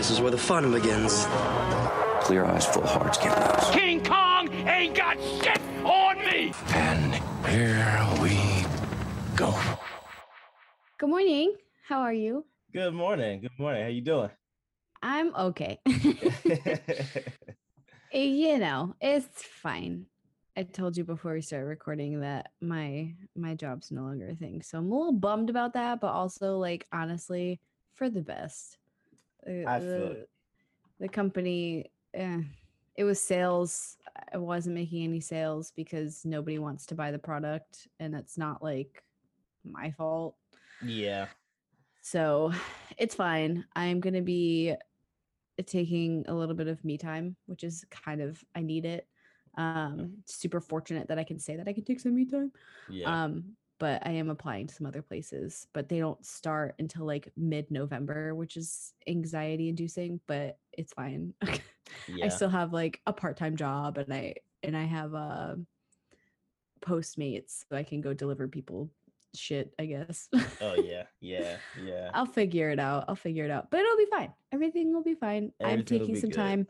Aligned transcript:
This 0.00 0.12
is 0.12 0.18
where 0.18 0.30
the 0.30 0.38
fun 0.38 0.72
begins. 0.72 1.26
Clear 2.22 2.46
eyes, 2.46 2.64
full 2.64 2.86
hearts, 2.86 3.18
get 3.18 3.38
lost. 3.38 3.74
King 3.74 4.02
Kong 4.02 4.50
ain't 4.66 4.96
got 4.96 5.18
shit 5.20 5.60
on 5.84 6.16
me! 6.20 6.54
And 6.72 7.16
here 7.46 8.08
we 8.22 8.64
go. 9.36 9.54
Good 10.96 11.10
morning. 11.10 11.54
How 11.86 12.00
are 12.00 12.14
you? 12.14 12.46
Good 12.72 12.94
morning. 12.94 13.42
Good 13.42 13.58
morning. 13.58 13.82
How 13.82 13.88
you 13.88 14.00
doing? 14.00 14.30
I'm 15.02 15.34
okay. 15.36 15.80
Eh, 18.14 18.22
you 18.22 18.58
know, 18.58 18.96
it's 19.02 19.42
fine. 19.42 20.06
I 20.56 20.62
told 20.62 20.96
you 20.96 21.04
before 21.04 21.34
we 21.34 21.42
started 21.42 21.66
recording 21.66 22.20
that 22.20 22.52
my 22.62 23.14
my 23.36 23.54
job's 23.54 23.92
no 23.92 24.00
longer 24.00 24.30
a 24.30 24.34
thing. 24.34 24.62
So 24.62 24.78
I'm 24.78 24.90
a 24.90 24.96
little 24.96 25.12
bummed 25.12 25.50
about 25.50 25.74
that, 25.74 26.00
but 26.00 26.12
also 26.12 26.56
like 26.56 26.86
honestly, 26.90 27.60
for 27.96 28.08
the 28.08 28.22
best. 28.22 28.78
I 29.46 29.78
the, 29.78 30.26
the 30.98 31.08
company 31.08 31.90
eh, 32.14 32.40
it 32.96 33.04
was 33.04 33.20
sales. 33.20 33.96
I 34.32 34.38
wasn't 34.38 34.74
making 34.74 35.04
any 35.04 35.20
sales 35.20 35.72
because 35.74 36.22
nobody 36.24 36.58
wants 36.58 36.86
to 36.86 36.94
buy 36.94 37.10
the 37.10 37.18
product 37.18 37.88
and 37.98 38.14
it's 38.14 38.36
not 38.36 38.62
like 38.62 39.02
my 39.64 39.90
fault. 39.92 40.36
Yeah. 40.84 41.26
So 42.02 42.52
it's 42.98 43.14
fine. 43.14 43.64
I'm 43.74 44.00
going 44.00 44.14
to 44.14 44.22
be 44.22 44.74
taking 45.66 46.24
a 46.28 46.34
little 46.34 46.54
bit 46.54 46.68
of 46.68 46.84
me 46.84 46.98
time, 46.98 47.36
which 47.46 47.64
is 47.64 47.84
kind 47.90 48.20
of, 48.20 48.42
I 48.54 48.62
need 48.62 48.84
it. 48.84 49.06
Um, 49.56 50.18
super 50.26 50.60
fortunate 50.60 51.08
that 51.08 51.18
I 51.18 51.24
can 51.24 51.38
say 51.38 51.56
that 51.56 51.68
I 51.68 51.72
can 51.72 51.84
take 51.84 52.00
some 52.00 52.14
me 52.14 52.24
time. 52.24 52.52
Yeah. 52.88 53.24
Um, 53.24 53.56
but 53.80 54.06
I 54.06 54.10
am 54.10 54.28
applying 54.28 54.66
to 54.66 54.74
some 54.74 54.86
other 54.86 55.00
places, 55.00 55.66
but 55.72 55.88
they 55.88 55.98
don't 55.98 56.24
start 56.24 56.74
until 56.78 57.06
like 57.06 57.32
mid 57.36 57.70
November, 57.70 58.34
which 58.34 58.56
is 58.56 58.92
anxiety 59.08 59.70
inducing, 59.70 60.20
but 60.28 60.58
it's 60.72 60.92
fine. 60.92 61.32
yeah. 62.06 62.26
I 62.26 62.28
still 62.28 62.50
have 62.50 62.74
like 62.74 63.00
a 63.06 63.12
part 63.12 63.38
time 63.38 63.56
job 63.56 63.96
and 63.96 64.12
I, 64.12 64.34
and 64.62 64.76
I 64.76 64.84
have 64.84 65.14
uh, 65.14 65.54
Postmates 66.82 67.64
so 67.68 67.76
I 67.76 67.82
can 67.82 68.02
go 68.02 68.12
deliver 68.12 68.46
people 68.46 68.90
shit, 69.34 69.72
I 69.78 69.86
guess. 69.86 70.28
oh 70.60 70.74
yeah. 70.84 71.04
Yeah. 71.20 71.56
Yeah. 71.82 72.10
I'll 72.12 72.26
figure 72.26 72.68
it 72.70 72.78
out. 72.78 73.06
I'll 73.08 73.16
figure 73.16 73.46
it 73.46 73.50
out. 73.50 73.70
But 73.70 73.80
it'll 73.80 73.96
be 73.96 74.08
fine. 74.10 74.32
Everything 74.52 74.92
will 74.92 75.02
be 75.02 75.14
fine. 75.14 75.52
I'm 75.64 75.84
taking 75.84 76.16
some 76.16 76.30
good. 76.30 76.36
time. 76.36 76.66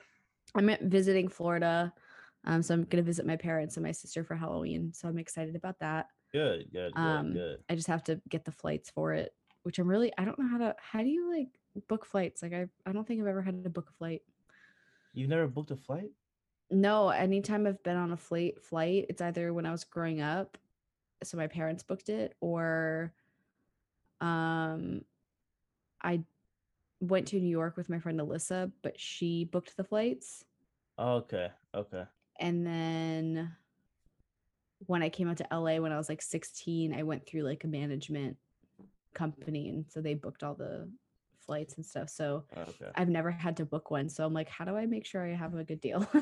I'm 0.54 0.70
visiting 0.82 1.28
Florida. 1.28 1.92
Um, 2.44 2.62
so 2.62 2.72
I'm 2.72 2.84
gonna 2.84 3.02
visit 3.02 3.26
my 3.26 3.36
parents 3.36 3.76
and 3.76 3.84
my 3.84 3.92
sister 3.92 4.22
for 4.22 4.36
Halloween. 4.36 4.92
So 4.94 5.08
I'm 5.08 5.18
excited 5.18 5.56
about 5.56 5.80
that. 5.80 6.06
Good. 6.32 6.70
Good. 6.72 6.94
Good. 6.94 7.00
Um, 7.00 7.32
good. 7.32 7.58
I 7.68 7.74
just 7.74 7.88
have 7.88 8.04
to 8.04 8.20
get 8.28 8.44
the 8.44 8.52
flights 8.52 8.90
for 8.90 9.12
it, 9.12 9.34
which 9.62 9.78
I'm 9.78 9.88
really 9.88 10.12
I 10.16 10.24
don't 10.24 10.38
know 10.38 10.48
how 10.48 10.58
to 10.58 10.76
how 10.78 11.00
do 11.00 11.08
you 11.08 11.30
like 11.30 11.48
book 11.88 12.04
flights? 12.04 12.42
Like 12.42 12.52
I 12.52 12.66
I 12.86 12.92
don't 12.92 13.06
think 13.06 13.20
I've 13.20 13.26
ever 13.26 13.42
had 13.42 13.64
to 13.64 13.70
book 13.70 13.90
a 13.90 13.92
flight. 13.94 14.22
You've 15.12 15.28
never 15.28 15.48
booked 15.48 15.70
a 15.70 15.76
flight? 15.76 16.10
No, 16.70 17.08
anytime 17.08 17.66
I've 17.66 17.82
been 17.82 17.96
on 17.96 18.12
a 18.12 18.16
flight 18.16 18.62
flight, 18.62 19.06
it's 19.08 19.20
either 19.20 19.52
when 19.52 19.66
I 19.66 19.72
was 19.72 19.84
growing 19.84 20.20
up, 20.20 20.56
so 21.24 21.36
my 21.36 21.48
parents 21.48 21.82
booked 21.82 22.08
it, 22.08 22.36
or 22.40 23.12
um 24.20 25.04
I 26.02 26.24
went 27.00 27.28
to 27.28 27.40
New 27.40 27.48
York 27.48 27.76
with 27.76 27.88
my 27.88 27.98
friend 27.98 28.20
Alyssa, 28.20 28.70
but 28.82 29.00
she 29.00 29.44
booked 29.44 29.76
the 29.76 29.84
flights. 29.84 30.44
Okay. 30.98 31.48
Okay. 31.74 32.04
And 32.38 32.66
then 32.66 33.56
when 34.86 35.02
I 35.02 35.08
came 35.08 35.28
out 35.28 35.36
to 35.38 35.46
LA 35.50 35.76
when 35.76 35.92
I 35.92 35.96
was 35.96 36.08
like 36.08 36.22
16, 36.22 36.94
I 36.94 37.02
went 37.02 37.26
through 37.26 37.42
like 37.42 37.64
a 37.64 37.68
management 37.68 38.36
company 39.14 39.68
and 39.68 39.84
so 39.88 40.00
they 40.00 40.14
booked 40.14 40.42
all 40.42 40.54
the 40.54 40.88
flights 41.44 41.74
and 41.76 41.84
stuff. 41.84 42.08
So 42.08 42.44
Okay. 42.56 42.90
I've 42.94 43.08
never 43.08 43.30
had 43.30 43.56
to 43.58 43.64
book 43.64 43.90
one. 43.90 44.08
So 44.08 44.24
I'm 44.24 44.32
like, 44.32 44.48
how 44.48 44.64
do 44.64 44.76
I 44.76 44.86
make 44.86 45.04
sure 45.04 45.26
I 45.26 45.34
have 45.34 45.54
a 45.54 45.64
good 45.64 45.80
deal? 45.80 46.06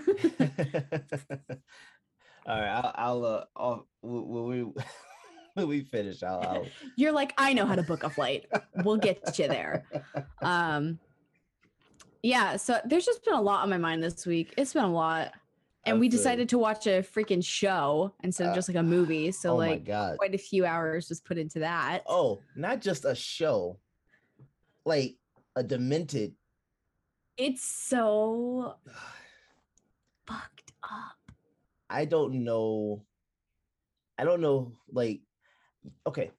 All 2.46 2.58
right. 2.58 2.68
I'll. 2.70 2.92
I'll. 2.94 3.24
Uh, 3.24 3.44
I'll 3.56 3.86
when 4.00 4.26
when 4.28 4.44
we 4.44 4.62
when 5.54 5.68
we 5.68 5.82
finish, 5.82 6.22
I'll. 6.22 6.40
I'll 6.40 6.66
You're 6.96 7.12
like, 7.12 7.34
I 7.36 7.52
know 7.52 7.66
how 7.66 7.74
to 7.74 7.82
book 7.82 8.04
a 8.04 8.10
flight. 8.10 8.46
We'll 8.84 8.96
get 8.96 9.38
you 9.38 9.48
there. 9.48 9.84
Um, 10.40 10.98
yeah. 12.22 12.56
So 12.56 12.80
there's 12.86 13.04
just 13.04 13.24
been 13.24 13.34
a 13.34 13.40
lot 13.40 13.62
on 13.62 13.70
my 13.70 13.78
mind 13.78 14.02
this 14.02 14.24
week. 14.24 14.54
It's 14.56 14.72
been 14.72 14.84
a 14.84 14.92
lot, 14.92 15.32
and 15.90 16.00
we 16.00 16.08
decided 16.08 16.48
to 16.50 16.58
watch 16.58 16.86
a 16.86 17.02
freaking 17.02 17.44
show 17.44 18.14
instead 18.22 18.44
of 18.46 18.52
Uh, 18.52 18.54
just 18.54 18.68
like 18.68 18.76
a 18.76 18.82
movie. 18.82 19.30
So 19.32 19.52
oh 19.52 19.56
like, 19.56 19.84
god. 19.84 20.18
quite 20.18 20.34
a 20.34 20.38
few 20.38 20.64
hours 20.66 21.08
was 21.08 21.20
put 21.20 21.38
into 21.38 21.58
that. 21.60 22.02
Oh, 22.06 22.40
not 22.56 22.80
just 22.80 23.04
a 23.04 23.14
show. 23.14 23.78
Like 24.84 25.16
a 25.56 25.62
demented. 25.62 26.34
It's 27.36 27.62
so 27.64 28.74
fucked 30.26 30.72
up. 30.82 31.16
I 31.90 32.04
don't 32.04 32.44
know. 32.44 33.04
I 34.18 34.24
don't 34.24 34.40
know. 34.40 34.72
Like, 34.90 35.20
okay, 36.06 36.32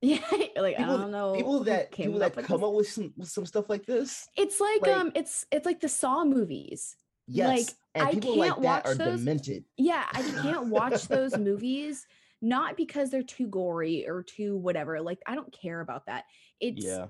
Yeah, 0.00 0.18
like 0.56 0.76
people, 0.78 0.94
I 0.94 0.96
don't 0.96 1.10
know. 1.10 1.34
people 1.34 1.60
that 1.64 1.92
people 1.92 2.18
that 2.20 2.34
with 2.34 2.46
come 2.46 2.60
this. 2.60 2.66
up 2.68 2.74
with 2.74 2.88
some 2.88 3.12
with 3.16 3.28
some 3.28 3.46
stuff 3.46 3.68
like 3.68 3.84
this. 3.86 4.28
It's 4.36 4.60
like, 4.60 4.82
like- 4.82 4.96
um, 4.96 5.12
it's 5.14 5.46
it's 5.52 5.66
like 5.66 5.80
the 5.80 5.88
Saw 5.88 6.24
movies. 6.24 6.96
Yes, 7.30 7.48
Like, 7.48 7.68
and 7.94 8.08
I 8.08 8.12
people 8.12 8.34
can't 8.34 8.56
that 8.56 8.60
watch 8.60 8.86
are 8.86 8.94
those. 8.94 9.20
demented. 9.20 9.64
Yeah, 9.76 10.04
I 10.12 10.22
can't 10.42 10.66
watch 10.66 11.08
those 11.08 11.36
movies 11.38 12.06
not 12.42 12.76
because 12.76 13.10
they're 13.10 13.22
too 13.22 13.46
gory 13.46 14.06
or 14.08 14.22
too 14.22 14.56
whatever. 14.56 15.00
Like 15.00 15.20
I 15.26 15.34
don't 15.34 15.52
care 15.52 15.80
about 15.80 16.06
that. 16.06 16.24
It's 16.58 16.84
Yeah, 16.84 17.06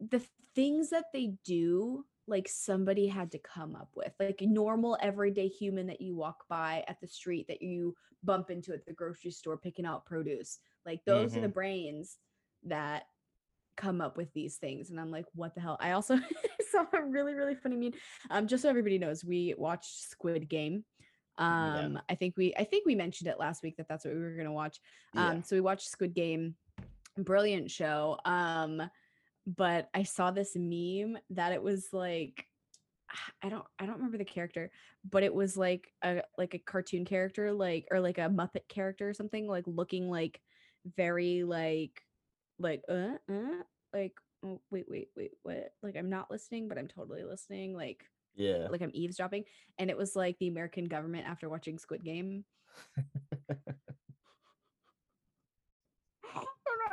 the 0.00 0.22
things 0.54 0.90
that 0.90 1.06
they 1.12 1.34
do 1.44 2.04
like 2.28 2.48
somebody 2.48 3.06
had 3.06 3.30
to 3.32 3.38
come 3.38 3.76
up 3.76 3.90
with. 3.94 4.12
Like 4.18 4.42
a 4.42 4.46
normal 4.46 4.98
everyday 5.00 5.48
human 5.48 5.86
that 5.86 6.00
you 6.00 6.16
walk 6.16 6.44
by 6.48 6.84
at 6.88 7.00
the 7.00 7.06
street 7.06 7.46
that 7.48 7.62
you 7.62 7.94
bump 8.24 8.50
into 8.50 8.72
at 8.72 8.84
the 8.84 8.92
grocery 8.92 9.30
store 9.30 9.56
picking 9.56 9.86
out 9.86 10.06
produce. 10.06 10.58
Like 10.84 11.00
those 11.06 11.36
are 11.36 11.40
the 11.40 11.46
mm-hmm. 11.46 11.54
brains 11.54 12.18
that 12.64 13.04
come 13.76 14.00
up 14.00 14.16
with 14.16 14.32
these 14.32 14.56
things 14.56 14.90
and 14.90 14.98
i'm 14.98 15.10
like 15.10 15.26
what 15.34 15.54
the 15.54 15.60
hell 15.60 15.76
i 15.80 15.92
also 15.92 16.16
saw 16.70 16.84
a 16.92 17.02
really 17.02 17.34
really 17.34 17.54
funny 17.54 17.76
meme 17.76 17.92
um 18.30 18.46
just 18.46 18.62
so 18.62 18.68
everybody 18.68 18.98
knows 18.98 19.24
we 19.24 19.54
watched 19.58 20.08
squid 20.10 20.48
game 20.48 20.84
Yeah. 21.38 21.80
um 21.84 22.00
i 22.08 22.14
think 22.14 22.36
we 22.36 22.54
i 22.56 22.64
think 22.64 22.86
we 22.86 22.94
mentioned 22.94 23.28
it 23.30 23.38
last 23.38 23.62
week 23.62 23.76
that 23.76 23.86
that's 23.88 24.04
what 24.04 24.14
we 24.14 24.20
were 24.20 24.34
going 24.34 24.46
to 24.46 24.52
watch 24.52 24.80
um 25.14 25.36
yeah. 25.36 25.42
so 25.42 25.56
we 25.56 25.60
watched 25.60 25.88
squid 25.88 26.14
game 26.14 26.54
brilliant 27.18 27.70
show 27.70 28.18
um 28.24 28.82
but 29.46 29.88
i 29.94 30.02
saw 30.02 30.30
this 30.30 30.52
meme 30.56 31.18
that 31.30 31.52
it 31.52 31.62
was 31.62 31.88
like 31.92 32.46
i 33.42 33.48
don't 33.48 33.64
i 33.78 33.86
don't 33.86 33.96
remember 33.96 34.18
the 34.18 34.24
character 34.24 34.70
but 35.10 35.22
it 35.22 35.34
was 35.34 35.56
like 35.56 35.92
a 36.02 36.22
like 36.38 36.54
a 36.54 36.58
cartoon 36.58 37.04
character 37.04 37.52
like 37.52 37.86
or 37.90 38.00
like 38.00 38.18
a 38.18 38.22
muppet 38.28 38.66
character 38.68 39.08
or 39.08 39.14
something 39.14 39.46
like 39.46 39.64
looking 39.66 40.10
like 40.10 40.40
very 40.96 41.42
like 41.44 42.02
like 42.58 42.82
uh, 42.88 43.16
uh 43.30 43.62
like 43.92 44.12
oh, 44.44 44.60
wait 44.70 44.86
wait 44.88 45.08
wait 45.16 45.32
what 45.42 45.72
like 45.82 45.96
i'm 45.96 46.10
not 46.10 46.30
listening 46.30 46.68
but 46.68 46.78
i'm 46.78 46.88
totally 46.88 47.24
listening 47.24 47.74
like 47.74 48.04
yeah. 48.34 48.66
like 48.70 48.82
i'm 48.82 48.90
eavesdropping 48.92 49.44
and 49.78 49.90
it 49.90 49.96
was 49.96 50.14
like 50.14 50.36
the 50.38 50.48
american 50.48 50.84
government 50.86 51.26
after 51.26 51.48
watching 51.48 51.78
squid 51.78 52.04
game 52.04 52.44
and 52.96 53.66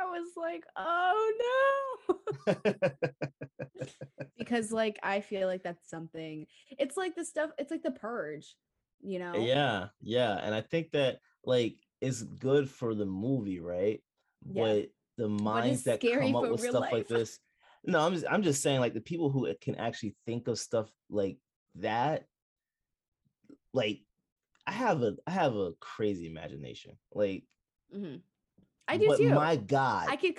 i 0.00 0.04
was 0.06 0.30
like 0.36 0.64
oh 0.76 2.06
no 2.48 2.54
because 4.38 4.72
like 4.72 4.98
i 5.02 5.20
feel 5.20 5.46
like 5.46 5.62
that's 5.62 5.88
something 5.90 6.46
it's 6.78 6.96
like 6.96 7.14
the 7.14 7.24
stuff 7.24 7.50
it's 7.58 7.70
like 7.70 7.82
the 7.82 7.90
purge 7.90 8.56
you 9.04 9.18
know 9.18 9.34
yeah, 9.36 9.88
yeah, 10.00 10.38
and 10.42 10.54
I 10.54 10.62
think 10.62 10.92
that 10.92 11.18
like 11.44 11.76
it's 12.00 12.22
good 12.22 12.70
for 12.70 12.94
the 12.94 13.04
movie, 13.06 13.60
right? 13.60 14.02
Yeah. 14.46 14.62
But 14.62 14.88
the 15.16 15.28
minds 15.28 15.84
that 15.84 16.00
come 16.00 16.36
up 16.36 16.50
with 16.50 16.60
stuff 16.60 16.86
like 16.92 17.08
this, 17.08 17.38
no, 17.84 18.00
I'm 18.00 18.14
just, 18.14 18.26
I'm 18.28 18.42
just 18.42 18.62
saying 18.62 18.80
like 18.80 18.94
the 18.94 19.00
people 19.00 19.30
who 19.30 19.52
can 19.60 19.74
actually 19.76 20.16
think 20.26 20.48
of 20.48 20.58
stuff 20.58 20.90
like 21.10 21.38
that, 21.76 22.24
like 23.72 24.00
I 24.66 24.72
have 24.72 25.02
a 25.02 25.16
I 25.26 25.30
have 25.32 25.54
a 25.54 25.72
crazy 25.80 26.26
imagination, 26.26 26.92
like 27.12 27.44
mm-hmm. 27.94 28.16
i 28.88 28.96
do 28.96 29.08
but 29.08 29.18
too 29.18 29.30
my 29.30 29.56
God, 29.56 30.06
i 30.08 30.16
could 30.16 30.36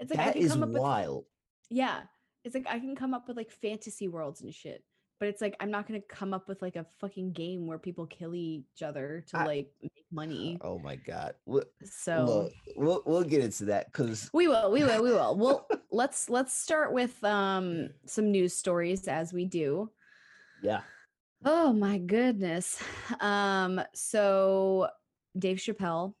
it's 0.00 0.10
like 0.10 0.20
i 0.20 0.24
that 0.26 0.32
can 0.34 0.42
is 0.42 0.52
come 0.52 0.62
up 0.62 0.68
with 0.70 0.82
wild. 0.82 1.24
Yeah. 1.70 2.00
It's 2.44 2.54
like 2.54 2.66
I 2.68 2.78
can 2.78 2.96
come 2.96 3.14
up 3.14 3.28
with 3.28 3.36
like 3.36 3.50
fantasy 3.50 4.08
worlds 4.08 4.40
and 4.42 4.54
shit. 4.54 4.82
But 5.20 5.28
it's 5.28 5.40
like 5.40 5.56
I'm 5.58 5.70
not 5.70 5.88
gonna 5.88 6.00
come 6.08 6.32
up 6.32 6.48
with 6.48 6.62
like 6.62 6.76
a 6.76 6.86
fucking 7.00 7.32
game 7.32 7.66
where 7.66 7.78
people 7.78 8.06
kill 8.06 8.34
each 8.36 8.82
other 8.84 9.24
to 9.28 9.38
I- 9.38 9.46
like 9.46 9.70
make 9.82 10.04
money. 10.12 10.58
Oh 10.60 10.78
my 10.78 10.94
God, 10.96 11.34
Look, 11.46 11.68
So 11.84 12.24
look, 12.24 12.52
we'll 12.76 13.02
we'll 13.04 13.24
get 13.24 13.42
into 13.42 13.64
that 13.66 13.86
because 13.92 14.30
we 14.32 14.46
will, 14.48 14.70
we 14.70 14.84
will, 14.84 15.02
we 15.02 15.10
will. 15.10 15.36
Well, 15.36 15.66
let's 15.90 16.30
let's 16.30 16.54
start 16.54 16.92
with 16.92 17.22
um 17.24 17.90
some 18.06 18.30
news 18.30 18.54
stories 18.54 19.08
as 19.08 19.32
we 19.32 19.44
do. 19.44 19.90
yeah, 20.62 20.82
Oh 21.44 21.72
my 21.72 21.98
goodness. 21.98 22.80
Um, 23.20 23.80
so 23.94 24.88
Dave 25.36 25.58
Chappelle 25.58 26.14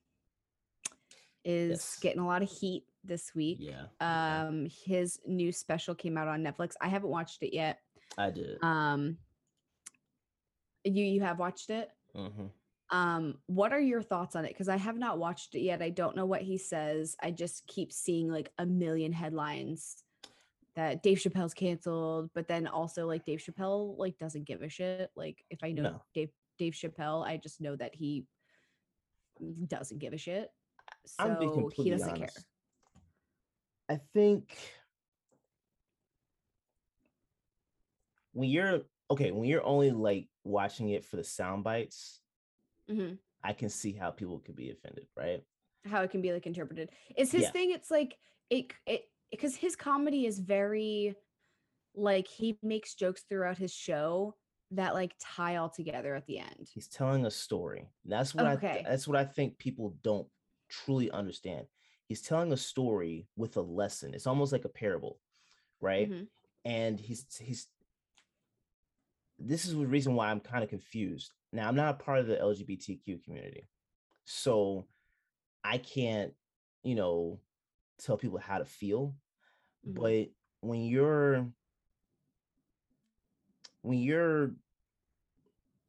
is 1.44 1.70
Yes. 1.70 1.98
getting 2.00 2.20
a 2.20 2.26
lot 2.26 2.42
of 2.42 2.50
heat 2.50 2.84
this 3.04 3.34
week. 3.34 3.58
yeah, 3.60 3.84
yeah. 4.00 4.42
Um, 4.48 4.66
his 4.84 5.20
new 5.26 5.52
special 5.52 5.94
came 5.94 6.18
out 6.18 6.28
on 6.28 6.42
Netflix. 6.42 6.74
I 6.80 6.88
haven't 6.88 7.10
watched 7.10 7.42
it 7.42 7.54
yet. 7.54 7.78
I 8.18 8.30
did. 8.30 8.62
Um, 8.62 9.16
you 10.84 11.04
you 11.04 11.20
have 11.22 11.38
watched 11.38 11.70
it. 11.70 11.88
hmm 12.14 12.46
Um, 12.90 13.38
what 13.46 13.72
are 13.72 13.80
your 13.80 14.02
thoughts 14.02 14.34
on 14.36 14.44
it? 14.44 14.48
Because 14.48 14.68
I 14.68 14.76
have 14.76 14.98
not 14.98 15.18
watched 15.18 15.54
it 15.54 15.60
yet. 15.60 15.80
I 15.82 15.90
don't 15.90 16.16
know 16.16 16.26
what 16.26 16.42
he 16.42 16.58
says. 16.58 17.16
I 17.22 17.30
just 17.30 17.66
keep 17.66 17.92
seeing 17.92 18.28
like 18.30 18.50
a 18.58 18.66
million 18.66 19.12
headlines 19.12 20.02
that 20.74 21.02
Dave 21.02 21.18
Chappelle's 21.18 21.54
canceled, 21.54 22.30
but 22.34 22.48
then 22.48 22.66
also 22.66 23.06
like 23.06 23.24
Dave 23.24 23.40
Chappelle 23.40 23.96
like 23.98 24.18
doesn't 24.18 24.46
give 24.46 24.62
a 24.62 24.68
shit. 24.68 25.10
Like 25.16 25.44
if 25.50 25.62
I 25.62 25.72
know 25.72 25.82
No. 25.82 26.02
Dave 26.14 26.30
Dave 26.58 26.72
Chappelle, 26.74 27.24
I 27.24 27.36
just 27.36 27.60
know 27.60 27.76
that 27.76 27.94
he 27.94 28.26
doesn't 29.66 29.98
give 30.00 30.12
a 30.12 30.18
shit. 30.18 30.50
So 31.06 31.70
he 31.76 31.90
doesn't 31.90 32.08
honest. 32.08 32.34
care. 32.34 32.44
I 33.96 34.00
think 34.12 34.56
when 38.38 38.48
you're 38.48 38.82
okay, 39.10 39.32
when 39.32 39.48
you're 39.48 39.64
only 39.64 39.90
like 39.90 40.28
watching 40.44 40.90
it 40.90 41.04
for 41.04 41.16
the 41.16 41.24
sound 41.24 41.64
bites, 41.64 42.20
hmm 42.88 43.18
I 43.42 43.52
can 43.52 43.68
see 43.68 43.92
how 43.92 44.10
people 44.10 44.40
could 44.40 44.56
be 44.56 44.70
offended, 44.70 45.06
right? 45.16 45.42
How 45.84 46.02
it 46.02 46.10
can 46.10 46.22
be 46.22 46.32
like 46.32 46.46
interpreted. 46.46 46.90
Is 47.16 47.32
his 47.32 47.44
Yeah. 47.44 47.50
thing? 47.50 47.70
It's 47.70 47.90
like 47.90 48.18
it 48.50 48.72
it 48.86 49.10
because 49.30 49.56
his 49.56 49.76
comedy 49.76 50.26
is 50.26 50.38
very 50.38 51.16
like 51.94 52.28
he 52.28 52.58
makes 52.62 52.94
jokes 52.94 53.24
throughout 53.28 53.58
his 53.58 53.72
show 53.72 54.36
that 54.72 54.94
like 54.94 55.14
tie 55.20 55.56
all 55.56 55.70
together 55.70 56.14
at 56.14 56.26
the 56.26 56.38
end. 56.38 56.68
He's 56.72 56.88
telling 56.88 57.24
a 57.26 57.30
story. 57.30 57.88
That's 58.04 58.34
what 58.34 58.46
I 58.46 58.56
Okay. 58.56 58.72
th- 58.72 58.84
that's 58.84 59.08
what 59.08 59.16
I 59.16 59.24
think 59.24 59.58
people 59.58 59.96
don't 60.02 60.28
truly 60.68 61.10
understand. 61.10 61.66
He's 62.06 62.22
telling 62.22 62.52
a 62.52 62.56
story 62.56 63.28
with 63.36 63.56
a 63.56 63.62
lesson. 63.62 64.14
It's 64.14 64.26
almost 64.26 64.52
like 64.52 64.64
a 64.64 64.68
parable, 64.70 65.20
right? 65.80 66.08
Mhm. 66.08 66.28
And 66.64 67.00
he's 67.00 67.36
he's 67.38 67.68
this 69.38 69.66
is 69.66 69.74
the 69.74 69.86
reason 69.86 70.14
why 70.14 70.30
I'm 70.30 70.40
kind 70.40 70.64
of 70.64 70.70
confused. 70.70 71.32
Now, 71.52 71.68
I'm 71.68 71.76
not 71.76 71.94
a 71.94 72.04
part 72.04 72.18
of 72.18 72.26
the 72.26 72.36
LGBTQ 72.36 73.24
community. 73.24 73.68
So 74.24 74.86
I 75.64 75.78
can't, 75.78 76.34
you 76.82 76.94
know, 76.94 77.40
tell 77.98 78.16
people 78.16 78.38
how 78.38 78.58
to 78.58 78.64
feel. 78.64 79.14
Mhm. 79.86 79.94
But 79.94 80.30
when 80.60 80.82
you're 80.82 81.50
when 83.82 83.98
you're 83.98 84.54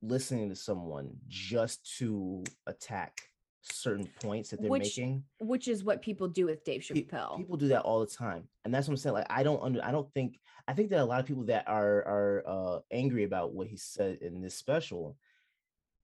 listening 0.02 0.50
to 0.50 0.56
someone 0.56 1.20
just 1.28 1.98
to 1.98 2.44
attack 2.68 3.29
certain 3.62 4.08
points 4.22 4.50
that 4.50 4.62
they're 4.62 4.70
Which 4.70 4.98
making, 4.98 5.24
which 5.40 5.68
is 5.68 5.84
what 5.84 6.02
people 6.02 6.28
do 6.28 6.46
with 6.46 6.64
Dave 6.64 6.82
Chappelle. 6.82 7.38
people 7.38 7.58
do 7.58 7.68
that 7.70 7.82
all 7.82 8.00
the 8.00 8.06
time 8.08 8.48
and 8.64 8.74
that's 8.74 8.88
what 8.88 8.94
i'm 8.94 8.98
saying 8.98 9.14
like 9.16 9.28
i 9.30 9.44
don't 9.44 9.62
under 9.62 9.84
i 9.84 9.92
don't 9.92 10.12
think 10.14 10.40
i 10.68 10.74
think 10.74 10.90
that 10.92 11.02
a 11.02 11.06
lot 11.06 11.20
of 11.20 11.26
people 11.26 11.44
that 11.46 11.66
are 11.68 11.98
are 12.08 12.44
uh 12.48 12.80
angry 12.92 13.26
about 13.26 13.54
what 13.54 13.68
he 13.68 13.76
said 13.76 14.18
in 14.22 14.42
this 14.42 14.56
special 14.56 15.18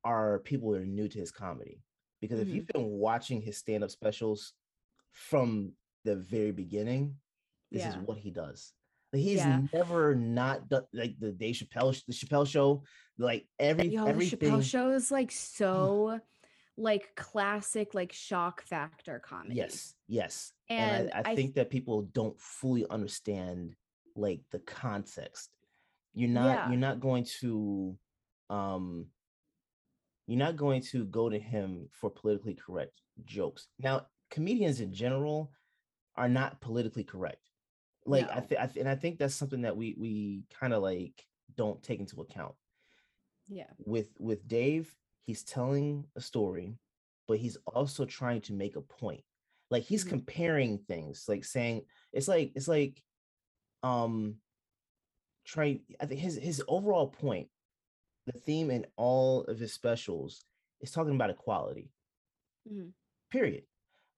are 0.04 0.40
people 0.40 0.72
that 0.72 0.82
are 0.82 0.86
new 0.86 1.08
to 1.08 1.18
his 1.20 1.32
comedy 1.32 1.82
because 2.22 2.40
if 2.40 2.48
Mm-hmm. 2.48 2.56
you've 2.56 2.68
been 2.68 2.86
watching 2.88 3.42
his 3.42 3.58
stand-up 3.58 3.90
specials 3.92 4.54
from 5.12 5.72
the 6.04 6.16
very 6.18 6.52
beginning 6.52 7.16
this 7.72 7.86
is 7.86 7.96
what 7.98 8.18
he 8.18 8.32
does 8.32 8.74
like 9.14 9.22
he's 9.22 9.38
Yeah. 9.40 9.62
never 9.74 10.14
not 10.14 10.68
done 10.70 10.84
like 10.94 11.16
the 11.20 11.32
Dave 11.32 11.56
Chappelle 11.56 11.94
the 12.06 12.14
Chappelle 12.14 12.46
show 12.48 12.84
like 13.18 13.48
every 13.60 13.88
Yo, 13.88 14.04
the 14.04 14.10
everything 14.10 14.52
Chappelle 14.52 14.64
show 14.64 14.92
is 14.92 15.10
like 15.10 15.32
so 15.32 16.20
like 16.78 17.16
classic 17.16 17.94
like 17.94 18.12
shock 18.12 18.62
factor 18.64 19.20
comedy. 19.20 19.56
yes 19.56 19.96
yes 20.08 20.52
And 20.70 21.08
and 21.08 21.14
I, 21.14 21.18
I, 21.30 21.32
I 21.32 21.36
think 21.36 21.56
that 21.56 21.70
people 21.70 22.02
don't 22.14 22.40
fully 22.40 22.86
understand 22.90 23.76
like 24.16 24.42
the 24.52 24.60
context 24.60 25.50
you're 26.14 26.30
not 26.30 26.46
Yeah. 26.56 26.70
you're 26.70 26.80
not 26.80 27.00
going 27.00 27.26
to 27.40 27.98
um 28.50 29.08
you're 30.28 30.40
not 30.40 30.56
going 30.56 30.82
to 30.82 31.06
go 31.06 31.30
to 31.30 31.40
him 31.40 31.88
for 31.92 32.10
politically 32.10 32.56
correct 32.56 33.02
jokes 33.26 33.68
now 33.80 34.08
comedians 34.30 34.82
in 34.82 34.92
general 34.94 35.52
are 36.16 36.30
not 36.30 36.60
politically 36.62 37.04
correct 37.04 37.50
like 38.06 38.30
i 38.32 38.40
think 38.40 38.60
th- 38.62 38.78
and 38.78 38.90
i 38.90 38.96
think 38.96 39.18
that's 39.18 39.36
something 39.36 39.62
that 39.62 39.76
we 39.76 39.96
we 39.98 40.44
kind 40.60 40.74
of 40.74 40.82
like 40.84 41.26
don't 41.56 41.82
take 41.84 42.00
into 42.00 42.22
account 42.22 42.54
Yeah. 43.48 43.70
with 43.86 44.08
with 44.20 44.48
Dave, 44.48 44.94
he's 45.26 45.44
telling 45.44 46.06
a 46.16 46.22
story, 46.22 46.78
but 47.28 47.40
he's 47.40 47.58
also 47.66 48.06
trying 48.06 48.42
to 48.42 48.54
make 48.54 48.76
a 48.76 48.82
point. 48.82 49.24
Like 49.72 49.84
he's 49.84 50.06
Mhm. 50.06 50.10
comparing 50.10 50.78
things, 50.78 51.28
like 51.28 51.44
saying 51.44 51.88
it's 52.14 52.28
like 52.28 52.52
it's 52.56 52.68
like 52.68 53.04
um 53.84 54.42
trying 55.44 55.84
I 56.00 56.06
think 56.06 56.22
his 56.22 56.36
his 56.36 56.64
overall 56.68 57.10
point, 57.10 57.50
the 58.28 58.40
theme 58.40 58.70
in 58.72 58.86
all 58.96 59.44
of 59.46 59.60
his 59.60 59.74
specials 59.74 60.46
is 60.82 60.92
talking 60.92 61.16
about 61.16 61.32
equality. 61.32 61.92
Mhm. 62.70 62.94
Period. 63.32 63.68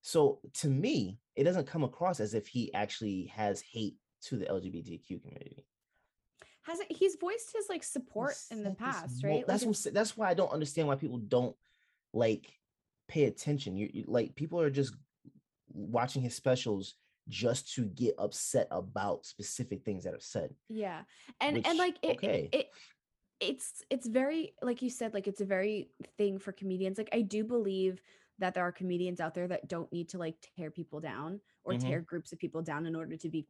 So 0.01 0.41
to 0.55 0.69
me, 0.69 1.19
it 1.35 1.43
doesn't 1.45 1.67
come 1.67 1.83
across 1.83 2.19
as 2.19 2.33
if 2.33 2.47
he 2.47 2.73
actually 2.73 3.25
has 3.27 3.61
hate 3.61 3.97
to 4.23 4.37
the 4.37 4.45
LGBTQ 4.45 5.19
community. 5.21 5.65
Has 6.67 6.79
it 6.81 6.87
he's 6.91 7.15
voiced 7.15 7.53
his 7.55 7.65
like 7.69 7.83
support 7.83 8.31
It's 8.31 8.51
in 8.51 8.61
the 8.63 8.71
past, 8.71 9.23
right? 9.23 9.37
Like 9.37 9.45
That's 9.47 9.63
what 9.63 9.71
it's- 9.71 9.83
sa- 9.83 9.89
that's 9.93 10.15
why 10.17 10.29
I 10.29 10.33
don't 10.33 10.51
understand 10.51 10.87
why 10.87 10.95
people 10.95 11.17
don't 11.17 11.55
like 12.13 12.51
pay 13.07 13.23
attention. 13.25 13.75
You, 13.77 13.89
you 13.93 14.03
like 14.07 14.35
people 14.35 14.59
are 14.61 14.69
just 14.69 14.93
watching 15.73 16.21
his 16.21 16.35
specials 16.35 16.95
just 17.29 17.73
to 17.75 17.85
get 17.85 18.15
upset 18.17 18.67
about 18.71 19.25
specific 19.25 19.83
things 19.83 20.03
that 20.05 20.13
are 20.13 20.19
said. 20.19 20.53
yeah. 20.69 21.01
And 21.41 21.57
which, 21.57 21.67
and 21.67 21.77
like 21.77 21.95
it, 22.01 22.17
okay. 22.17 22.49
it 22.51 22.67
it's 23.39 23.83
it's 23.89 24.07
very 24.07 24.53
like 24.61 24.81
you 24.81 24.89
said 24.89 25.13
like 25.13 25.27
it's 25.27 25.41
a 25.41 25.45
very 25.45 25.89
thing 26.17 26.37
for 26.39 26.51
comedians. 26.51 26.97
Like 26.97 27.09
I 27.13 27.21
do 27.21 27.43
believe 27.43 28.01
that 28.39 28.53
there 28.53 28.63
are 28.63 28.71
comedians 28.71 29.19
out 29.19 29.33
there 29.33 29.47
that 29.47 29.67
don't 29.67 29.91
need 29.91 30.09
to 30.09 30.17
like 30.17 30.35
tear 30.57 30.69
people 30.71 30.99
down 30.99 31.39
or 31.63 31.73
Mhm. 31.73 31.81
tear 31.81 32.01
groups 32.01 32.31
of 32.33 32.39
people 32.39 32.61
down 32.61 32.85
in 32.85 32.95
order 32.95 33.15
to 33.17 33.29
be 33.29 33.47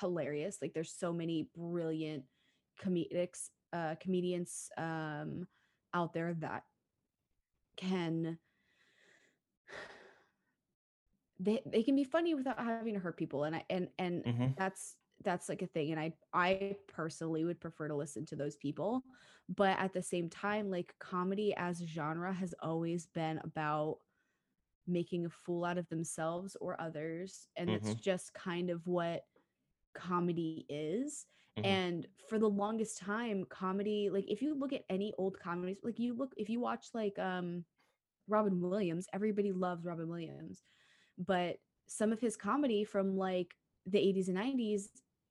hilarious. 0.00 0.58
Like 0.62 0.72
there's 0.74 0.92
so 0.92 1.12
many 1.12 1.48
brilliant 1.56 2.24
comedics 2.80 3.50
uh 3.72 3.94
comedians 4.00 4.70
um 4.78 5.46
out 5.94 6.12
there 6.12 6.34
that 6.34 6.64
can 7.76 8.38
they 11.38 11.60
they 11.66 11.82
can 11.82 11.96
be 11.96 12.04
funny 12.04 12.34
without 12.34 12.58
having 12.58 12.94
to 12.94 13.00
hurt 13.00 13.16
people 13.16 13.44
and 13.44 13.56
I 13.56 13.64
and 13.70 13.88
and 13.98 14.24
Mhm. 14.24 14.56
that's 14.56 14.96
that's 15.22 15.48
like 15.48 15.62
a 15.62 15.66
thing 15.66 15.90
and 15.90 16.00
I 16.00 16.14
I 16.32 16.76
personally 16.88 17.44
would 17.44 17.60
prefer 17.60 17.88
to 17.88 17.96
listen 17.96 18.26
to 18.26 18.36
those 18.36 18.56
people 18.56 19.04
but 19.48 19.78
at 19.78 19.92
the 19.92 20.02
same 20.02 20.28
time 20.28 20.70
like 20.70 20.94
comedy 20.98 21.54
as 21.56 21.78
genre 21.78 22.32
has 22.32 22.54
always 22.60 23.06
been 23.06 23.38
about 23.44 23.98
making 24.86 25.26
a 25.26 25.30
fool 25.30 25.64
out 25.64 25.78
of 25.78 25.88
themselves 25.88 26.56
or 26.60 26.80
others 26.80 27.48
and 27.56 27.70
it's 27.70 27.94
just 27.94 28.34
kind 28.34 28.70
of 28.70 28.86
what 28.86 29.24
comedy 29.94 30.66
is 30.68 31.26
Mhm. 31.60 31.66
and 31.66 32.06
for 32.28 32.38
the 32.38 32.48
longest 32.48 32.98
time 32.98 33.44
comedy 33.48 34.10
like 34.10 34.24
if 34.28 34.42
you 34.42 34.54
look 34.54 34.72
at 34.72 34.84
any 34.90 35.12
old 35.18 35.38
comedies 35.38 35.78
like 35.82 35.98
you 35.98 36.14
look 36.14 36.32
if 36.36 36.48
you 36.48 36.60
watch 36.60 36.88
like 36.94 37.18
um 37.18 37.64
Robin 38.28 38.60
Williams 38.60 39.06
everybody 39.12 39.52
loves 39.52 39.84
Robin 39.84 40.08
Williams 40.08 40.62
but 41.18 41.58
some 41.88 42.12
of 42.12 42.20
his 42.20 42.36
comedy 42.36 42.84
from 42.84 43.16
like 43.16 43.54
the 43.86 43.98
80s 43.98 44.28
and 44.28 44.38
90s 44.38 44.90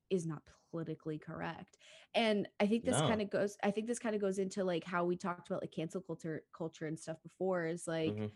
is 0.10 0.26
not 0.26 0.42
politically 0.72 1.18
correct 1.18 1.78
and 2.16 2.48
i 2.60 2.68
think 2.68 2.84
this 2.86 3.02
No. 3.02 3.08
kind 3.08 3.22
of 3.22 3.30
goes 3.30 3.58
i 3.64 3.72
think 3.72 3.88
this 3.88 4.00
kind 4.00 4.16
of 4.16 4.22
goes 4.22 4.40
into 4.40 4.64
like 4.64 4.84
how 4.84 5.06
we 5.06 5.16
talked 5.16 5.48
about 5.50 5.62
like 5.62 5.72
cancel 5.72 6.02
culture 6.02 6.44
culture 6.56 6.86
and 6.88 7.00
stuff 7.00 7.18
before 7.24 7.66
is 7.66 7.88
like 7.88 8.16
Mhm. 8.18 8.32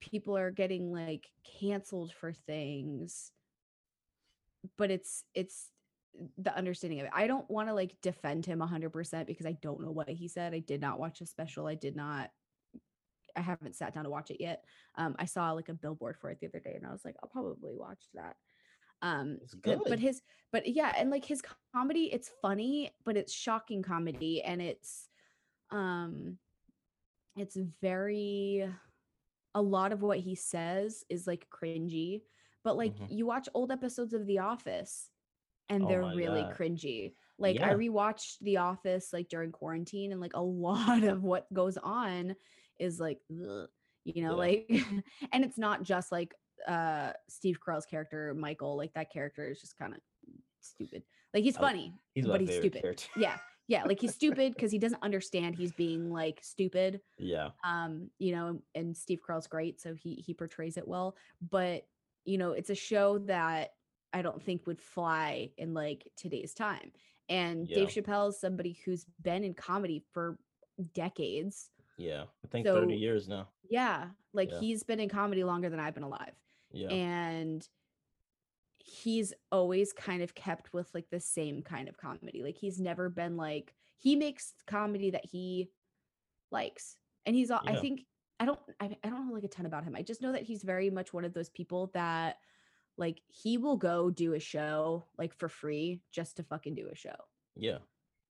people 0.00 0.36
are 0.36 0.50
getting 0.50 0.92
like 0.92 1.30
canceled 1.44 2.12
for 2.12 2.32
things 2.32 3.32
but 4.76 4.90
it's 4.90 5.24
it's 5.34 5.70
the 6.38 6.56
understanding 6.56 7.00
of 7.00 7.06
it. 7.06 7.12
I 7.14 7.26
don't 7.26 7.48
want 7.50 7.68
to 7.68 7.74
like 7.74 8.00
defend 8.00 8.46
him 8.46 8.60
100% 8.60 9.26
because 9.26 9.46
i 9.46 9.52
don't 9.52 9.80
know 9.80 9.90
what 9.90 10.08
he 10.08 10.28
said. 10.28 10.54
I 10.54 10.60
did 10.60 10.80
not 10.80 10.98
watch 10.98 11.20
a 11.20 11.26
special. 11.26 11.66
I 11.66 11.74
did 11.74 11.96
not 11.96 12.30
i 13.36 13.40
haven't 13.40 13.76
sat 13.76 13.92
down 13.92 14.04
to 14.04 14.10
watch 14.10 14.30
it 14.30 14.40
yet. 14.40 14.64
Um 14.96 15.14
i 15.18 15.26
saw 15.26 15.52
like 15.52 15.68
a 15.68 15.74
billboard 15.74 16.16
for 16.18 16.30
it 16.30 16.38
the 16.40 16.46
other 16.46 16.60
day 16.60 16.74
and 16.74 16.86
i 16.86 16.90
was 16.92 17.04
like 17.04 17.16
i'll 17.22 17.28
probably 17.28 17.74
watch 17.74 18.04
that. 18.14 18.36
Um 19.02 19.38
It's 19.42 19.54
good, 19.54 19.78
good. 19.78 19.88
but 19.90 19.98
his 19.98 20.22
but 20.52 20.66
yeah 20.66 20.92
and 20.96 21.10
like 21.10 21.24
his 21.24 21.42
comedy 21.74 22.04
it's 22.12 22.30
funny 22.40 22.90
but 23.04 23.16
it's 23.16 23.32
shocking 23.32 23.82
comedy 23.82 24.42
and 24.42 24.62
it's 24.62 25.10
um 25.70 26.38
it's 27.36 27.56
very 27.82 28.66
a 29.54 29.60
lot 29.60 29.92
of 29.92 30.02
what 30.02 30.18
he 30.18 30.34
says 30.34 31.04
is 31.10 31.26
like 31.26 31.46
cringy 31.50 32.22
but 32.64 32.76
like 32.76 32.94
Mhm. 32.96 33.06
you 33.10 33.26
watch 33.26 33.48
old 33.54 33.70
episodes 33.70 34.14
of 34.14 34.26
the 34.26 34.38
office 34.38 35.10
and 35.68 35.84
Oh 35.84 35.88
they're 35.88 36.02
really 36.04 36.42
God. 36.42 36.54
cringy 36.56 37.14
like 37.38 37.60
i 37.60 37.74
rewatched 37.74 38.38
the 38.40 38.56
office 38.58 39.10
like 39.12 39.28
during 39.28 39.52
quarantine 39.52 40.12
and 40.12 40.20
like 40.20 40.34
a 40.34 40.40
lot 40.42 41.02
of 41.04 41.22
what 41.22 41.52
goes 41.52 41.76
on 41.76 42.34
is 42.78 42.98
like 43.00 43.18
ugh, 43.30 43.68
you 44.04 44.22
know 44.22 44.30
Yeah. 44.30 44.36
like 44.36 44.70
and 45.32 45.44
it's 45.44 45.58
not 45.58 45.82
just 45.82 46.10
like 46.12 46.34
uh 46.66 47.12
steve 47.28 47.58
carell's 47.64 47.86
character 47.86 48.34
michael 48.34 48.76
like 48.76 48.92
that 48.94 49.12
character 49.12 49.50
is 49.50 49.60
just 49.60 49.76
kind 49.78 49.92
of 49.94 50.00
stupid 50.60 51.02
like 51.34 51.44
he's 51.44 51.56
I- 51.56 51.60
funny 51.60 51.92
He's 52.14 52.26
but 52.26 52.40
he's 52.40 52.54
stupid 52.56 52.82
character. 52.82 53.06
yeah 53.16 53.36
yeah, 53.68 53.82
like 53.82 54.00
he's 54.00 54.14
stupid 54.20 54.54
because 54.54 54.70
he 54.70 54.78
doesn't 54.78 55.02
understand 55.02 55.56
he's 55.56 55.72
being 55.72 56.08
like 56.12 56.38
stupid. 56.40 57.00
Yeah. 57.18 57.48
Um, 57.64 58.10
you 58.20 58.30
know, 58.32 58.62
and 58.76 58.96
Steve 58.96 59.18
Carell's 59.28 59.48
great, 59.48 59.80
so 59.80 59.92
he 59.92 60.22
he 60.24 60.34
portrays 60.34 60.76
it 60.76 60.86
well. 60.86 61.16
But 61.50 61.84
you 62.24 62.38
know, 62.38 62.52
it's 62.52 62.70
a 62.70 62.76
show 62.76 63.18
that 63.26 63.70
I 64.16 64.22
don't 64.22 64.42
think 64.42 64.66
would 64.66 64.80
fly 64.80 65.50
in 65.58 65.74
like 65.74 66.08
today's 66.16 66.54
time. 66.54 66.90
And 67.28 67.68
Dave 67.68 67.88
Chappelle 67.88 68.30
is 68.30 68.40
somebody 68.40 68.78
who's 68.84 69.04
been 69.20 69.44
in 69.44 69.52
comedy 69.52 70.02
for 70.12 70.38
decades. 70.94 71.70
Yeah. 71.98 72.24
I 72.44 72.48
think 72.48 72.66
So- 72.66 72.80
30 72.80 72.94
years 72.96 73.28
now. 73.28 73.48
Yeah, 73.68 74.08
like 74.32 74.50
Yeah. 74.52 74.60
he's 74.60 74.82
been 74.84 75.00
in 75.00 75.08
comedy 75.10 75.44
longer 75.44 75.68
than 75.68 75.78
I've 75.80 75.94
been 75.94 76.02
alive. 76.02 76.34
Yeah. 76.72 76.88
and 76.88 77.66
he's 78.78 79.32
always 79.52 79.92
kind 79.92 80.22
of 80.22 80.34
kept 80.34 80.72
with 80.72 80.88
like 80.94 81.08
the 81.10 81.20
same 81.20 81.62
kind 81.62 81.88
of 81.88 81.96
comedy 81.96 82.42
like 82.42 82.56
he's 82.56 82.78
never 82.80 83.08
been 83.08 83.36
like 83.36 83.72
he 83.98 84.14
makes 84.16 84.52
comedy 84.66 85.10
that 85.10 85.24
he 85.24 85.70
likes 86.50 86.96
and 87.24 87.34
he's 87.34 87.50
all 87.50 87.60
i 87.66 87.74
think 87.76 88.04
i 88.40 88.44
don't 88.44 88.58
I, 88.80 88.96
I 89.02 89.08
don't 89.08 89.26
know 89.28 89.32
like 89.34 89.44
a 89.44 89.48
ton 89.48 89.66
about 89.66 89.84
him 89.84 89.96
i 89.96 90.02
just 90.02 90.22
know 90.22 90.32
that 90.32 90.42
he's 90.42 90.62
very 90.62 90.90
much 90.90 91.12
one 91.12 91.24
of 91.24 91.32
those 91.34 91.48
people 91.48 91.90
that 91.94 92.36
like 92.96 93.20
he 93.28 93.58
will 93.58 93.76
go 93.76 94.10
do 94.10 94.34
a 94.34 94.40
show 94.40 95.04
like 95.18 95.34
for 95.34 95.48
free 95.48 96.00
just 96.12 96.36
to 96.36 96.42
fucking 96.42 96.74
do 96.74 96.88
a 96.90 96.94
show. 96.94 97.16
Yeah. 97.54 97.78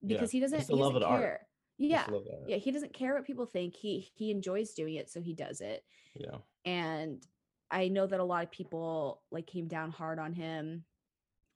because 0.05 0.31
he 0.31 0.39
doesn't 0.39 0.67
he 0.67 0.73
love 0.73 0.93
doesn't 0.93 1.03
of 1.07 1.11
art. 1.11 1.41
yeah. 1.77 2.05
yeah 2.47 2.57
he 2.57 2.71
doesn't 2.71 2.93
care 2.93 3.15
what 3.15 3.25
people 3.25 3.45
think. 3.45 3.75
He 3.75 4.09
he 4.13 4.31
enjoys 4.31 4.73
doing 4.73 4.95
it 4.95 5.09
so 5.09 5.21
he 5.21 5.33
does 5.33 5.61
it. 5.61 5.83
Yeah. 6.15 6.37
and 6.65 7.21
i 7.69 7.89
know 7.89 8.07
that 8.07 8.19
a 8.19 8.23
lot 8.23 8.43
of 8.43 8.49
people 8.49 9.21
like 9.29 9.45
came 9.45 9.67
down 9.67 9.91
hard 9.91 10.17
on 10.19 10.31
him 10.33 10.85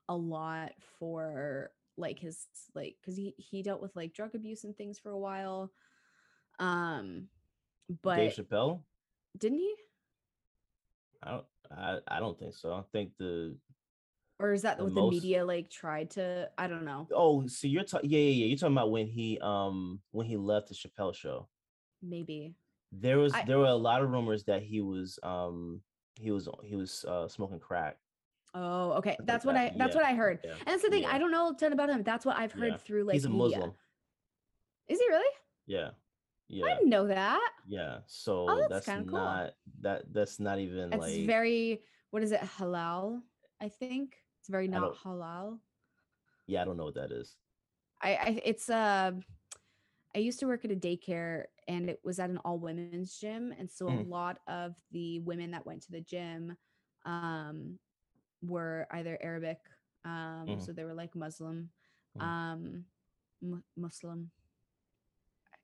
a 0.10 0.15
lot 0.15 0.74
for 1.00 1.72
like 1.98 2.20
his 2.20 2.48
like 2.75 2.96
because 3.01 3.15
he 3.15 3.34
he 3.38 3.63
dealt 3.63 3.82
with 3.82 3.96
like 3.96 4.13
drug 4.13 4.36
abuse 4.36 4.63
and 4.63 4.75
things 4.75 5.00
for 5.00 5.12
a 5.12 5.18
while. 5.18 5.72
Um 6.60 7.27
but 8.01 8.18
Dave 8.18 8.34
Chappelle? 8.34 8.82
didn't 9.38 9.60
he? 9.60 9.74
I 11.24 11.32
don't 11.32 11.46
I, 11.77 11.99
I 12.07 12.19
don't 12.19 12.37
think 12.37 12.53
so. 12.55 12.73
I 12.73 12.81
think 12.91 13.11
the 13.17 13.55
or 14.39 14.53
is 14.53 14.63
that 14.63 14.77
The 14.77 14.85
what 14.85 14.93
most- 14.93 15.11
the 15.11 15.17
media 15.17 15.45
like 15.45 15.69
tried 15.69 16.09
to 16.11 16.49
i 16.57 16.65
don't 16.67 16.83
know 16.83 17.07
oh 17.13 17.45
so 17.45 17.67
you're 17.67 17.83
talking 17.83 18.09
yeah, 18.09 18.17
yeah, 18.19 18.31
yeah. 18.31 18.45
You're 18.47 18.57
talking 18.57 18.75
about 18.75 18.89
when 18.89 19.05
he 19.07 19.37
um 19.39 19.99
when 20.11 20.25
he 20.25 20.35
left 20.37 20.69
the 20.69 20.73
Chappelle 20.75 21.13
show. 21.13 21.47
maybe 22.01 22.55
There 22.91 23.19
was 23.19 23.33
I- 23.33 23.43
there 23.45 23.59
were 23.59 23.65
a 23.67 23.75
lot 23.75 24.01
of 24.01 24.09
rumors 24.09 24.43
that 24.45 24.63
he 24.63 24.81
was 24.81 25.19
um 25.21 25.81
he 26.19 26.31
was 26.31 26.49
he 26.63 26.75
was 26.75 27.05
uh 27.07 27.27
smoking 27.27 27.59
crack. 27.59 27.97
oh 28.55 28.93
okay 28.93 29.15
that's 29.25 29.45
what 29.45 29.53
that- 29.53 29.73
i 29.73 29.77
that's 29.77 29.93
yeah, 29.95 30.01
what 30.01 30.09
i 30.09 30.15
heard 30.15 30.39
Yeah. 30.43 30.51
and 30.57 30.67
that's 30.67 30.81
the 30.81 30.89
thing 30.89 31.03
yeah. 31.03 31.13
i 31.13 31.19
don't 31.19 31.31
know 31.31 31.49
a 31.51 31.53
ton 31.55 31.71
about 31.71 31.89
him 31.91 32.01
that's 32.03 32.25
what 32.25 32.35
i've 32.37 32.51
heard 32.51 32.81
through 32.81 33.03
like 33.03 33.13
He's 33.13 33.25
a 33.25 33.29
media. 33.29 33.57
Muslim. 33.59 33.73
is 34.89 34.99
he 34.99 35.07
really 35.07 35.33
Yeah. 35.67 35.89
I 36.60 36.75
didn't 36.75 36.89
know 36.89 37.08
that 37.08 37.51
Yeah. 37.67 38.00
So 38.08 38.65
that's 38.70 38.70
that's, 38.70 38.86
kinda 38.86 39.05
cool. 39.10 39.22
not 39.22 39.51
that 39.81 40.13
that's 40.13 40.39
not 40.39 40.60
even 40.60 40.91
it's 40.91 40.98
like 40.98 41.13
very 41.17 41.84
what 42.12 42.24
is 42.24 42.31
it 42.31 42.41
halal 42.41 43.22
i 43.62 43.70
think 43.70 44.17
it's 44.39 44.50
very 44.50 44.67
not 44.67 44.93
halal 45.03 45.60
yeah, 46.48 46.62
I 46.62 46.65
don't 46.65 46.77
know 46.77 46.86
what 46.86 46.96
that 46.96 47.12
is. 47.12 47.38
I, 48.01 48.15
I 48.15 48.41
it's 48.43 48.70
uh 48.70 49.12
I 50.15 50.20
used 50.20 50.39
to 50.41 50.48
work 50.48 50.65
at 50.65 50.72
a 50.72 50.75
daycare 50.75 51.46
and 51.67 51.89
it 51.89 52.00
was 52.03 52.20
at 52.20 52.29
an 52.29 52.38
all 52.43 52.60
women's 52.60 53.17
gym 53.17 53.53
and 53.58 53.70
so 53.72 53.88
a 53.88 53.89
Mhm. 53.89 54.10
lot 54.10 54.39
of 54.48 54.75
the 54.91 55.20
women 55.20 55.51
that 55.51 55.65
went 55.65 55.84
to 55.84 55.91
the 55.91 56.01
gym 56.01 56.58
um 57.05 57.79
were 58.41 58.88
either 58.91 59.17
Arabic 59.22 59.60
um 60.05 60.46
Mhm. 60.48 60.65
so 60.65 60.74
they 60.74 60.84
were 60.84 60.93
like 60.96 61.15
Muslim 61.15 61.70
Mhm. 62.15 62.24
um 62.25 62.86
mu- 63.41 63.63
Muslim 63.77 64.31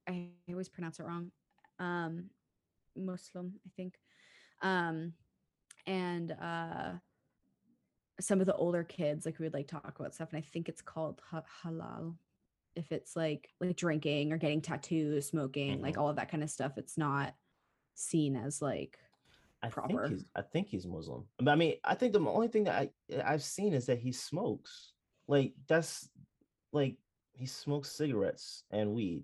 I, 0.08 0.28
always 0.50 0.70
pronounce 0.70 1.00
it 1.00 1.04
wrong 1.06 1.32
um 1.80 2.30
Muslim 2.96 3.54
I 3.66 3.70
think 3.76 4.00
um 4.62 5.14
and 5.86 6.32
uh 6.32 6.94
some 8.20 8.40
of 8.40 8.48
the 8.48 8.56
older 8.56 8.84
kids 8.84 9.26
like 9.26 9.38
we 9.40 9.46
would 9.46 9.54
like 9.54 9.68
talk 9.68 10.00
about 10.00 10.16
stuff 10.16 10.30
and 10.34 10.40
i 10.40 10.42
think 10.42 10.68
it's 10.68 10.82
called 10.82 11.22
ha- 11.30 11.44
halal 11.64 12.16
if 12.76 12.92
it's 12.92 13.16
like 13.16 13.50
like 13.62 13.76
drinking 13.76 14.34
or 14.34 14.38
getting 14.38 14.62
tattoos 14.62 15.28
smoking 15.28 15.82
like 15.82 15.96
Mhm. 15.96 16.02
all 16.02 16.10
of 16.10 16.16
that 16.16 16.30
kind 16.32 16.42
of 16.44 16.50
stuff 16.50 16.78
it's 16.78 16.98
not 16.98 17.36
seen 17.94 18.36
as 18.36 18.62
like 18.62 18.98
I 19.64 19.70
proper. 19.70 20.08
think 20.08 20.20
he's 20.20 20.26
I 20.36 20.42
think 20.44 20.68
he's 20.68 20.86
Muslim. 20.86 21.26
But 21.40 21.50
I 21.50 21.56
mean, 21.56 21.76
I 21.84 21.96
think 21.96 22.14
the 22.14 22.20
only 22.20 22.48
thing 22.48 22.66
that 22.66 22.76
I 23.10 23.22
I've 23.26 23.42
seen 23.44 23.74
is 23.74 23.88
that 23.88 23.98
he 23.98 24.12
smokes. 24.12 24.94
Like 25.28 25.54
that's 25.68 26.08
like 26.72 26.98
he 27.34 27.48
smokes 27.48 27.92
cigarettes 27.92 28.64
and 28.70 28.94
weed. 28.94 29.24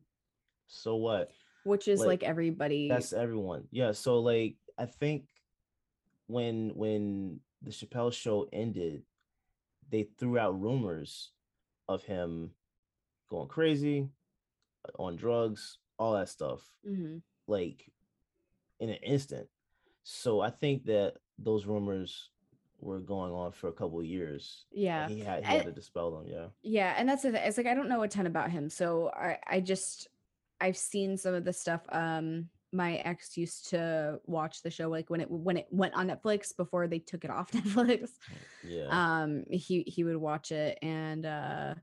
So 0.67 0.95
what? 0.95 1.31
which 1.65 1.87
is 1.87 1.99
Like, 2.01 2.07
like, 2.07 2.23
everybody 2.23 2.89
That's 2.89 3.13
everyone. 3.13 3.67
Yeah. 3.71 3.93
So 3.93 4.19
like 4.19 4.55
I 4.77 4.85
think 4.85 5.25
when 6.27 6.71
when 6.75 7.39
the 7.61 7.71
Chappelle 7.71 8.11
show 8.13 8.47
ended, 8.51 9.03
they 9.89 10.03
threw 10.17 10.37
out 10.37 10.59
rumors 10.59 11.31
of 11.87 12.03
him 12.03 12.51
going 13.29 13.47
crazy, 13.47 14.09
on 14.99 15.15
drugs, 15.15 15.77
all 15.97 16.13
that 16.13 16.29
stuff. 16.29 16.69
Mhm. 16.87 17.21
like 17.47 17.91
in 18.79 18.89
an 18.89 18.95
instant. 19.03 19.47
So 20.03 20.41
I 20.41 20.49
think 20.49 20.85
that 20.85 21.15
those 21.37 21.65
rumors 21.65 22.29
were 22.79 22.99
going 22.99 23.31
on 23.31 23.51
for 23.53 23.69
a 23.69 23.73
couple 23.73 23.99
of 23.99 24.05
years. 24.05 24.65
yeah 24.71 25.07
he 25.07 25.19
had 25.21 25.45
he 25.45 25.49
I- 25.51 25.57
had 25.57 25.65
to 25.65 25.71
dispel 25.71 26.11
them. 26.11 26.27
Yeah, 26.27 26.47
yeah 26.61 26.93
and 26.97 27.07
that's 27.07 27.23
the 27.23 27.31
thing 27.31 27.41
it's 27.45 27.57
like 27.57 27.67
i 27.67 27.73
don't 27.73 27.87
know 27.87 28.01
a 28.03 28.07
ton 28.09 28.27
about 28.27 28.51
him 28.51 28.69
so 28.69 29.09
i 29.15 29.37
i 29.47 29.59
just 29.61 30.09
i've 30.63 30.77
seen 30.77 31.17
some 31.17 31.33
of 31.35 31.43
the 31.45 31.53
stuff 31.53 31.81
um 31.91 32.27
my 32.71 32.95
ex 33.11 33.37
used 33.37 33.69
to 33.69 34.19
watch 34.25 34.55
the 34.63 34.71
show 34.71 34.89
like 34.89 35.09
when 35.11 35.21
it 35.21 35.29
when 35.29 35.57
it 35.57 35.67
went 35.69 35.93
on 35.93 36.07
netflix 36.07 36.55
before 36.57 36.87
they 36.87 36.99
took 36.99 37.23
it 37.23 37.29
off 37.31 37.51
netflix. 37.57 38.09
Yeah, 38.63 38.87
um 38.89 39.43
he 39.51 39.83
he 39.95 40.03
would 40.03 40.17
watch 40.17 40.51
it 40.51 40.79
and 40.81 41.23
uh 41.25 41.75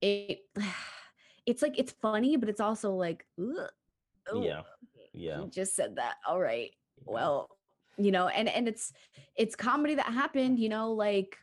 it 0.00 0.38
it's 1.46 1.62
like 1.62 1.78
it's 1.78 1.92
funny 2.00 2.36
but 2.36 2.48
it's 2.48 2.60
also 2.60 2.92
like 2.94 3.24
ugh, 3.40 3.68
oh, 4.32 4.42
yeah, 4.44 4.62
yeah. 5.12 5.40
he 5.42 5.48
just 5.50 5.74
said 5.74 5.96
that 5.96 6.14
all 6.28 6.38
right 6.40 6.70
well 7.06 7.36
you 7.96 8.12
know 8.12 8.28
and 8.28 8.48
and 8.48 8.68
it's 8.68 8.92
it's 9.34 9.56
comedy 9.56 9.94
that 9.96 10.06
happened 10.06 10.58
you 10.58 10.68
know 10.68 10.92
like 10.92 11.36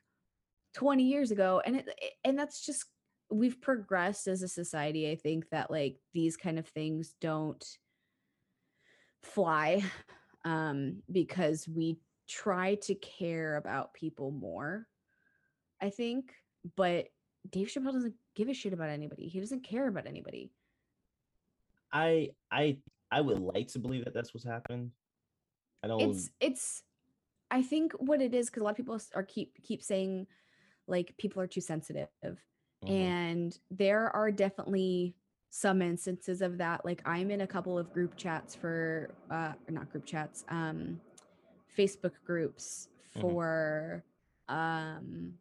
20 0.75 1.04
years 1.04 1.32
ago 1.32 1.62
and 1.66 1.78
it- 1.78 1.90
and 2.24 2.38
that's 2.40 2.66
just 2.66 2.86
we've 3.29 3.60
progressed 3.62 4.27
as 4.27 4.41
a 4.41 4.48
society 4.48 5.10
i 5.10 5.15
think 5.15 5.50
that 5.50 5.72
like 5.72 5.98
these 6.13 6.38
kind 6.38 6.60
of 6.60 6.67
things 6.67 7.15
don't 7.22 7.77
fly 9.24 9.84
um 10.46 11.01
because 11.12 11.67
we 11.67 11.98
try 12.27 12.75
to 12.75 12.96
care 12.96 13.58
about 13.58 13.94
people 13.94 14.32
more 14.32 14.88
i 15.82 15.89
think 15.89 16.34
but 16.75 17.08
dave 17.50 17.67
chappelle 17.67 17.94
doesn't 17.94 18.15
give 18.36 18.50
a 18.50 18.53
shit 18.53 18.74
about 18.74 18.89
anybody 18.89 19.27
he 19.27 19.39
doesn't 19.39 19.63
care 19.63 19.88
about 19.88 20.08
anybody 20.08 20.51
I 21.96 22.32
I 22.51 22.77
I 23.10 23.22
would 23.22 23.39
like 23.39 23.70
to 23.70 23.79
believe 23.79 24.03
that 24.03 24.13
that's 24.13 24.34
what's 24.34 24.46
happened. 24.46 24.91
I 25.84 25.88
don't. 25.88 26.01
it's 26.01 26.29
it's 26.39 26.84
i 27.51 27.62
think 27.62 27.94
what 28.00 28.22
it 28.22 28.34
is 28.34 28.50
because 28.50 28.62
a 28.62 28.63
lot 28.63 28.72
of 28.72 28.75
people 28.75 29.00
are 29.13 29.22
keep 29.22 29.53
keep 29.62 29.84
saying 29.84 30.25
like 30.88 31.13
people 31.20 31.39
are 31.39 31.48
too 31.48 31.62
sensitive 31.62 32.08
Mhm, 32.88 32.92
and 32.92 33.60
there 33.72 34.10
are 34.15 34.32
definitely 34.32 35.13
some 35.50 35.82
instances 35.82 36.42
of 36.42 36.58
that 36.58 36.84
like 36.84 37.01
i'm 37.06 37.32
in 37.32 37.42
a 37.42 37.48
couple 37.48 37.77
of 37.80 37.92
group 37.94 38.15
chats 38.18 38.54
for 38.54 39.10
uh 39.32 39.54
not 39.70 39.89
group 39.92 40.06
chats 40.06 40.44
um 40.50 41.00
facebook 41.77 42.12
groups 42.25 42.89
Mhm. 43.15 43.22
for 43.22 44.04
um 44.50 45.34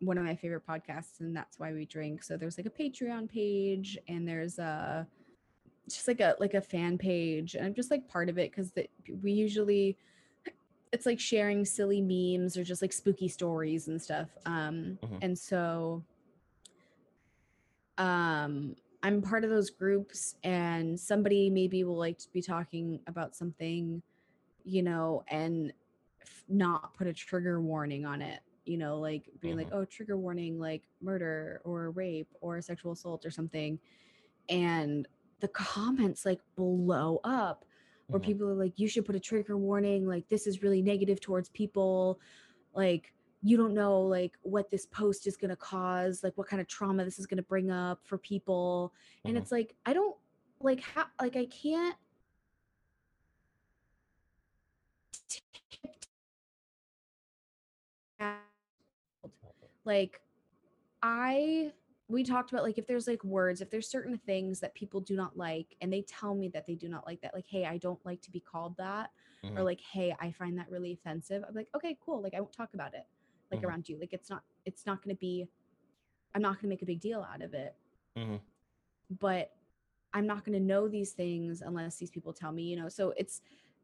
one 0.00 0.18
of 0.18 0.24
my 0.24 0.34
favorite 0.34 0.66
podcasts 0.66 1.20
and 1.20 1.34
that's 1.34 1.58
why 1.58 1.72
we 1.72 1.84
drink 1.86 2.22
so 2.22 2.36
there's 2.36 2.58
like 2.58 2.66
a 2.66 2.70
patreon 2.70 3.30
page 3.30 3.96
and 4.08 4.26
there's 4.28 4.58
a 4.58 5.06
just 5.88 6.08
like 6.08 6.20
a 6.20 6.34
like 6.40 6.54
a 6.54 6.60
fan 6.60 6.98
page 6.98 7.54
and 7.54 7.64
i'm 7.64 7.72
just 7.74 7.90
like 7.90 8.06
part 8.08 8.28
of 8.28 8.38
it 8.38 8.50
because 8.50 8.72
we 9.22 9.30
usually 9.32 9.96
it's 10.92 11.06
like 11.06 11.20
sharing 11.20 11.64
silly 11.64 12.00
memes 12.02 12.56
or 12.56 12.64
just 12.64 12.82
like 12.82 12.92
spooky 12.92 13.28
stories 13.28 13.86
and 13.88 14.02
stuff 14.02 14.28
um 14.44 14.98
Mhm. 15.04 15.18
and 15.22 15.38
so 15.38 16.02
um 17.98 18.74
i'm 19.02 19.22
part 19.22 19.44
of 19.44 19.50
those 19.50 19.70
groups 19.70 20.36
and 20.44 20.98
somebody 20.98 21.48
maybe 21.50 21.84
will 21.84 21.96
like 21.98 22.18
to 22.18 22.28
be 22.32 22.42
talking 22.42 23.00
about 23.06 23.34
something 23.34 24.02
you 24.64 24.82
know 24.82 25.22
and 25.28 25.72
f- 26.22 26.44
not 26.48 26.94
put 26.96 27.06
a 27.06 27.12
trigger 27.12 27.60
warning 27.60 28.04
on 28.04 28.20
it 28.20 28.40
you 28.64 28.76
know 28.76 28.98
like 28.98 29.24
being 29.40 29.56
like 29.56 29.68
oh 29.72 29.84
trigger 29.84 30.16
warning 30.16 30.58
like 30.58 30.82
murder 31.00 31.60
or 31.64 31.90
rape 31.90 32.28
or 32.40 32.60
sexual 32.60 32.92
assault 32.92 33.24
or 33.24 33.30
something 33.30 33.78
and 34.48 35.06
the 35.40 35.48
comments 35.48 36.24
like 36.24 36.40
blow 36.56 37.20
up 37.24 37.64
where 38.08 38.20
Mhm. 38.20 38.24
people 38.24 38.48
are 38.48 38.54
like 38.54 38.78
you 38.78 38.88
should 38.88 39.04
put 39.04 39.14
a 39.14 39.20
trigger 39.20 39.56
warning 39.56 40.06
like 40.06 40.28
this 40.28 40.46
is 40.46 40.62
really 40.62 40.82
negative 40.82 41.20
towards 41.20 41.48
people 41.50 42.20
like 42.74 43.12
you 43.42 43.56
don't 43.56 43.74
know 43.74 44.00
like 44.00 44.32
what 44.42 44.70
this 44.70 44.86
post 44.86 45.26
is 45.26 45.36
going 45.36 45.50
to 45.50 45.56
cause 45.56 46.22
like 46.24 46.36
what 46.36 46.46
kind 46.48 46.60
of 46.60 46.66
trauma 46.66 47.04
this 47.04 47.18
is 47.18 47.26
going 47.26 47.36
to 47.36 47.42
bring 47.42 47.70
up 47.70 48.00
for 48.04 48.18
people 48.18 48.92
and 49.24 49.34
Mhm. 49.36 49.40
it's 49.40 49.52
like 49.52 49.74
i 49.84 49.92
don't 49.92 50.16
like 50.60 50.80
how 50.80 51.04
like 51.20 51.36
i 51.36 51.46
can't 51.46 51.96
like 59.84 60.20
i 61.02 61.72
we 62.08 62.22
talked 62.22 62.50
about 62.52 62.62
like 62.64 62.78
if 62.78 62.86
there's 62.86 63.06
like 63.06 63.22
words 63.24 63.60
if 63.60 63.70
there's 63.70 63.88
certain 63.88 64.18
things 64.18 64.60
that 64.60 64.74
people 64.74 65.00
do 65.00 65.16
not 65.16 65.36
like 65.36 65.76
and 65.80 65.92
they 65.92 66.02
tell 66.02 66.34
me 66.34 66.48
that 66.48 66.66
they 66.66 66.74
do 66.74 66.88
not 66.88 67.06
like 67.06 67.20
that 67.20 67.34
like 67.34 67.46
hey 67.46 67.64
i 67.64 67.76
don't 67.78 68.04
like 68.04 68.20
to 68.22 68.30
be 68.30 68.40
called 68.40 68.76
that 68.76 69.10
or 69.56 69.60
Mhm. 69.60 69.64
like 69.64 69.80
hey 69.80 70.14
i 70.20 70.30
find 70.30 70.58
that 70.58 70.70
really 70.70 70.92
offensive 70.92 71.44
i'm 71.48 71.54
like 71.54 71.68
okay 71.74 71.96
cool 72.04 72.20
like 72.22 72.34
i 72.34 72.40
won't 72.40 72.52
talk 72.52 72.74
about 72.74 72.94
it 72.94 73.06
like 73.50 73.62
Mhm. 73.62 73.64
around 73.64 73.88
you 73.88 73.98
like 73.98 74.12
it's 74.12 74.30
not 74.30 74.42
it's 74.64 74.86
not 74.86 75.02
going 75.02 75.14
to 75.14 75.18
be 75.18 75.46
i'm 76.34 76.42
not 76.42 76.54
going 76.54 76.62
to 76.62 76.68
make 76.68 76.82
a 76.82 76.86
big 76.86 77.00
deal 77.00 77.22
out 77.22 77.42
of 77.42 77.54
it 77.54 77.74
Mhm. 78.16 78.40
but 79.20 79.54
i'm 80.12 80.26
not 80.26 80.44
going 80.44 80.58
to 80.58 80.64
know 80.64 80.88
these 80.88 81.12
things 81.12 81.62
unless 81.62 81.96
these 81.96 82.10
people 82.10 82.32
tell 82.32 82.52
me 82.52 82.64
you 82.64 82.76
know 82.76 82.88
so 82.88 83.10
it's 83.16 83.42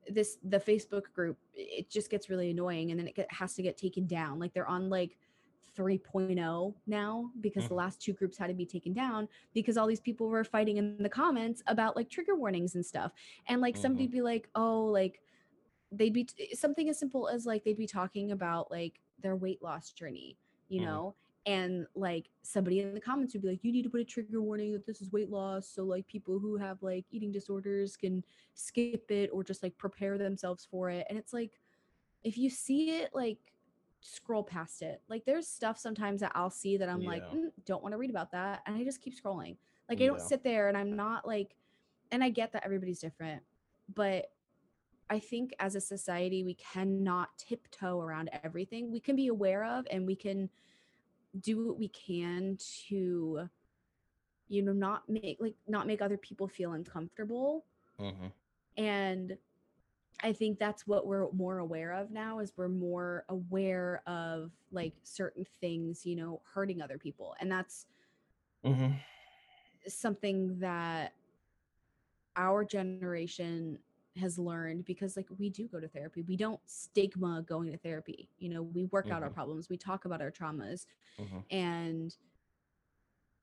this 0.08 0.38
the 0.42 0.58
facebook 0.58 1.12
group 1.12 1.38
it 1.54 1.88
just 1.88 2.10
gets 2.10 2.28
really 2.28 2.50
annoying 2.50 2.90
and 2.90 2.98
then 2.98 3.06
it 3.06 3.14
get, 3.14 3.32
has 3.32 3.54
to 3.54 3.62
get 3.62 3.76
taken 3.76 4.06
down 4.06 4.38
like 4.38 4.52
they're 4.52 4.66
on 4.66 4.88
like 4.90 5.16
3.0 5.76 6.74
now 6.86 7.30
because 7.40 7.68
the 7.68 7.74
Mhm. 7.74 7.76
last 7.76 8.00
two 8.00 8.12
groups 8.12 8.36
had 8.36 8.48
to 8.48 8.54
be 8.54 8.66
taken 8.66 8.92
down 8.92 9.26
because 9.54 9.78
all 9.78 9.86
these 9.86 10.00
people 10.00 10.28
were 10.28 10.44
fighting 10.44 10.76
in 10.76 11.02
the 11.02 11.08
comments 11.08 11.62
about 11.66 11.96
like 11.96 12.10
trigger 12.10 12.34
warnings 12.36 12.74
and 12.74 12.84
stuff 12.84 13.12
and 13.46 13.60
like 13.60 13.76
somebody 13.76 14.06
be 14.06 14.20
like 14.22 14.48
oh 14.54 14.84
like 14.84 15.20
they'd 15.92 16.12
be 16.12 16.24
t- 16.24 16.54
something 16.54 16.88
as 16.88 16.98
simple 16.98 17.28
as 17.28 17.46
like 17.46 17.64
they'd 17.64 17.76
be 17.76 17.86
talking 17.86 18.32
about 18.32 18.70
like 18.70 19.00
their 19.22 19.36
weight 19.36 19.62
loss 19.62 19.92
journey 19.92 20.36
you 20.68 20.80
Mhm. 20.80 20.84
know? 20.86 21.14
And 21.44 21.86
like 21.96 22.30
somebody 22.42 22.80
in 22.80 22.94
the 22.94 23.00
comments 23.00 23.34
would 23.34 23.42
be 23.42 23.48
like 23.48 23.64
you 23.64 23.72
need 23.72 23.82
to 23.82 23.90
put 23.90 24.00
a 24.00 24.04
trigger 24.04 24.40
warning 24.40 24.72
that 24.72 24.86
this 24.86 25.00
is 25.02 25.10
weight 25.10 25.28
loss 25.28 25.66
so 25.66 25.82
like 25.82 26.06
people 26.06 26.38
who 26.38 26.56
have 26.56 26.80
like 26.82 27.04
eating 27.10 27.32
disorders 27.32 27.96
can 27.96 28.24
skip 28.54 29.10
it 29.10 29.28
or 29.32 29.42
just 29.42 29.62
like 29.62 29.76
prepare 29.76 30.18
themselves 30.18 30.66
for 30.70 30.88
it. 30.88 31.04
And 31.10 31.18
it's 31.18 31.32
like 31.32 31.58
if 32.22 32.38
you 32.38 32.48
see 32.48 32.90
it 32.90 33.10
like 33.12 33.38
scroll 34.00 34.42
past 34.44 34.82
it. 34.82 35.02
Like 35.08 35.24
there's 35.24 35.46
stuff 35.48 35.78
sometimes 35.78 36.20
that 36.20 36.32
i'll 36.34 36.50
see 36.50 36.76
that 36.76 36.88
i'm 36.88 37.04
like 37.04 37.22
"Mm, 37.24 37.50
don't 37.66 37.82
want 37.82 37.92
to 37.92 37.98
read 37.98 38.10
about 38.10 38.30
that 38.32 38.62
and 38.66 38.76
i 38.76 38.84
just 38.84 39.00
keep 39.02 39.14
scrolling. 39.20 39.56
Like 39.88 40.00
i 40.00 40.06
don't 40.06 40.20
Yeah. 40.20 40.26
sit 40.26 40.42
there 40.44 40.68
and 40.68 40.76
i'm 40.76 40.94
not 40.96 41.26
like 41.26 41.56
and 42.12 42.22
i 42.22 42.30
get 42.30 42.52
that 42.52 42.64
everybody's 42.64 43.00
different 43.00 43.42
but 43.94 44.30
I 45.12 45.18
think 45.18 45.52
as 45.58 45.74
a 45.74 45.80
society, 45.80 46.42
we 46.42 46.54
cannot 46.54 47.36
tiptoe 47.36 48.00
around 48.00 48.30
everything. 48.42 48.90
We 48.90 48.98
can 48.98 49.14
be 49.14 49.26
aware 49.26 49.62
of 49.62 49.86
and 49.90 50.06
we 50.06 50.16
can 50.16 50.48
do 51.38 51.66
what 51.66 51.78
we 51.78 51.88
can 51.88 52.56
to, 52.88 53.46
you 54.48 54.62
know, 54.62 54.72
not 54.72 55.06
make 55.10 55.36
like 55.38 55.54
not 55.68 55.86
make 55.86 56.00
other 56.00 56.16
people 56.16 56.48
feel 56.48 56.72
uncomfortable. 56.72 57.66
Mhm. 57.98 58.32
And 58.78 59.36
I 60.22 60.32
think 60.32 60.58
that's 60.58 60.86
what 60.86 61.06
we're 61.06 61.30
more 61.32 61.58
aware 61.58 61.92
of 61.92 62.10
now 62.10 62.38
is 62.38 62.54
we're 62.56 62.68
more 62.68 63.26
aware 63.28 64.02
of 64.06 64.50
like 64.70 64.94
certain 65.02 65.44
things, 65.60 66.06
you 66.06 66.16
know, 66.16 66.40
hurting 66.54 66.80
other 66.80 66.96
people. 66.96 67.34
And 67.38 67.52
that's 67.52 67.86
Mhm. 68.64 68.98
something 69.86 70.58
that 70.60 71.12
our 72.34 72.64
generation 72.64 73.78
has 74.16 74.38
learned 74.38 74.84
because 74.84 75.16
like 75.16 75.26
we 75.38 75.48
do 75.48 75.66
go 75.66 75.80
to 75.80 75.88
therapy 75.88 76.22
we 76.22 76.36
don't 76.36 76.60
stigma 76.66 77.42
going 77.48 77.70
to 77.72 77.78
therapy 77.78 78.28
you 78.38 78.48
know 78.48 78.62
we 78.62 78.84
work 78.86 79.10
out 79.10 79.22
our 79.22 79.30
Mhm. 79.30 79.34
problems 79.34 79.68
we 79.70 79.76
talk 79.78 80.04
about 80.04 80.20
our 80.20 80.30
traumas 80.30 80.84
Mhm. 81.18 81.44
and 81.50 82.16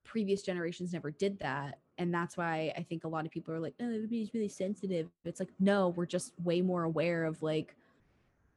previous 0.03 0.41
generations 0.43 0.93
never 0.93 1.09
did 1.11 1.39
that 1.39 1.79
and 1.97 2.13
that's 2.13 2.37
why 2.37 2.71
i 2.77 2.83
think 2.83 3.03
a 3.03 3.07
lot 3.07 3.25
of 3.25 3.31
people 3.31 3.53
are 3.53 3.59
like 3.59 3.73
oh 3.79 3.85
everybody's 3.85 4.33
really 4.33 4.47
sensitive 4.47 5.09
it's 5.25 5.39
like 5.39 5.51
no 5.59 5.89
we're 5.89 6.05
just 6.05 6.39
way 6.41 6.61
more 6.61 6.83
aware 6.83 7.25
of 7.25 7.41
like 7.41 7.75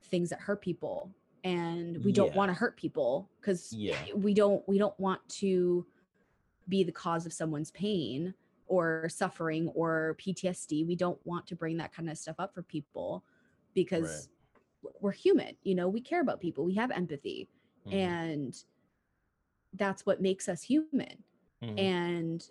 things 0.05 0.29
that 0.31 0.39
hurt 0.41 0.61
people 0.61 1.11
and 1.45 2.03
we 2.05 2.13
don't 2.13 2.29
Yeah. 2.29 2.37
want 2.37 2.51
to 2.51 2.55
hurt 2.55 2.77
people 2.77 3.29
because 3.41 3.73
Yeah. 3.73 3.97
we 4.15 4.35
don't 4.35 4.67
we 4.69 4.77
don't 4.79 4.99
want 5.01 5.27
to 5.41 5.87
be 6.69 6.85
the 6.85 6.93
cause 6.93 7.27
of 7.27 7.33
someone's 7.33 7.71
pain 7.71 8.35
or 8.73 9.07
suffering 9.11 9.69
or 9.75 10.17
PTSD. 10.19 10.87
We 10.87 10.97
don't 10.97 11.21
want 11.27 11.47
to 11.49 11.55
bring 11.57 11.77
that 11.77 11.93
kind 11.93 12.09
of 12.09 12.17
stuff 12.17 12.37
up 12.39 12.55
for 12.55 12.63
people 12.63 13.23
because 13.75 14.31
w- 14.83 14.99
we're 15.03 15.13
human, 15.13 15.57
you 15.63 15.75
know, 15.75 15.89
we 15.91 16.01
care 16.01 16.23
about 16.23 16.41
people, 16.41 16.65
we 16.65 16.75
have 16.75 16.91
empathy, 16.91 17.51
Mhm. 17.87 17.93
and 17.93 18.65
that's 19.75 20.07
what 20.07 20.21
makes 20.23 20.49
us 20.49 20.63
human. 20.63 21.23
Mhm. 21.63 21.79
And 21.79 22.51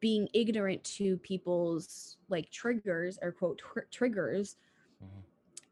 being 0.00 0.28
ignorant 0.34 0.84
to 0.84 1.16
people's 1.18 2.18
like 2.28 2.50
triggers 2.50 3.18
or 3.22 3.32
quote 3.32 3.58
tr- 3.58 3.88
triggers 3.90 4.56
Mhm. 5.02 5.22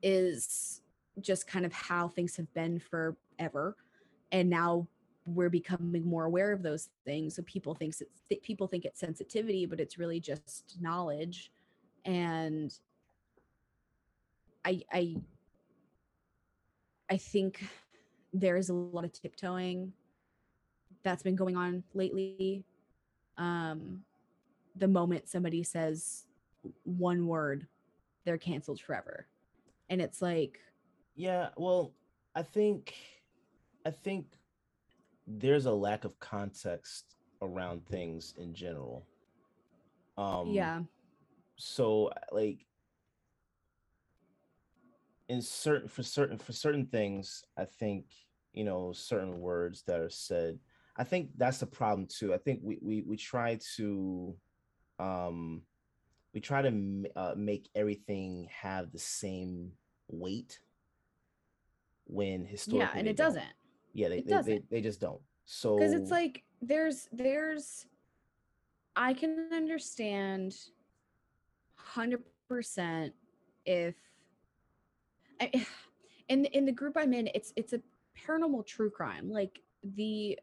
is 0.02 0.82
just 1.20 1.46
kind 1.46 1.66
of 1.66 1.72
how 1.72 2.08
things 2.08 2.36
have 2.36 2.52
been 2.54 2.78
forever 2.78 3.76
and 4.30 4.48
now 4.50 4.88
we're 5.24 5.50
becoming 5.50 6.04
more 6.04 6.24
aware 6.24 6.52
of 6.52 6.62
those 6.62 6.88
things. 7.04 7.36
So 7.36 7.42
people 7.42 7.74
thinks 7.74 8.00
it's 8.00 8.20
people 8.42 8.66
think 8.66 8.84
it's 8.84 9.00
sensitivity 9.00 9.66
but 9.66 9.80
it's 9.80 9.98
really 9.98 10.20
just 10.20 10.76
knowledge. 10.80 11.50
And 12.04 12.76
i 14.64 14.80
i 14.92 15.16
i 17.10 17.16
think 17.16 17.64
there's 18.32 18.68
a 18.70 18.74
lot 18.74 19.04
of 19.04 19.12
tiptoeing 19.12 19.92
that's 21.02 21.22
been 21.22 21.36
going 21.36 21.56
on 21.56 21.82
lately. 21.94 22.64
Um 23.36 24.02
the 24.76 24.88
moment 24.88 25.28
somebody 25.28 25.62
says 25.62 26.26
one 26.84 27.26
word 27.26 27.66
they're 28.24 28.38
canceled 28.38 28.80
forever. 28.80 29.26
And 29.90 30.00
it's 30.00 30.22
like 30.22 30.60
Yeah, 31.14 31.50
well, 31.56 31.92
I 32.34 32.42
think 32.42 32.94
I 33.84 33.90
think 33.90 34.26
there's 35.26 35.66
a 35.66 35.72
lack 35.72 36.04
of 36.04 36.18
context 36.18 37.16
around 37.40 37.86
things 37.86 38.34
in 38.38 38.54
general. 38.54 39.06
Um 40.16 40.52
yeah 40.52 40.80
so 41.56 42.06
uh, 42.08 42.20
like 42.32 42.66
in 45.28 45.40
certain 45.40 45.88
for 45.88 46.02
certain 46.02 46.38
for 46.38 46.52
certain 46.52 46.86
things, 46.86 47.44
I 47.56 47.64
think, 47.64 48.06
you 48.52 48.64
know, 48.64 48.92
certain 48.92 49.40
words 49.40 49.82
that 49.86 50.00
are 50.00 50.10
said, 50.10 50.58
I 50.96 51.04
think 51.04 51.30
that's 51.36 51.58
the 51.58 51.66
problem 51.66 52.06
too. 52.06 52.34
I 52.34 52.38
think 52.38 52.60
we 52.62 52.78
we 52.82 53.02
we 53.02 53.16
try 53.16 53.58
to 53.76 54.36
um 54.98 55.62
we 56.34 56.40
try 56.40 56.62
to 56.62 56.68
m- 56.68 57.06
uh, 57.16 57.34
make 57.36 57.68
everything 57.74 58.48
have 58.50 58.92
the 58.92 58.98
same 58.98 59.72
weight 60.08 60.60
when 62.06 62.44
historically 62.44 62.86
yeah 62.94 62.98
and 62.98 63.08
it 63.08 63.16
don't. 63.16 63.26
doesn't 63.28 63.52
yeah 63.92 64.08
they, 64.08 64.20
they, 64.22 64.40
they 64.42 64.62
they 64.70 64.80
just 64.80 65.00
don't 65.00 65.20
so 65.44 65.76
because 65.76 65.92
it's 65.92 66.10
like 66.10 66.42
there's 66.60 67.08
there's 67.12 67.86
i 68.96 69.12
can 69.12 69.48
understand 69.52 70.54
100% 71.96 73.12
if 73.64 73.94
I, 75.40 75.66
in 76.28 76.44
in 76.46 76.64
the 76.64 76.72
group 76.72 76.96
i'm 76.96 77.12
in 77.12 77.28
it's 77.34 77.52
it's 77.56 77.72
a 77.72 77.80
paranormal 78.18 78.66
true 78.66 78.90
crime 78.90 79.30
like 79.30 79.60
the 79.96 80.38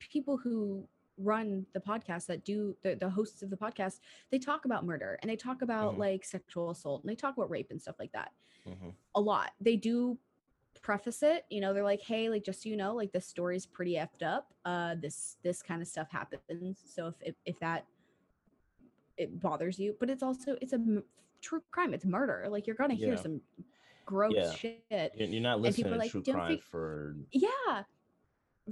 people 0.00 0.36
who 0.36 0.86
run 1.16 1.64
the 1.72 1.80
podcast 1.80 2.26
that 2.26 2.44
do 2.44 2.76
the, 2.82 2.96
the 2.96 3.08
hosts 3.08 3.42
of 3.42 3.50
the 3.50 3.56
podcast 3.56 4.00
they 4.30 4.38
talk 4.38 4.64
about 4.64 4.84
murder 4.84 5.18
and 5.22 5.30
they 5.30 5.36
talk 5.36 5.62
about 5.62 5.94
Mhm. 5.94 5.98
like 5.98 6.24
sexual 6.24 6.70
assault 6.70 7.02
and 7.02 7.10
they 7.10 7.14
talk 7.14 7.36
about 7.36 7.50
rape 7.50 7.68
and 7.70 7.80
stuff 7.80 7.96
like 8.00 8.10
that 8.12 8.32
Mhm. 8.66 8.92
a 9.14 9.20
lot. 9.20 9.52
They 9.60 9.76
do 9.76 10.18
preface 10.84 11.22
it, 11.22 11.46
you 11.50 11.60
know, 11.62 11.72
they're 11.72 11.82
like, 11.82 12.02
"Hey, 12.02 12.28
like 12.28 12.44
just 12.44 12.62
so 12.62 12.68
you 12.68 12.76
know, 12.76 12.94
like 12.94 13.10
this 13.10 13.26
story's 13.26 13.66
pretty 13.66 13.94
effed 13.94 14.22
up. 14.22 14.52
Uh 14.64 14.94
this 15.00 15.38
this 15.42 15.62
kind 15.62 15.80
of 15.82 15.88
stuff 15.88 16.08
happens. 16.10 16.78
So 16.86 17.08
if 17.08 17.14
if, 17.22 17.34
if 17.46 17.58
that 17.60 17.86
it 19.16 19.40
bothers 19.40 19.78
you, 19.78 19.96
but 19.98 20.10
it's 20.10 20.22
also 20.22 20.56
it's 20.60 20.72
a 20.72 20.76
m- 20.76 21.02
true 21.40 21.62
crime. 21.70 21.94
It's 21.94 22.04
murder. 22.04 22.46
Like 22.50 22.66
you're 22.66 22.76
going 22.76 22.90
to 22.90 22.96
hear 22.96 23.14
Yeah. 23.14 23.20
some 23.22 23.40
gross 24.04 24.34
Yeah. 24.36 24.52
shit. 24.52 24.82
you're, 25.16 25.28
you're 25.28 25.40
not 25.42 25.60
listening 25.60 25.84
people 25.84 25.92
to 25.92 25.98
like, 25.98 26.10
true 26.10 26.22
crime 26.22 26.58
for 26.58 27.16
Yeah. 27.32 27.84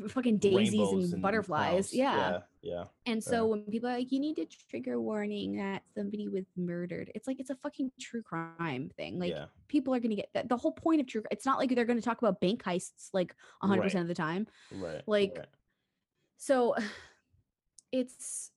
Fucking 0.09 0.39
daisies 0.39 0.73
rainbows 0.73 1.13
and, 1.13 1.21
butterflies. 1.23 1.69
clowns. 1.71 1.95
Yeah. 1.95 2.17
yeah 2.17 2.39
yeah 2.63 2.85
And 3.05 3.23
so 3.23 3.37
Yeah. 3.37 3.43
when 3.43 3.63
people 3.65 3.89
are 3.91 3.99
like, 3.99 4.11
you 4.11 4.21
need 4.21 4.37
to 4.37 4.47
trigger 4.71 4.99
warning 5.01 5.57
that 5.57 5.83
somebody 5.95 6.29
was 6.29 6.45
murdered, 6.57 7.11
it's 7.15 7.27
like 7.29 7.41
it's 7.41 7.51
a 7.51 7.57
fucking 7.57 7.93
true 8.01 8.23
crime 8.23 8.91
thing. 8.97 9.19
Like 9.19 9.31
yeah 9.31 9.47
people 9.69 9.95
are 9.95 10.01
gonna 10.01 10.15
get 10.17 10.31
that. 10.35 10.49
The 10.49 10.57
whole 10.57 10.73
point 10.73 11.01
of 11.03 11.07
true, 11.07 11.23
it's 11.31 11.45
not 11.47 11.59
like 11.59 11.75
they're 11.75 11.85
gonna 11.85 12.01
talk 12.01 12.19
about 12.23 12.41
bank 12.41 12.63
heists 12.63 13.11
like 13.13 13.35
100 13.61 13.81
Right. 13.81 13.87
percent 13.87 14.03
of 14.03 14.09
the 14.09 14.15
time. 14.15 14.47
right 14.73 15.03
like, 15.07 15.35
right. 15.37 15.47
So 16.39 16.75
it's 17.93 18.51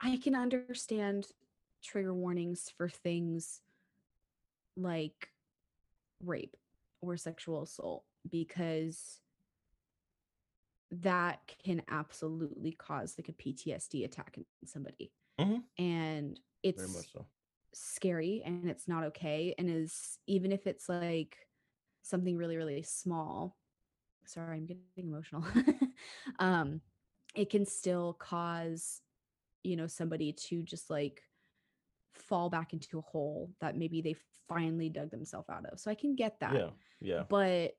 I 0.00 0.16
can 0.16 0.34
understand 0.34 1.28
trigger 1.82 2.12
warnings 2.12 2.70
for 2.76 2.88
things 2.88 3.60
like 4.76 5.30
rape 6.24 6.56
or 7.00 7.16
sexual 7.16 7.62
assault 7.62 8.04
because 8.28 9.20
that 10.90 11.40
can 11.64 11.82
absolutely 11.88 12.72
cause 12.72 13.16
like 13.18 13.28
a 13.28 13.32
PTSD 13.32 14.04
attack 14.04 14.36
in 14.38 14.44
somebody. 14.66 15.12
Mhm. 15.38 15.62
And 15.78 16.38
Very 16.38 16.40
it's 16.62 16.94
much 16.96 17.12
so. 17.12 17.26
scary 17.72 18.42
and 18.44 18.68
it's 18.68 18.88
not 18.88 19.04
okay. 19.04 19.54
And 19.58 19.68
is 19.68 20.18
even 20.26 20.52
if 20.52 20.66
it's 20.66 20.88
like 20.88 21.36
something 22.02 22.36
really, 22.36 22.56
really 22.56 22.82
small, 22.82 23.56
sorry, 24.26 24.56
I'm 24.56 24.66
getting 24.66 24.82
emotional. 24.96 25.44
um, 26.38 26.80
it 27.34 27.50
can 27.50 27.66
still 27.66 28.14
cause, 28.14 29.02
you 29.62 29.76
know, 29.76 29.86
somebody 29.86 30.32
to 30.32 30.62
just 30.62 30.88
like 30.88 31.22
fall 32.14 32.48
back 32.48 32.72
into 32.72 32.98
a 32.98 33.02
hole 33.02 33.50
that 33.60 33.76
maybe 33.76 34.00
they 34.00 34.14
finally 34.48 34.88
dug 34.88 35.10
themselves 35.10 35.48
out 35.50 35.66
of. 35.66 35.78
So 35.78 35.90
I 35.90 35.94
can 35.94 36.14
get 36.14 36.40
that 36.40 36.54
Yeah. 36.54 36.70
Yeah. 37.00 37.24
but 37.28 37.76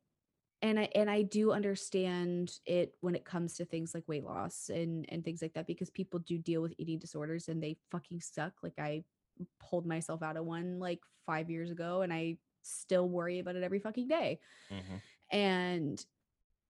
and 0.62 0.80
I 0.80 0.90
and 0.96 1.10
I 1.10 1.22
do 1.24 1.52
understand 1.52 2.60
it 2.66 2.96
when 3.02 3.16
it 3.16 3.26
comes 3.26 3.56
to 3.56 3.66
things 3.66 3.94
like 3.94 4.08
weight 4.08 4.24
loss 4.24 4.70
and 4.70 5.06
and 5.10 5.24
things 5.24 5.42
like 5.42 5.54
that 5.54 5.68
because 5.68 5.90
people 5.90 6.20
do 6.20 6.38
deal 6.40 6.62
with 6.62 6.74
eating 6.78 7.00
disorders 7.00 7.48
and 7.50 7.62
they 7.62 7.78
fucking 7.92 8.22
suck. 8.22 8.64
Like 8.64 8.80
I 8.80 9.06
pulled 9.60 9.86
myself 9.86 10.24
out 10.24 10.38
of 10.38 10.46
one 10.46 10.80
like 10.80 11.02
5 11.26 11.50
years 11.50 11.72
ago 11.72 12.02
and 12.02 12.14
I 12.14 12.40
still 12.64 13.10
worry 13.10 13.40
about 13.40 13.56
it 13.56 13.64
every 13.64 13.80
fucking 13.80 14.08
day. 14.08 14.40
Mhm. 14.70 15.02
And 15.32 16.04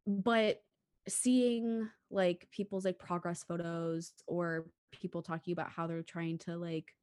but 0.08 0.63
seeing 1.08 1.89
like 2.10 2.50
people's 2.52 2.86
like 2.86 3.00
progress 3.00 3.43
photos 3.43 4.13
or 4.28 4.71
people 4.91 5.21
talking 5.21 5.52
about 5.54 5.71
how 5.71 5.88
they're 5.88 6.04
trying 6.04 6.38
to 6.39 6.58
like 6.58 6.95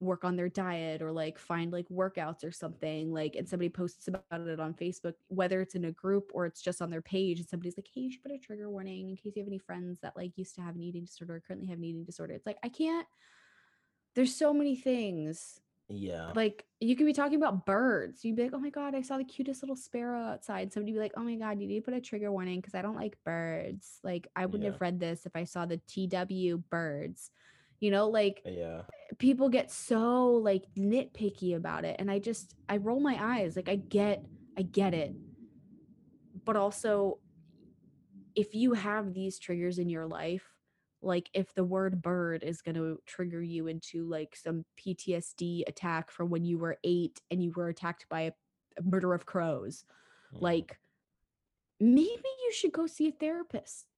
work 0.00 0.24
on 0.24 0.36
their 0.36 0.48
diet 0.48 1.00
or 1.02 1.12
like 1.12 1.38
find 1.38 1.72
like 1.72 1.88
workouts 1.88 2.44
or 2.44 2.50
something 2.50 3.12
like 3.12 3.36
and 3.36 3.48
somebody 3.48 3.68
posts 3.68 4.08
about 4.08 4.40
it 4.46 4.60
on 4.60 4.74
Facebook 4.74 5.14
whether 5.28 5.60
it's 5.60 5.74
in 5.76 5.84
a 5.86 5.92
group 5.92 6.30
or 6.34 6.44
it's 6.46 6.60
just 6.60 6.82
on 6.82 6.90
their 6.90 7.00
page 7.00 7.38
and 7.38 7.48
somebody's 7.48 7.76
like 7.78 7.86
hey 7.94 8.02
you 8.02 8.10
should 8.10 8.22
put 8.22 8.32
a 8.32 8.38
trigger 8.38 8.68
warning 8.68 9.08
in 9.08 9.16
case 9.16 9.32
you 9.36 9.42
have 9.42 9.48
any 9.48 9.58
friends 9.58 9.98
that 10.00 10.16
like 10.16 10.36
used 10.36 10.54
to 10.56 10.60
have 10.60 10.74
an 10.74 10.82
eating 10.82 11.04
disorder 11.04 11.36
or 11.36 11.40
currently 11.40 11.68
have 11.68 11.78
an 11.78 11.84
eating 11.84 12.04
disorder 12.04 12.34
it's 12.34 12.44
like 12.46 12.58
I 12.62 12.68
can't 12.68 13.06
there's 14.14 14.34
so 14.34 14.52
many 14.52 14.76
things 14.76 15.60
Yeah. 15.88 16.32
like 16.34 16.66
you 16.80 16.96
could 16.96 17.06
be 17.06 17.12
talking 17.12 17.36
about 17.38 17.64
birds 17.64 18.24
you'd 18.24 18.36
be 18.36 18.42
like 18.42 18.52
oh 18.54 18.58
my 18.58 18.70
god 18.70 18.94
I 18.94 19.00
saw 19.02 19.16
the 19.16 19.24
cutest 19.24 19.62
little 19.62 19.76
sparrow 19.76 20.20
outside 20.22 20.72
somebody 20.72 20.92
be 20.92 20.98
like 20.98 21.12
oh 21.16 21.22
my 21.22 21.36
god 21.36 21.60
you 21.60 21.66
need 21.68 21.78
to 21.78 21.84
put 21.84 21.94
a 21.94 22.00
trigger 22.00 22.30
warning 22.32 22.60
because 22.60 22.74
I 22.74 22.82
don't 22.82 22.96
like 22.96 23.16
birds 23.24 24.00
like 24.02 24.26
I 24.36 24.44
wouldn't 24.46 24.64
Yeah. 24.64 24.72
have 24.72 24.80
read 24.80 24.98
this 25.00 25.24
if 25.24 25.34
I 25.36 25.44
saw 25.44 25.66
the 25.66 25.78
TW 25.86 26.58
birds 26.68 27.30
you 27.84 27.90
know 27.90 28.08
like 28.08 28.40
yeah. 28.46 28.80
people 29.18 29.50
get 29.50 29.70
so 29.70 30.30
like 30.30 30.64
nitpicky 30.74 31.54
about 31.54 31.84
it 31.84 31.96
and 31.98 32.10
i 32.10 32.18
just 32.18 32.54
i 32.66 32.78
roll 32.78 32.98
my 32.98 33.18
eyes 33.20 33.56
like 33.56 33.68
i 33.68 33.76
get 33.76 34.24
i 34.56 34.62
get 34.62 34.94
it 34.94 35.14
but 36.46 36.56
also 36.56 37.18
if 38.34 38.54
you 38.54 38.72
have 38.72 39.12
these 39.12 39.38
triggers 39.38 39.78
in 39.78 39.90
your 39.90 40.06
life 40.06 40.46
like 41.02 41.28
if 41.34 41.52
the 41.52 41.62
word 41.62 42.00
bird 42.00 42.42
is 42.42 42.62
going 42.62 42.74
to 42.74 42.98
trigger 43.04 43.42
you 43.42 43.66
into 43.66 44.08
like 44.08 44.34
some 44.34 44.64
ptsd 44.80 45.62
attack 45.66 46.10
from 46.10 46.30
when 46.30 46.42
you 46.42 46.56
were 46.56 46.78
8 46.84 47.20
and 47.30 47.42
you 47.42 47.52
were 47.54 47.68
attacked 47.68 48.06
by 48.08 48.22
a, 48.22 48.32
a 48.78 48.82
murder 48.82 49.12
of 49.12 49.26
crows 49.26 49.84
Mhm. 50.32 50.40
like 50.40 50.78
maybe 51.78 52.30
you 52.44 52.52
should 52.52 52.72
go 52.72 52.86
see 52.86 53.08
a 53.08 53.12
therapist 53.12 53.88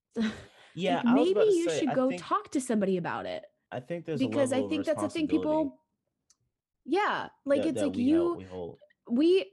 Yeah. 0.75 1.03
Like, 1.05 1.14
maybe 1.14 1.40
you 1.40 1.70
say, 1.70 1.81
should 1.81 1.88
I 1.90 1.94
go 1.94 2.11
think, 2.11 2.22
talk 2.22 2.51
to 2.51 2.61
somebody 2.61 2.96
about 2.96 3.27
it 3.27 3.44
I 3.72 3.81
think 3.81 4.05
there's 4.07 4.20
because 4.20 4.52
I 4.52 4.66
think 4.68 4.85
that's 4.87 5.02
the 5.02 5.09
thing 5.09 5.29
people 5.29 5.79
yeah 6.85 7.29
like 7.44 7.62
that- 7.62 7.68
it's 7.70 7.81
that 7.81 7.88
like 7.88 7.96
you 7.96 8.35
we 8.37 8.44
hold. 8.44 8.79
we 9.11 9.52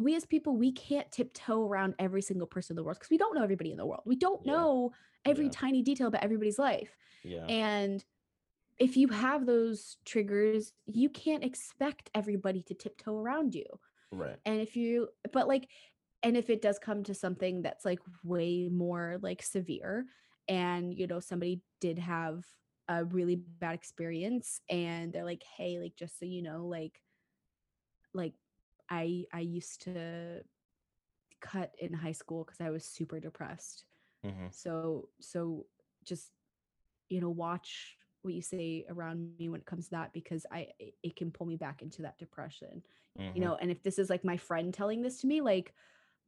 we 0.00 0.14
as 0.14 0.24
people 0.26 0.56
we 0.56 0.72
can't 0.72 1.10
tiptoe 1.10 1.66
around 1.66 1.94
every 1.98 2.22
single 2.22 2.46
person 2.46 2.74
in 2.74 2.76
the 2.76 2.84
world 2.84 2.96
because 2.98 3.10
we 3.10 3.18
don't 3.18 3.34
know 3.34 3.42
everybody 3.42 3.70
in 3.70 3.76
the 3.78 3.86
world 3.86 4.02
we 4.04 4.16
don't 4.16 4.44
Yeah. 4.44 4.52
know 4.52 4.92
every 5.24 5.46
Yeah. 5.46 5.50
tiny 5.52 5.82
detail 5.82 6.06
about 6.08 6.22
everybody's 6.22 6.58
life 6.58 6.96
Yeah. 7.24 7.44
and 7.46 8.04
if 8.78 8.96
you 8.96 9.08
have 9.08 9.46
those 9.46 9.96
triggers 10.04 10.72
you 10.86 11.08
can't 11.08 11.44
expect 11.44 12.10
everybody 12.14 12.62
to 12.64 12.74
tiptoe 12.74 13.16
around 13.18 13.54
you 13.54 13.66
right. 14.12 14.38
and 14.44 14.60
if 14.60 14.76
you 14.76 15.08
but 15.32 15.48
like 15.48 15.68
and 16.22 16.36
if 16.36 16.50
it 16.50 16.60
does 16.62 16.78
come 16.78 17.02
to 17.04 17.14
something 17.14 17.62
that's 17.62 17.84
like 17.84 18.00
way 18.22 18.68
more 18.70 19.18
like 19.22 19.42
severe 19.42 20.06
and 20.48 20.92
you 20.94 21.06
know 21.06 21.20
somebody 21.20 21.60
did 21.80 21.98
have 21.98 22.44
a 22.88 23.04
really 23.04 23.36
bad 23.36 23.74
experience 23.74 24.60
and 24.70 25.12
they're 25.12 25.24
like 25.24 25.42
hey 25.56 25.78
like 25.78 25.96
just 25.96 26.18
so 26.18 26.24
you 26.24 26.42
know 26.42 26.66
like 26.66 27.00
like 28.14 28.34
i 28.90 29.24
i 29.32 29.40
used 29.40 29.82
to 29.82 30.40
cut 31.40 31.72
in 31.78 31.92
high 31.92 32.12
school 32.12 32.44
because 32.44 32.60
i 32.60 32.70
was 32.70 32.84
super 32.84 33.20
depressed 33.20 33.84
Mhm. 34.24 34.52
so 34.52 35.08
so 35.20 35.66
just 36.04 36.32
you 37.08 37.20
know 37.20 37.30
watch 37.30 37.96
what 38.22 38.34
you 38.34 38.42
say 38.42 38.84
around 38.88 39.36
me 39.38 39.48
when 39.48 39.60
it 39.60 39.66
comes 39.66 39.84
to 39.86 39.90
that 39.92 40.12
because 40.12 40.46
i 40.50 40.68
it- 40.78 41.16
can 41.16 41.30
pull 41.30 41.46
me 41.46 41.56
back 41.56 41.82
into 41.82 42.02
that 42.02 42.18
depression 42.18 42.82
Mhm. 43.18 43.34
you 43.36 43.40
know 43.40 43.54
and 43.56 43.70
if 43.70 43.82
this 43.82 43.98
is 43.98 44.10
like 44.10 44.24
my 44.24 44.36
friend 44.36 44.72
telling 44.74 45.02
this 45.02 45.20
to 45.20 45.26
me 45.26 45.40
like 45.40 45.74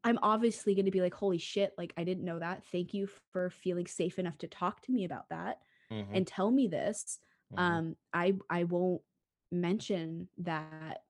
i'm 0.05 0.19
obviously 0.23 0.75
going 0.75 0.85
to 0.85 0.91
be 0.93 1.01
like 1.01 1.15
holy 1.15 1.39
shit 1.39 1.75
like 1.79 1.93
i 1.97 2.05
didn't 2.05 2.25
know 2.25 2.39
that 2.39 2.65
thank 2.67 2.95
you 2.95 3.07
for 3.33 3.51
feeling 3.51 3.87
safe 3.87 4.19
enough 4.19 4.39
to 4.39 4.47
talk 4.47 4.81
to 4.83 4.93
me 4.93 5.05
about 5.05 5.29
that 5.31 5.63
Mhm. 5.91 6.15
and 6.15 6.27
tell 6.27 6.51
me 6.51 6.67
this 6.69 7.19
Mhm. 7.53 7.59
um 7.59 7.97
i 8.13 8.35
i 8.51 8.65
won't 8.65 9.03
mention 9.51 10.29
that 10.39 11.03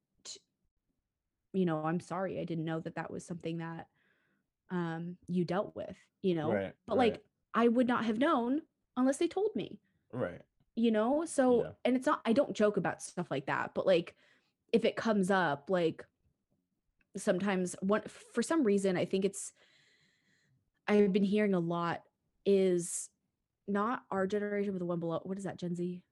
you 1.53 1.65
know 1.65 1.83
i'm 1.85 2.01
sorry 2.01 2.39
i 2.39 2.45
didn't 2.45 2.65
know 2.65 2.81
that 2.81 2.95
that 2.95 3.11
was 3.11 3.25
something 3.25 3.59
that 3.59 3.89
um 4.71 5.17
you 5.27 5.45
dealt 5.45 5.75
with 5.75 5.97
you 6.23 6.35
know 6.35 6.51
Right, 6.53 6.75
but 6.87 6.97
right. 6.99 7.13
like 7.13 7.25
i 7.55 7.67
would 7.69 7.89
not 7.89 8.05
have 8.05 8.19
known 8.19 8.63
unless 8.97 9.17
they 9.17 9.29
told 9.29 9.51
me 9.55 9.81
right. 10.13 10.43
you 10.77 10.91
know 10.91 11.25
so 11.25 11.63
Yeah. 11.65 11.71
and 11.85 11.97
it's 11.97 12.07
not 12.07 12.21
i 12.25 12.33
don't 12.33 12.55
joke 12.55 12.77
about 12.77 13.03
stuff 13.03 13.31
like 13.31 13.47
that 13.47 13.75
but 13.75 13.87
like 13.87 14.15
if 14.73 14.85
it 14.85 14.97
comes 14.97 15.31
up 15.31 15.71
like 15.71 16.05
sometimes 17.17 17.75
one 17.81 18.03
for 18.07 18.43
some 18.43 18.63
reason 18.63 18.97
i 18.97 19.05
think 19.05 19.25
it's 19.25 19.53
i've 20.87 21.13
been 21.13 21.25
hearing 21.25 21.55
a 21.55 21.59
lot 21.61 22.03
is 22.45 23.11
not 23.69 24.05
our 24.11 24.27
generation 24.27 24.73
but 24.73 24.79
the 24.79 24.87
one 24.87 25.01
below 25.01 25.21
what 25.25 25.39
is 25.39 25.45
that 25.45 25.59
gen 25.59 25.75
z 25.75 26.03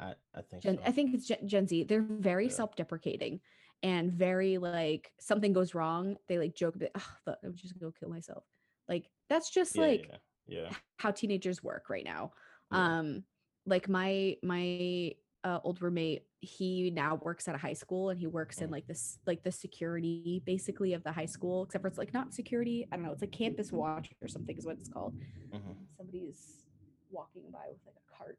I 0.00 0.14
I 0.34 0.42
think 0.42 0.62
gen, 0.62 0.76
so. 0.76 0.82
i 0.86 0.90
think 0.92 1.14
it's 1.14 1.26
gen, 1.26 1.46
gen 1.48 1.66
z 1.66 1.84
they're 1.84 2.02
very 2.02 2.46
Yeah. 2.46 2.50
self-deprecating 2.50 3.40
and 3.82 4.12
very 4.12 4.58
like 4.58 5.12
something 5.20 5.52
goes 5.52 5.74
wrong 5.74 6.16
they 6.28 6.38
like 6.38 6.54
joke 6.54 6.78
that 6.78 6.90
oh, 6.96 7.12
fuck, 7.24 7.38
i'm 7.44 7.54
just 7.54 7.74
gonna 7.74 7.90
go 7.90 7.94
kill 7.98 8.10
myself 8.10 8.44
like 8.88 9.08
that's 9.28 9.50
just 9.50 9.76
yeah, 9.76 9.82
like 9.86 10.10
yeah. 10.10 10.16
Yeah. 10.46 10.70
how 10.98 11.10
teenagers 11.12 11.62
work 11.62 11.88
right 11.88 12.04
now. 12.04 12.32
Um, 12.72 13.24
like 13.66 13.88
my 13.88 14.36
my 14.42 15.14
uh, 15.44 15.60
old 15.64 15.80
roommate, 15.80 16.24
he 16.40 16.90
now 16.90 17.16
works 17.22 17.48
at 17.48 17.54
a 17.54 17.58
high 17.58 17.72
school 17.74 18.10
and 18.10 18.18
he 18.18 18.26
works 18.26 18.60
in 18.60 18.68
Mm. 18.68 18.72
like 18.72 18.86
this 18.86 19.18
like 19.26 19.42
the 19.44 19.52
security 19.52 20.42
basically 20.44 20.92
of 20.94 21.02
the 21.04 21.12
high 21.12 21.26
school, 21.26 21.62
except 21.64 21.82
for 21.82 21.88
it's 21.88 21.98
like 21.98 22.12
not 22.12 22.34
security. 22.34 22.86
I 22.90 22.96
don't 22.96 23.04
know. 23.04 23.12
It's 23.12 23.22
like 23.22 23.32
campus 23.32 23.72
watch 23.72 24.10
or 24.20 24.28
something 24.28 24.56
is 24.56 24.66
what 24.66 24.78
it's 24.78 24.88
called. 24.88 25.14
Mhm. 25.52 25.76
Somebody's 25.96 26.64
walking 27.10 27.42
by 27.52 27.66
with 27.68 27.80
like 27.86 27.96
a 27.96 28.16
cart. 28.16 28.38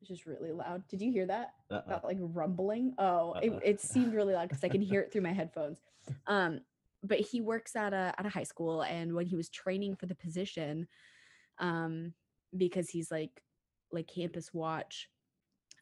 It's 0.00 0.08
just 0.08 0.26
really 0.26 0.52
loud. 0.52 0.86
Did 0.88 1.00
you 1.00 1.12
hear 1.12 1.26
that? 1.26 1.54
Uh-uh. 1.70 1.88
That 1.88 2.04
like 2.04 2.18
rumbling. 2.20 2.94
Oh, 2.98 3.34
it, 3.34 3.50
Uh-uh. 3.50 3.60
it 3.64 3.80
seemed 3.80 4.14
really 4.14 4.34
loud 4.34 4.48
because 4.48 4.64
I 4.64 4.68
can 4.68 4.80
hear 4.80 5.00
it 5.00 5.12
through 5.12 5.22
my 5.22 5.32
headphones. 5.40 5.78
Um, 6.26 6.60
but 7.04 7.20
he 7.20 7.40
works 7.40 7.76
at 7.76 7.92
a 7.92 8.14
at 8.16 8.26
a 8.26 8.28
high 8.28 8.42
school, 8.44 8.82
and 8.82 9.14
when 9.14 9.26
he 9.26 9.36
was 9.36 9.48
training 9.48 9.96
for 9.96 10.06
the 10.06 10.14
position, 10.14 10.88
um, 11.58 12.12
because 12.56 12.88
he's 12.88 13.10
like 13.10 13.42
like 13.92 14.06
campus 14.08 14.52
watch, 14.54 15.08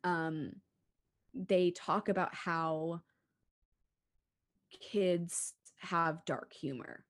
um, 0.04 0.52
they 1.34 1.70
talk 1.70 2.08
about 2.08 2.34
how 2.34 3.00
kids 4.70 5.54
have 5.78 6.24
dark 6.24 6.52
humor. 6.52 7.04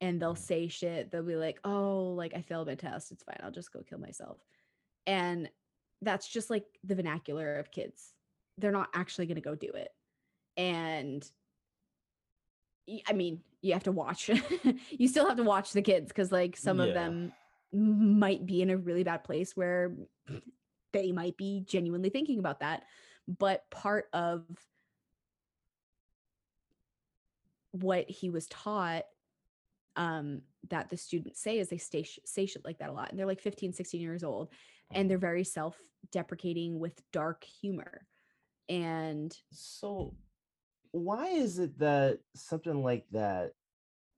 And 0.00 0.20
they'll 0.20 0.34
Mm. 0.34 0.38
say 0.38 0.68
shit. 0.68 1.10
They'll 1.10 1.22
be 1.22 1.36
like, 1.36 1.60
"Oh, 1.64 2.12
like 2.14 2.34
I 2.34 2.42
failed 2.42 2.68
my 2.68 2.74
test. 2.74 3.12
It's 3.12 3.22
fine. 3.24 3.38
I'll 3.42 3.50
just 3.50 3.72
go 3.72 3.82
kill 3.82 3.98
myself." 3.98 4.38
And 5.06 5.50
that's 6.02 6.28
just 6.28 6.50
like 6.50 6.78
the 6.84 6.94
vernacular 6.94 7.58
of 7.58 7.70
kids. 7.70 8.14
They're 8.58 8.72
not 8.72 8.90
actually 8.94 9.26
going 9.26 9.36
to 9.36 9.40
go 9.40 9.54
do 9.54 9.70
it. 9.70 9.90
And 10.56 11.30
I 13.06 13.12
mean, 13.12 13.42
you 13.62 13.72
have 13.72 13.84
to 13.84 13.92
watch. 13.92 14.28
you 14.90 15.08
still 15.08 15.26
have 15.26 15.36
to 15.38 15.42
watch 15.42 15.72
the 15.72 15.82
kids 15.82 16.08
because, 16.08 16.30
like, 16.30 16.56
some 16.56 16.78
of 16.80 16.92
them 16.94 17.32
might 17.72 18.46
be 18.46 18.62
in 18.62 18.70
a 18.70 18.76
really 18.76 19.02
bad 19.02 19.24
place 19.24 19.56
where 19.56 19.96
they 20.92 21.12
might 21.12 21.36
be 21.36 21.62
genuinely 21.66 22.10
thinking 22.10 22.38
about 22.38 22.60
that. 22.60 22.84
But 23.26 23.68
part 23.70 24.06
of 24.12 24.44
what 27.72 28.08
he 28.08 28.30
was 28.30 28.46
taught 28.46 29.04
um 29.96 30.42
that 30.68 30.88
the 30.90 30.96
students 30.96 31.40
say 31.40 31.58
is 31.58 31.68
they 31.68 31.78
stay 31.78 32.06
say 32.24 32.46
shit 32.46 32.64
like 32.64 32.78
that 32.78 32.90
a 32.90 32.92
lot 32.92 33.10
and 33.10 33.18
they're 33.18 33.26
like 33.26 33.40
15 33.40 33.72
16 33.72 34.00
years 34.00 34.24
old 34.24 34.48
and 34.92 35.10
they're 35.10 35.18
very 35.18 35.44
self-deprecating 35.44 36.78
with 36.78 37.00
dark 37.12 37.44
humor 37.44 38.06
and 38.68 39.36
So 39.50 40.14
why 40.92 41.26
is 41.28 41.58
it 41.58 41.78
that 41.78 42.20
something 42.34 42.82
like 42.82 43.06
that 43.12 43.52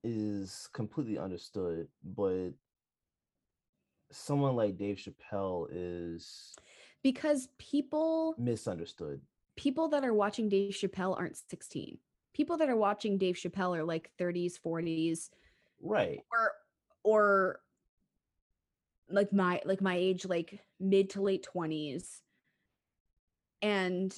is 0.05 0.69
completely 0.73 1.19
understood, 1.19 1.89
but 2.05 2.51
someone 4.11 4.57
like 4.57 4.77
Dave 4.79 4.97
Chappelle 4.97 5.67
is 5.71 6.55
because 7.03 7.49
people 7.59 8.35
misunderstood. 8.39 9.21
people 9.57 9.89
that 9.89 10.05
are 10.05 10.15
watching 10.15 10.49
Dave 10.49 10.73
Chappelle 10.73 11.19
aren't 11.19 11.37
16. 11.37 11.99
People 12.33 12.57
that 12.59 12.69
are 12.69 12.77
watching 12.77 13.19
Dave 13.19 13.35
Chappelle 13.35 13.77
are 13.77 13.85
like 13.85 14.11
30s, 14.21 14.55
40s, 14.65 15.31
Right. 15.81 16.21
or 16.33 16.53
or 17.05 17.61
like 19.09 19.33
my 19.33 19.61
like 19.65 19.81
my 19.81 19.97
age, 19.97 20.27
like 20.27 20.61
mid 20.79 21.11
to 21.11 21.23
late 21.23 21.47
20s. 21.55 22.23
And 23.63 24.17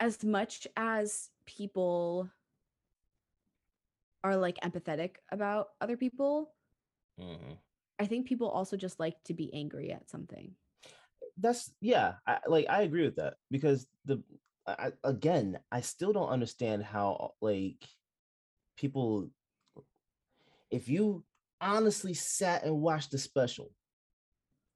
as 0.00 0.22
much 0.24 0.66
as 0.76 1.30
people 1.46 2.28
are 4.22 4.36
like 4.36 4.60
empathetic 4.60 5.16
about 5.30 5.68
other 5.80 5.96
people, 5.96 6.54
Mhm. 7.18 7.58
I 7.98 8.06
think 8.06 8.26
people 8.26 8.48
also 8.48 8.76
just 8.76 8.98
like 8.98 9.22
to 9.24 9.34
be 9.34 9.52
angry 9.54 9.92
at 9.92 10.10
something. 10.10 10.56
That's 11.36 11.72
yeah, 11.80 12.16
I, 12.26 12.40
like 12.46 12.66
I 12.68 12.82
agree 12.82 13.04
with 13.04 13.16
that 13.16 13.36
because 13.50 13.86
the 14.04 14.22
I- 14.66 14.92
again, 15.04 15.60
I 15.70 15.82
still 15.82 16.12
don't 16.12 16.28
understand 16.30 16.82
how 16.82 17.34
like 17.40 17.86
people 18.76 19.30
if 20.70 20.88
you 20.88 21.24
honestly 21.60 22.14
sat 22.14 22.64
and 22.64 22.80
watched 22.80 23.10
the 23.10 23.18
special, 23.18 23.70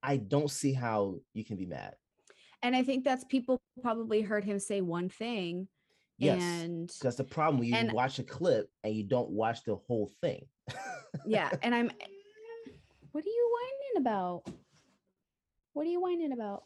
I 0.03 0.17
don't 0.17 0.51
see 0.51 0.73
how 0.73 1.17
you 1.35 1.45
can 1.45 1.57
be 1.57 1.67
mad. 1.67 1.95
And 2.63 2.75
I 2.75 2.83
think 2.83 3.05
that's 3.05 3.25
people 3.25 3.61
probably 3.83 4.21
heard 4.23 4.45
him 4.45 4.59
say 4.59 4.81
one 4.81 5.09
thing 5.09 5.69
Yes. 6.21 6.43
and 6.43 6.89
Because 6.99 7.15
the 7.17 7.23
problem 7.25 7.63
you 7.63 7.75
and- 7.77 7.93
watch 7.93 8.19
a 8.19 8.25
clip 8.25 8.69
and 8.83 8.93
you 8.95 9.05
don't 9.05 9.31
watch 9.31 9.63
the 9.65 9.77
whole 9.77 10.11
thing. 10.21 10.47
yeah, 11.27 11.51
and 11.63 11.75
I'm 11.75 11.91
What 13.13 13.25
are 13.25 13.29
you 13.29 13.51
whining 13.57 14.07
about? 14.07 14.43
What 15.73 15.87
are 15.87 15.91
you 15.91 16.01
whining 16.01 16.33
about? 16.33 16.65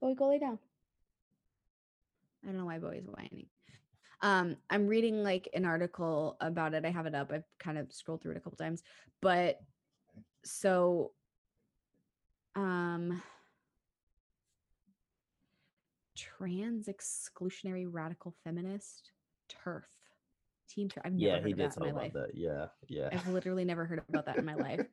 Boy, 0.00 0.14
go 0.14 0.28
lay 0.28 0.38
down. 0.38 0.58
I 2.44 2.48
don't 2.48 2.58
know 2.58 2.66
why 2.66 2.78
Boy's 2.78 3.06
whining. 3.06 3.46
Um, 4.20 4.56
I'm 4.68 4.86
reading 4.86 5.22
like 5.22 5.48
an 5.54 5.64
article 5.64 6.36
about 6.40 6.74
it. 6.74 6.84
I 6.84 6.90
have 6.90 7.06
it 7.06 7.14
up. 7.14 7.30
I've 7.32 7.44
kind 7.58 7.78
of 7.78 7.92
scrolled 7.92 8.22
through 8.22 8.32
it 8.32 8.38
a 8.38 8.40
couple 8.40 8.56
times. 8.56 8.82
But 9.20 9.58
so 10.44 11.12
um 12.54 13.22
trans 16.16 16.88
exclusionary 16.88 17.86
radical 17.88 18.34
feminist 18.44 19.10
turf 19.48 19.86
team 20.68 20.88
turf. 20.88 21.02
I've 21.04 21.12
never 21.12 21.24
yeah, 21.24 21.36
heard 21.38 21.46
he 21.46 21.52
of 21.52 21.58
did 21.58 21.70
that 21.70 21.76
in 21.76 21.82
talk 21.82 21.82
my 21.82 21.90
about 21.90 22.02
life. 22.02 22.12
that. 22.12 22.30
Yeah, 22.34 22.66
yeah. 22.88 23.08
I've 23.12 23.28
literally 23.28 23.64
never 23.64 23.84
heard 23.84 24.02
about 24.08 24.26
that 24.26 24.38
in 24.38 24.44
my 24.44 24.54
life. 24.54 24.86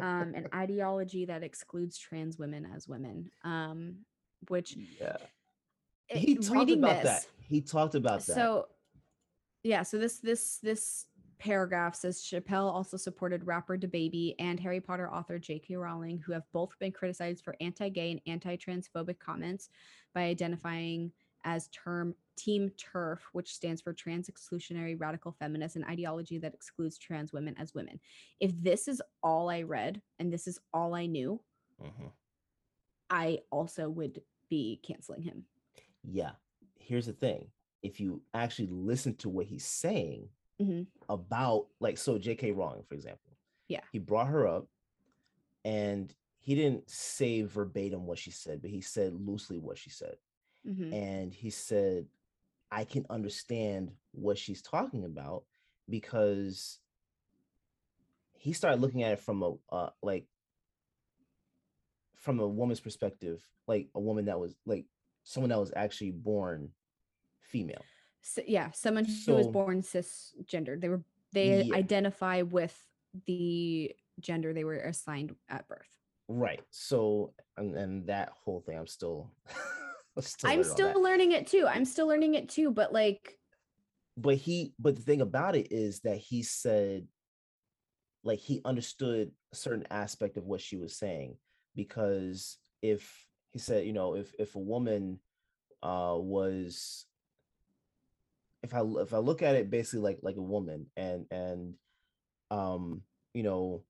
Um, 0.00 0.34
an 0.34 0.48
ideology 0.54 1.26
that 1.26 1.42
excludes 1.42 1.98
trans 1.98 2.38
women 2.38 2.66
as 2.74 2.88
women. 2.88 3.30
Um, 3.44 3.98
which 4.48 4.76
yeah. 5.00 5.16
He 6.06 6.36
talked 6.36 6.70
about 6.70 7.02
this, 7.02 7.24
that. 7.24 7.26
He 7.40 7.60
talked 7.60 7.94
about 7.94 8.24
that. 8.26 8.34
so 8.34 8.68
yeah, 9.62 9.82
so 9.82 9.98
this 9.98 10.18
this 10.18 10.58
this 10.58 11.06
paragraph 11.38 11.94
says 11.96 12.20
Chappelle 12.20 12.72
also 12.72 12.96
supported 12.96 13.44
rapper 13.46 13.76
DaBaby 13.76 14.36
and 14.38 14.60
Harry 14.60 14.80
Potter 14.80 15.10
author 15.12 15.38
J.K. 15.38 15.74
Rowling, 15.76 16.18
who 16.18 16.32
have 16.32 16.44
both 16.52 16.78
been 16.78 16.92
criticized 16.92 17.44
for 17.44 17.56
anti-gay 17.60 18.12
and 18.12 18.20
anti-transphobic 18.26 19.18
comments 19.18 19.68
by 20.14 20.22
identifying 20.22 21.10
as 21.44 21.66
term 21.68 22.14
Team 22.36 22.70
TERF, 22.78 23.18
which 23.32 23.52
stands 23.52 23.82
for 23.82 23.92
Trans 23.92 24.30
Exclusionary 24.30 24.98
Radical 24.98 25.32
Feminist, 25.32 25.74
an 25.74 25.84
ideology 25.84 26.38
that 26.38 26.54
excludes 26.54 26.96
trans 26.96 27.32
women 27.32 27.56
as 27.58 27.74
women. 27.74 27.98
If 28.38 28.52
this 28.62 28.86
is 28.86 29.02
all 29.22 29.50
I 29.50 29.62
read 29.62 30.00
and 30.20 30.32
this 30.32 30.46
is 30.46 30.60
all 30.72 30.94
I 30.94 31.06
knew, 31.06 31.40
Mhm. 31.80 32.12
I 33.10 33.40
also 33.50 33.90
would 33.90 34.22
be 34.48 34.80
canceling 34.82 35.22
him. 35.22 35.44
Yeah. 36.04 36.32
Here's 36.78 37.06
the 37.06 37.12
thing. 37.12 37.50
If 37.82 38.00
you 38.00 38.22
actually 38.34 38.68
listen 38.68 39.14
to 39.16 39.28
what 39.28 39.46
he's 39.46 39.64
saying 39.64 40.28
Mhm. 40.60 40.86
about, 41.08 41.68
like, 41.80 41.98
so 41.98 42.18
J.K. 42.18 42.52
Rowling, 42.52 42.84
for 42.84 42.94
example, 42.94 43.36
Yeah. 43.68 43.84
he 43.92 43.98
brought 43.98 44.28
her 44.28 44.46
up 44.46 44.68
and 45.64 46.14
he 46.38 46.54
didn't 46.54 46.88
say 46.90 47.42
verbatim 47.42 48.06
what 48.06 48.18
she 48.18 48.30
said, 48.30 48.60
but 48.62 48.70
he 48.70 48.80
said 48.80 49.14
loosely 49.14 49.58
what 49.58 49.78
she 49.78 49.90
said. 49.90 50.18
Mhm. 50.66 50.92
And 50.92 51.34
he 51.34 51.50
said, 51.50 52.08
I 52.70 52.84
can 52.84 53.06
understand 53.10 53.96
what 54.12 54.38
she's 54.38 54.62
talking 54.62 55.04
about 55.04 55.44
because 55.88 56.80
he 58.32 58.52
started 58.52 58.80
looking 58.80 59.02
at 59.02 59.12
it 59.12 59.20
from 59.20 59.42
a 59.42 59.54
uh, 59.70 59.90
like 60.02 60.26
from 62.14 62.38
a 62.40 62.48
woman's 62.48 62.80
perspective, 62.80 63.42
like 63.66 63.88
a 63.94 64.00
woman 64.00 64.24
that 64.26 64.38
was 64.40 64.54
like 64.64 64.86
someone 65.24 65.50
that 65.50 65.58
was 65.58 65.72
actually 65.74 66.10
born 66.12 66.70
female. 67.40 67.84
So, 68.22 68.42
yeah, 68.46 68.70
someone 68.72 69.04
who 69.04 69.34
was 69.34 69.48
born 69.48 69.82
cisgender. 69.82 70.80
They 70.80 70.88
were 70.88 71.02
they 71.32 71.64
Yeah. 71.64 71.74
identify 71.74 72.42
with 72.42 72.78
the 73.26 73.94
gender 74.20 74.52
they 74.52 74.64
were 74.64 74.76
assigned 74.76 75.34
at 75.48 75.66
birth. 75.66 75.88
Right. 76.28 76.62
So 76.70 77.34
and, 77.56 77.76
and 77.76 78.06
that 78.06 78.30
whole 78.44 78.60
thing, 78.60 78.78
I'm 78.78 78.86
still, 78.86 79.32
I'm 80.16 80.22
still 80.22 80.50
I'm 80.50 80.64
still 80.64 81.02
learning 81.02 81.32
it 81.32 81.46
too. 81.46 81.66
I'm 81.68 81.84
still 81.84 82.06
learning 82.06 82.34
it 82.34 82.48
too, 82.48 82.70
but 82.70 82.92
like 82.92 83.38
but 84.16 84.36
he 84.36 84.74
but 84.78 84.96
the 84.96 85.02
thing 85.02 85.20
about 85.20 85.56
it 85.56 85.72
is 85.72 86.00
that 86.00 86.18
he 86.18 86.42
said 86.42 87.06
like 88.24 88.38
he 88.38 88.60
understood 88.64 89.32
a 89.52 89.56
certain 89.56 89.86
aspect 89.90 90.36
of 90.36 90.44
what 90.44 90.60
she 90.60 90.76
was 90.76 90.96
saying 90.96 91.36
because 91.74 92.58
if 92.82 93.26
he 93.52 93.58
said 93.58 93.86
you 93.86 93.92
know 93.92 94.14
if 94.14 94.32
if 94.38 94.54
a 94.54 94.58
woman 94.58 95.18
uh 95.82 96.14
was 96.16 97.06
if 98.62 98.74
I 98.74 98.82
if 99.00 99.12
i 99.12 99.18
look 99.18 99.42
at 99.42 99.56
it 99.56 99.70
basically 99.70 100.00
like 100.00 100.18
like 100.22 100.36
a 100.36 100.42
woman 100.42 100.86
and 100.96 101.26
and 101.30 101.74
um 102.50 103.02
you 103.34 103.42
know 103.42 103.82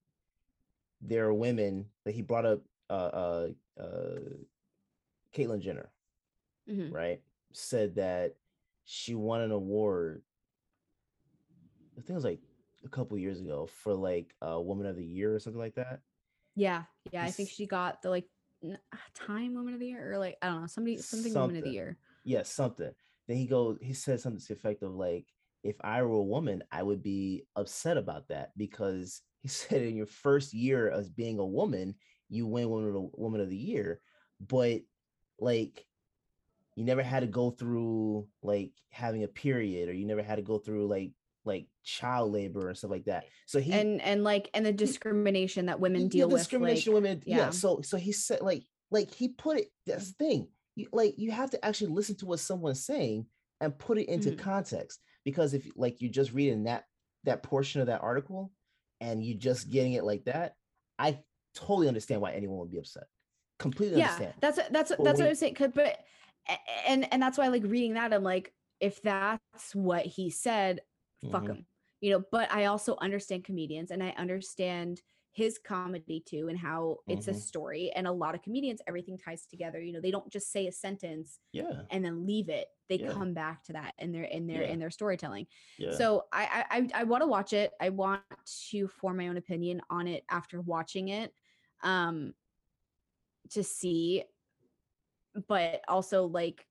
there 1.03 1.27
are 1.27 1.35
women 1.35 1.87
that 2.05 2.15
he 2.15 2.23
brought 2.23 2.47
up 2.47 2.61
uh 2.89 2.93
uh 2.93 3.49
uh 3.79 4.19
caitlyn 5.35 5.61
jenner 5.61 5.91
mhm. 6.69 6.93
right, 6.93 7.21
said 7.53 7.97
that 7.97 8.35
she 8.85 9.15
won 9.15 9.41
an 9.41 9.51
award. 9.51 10.23
I 11.97 12.01
think 12.01 12.11
it 12.11 12.15
was 12.15 12.25
like 12.25 12.41
a 12.85 12.89
couple 12.89 13.17
years 13.19 13.41
ago 13.41 13.69
for 13.83 13.95
like 13.95 14.35
a 14.41 14.61
Woman 14.61 14.87
of 14.87 14.97
the 14.97 15.05
Year 15.05 15.35
or 15.35 15.39
something 15.39 15.61
like 15.61 15.75
that. 15.75 16.01
yeah, 16.55 16.85
yeah. 17.11 17.25
I 17.25 17.31
think 17.31 17.49
she 17.51 17.67
got 17.67 18.03
the 18.03 18.11
like 18.11 18.25
uh, 18.25 18.32
Uh, 18.65 18.77
time 19.15 19.55
Woman 19.55 19.75
of 19.75 19.81
the 19.81 19.89
Year 19.89 20.13
or 20.13 20.19
like 20.19 20.37
I 20.43 20.49
don't 20.49 20.63
know 20.63 20.67
somebody 20.67 20.99
something 20.99 21.35
Woman 21.35 21.57
of 21.57 21.63
the 21.63 21.69
Something. 21.69 21.73
Year. 21.73 21.99
Yeah, 22.25 22.43
something. 22.43 22.91
Then 23.29 23.37
he 23.37 23.47
goes, 23.47 23.79
he 23.81 23.95
says 23.95 24.23
something 24.23 24.41
to 24.41 24.49
the 24.49 24.55
effect 24.55 24.83
of 24.83 24.95
like, 24.95 25.27
if 25.63 25.77
I 25.83 26.03
were 26.03 26.17
a 26.17 26.23
woman, 26.23 26.63
I 26.71 26.83
would 26.83 27.03
be 27.03 27.47
upset 27.57 27.97
about 27.97 28.29
that 28.29 28.51
because 28.57 29.23
he 29.43 29.49
said 29.49 29.83
in 29.83 29.97
your 29.97 30.07
first 30.07 30.55
year 30.55 30.91
as 30.91 31.09
being 31.09 31.39
a 31.39 31.47
woman, 31.47 31.95
you 32.29 32.47
win 32.47 32.69
woman 32.69 32.89
of 32.89 32.95
the, 32.95 33.11
woman 33.15 33.41
of 33.41 33.51
the 33.51 33.57
year, 33.57 34.01
but 34.41 34.81
like 35.39 35.85
you 36.77 36.85
never 36.85 37.03
had 37.03 37.21
to 37.21 37.27
go 37.27 37.51
through 37.51 38.27
like 38.43 38.73
having 38.91 39.25
a 39.25 39.29
period 39.29 39.89
or 39.89 39.93
you 39.93 40.07
never 40.07 40.23
had 40.23 40.37
to 40.37 40.43
go 40.43 40.59
through 40.59 40.87
like 40.87 41.13
like 41.45 41.67
child 41.85 42.33
labor 42.33 42.69
and 42.69 42.77
stuff 42.79 42.91
like 42.91 43.05
that. 43.07 43.25
So 43.47 43.61
he 43.61 43.73
and 43.73 44.01
and 44.03 44.23
like 44.25 44.49
and 44.55 44.65
the 44.65 44.73
discrimination 44.73 45.67
that 45.67 45.81
women 45.81 46.09
deal 46.09 46.29
with. 46.29 46.39
discrimination 46.43 46.93
like, 46.93 47.03
women 47.03 47.23
yeah. 47.27 47.37
yeah. 47.37 47.51
so 47.51 47.81
so 47.83 47.97
he 47.97 48.13
said 48.13 48.41
like 48.41 48.65
like 48.91 49.13
he 49.13 49.29
put 49.29 49.59
it 49.59 49.69
that's 49.87 50.09
the 50.13 50.25
thing 50.25 50.49
you 50.77 50.87
like 50.93 51.15
you 51.19 51.31
have 51.31 51.51
to 51.51 51.65
actually 51.65 51.93
listen 51.93 52.17
to 52.17 52.27
what 52.27 52.39
someone's 52.41 52.85
saying 52.85 53.27
and 53.61 53.77
put 53.79 53.99
it 53.99 54.09
into 54.09 54.31
Mhm. 54.31 54.39
context 54.39 55.01
because 55.25 55.55
if 55.55 55.67
like 55.77 56.01
you're 56.01 56.11
just 56.11 56.33
reading 56.33 56.65
that 56.65 56.85
that 57.25 57.43
portion 57.43 57.81
of 57.81 57.87
that 57.89 58.03
article 58.03 58.53
and 59.01 59.25
you're 59.25 59.39
just 59.39 59.71
getting 59.71 59.95
it 59.95 60.05
like 60.05 60.25
that 60.25 60.55
i 60.99 61.19
totally 61.55 61.89
understand 61.89 62.21
why 62.21 62.33
anyone 62.33 62.59
would 62.59 62.71
be 62.71 62.79
upset 62.79 63.05
completely 63.59 63.99
yeah 63.99 64.07
understand 64.07 64.35
that's 64.41 64.57
that's 64.57 64.69
But 64.71 64.73
that's 64.73 64.91
what 64.91 65.17
when- 65.19 65.27
i 65.27 65.29
was 65.31 65.39
saying 65.39 65.55
'cause- 65.55 65.71
but 65.75 65.99
and 66.87 67.11
and 67.13 67.23
that's 67.23 67.39
why 67.39 67.49
like 67.49 67.63
reading 67.65 67.95
that 67.95 68.13
i'm 68.13 68.23
like 68.23 68.53
if 68.81 69.01
that's 69.03 69.75
what 69.75 70.05
he 70.05 70.29
said 70.31 70.81
fuck 71.31 71.49
Mhm. 71.49 71.49
him 71.49 71.67
you 72.01 72.11
know 72.11 72.23
but 72.33 72.51
i 72.53 72.65
also 72.67 72.97
understand 73.01 73.45
comedians 73.45 73.91
and 73.91 74.03
i 74.03 74.11
understand 74.11 75.03
his 75.33 75.59
comedy 75.59 76.21
too 76.21 76.49
and 76.49 76.59
how 76.59 76.99
it's 77.09 77.29
a 77.29 77.33
Mhm. 77.33 77.35
story 77.35 77.91
and 77.95 78.07
a 78.07 78.13
lot 78.13 78.35
of 78.35 78.43
comedians 78.43 78.81
everything 78.87 79.17
ties 79.19 79.47
together 79.47 79.81
you 79.81 79.93
know 79.93 80.01
they 80.01 80.11
don't 80.11 80.31
just 80.33 80.51
say 80.53 80.67
a 80.67 80.73
sentence 80.73 81.41
yeah 81.53 81.83
and 81.91 82.05
then 82.05 82.27
leave 82.27 82.49
it 82.49 82.69
they 82.89 82.99
Yeah. 82.99 82.99
come 82.99 83.35
back 83.35 83.63
to 83.65 83.73
that 83.73 83.95
in 83.99 84.13
their 84.13 84.25
in 84.25 84.47
their 84.47 84.63
Yeah. 84.63 84.65
in 84.65 84.79
their 84.79 84.91
storytelling 84.91 85.47
so 85.89 86.25
I 86.33 86.65
I 86.71 86.79
I, 86.79 86.89
I 87.01 87.05
want 87.05 87.23
to 87.23 87.27
watch 87.27 87.53
it. 87.53 87.73
I 87.81 87.91
want 87.91 88.23
to 88.71 88.89
form 88.89 89.19
my 89.19 89.29
own 89.29 89.37
opinion 89.37 89.83
on 89.91 90.07
it 90.09 90.25
after 90.31 90.61
watching 90.61 91.09
it, 91.09 91.35
um, 91.83 92.35
to 93.51 93.63
see. 93.63 94.25
But 95.49 95.83
also 95.89 96.27
like, 96.27 96.67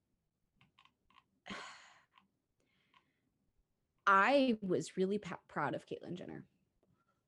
I 4.08 4.58
was 4.62 4.98
really 4.98 5.18
pa- 5.20 5.40
proud 5.48 5.76
of 5.76 5.86
Caitlyn 5.86 6.16
Jenner. 6.16 6.44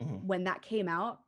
Mhm. 0.01 0.23
When 0.23 0.43
that 0.45 0.61
came 0.61 0.87
out, 0.87 1.21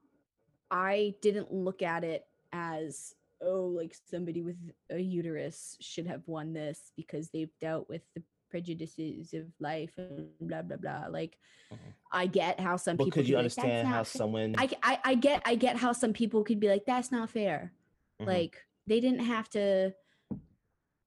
I 0.71 1.15
didn't 1.21 1.53
look 1.53 1.81
at 1.81 2.03
it 2.03 2.25
as 2.51 3.15
oh 3.41 3.65
like 3.67 3.93
somebody 4.09 4.41
with 4.41 4.55
a 4.89 4.97
uterus 4.99 5.77
should 5.81 6.07
have 6.07 6.27
won 6.27 6.53
this 6.53 6.91
because 6.95 7.29
they've 7.29 7.51
dealt 7.59 7.87
with 7.89 8.01
the 8.15 8.23
prejudices 8.49 9.33
of 9.33 9.43
life 9.59 9.93
and 9.97 10.29
blah 10.39 10.61
blah 10.61 10.77
blah. 10.77 11.07
Like 11.09 11.37
Mhm. 11.71 11.77
I 12.11 12.27
get 12.27 12.59
how 12.59 12.77
some 12.77 12.95
But 12.97 13.05
people 13.05 13.21
could 13.21 13.27
you 13.27 13.33
be 13.33 13.35
like, 13.35 13.39
understand 13.39 13.87
how 13.87 14.03
fair." 14.03 14.17
someone 14.19 14.55
I, 14.57 14.69
I 14.81 14.99
I 15.03 15.15
get 15.15 15.41
I 15.45 15.55
get 15.55 15.75
how 15.77 15.91
some 15.91 16.13
people 16.13 16.43
could 16.43 16.59
be 16.59 16.69
like 16.69 16.85
that's 16.85 17.11
not 17.11 17.29
fair. 17.29 17.73
Mhm. 18.21 18.25
Like 18.27 18.65
they 18.87 18.99
didn't 18.99 19.25
have 19.25 19.49
to 19.51 19.93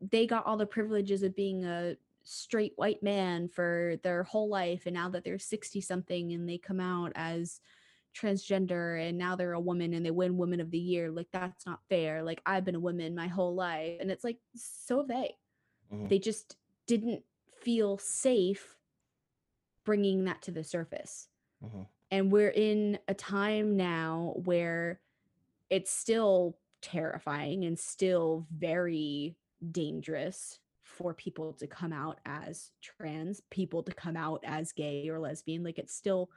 they 0.00 0.26
got 0.26 0.46
all 0.46 0.56
the 0.56 0.66
privileges 0.66 1.22
of 1.24 1.34
being 1.34 1.64
a 1.64 1.96
straight 2.28 2.74
white 2.76 3.02
man 3.02 3.48
for 3.48 3.96
their 4.02 4.22
whole 4.22 4.48
life 4.48 4.84
and 4.86 4.94
now 4.94 5.08
that 5.08 5.24
they're 5.24 5.38
60 5.38 5.80
something 5.80 6.32
and 6.32 6.48
they 6.48 6.58
come 6.58 6.80
out 6.80 7.12
as 7.14 7.60
transgender 8.14 9.00
and 9.06 9.16
now 9.18 9.36
they're 9.36 9.52
a 9.54 9.60
woman 9.60 9.94
and 9.94 10.04
they 10.04 10.10
win 10.10 10.36
woman 10.36 10.60
of 10.60 10.70
the 10.70 10.78
year 10.78 11.10
like 11.10 11.28
that's 11.32 11.66
not 11.66 11.80
fair 11.88 12.22
like 12.22 12.42
i've 12.46 12.64
been 12.64 12.74
a 12.74 12.80
woman 12.80 13.14
my 13.14 13.28
whole 13.28 13.54
life 13.54 13.98
and 14.00 14.10
it's 14.10 14.24
like 14.24 14.40
so 14.56 14.98
have 14.98 15.08
they 15.08 15.36
Mhm. 15.90 16.08
they 16.08 16.18
just 16.18 16.56
didn't 16.86 17.24
feel 17.52 17.98
safe 17.98 18.78
bringing 19.84 20.24
that 20.24 20.42
to 20.42 20.50
the 20.50 20.64
surface 20.64 21.28
Mhm. 21.60 21.88
and 22.10 22.32
we're 22.32 22.50
in 22.50 22.98
a 23.08 23.14
time 23.14 23.76
now 23.76 24.34
where 24.44 25.00
it's 25.70 25.92
still 25.92 26.58
terrifying 26.82 27.64
and 27.64 27.78
still 27.78 28.46
very 28.52 29.36
dangerous 29.72 30.60
for 30.98 31.14
people 31.14 31.52
to 31.54 31.66
come 31.68 31.92
out 31.92 32.18
as 32.26 32.72
trans, 32.82 33.40
people 33.50 33.84
to 33.84 33.92
come 33.92 34.16
out 34.16 34.42
as 34.44 34.72
gay 34.72 35.08
or 35.08 35.20
lesbian. 35.20 35.62
Like 35.62 35.78
it's 35.78 35.94
still 35.94 36.28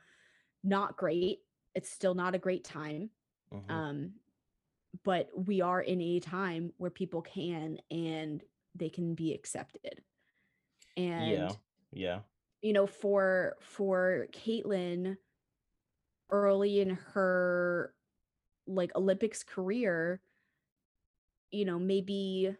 not 0.64 0.96
great. 0.96 1.40
It's 1.74 1.90
still 1.90 2.14
not 2.14 2.36
a 2.36 2.40
great 2.40 2.64
time. 2.64 3.10
Mhm. 3.52 3.72
Um, 3.72 4.14
but 5.04 5.30
we 5.36 5.62
are 5.62 5.82
in 5.82 6.00
a 6.00 6.20
time 6.20 6.74
where 6.78 6.92
people 6.92 7.24
can 7.24 7.80
and 7.90 8.44
they 8.76 8.90
can 8.90 9.16
be 9.16 9.34
accepted. 9.34 10.04
And 10.96 11.32
yeah, 11.32 11.52
yeah. 11.92 12.20
you 12.62 12.74
know 12.74 12.86
for 12.86 13.56
for 13.62 14.28
caitlyn 14.32 15.18
early 16.30 16.82
in 16.82 16.98
her 17.14 17.94
like 18.68 18.92
olympics 18.96 19.44
career 19.44 20.22
you 21.50 21.66
know 21.66 21.80
maybe 21.80 22.56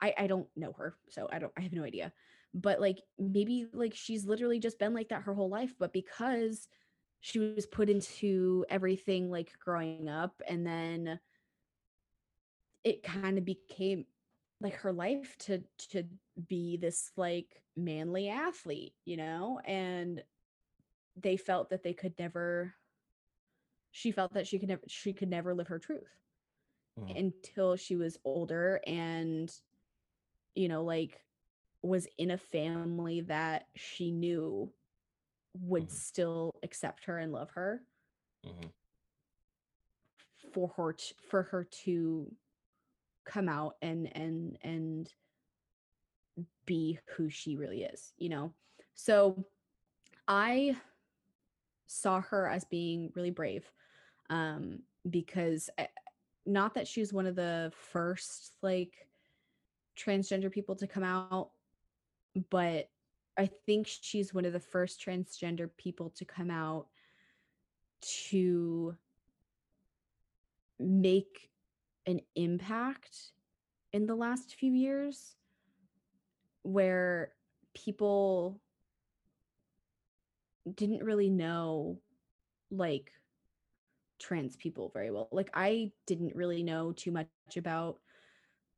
i 0.00 0.14
i 0.18 0.26
don't 0.26 0.48
know 0.56 0.72
her 0.72 0.96
so 1.08 1.28
i 1.32 1.38
don't 1.38 1.52
i 1.56 1.60
have 1.60 1.72
no 1.72 1.84
idea 1.84 2.12
but 2.54 2.80
like 2.80 2.98
maybe 3.18 3.66
like 3.72 3.94
she's 3.94 4.24
literally 4.26 4.58
just 4.58 4.78
been 4.78 4.94
like 4.94 5.08
that 5.08 5.22
her 5.22 5.34
whole 5.34 5.48
life 5.50 5.74
but 5.78 5.92
because 5.92 6.68
she 7.20 7.38
was 7.38 7.66
put 7.66 7.90
into 7.90 8.64
everything 8.70 9.30
like 9.30 9.52
growing 9.58 10.08
up 10.08 10.40
and 10.48 10.66
then 10.66 11.18
it 12.84 13.02
kind 13.02 13.38
of 13.38 13.44
became 13.44 14.06
like 14.60 14.74
her 14.74 14.92
life 14.92 15.36
to 15.38 15.62
to 15.78 16.04
be 16.48 16.76
this 16.76 17.12
like 17.16 17.62
manly 17.76 18.28
athlete 18.28 18.94
you 19.04 19.16
know 19.16 19.60
and 19.64 20.22
they 21.16 21.36
felt 21.36 21.70
that 21.70 21.82
they 21.82 21.92
could 21.92 22.14
never 22.18 22.74
she 23.90 24.10
felt 24.10 24.34
that 24.34 24.46
she 24.46 24.58
could 24.58 24.68
never 24.68 24.82
she 24.86 25.12
could 25.12 25.28
never 25.28 25.54
live 25.54 25.68
her 25.68 25.78
truth 25.78 26.20
Mhm. 26.98 27.16
until 27.18 27.76
she 27.76 27.96
was 27.96 28.18
older 28.24 28.80
and 28.86 29.60
you 30.54 30.68
know 30.68 30.82
like 30.82 31.20
was 31.82 32.06
in 32.18 32.30
a 32.32 32.38
family 32.38 33.20
that 33.22 33.66
she 33.76 34.10
knew 34.10 34.72
would 35.60 35.88
Mhm. 35.88 35.90
still 35.90 36.54
accept 36.62 37.04
her 37.04 37.18
and 37.18 37.32
love 37.32 37.50
her 37.50 37.82
Mhm. 38.44 38.72
for 40.52 40.68
her 40.76 40.92
to, 40.92 41.14
for 41.28 41.42
her 41.44 41.64
to 41.64 42.34
come 43.24 43.48
out 43.48 43.76
and 43.82 44.14
and 44.16 44.58
and 44.62 45.12
be 46.66 46.98
who 47.16 47.28
she 47.28 47.56
really 47.56 47.82
is 47.82 48.12
you 48.18 48.28
know 48.28 48.52
so 48.94 49.44
i 50.28 50.76
saw 51.86 52.20
her 52.20 52.48
as 52.48 52.64
being 52.64 53.10
really 53.14 53.30
brave 53.30 53.70
um 54.30 54.82
because 55.10 55.70
I- 55.78 55.88
not 56.46 56.74
that 56.74 56.86
she 56.86 57.00
was 57.00 57.12
one 57.12 57.26
of 57.26 57.34
the 57.34 57.72
first 57.74 58.54
like 58.62 59.07
transgender 59.98 60.50
people 60.50 60.76
to 60.76 60.86
come 60.86 61.02
out 61.02 61.50
but 62.50 62.88
i 63.36 63.48
think 63.66 63.86
she's 63.86 64.32
one 64.32 64.44
of 64.44 64.52
the 64.52 64.60
first 64.60 65.04
transgender 65.04 65.68
people 65.76 66.10
to 66.10 66.24
come 66.24 66.50
out 66.50 66.86
to 68.00 68.94
make 70.78 71.50
an 72.06 72.20
impact 72.36 73.32
in 73.92 74.06
the 74.06 74.14
last 74.14 74.54
few 74.54 74.72
years 74.72 75.34
where 76.62 77.32
people 77.74 78.60
didn't 80.74 81.02
really 81.02 81.30
know 81.30 81.98
like 82.70 83.12
trans 84.18 84.56
people 84.56 84.90
very 84.92 85.10
well. 85.10 85.28
Like 85.32 85.50
I 85.54 85.92
didn't 86.06 86.34
really 86.34 86.62
know 86.62 86.92
too 86.92 87.10
much 87.10 87.28
about 87.56 87.98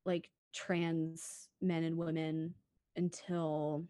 like 0.04 0.30
trans 0.52 1.48
men 1.60 1.84
and 1.84 1.96
women 1.96 2.54
until 2.96 3.86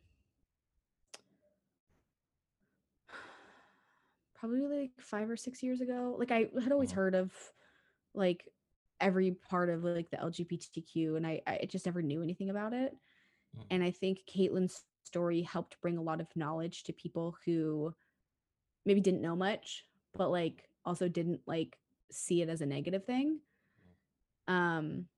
probably 4.35 4.61
like 4.63 4.93
5 5.01 5.29
or 5.29 5.37
6 5.37 5.63
years 5.63 5.81
ago. 5.81 6.17
Like 6.19 6.31
I 6.31 6.51
had 6.63 6.73
always 6.73 6.91
Mhm. 6.91 6.95
heard 6.95 7.15
of 7.15 7.33
like 8.15 8.49
every 9.01 9.33
part 9.33 9.71
of 9.71 9.85
like 9.85 10.11
the 10.11 10.19
LGBTQ 10.19 11.17
and 11.17 11.27
I 11.27 11.43
I 11.47 11.67
just 11.69 11.87
never 11.87 12.03
knew 12.03 12.23
anything 12.23 12.51
about 12.51 12.73
it. 12.73 12.97
Mhm. 13.57 13.67
And 13.71 13.83
I 13.85 13.91
think 13.91 14.21
Caitlyn's 14.27 14.85
story 15.05 15.43
helped 15.43 15.81
bring 15.81 15.99
a 15.99 16.03
lot 16.03 16.21
of 16.21 16.35
knowledge 16.37 16.85
to 16.85 16.93
people 16.93 17.37
who 17.45 17.95
maybe 18.87 19.01
didn't 19.01 19.23
know 19.23 19.37
much, 19.37 19.87
but 20.13 20.31
like 20.31 20.69
also 20.85 21.09
didn't 21.09 21.43
like 21.47 21.79
see 22.11 22.43
it 22.43 22.49
as 22.49 22.61
a 22.61 22.67
negative 22.67 23.05
thing. 23.05 23.41
Um 24.49 25.09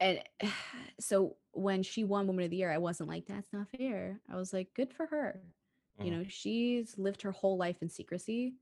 and 0.00 0.22
so 1.00 1.36
when 1.52 1.82
she 1.82 2.04
won 2.04 2.26
Woman 2.26 2.44
of 2.44 2.50
the 2.50 2.56
Year, 2.56 2.72
I 2.72 2.78
wasn't 2.78 3.08
like, 3.08 3.26
that's 3.26 3.52
not 3.52 3.68
fair. 3.70 4.20
I 4.28 4.36
was 4.36 4.52
like, 4.52 4.74
good 4.74 4.92
for 4.92 5.06
her. 5.06 5.40
You 6.00 6.10
Mhm. 6.10 6.10
know, 6.10 6.24
she's 6.28 6.98
lived 6.98 7.22
her 7.22 7.32
whole 7.32 7.56
life 7.56 7.82
in 7.82 7.88
secrecy 7.88 8.56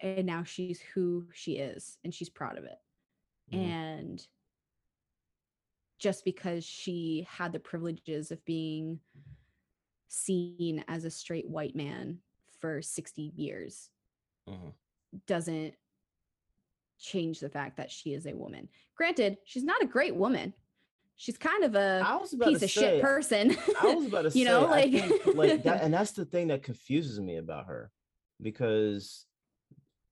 and 0.00 0.26
now 0.26 0.44
she's 0.44 0.80
who 0.80 1.28
she 1.32 1.58
is 1.58 1.98
and 2.04 2.14
she's 2.14 2.28
proud 2.30 2.58
of 2.58 2.64
it. 2.64 2.78
Mhm. 3.52 3.56
And 3.58 4.28
just 5.98 6.24
because 6.24 6.64
she 6.64 7.26
had 7.28 7.52
the 7.52 7.60
privileges 7.60 8.30
of 8.30 8.44
being 8.44 9.00
seen 10.08 10.84
as 10.88 11.04
a 11.04 11.10
straight 11.10 11.48
white 11.48 11.74
man 11.74 12.22
for 12.58 12.80
60 12.82 13.32
years 13.36 13.90
Mhm. 14.46 14.74
doesn't 15.26 15.74
change 16.98 17.40
the 17.40 17.48
fact 17.48 17.76
that 17.76 17.90
she 17.90 18.12
is 18.14 18.26
a 18.26 18.34
woman. 18.34 18.68
Granted, 18.96 19.38
she's 19.44 19.64
not 19.64 19.82
a 19.82 19.86
great 19.86 20.14
woman. 20.14 20.54
She's 21.16 21.38
kind 21.38 21.62
of 21.64 21.74
a 21.74 22.04
piece 22.42 22.62
of 22.62 22.70
say, 22.70 22.80
shit 22.80 23.02
person. 23.02 23.56
I 23.80 23.94
was 23.94 24.06
about 24.06 24.22
to 24.30 24.38
you 24.38 24.44
say, 24.44 24.50
know, 24.50 24.62
like, 24.62 24.90
think, 24.90 25.26
like 25.36 25.62
that, 25.62 25.80
and 25.82 25.94
that's 25.94 26.12
the 26.12 26.24
thing 26.24 26.48
that 26.48 26.62
confuses 26.62 27.20
me 27.20 27.36
about 27.36 27.66
her, 27.66 27.90
because, 28.42 29.26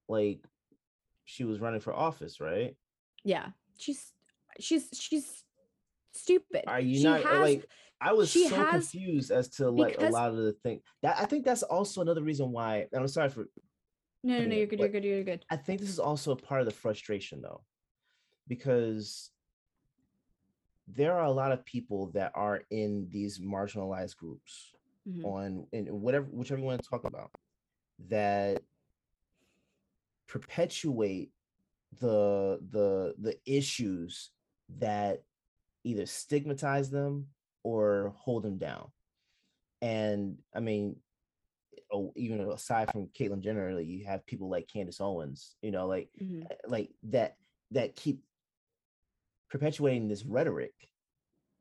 like, 0.08 0.40
she 1.24 1.44
was 1.44 1.60
running 1.60 1.80
for 1.80 1.92
office, 1.92 2.40
right? 2.40 2.76
yeah, 3.24 3.48
she's 3.78 4.12
she's 4.60 4.88
she's 4.92 5.44
stupid. 6.12 6.64
Are 6.66 6.80
you 6.80 6.98
she 6.98 7.04
not 7.04 7.22
has, 7.22 7.40
like? 7.40 7.66
I 8.00 8.12
was 8.12 8.32
so 8.32 8.48
has- 8.56 8.90
confused 8.90 9.30
as 9.30 9.48
to 9.50 9.70
like 9.70 10.00
a 10.00 10.08
lot 10.08 10.30
of 10.30 10.36
the 10.36 10.52
thing 10.52 10.80
that 11.02 11.18
I 11.20 11.24
think 11.24 11.44
that's 11.44 11.62
also 11.62 12.00
another 12.00 12.22
reason 12.22 12.50
why. 12.50 12.86
And 12.92 13.00
I'm 13.00 13.08
sorry 13.08 13.28
for. 13.28 13.46
No, 14.22 14.38
no, 14.38 14.46
no, 14.46 14.54
you're 14.56 14.66
good, 14.66 14.78
you're 14.80 14.88
good, 14.88 15.04
you're 15.04 15.24
good. 15.24 15.44
I 15.50 15.56
think 15.56 15.80
this 15.80 15.88
is 15.90 15.98
also 15.98 16.32
a 16.32 16.36
part 16.36 16.60
of 16.60 16.66
the 16.66 16.72
frustration 16.72 17.40
though, 17.42 17.62
because 18.48 19.30
there 20.88 21.12
are 21.12 21.24
a 21.24 21.30
lot 21.32 21.52
of 21.52 21.64
people 21.64 22.10
that 22.12 22.32
are 22.34 22.62
in 22.70 23.08
these 23.10 23.38
marginalized 23.38 24.16
groups 24.16 24.74
Mhm. 25.08 25.24
on 25.24 25.66
in 25.72 26.00
whatever 26.00 26.26
whichever 26.30 26.60
you 26.60 26.66
want 26.66 26.82
to 26.82 26.88
talk 26.88 27.04
about 27.04 27.30
that 28.08 28.62
perpetuate 30.28 31.30
the 32.00 32.58
the 32.70 33.14
the 33.18 33.38
issues 33.46 34.30
that 34.78 35.22
either 35.84 36.06
stigmatize 36.06 36.90
them 36.90 37.26
or 37.64 38.14
hold 38.16 38.42
them 38.44 38.56
down 38.58 38.90
and 39.82 40.38
i 40.54 40.60
mean 40.60 40.96
oh, 41.92 42.12
even 42.16 42.40
aside 42.50 42.90
from 42.90 43.06
Caitlyn 43.08 43.40
Jenner, 43.40 43.74
like 43.74 43.86
you 43.86 44.04
have 44.06 44.24
people 44.26 44.48
like 44.48 44.66
Candace 44.68 45.00
Owens, 45.00 45.56
you 45.62 45.70
know, 45.70 45.86
like 45.86 46.10
Mhm. 46.20 46.46
like 46.66 46.90
that 47.04 47.36
that 47.70 47.94
keep 47.96 48.22
perpetuating 49.50 50.08
this 50.08 50.24
rhetoric 50.24 50.74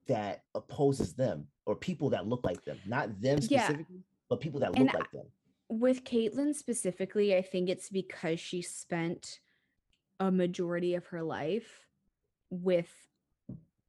that 0.08 0.44
opposes 0.56 1.14
them 1.14 1.48
or 1.66 1.76
people 1.76 2.10
that 2.10 2.28
look 2.28 2.44
like 2.44 2.64
them, 2.66 2.80
not 2.86 3.20
them 3.22 3.40
Yeah. 3.42 3.66
specifically, 3.68 4.04
but 4.30 4.40
people 4.40 4.60
that 4.62 4.72
look 4.72 4.80
And 4.80 4.94
like 4.94 5.12
them. 5.12 5.32
with 5.70 6.04
Caitlyn 6.04 6.54
specifically, 6.56 7.36
I 7.36 7.42
think 7.42 7.70
it's 7.70 7.90
because 7.90 8.40
she 8.40 8.62
spent 8.62 9.42
a 10.20 10.32
majority 10.32 10.96
of 10.96 11.06
her 11.08 11.22
life 11.24 11.88
with 12.50 12.90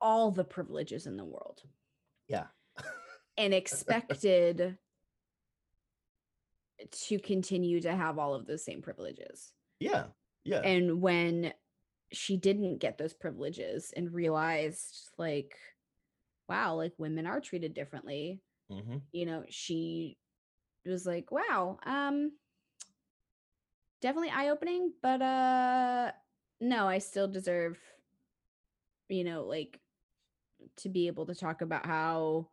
all 0.01 0.31
the 0.31 0.45
privileges 0.45 1.07
in 1.07 1.17
the 1.17 1.25
world 1.25 1.63
Yeah. 2.29 2.49
and 3.37 3.55
expected 3.55 4.79
to 6.91 7.19
continue 7.19 7.81
to 7.81 7.95
have 7.95 8.19
all 8.19 8.35
of 8.35 8.47
those 8.47 8.65
same 8.65 8.83
privileges. 8.83 9.53
Yeah. 9.81 10.05
Yeah. 10.45 10.61
And 10.61 11.01
when 11.01 11.53
she 12.13 12.37
didn't 12.37 12.79
get 12.79 12.99
those 12.99 13.15
privileges 13.15 13.93
and 13.97 14.13
realized, 14.13 15.11
like, 15.19 15.57
wow, 16.49 16.75
like 16.75 16.93
women 16.99 17.27
are 17.27 17.41
treated 17.41 17.75
differently, 17.75 18.41
hmm 18.71 18.99
you 19.13 19.27
know, 19.27 19.45
she 19.49 20.17
was 20.87 21.07
like, 21.07 21.31
wow, 21.31 21.79
um, 21.85 22.33
definitely 24.01 24.31
eye 24.31 24.49
opening, 24.49 24.93
but 25.03 25.23
uh, 25.23 26.13
no, 26.61 26.89
I 26.89 26.99
still 26.99 27.29
deserve, 27.29 27.79
you 29.09 29.25
know, 29.25 29.45
like 29.45 29.81
to 30.79 30.89
be 30.89 31.07
able 31.07 31.27
to 31.27 31.35
talk 31.35 31.61
about 31.61 31.87
how 31.87 32.49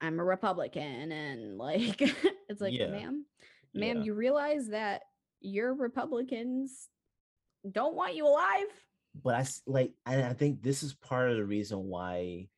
I'm 0.00 0.18
a 0.18 0.24
Republican 0.24 1.12
and 1.12 1.58
like, 1.58 2.00
it's 2.48 2.60
like, 2.60 2.72
Yeah. 2.72 2.88
ma'am, 2.88 3.26
ma'am, 3.74 3.98
Yeah. 3.98 4.02
you 4.04 4.14
realize 4.14 4.68
that 4.68 5.02
your 5.40 5.74
Republicans 5.74 6.88
don't 7.70 7.94
want 7.94 8.14
you 8.14 8.26
alive? 8.26 8.66
but 9.12 9.34
I 9.34 9.44
like, 9.66 9.92
and 10.06 10.24
I 10.24 10.32
think 10.34 10.62
this 10.62 10.84
is 10.84 10.94
part 10.94 11.30
of 11.32 11.36
the 11.36 11.44
reason 11.44 11.78
why, 11.88 12.48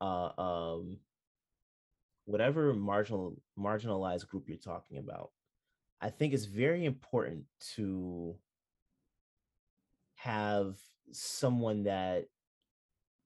uh, 0.00 0.30
um, 0.36 0.98
whatever 2.24 2.74
marginal 2.74 3.40
marginalized 3.56 4.26
group 4.26 4.48
you're 4.48 4.56
talking 4.58 4.98
about, 4.98 5.30
I 6.00 6.10
think 6.10 6.34
it's 6.34 6.46
very 6.46 6.84
important 6.84 7.44
to 7.76 8.34
have 10.16 10.76
someone 11.12 11.84
that 11.84 12.26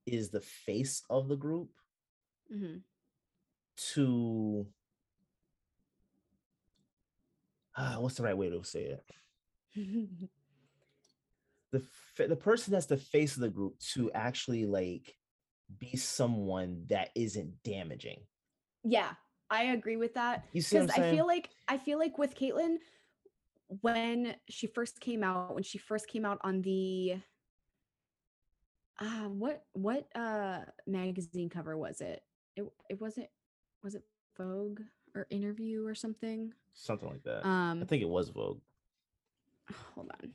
is 0.06 0.28
the 0.30 0.40
face 0.42 1.02
of 1.08 1.28
the 1.28 1.36
group 1.36 1.70
Mhm. 2.52 2.82
to 3.94 4.66
ah, 7.76 7.96
what's 7.98 8.16
the 8.16 8.22
right 8.22 8.36
way 8.36 8.50
to 8.50 8.62
say 8.62 8.96
it? 8.96 9.04
the 11.72 11.82
the 12.28 12.36
person 12.36 12.72
that's 12.72 12.86
the 12.86 12.96
face 12.96 13.34
of 13.34 13.40
the 13.42 13.48
group 13.48 13.78
to 13.80 14.10
actually 14.12 14.64
like 14.66 15.16
be 15.78 15.96
someone 15.96 16.84
that 16.88 17.10
isn't 17.14 17.62
damaging. 17.64 18.20
yeah, 18.84 19.14
I 19.50 19.64
agree 19.64 19.96
with 19.96 20.14
that. 20.14 20.44
You 20.52 20.60
see 20.62 20.78
because 20.78 20.90
I 20.90 21.10
feel 21.10 21.26
like 21.26 21.50
I 21.68 21.78
feel 21.78 21.98
like 21.98 22.18
with 22.18 22.34
Caitlyn, 22.34 22.76
when 23.80 24.36
she 24.48 24.66
first 24.66 25.00
came 25.00 25.24
out, 25.24 25.54
when 25.54 25.62
she 25.64 25.78
first 25.78 26.06
came 26.06 26.24
out 26.24 26.38
on 26.42 26.62
the 26.62 27.16
uh 29.00 29.28
what 29.28 29.64
what 29.72 30.06
uh 30.14 30.60
magazine 30.86 31.48
cover 31.48 31.76
was 31.76 32.00
it? 32.00 32.22
It 32.56 32.64
it 32.88 33.00
wasn't 33.00 33.28
was 33.82 33.94
it 33.94 34.04
Vogue 34.36 34.80
or 35.14 35.26
interview 35.30 35.86
or 35.86 35.94
something? 35.94 36.52
Something 36.72 37.08
like 37.08 37.22
that. 37.24 37.46
Um 37.46 37.82
I 37.82 37.86
think 37.86 38.02
it 38.02 38.08
was 38.08 38.28
Vogue. 38.30 38.60
hold 39.94 40.10
on. 40.22 40.32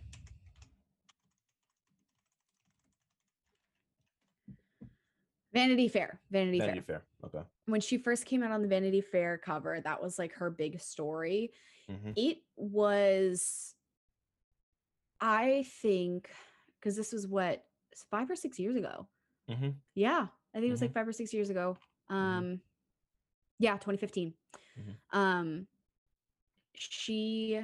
Vanity 5.53 5.88
Fair. 5.88 6.20
Vanity, 6.32 6.59
Vanity 6.59 6.82
Fair. 6.82 7.03
Fair. 7.22 7.30
Okay. 7.39 7.47
When 7.65 7.82
she 7.82 7.97
first 7.97 8.26
came 8.26 8.43
out 8.43 8.51
on 8.51 8.61
the 8.61 8.67
Vanity 8.67 9.01
Fair 9.01 9.38
cover, 9.38 9.80
that 9.84 10.01
was 10.01 10.20
like 10.20 10.34
her 10.34 10.49
big 10.49 10.80
story. 10.80 11.51
Mhm. 11.89 12.13
it 12.15 12.38
was 12.55 13.74
i 15.20 15.65
think 15.82 16.30
because 16.80 16.95
this 16.95 17.11
was 17.11 17.26
what 17.26 17.63
five 18.11 18.30
or 18.30 18.36
six 18.36 18.59
years 18.59 18.76
ago 18.76 19.07
Mhm. 19.49 19.74
yeah 19.95 20.28
i 20.53 20.57
think 20.59 20.67
it 20.67 20.72
was 20.72 20.82
like 20.82 20.93
five 20.93 21.07
or 21.07 21.11
six 21.11 21.34
years 21.34 21.49
ago 21.49 21.76
um 22.10 22.60
yeah 23.60 23.74
2015 23.74 24.34
Mhm. 24.80 24.95
um 25.12 25.68
she 26.74 27.62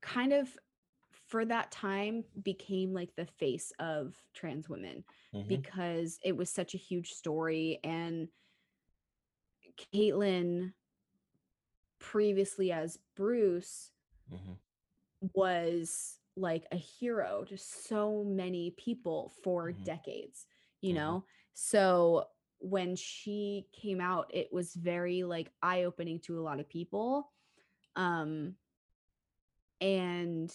kind 0.00 0.32
of 0.32 0.48
for 1.28 1.44
that 1.44 1.70
time 1.70 2.24
became 2.42 2.92
like 2.92 3.14
the 3.16 3.26
face 3.26 3.72
of 3.78 4.14
trans 4.34 4.68
women 4.68 5.04
Mhm. 5.34 5.46
because 5.48 6.18
it 6.24 6.36
was 6.36 6.50
such 6.50 6.74
a 6.74 6.78
huge 6.78 7.12
story 7.12 7.78
and 7.84 8.28
Caitlyn 9.94 10.72
previously 11.98 12.72
as 12.72 12.98
Bruce 13.14 13.92
Mhm. 14.32 14.58
was 15.34 16.18
like 16.36 16.66
a 16.72 16.76
hero 16.76 17.44
to 17.44 17.56
so 17.56 18.24
many 18.24 18.70
people 18.72 19.32
for 19.42 19.72
Mhm. 19.72 19.84
decades, 19.84 20.46
you 20.80 20.92
Mhm. 20.92 20.96
know? 20.96 21.24
So 21.54 22.28
when 22.58 22.96
she 22.96 23.66
came 23.72 24.00
out, 24.00 24.30
it 24.32 24.52
was 24.52 24.74
very 24.74 25.22
like 25.22 25.50
eye 25.62 25.84
opening 25.84 26.20
to 26.20 26.38
a 26.38 26.42
lot 26.42 26.60
of 26.60 26.68
people. 26.68 27.32
Um, 27.96 28.54
and 29.80 30.54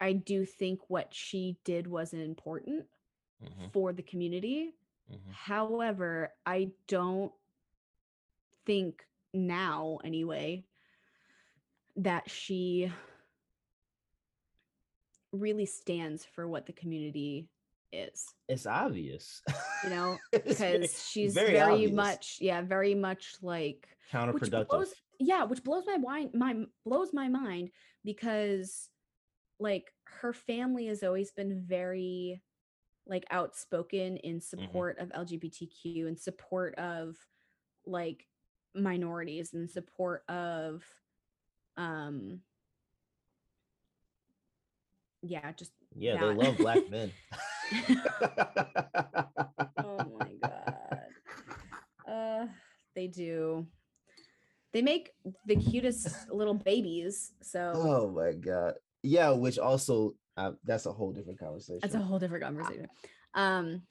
I 0.00 0.12
do 0.12 0.44
think 0.44 0.80
what 0.88 1.14
she 1.14 1.56
did 1.64 1.86
wasn't 1.86 2.22
important 2.22 2.86
Mhm. 3.42 3.72
for 3.72 3.92
the 3.92 4.02
community. 4.02 4.74
Mhm. 5.10 5.30
However, 5.30 6.34
I 6.44 6.72
don't 6.86 7.32
think 8.64 9.06
now, 9.32 9.98
anyway, 10.04 10.64
that 11.96 12.30
she 12.30 12.92
really 15.32 15.66
stands 15.66 16.24
for 16.24 16.46
what 16.46 16.66
the 16.66 16.72
community 16.72 17.48
is, 17.92 18.24
It's 18.48 18.66
obvious. 18.66 19.42
you 19.84 19.90
know, 19.90 20.18
because 20.32 21.06
she's 21.10 21.34
very 21.34 21.52
very, 21.52 21.86
much, 21.88 22.38
yeah, 22.40 22.62
very 22.62 22.94
much 22.94 23.34
like 23.42 23.86
which 24.12 24.22
counterproductive. 24.22 24.68
blows, 24.68 24.94
yeah, 25.18 25.44
which 25.44 25.62
blows 25.62 25.84
my 25.86 25.98
mind, 25.98 26.30
my 26.34 26.56
blows 26.84 27.10
my 27.12 27.28
mind 27.28 27.70
because 28.04 28.88
like 29.60 29.92
her 30.04 30.32
family 30.32 30.86
has 30.86 31.02
always 31.02 31.30
been 31.32 31.62
very 31.66 32.42
like 33.06 33.24
outspoken 33.30 34.16
in 34.18 34.40
support 34.40 34.98
of 34.98 35.08
LGBTQ 35.10 36.06
and 36.06 36.18
support 36.18 36.74
of 36.76 37.16
like 37.86 38.26
minorities 38.74 39.52
and 39.52 39.68
support 39.70 40.22
of 40.28 40.82
um 41.76 42.40
yeah 45.22 45.52
just 45.52 45.72
yeah, 45.96 46.18
they 46.18 46.34
love 46.34 46.56
black 46.58 46.90
men. 46.90 47.12
oh 49.84 50.18
my 50.20 50.32
god 50.46 52.12
uh 52.12 52.46
they 52.94 53.06
do 53.06 53.66
they 54.72 54.82
make 54.82 55.10
the 55.46 55.56
cutest 55.56 56.30
little 56.30 56.54
babies 56.54 57.32
so 57.42 57.72
oh 57.74 58.10
my 58.10 58.32
god. 58.32 58.74
Yeah, 59.02 59.30
which 59.30 59.58
also 59.58 60.14
uh, 60.36 60.52
that's 60.64 60.86
a 60.86 60.92
whole 60.92 61.12
different 61.12 61.38
conversation. 61.40 61.80
that's 61.82 61.94
a 61.94 61.98
whole 61.98 62.18
different 62.18 62.44
conversation 62.44 62.86
um 63.34 63.82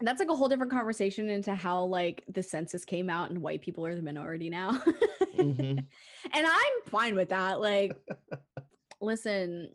that's 0.00 0.20
like 0.20 0.30
a 0.30 0.36
whole 0.36 0.48
different 0.48 0.72
conversation 0.72 1.28
into 1.28 1.54
how 1.54 1.84
like 1.84 2.24
the 2.28 2.42
census 2.42 2.84
came 2.84 3.10
out 3.10 3.30
and 3.30 3.40
white 3.40 3.62
people 3.62 3.84
are 3.86 3.94
the 3.94 4.02
minority 4.02 4.50
now 4.50 4.72
Mhm. 5.38 5.78
and 6.34 6.46
i'm 6.46 6.72
fine 6.86 7.14
with 7.14 7.28
that 7.30 7.60
like 7.60 7.96
listen 9.00 9.70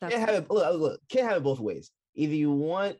that's 0.00 0.14
can't 0.14 0.28
have 0.28 0.44
it 0.44 0.50
look, 0.50 0.80
look, 0.80 1.00
can't 1.08 1.28
have 1.28 1.38
it 1.38 1.42
both 1.42 1.60
ways. 1.60 1.90
Either 2.14 2.34
you 2.34 2.50
want 2.50 2.96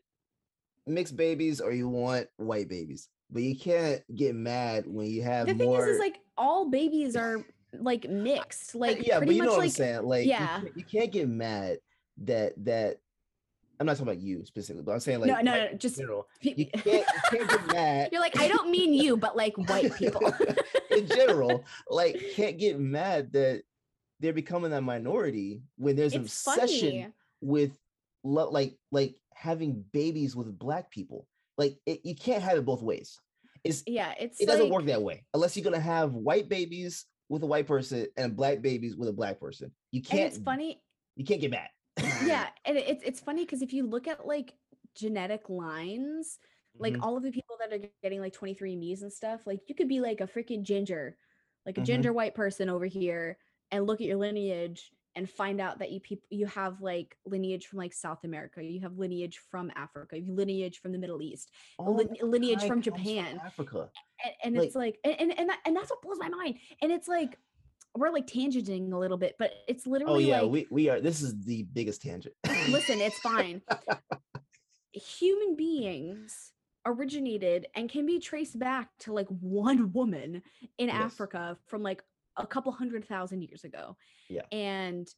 mixed 0.87 1.17
babies 1.17 1.61
or 1.61 1.73
you 1.73 1.89
want 1.89 2.29
white 2.37 2.69
babies. 2.69 3.09
But 3.31 3.43
you 3.43 3.57
can't 3.57 4.03
get 4.15 4.35
mad 4.35 4.85
when 4.87 5.07
you 5.07 5.23
have 5.23 5.47
the 5.47 5.55
thing 5.55 5.73
is 5.75 5.85
is 5.85 5.99
like 5.99 6.19
all 6.37 6.71
babies 6.71 7.15
are 7.15 7.45
like 7.79 8.09
mixed 8.09 8.75
like 8.75 9.07
yeah, 9.07 9.19
but 9.19 9.35
you 9.35 9.43
know 9.43 9.53
what 9.53 9.65
I'm 9.65 9.69
saying. 9.69 10.03
Like, 10.05 10.25
you 10.25 10.31
yeah. 10.31 10.61
can't- 10.61 10.77
you, 10.77 10.85
can't 10.85 11.13
get 11.13 11.29
mad 11.29 11.79
that 12.25 12.55
that 12.65 13.01
I'm 13.79 13.87
not 13.87 13.93
talking 13.93 14.09
about 14.09 14.23
you 14.23 14.47
specifically, 14.47 14.83
but 14.83 14.93
I'm 14.93 15.01
saying 15.01 15.21
like 15.21 15.29
no 15.29 15.41
no 15.41 15.67
no 15.67 15.75
just 15.75 15.99
general. 15.99 16.27
You 16.41 16.67
can't, 16.67 16.87
you 16.87 17.03
can't 17.31 17.51
get 17.51 17.67
mad 17.67 18.09
you're 18.13 18.21
like 18.21 18.37
i 18.39 18.49
don't 18.49 18.71
mean 18.71 18.93
you 18.93 19.17
but 19.17 19.37
like 19.37 19.57
white 19.57 19.95
people 19.99 20.33
in 20.91 21.07
general. 21.07 21.65
Like, 21.91 22.21
can't 22.35 22.59
get 22.59 22.79
mad 22.79 23.33
that 23.33 23.63
they're 24.21 24.33
becoming 24.33 24.73
a 24.73 24.81
minority 24.81 25.63
when 25.77 25.97
there's 25.97 26.15
it's 26.15 26.25
obsession 26.25 26.91
funny 26.91 27.13
with 27.41 27.79
lo- 28.25 28.51
like 28.51 28.79
like 28.91 29.17
having 29.35 29.83
babies 29.93 30.35
with 30.35 30.59
black 30.59 30.91
people. 30.91 31.29
Like, 31.57 31.79
it, 31.87 32.01
you 32.05 32.15
can't 32.15 32.43
have 32.43 32.59
it 32.59 32.65
both 32.65 32.83
ways. 32.83 33.21
It's 33.65 33.83
yeah 33.87 34.15
it's 34.19 34.41
it 34.41 34.47
doesn't 34.47 34.71
work 34.71 34.85
that 34.87 35.03
way 35.03 35.27
unless 35.35 35.57
you're 35.57 35.65
gonna 35.65 35.81
have 35.81 36.15
white 36.15 36.49
babies 36.49 37.07
with 37.29 37.43
a 37.43 37.47
white 37.47 37.67
person 37.67 38.07
and 38.17 38.37
black 38.37 38.63
babies 38.63 38.97
with 38.97 39.09
a 39.09 39.13
black 39.13 39.41
person. 39.41 39.75
You 39.91 40.03
can't 40.03 40.33
it's 40.33 40.39
funny 40.39 40.83
you 41.17 41.25
can't 41.25 41.41
get 41.41 41.51
mad. 41.51 41.69
yeah, 42.21 42.51
and 42.65 42.77
it's 42.77 43.03
it's 43.05 43.21
funny 43.21 43.45
because 43.45 43.63
if 43.63 43.73
you 43.73 43.85
look 43.87 44.07
at 44.07 44.27
like 44.27 44.55
genetic 44.95 45.49
lines, 45.49 46.39
like 46.79 46.95
Mhm. 46.95 47.03
all 47.03 47.17
of 47.17 47.23
the 47.25 47.33
people 47.33 47.57
that 47.59 47.73
are 47.73 47.89
getting 48.03 48.21
like 48.21 48.33
23andMe's 48.33 49.03
and 49.03 49.13
stuff, 49.13 49.47
like 49.47 49.69
you 49.69 49.75
could 49.75 49.89
be 49.89 50.01
like 50.01 50.21
a 50.21 50.27
freaking 50.27 50.63
ginger, 50.63 51.19
like 51.67 51.79
a 51.79 51.81
Mhm. 51.81 51.85
ginger 51.85 52.13
white 52.13 52.35
person 52.35 52.69
over 52.69 52.87
here, 52.87 53.39
and 53.71 53.87
look 53.87 54.01
at 54.01 54.07
your 54.07 54.17
lineage 54.17 54.91
and 55.17 55.29
find 55.29 55.61
out 55.61 55.81
that 55.81 55.91
you 55.91 56.01
people 56.01 56.27
you 56.31 56.47
have 56.47 56.81
like 56.81 57.17
lineage 57.27 57.67
from 57.67 57.79
like 57.79 57.93
South 57.93 58.25
America, 58.25 58.63
you 58.63 58.81
have 58.81 58.99
lineage 58.99 59.41
from 59.51 59.71
Africa, 59.75 60.17
you 60.19 60.27
have 60.27 60.35
lineage 60.35 60.81
from 60.81 60.93
the 60.93 60.99
Middle 60.99 61.21
East, 61.23 61.51
All 61.79 61.89
oh 61.89 61.93
lin- 61.93 62.17
lineage 62.23 62.65
from 62.65 62.81
Japan. 62.83 63.41
Africa. 63.45 63.91
and, 64.25 64.35
and 64.45 64.57
Like- 64.57 64.67
it's 64.69 64.77
like 64.77 64.99
and 65.05 65.15
and 65.21 65.39
and, 65.39 65.49
that, 65.51 65.59
and 65.67 65.75
that's 65.77 65.91
what 65.91 66.03
blows 66.03 66.19
my 66.21 66.29
mind 66.29 66.57
and 66.83 66.93
it's 66.93 67.09
like 67.09 67.37
we're 67.97 68.11
like 68.11 68.27
tangenting 68.27 68.93
a 68.93 68.97
little 68.99 69.17
bit 69.17 69.35
but 69.39 69.51
it's 69.67 69.87
oh, 69.87 69.91
literally. 69.91 70.27
Oh 70.27 70.29
yeah, 70.37 70.41
like 70.43 70.53
we 70.53 70.67
we 70.71 70.89
are. 70.89 71.01
This 71.01 71.21
is 71.23 71.43
the 71.45 71.65
biggest 71.73 72.03
tangent. 72.03 72.35
listen 72.69 73.01
it's 73.01 73.19
fine 73.19 73.61
human 74.93 75.57
beings 75.57 76.53
originated 76.87 77.67
and 77.75 77.89
can 77.91 78.07
be 78.07 78.19
traced 78.19 78.59
back 78.59 78.89
to 79.01 79.13
like 79.13 79.27
one 79.29 79.93
woman 79.93 80.43
in 80.79 80.89
Yes. 80.89 80.97
africa 81.03 81.57
from 81.67 81.83
like 81.83 82.03
a 82.39 82.47
couple 82.47 82.73
hundred 82.73 83.05
thousand 83.07 83.43
years 83.43 83.65
ago 83.65 83.97
Yeah. 84.29 84.43
and 84.53 85.09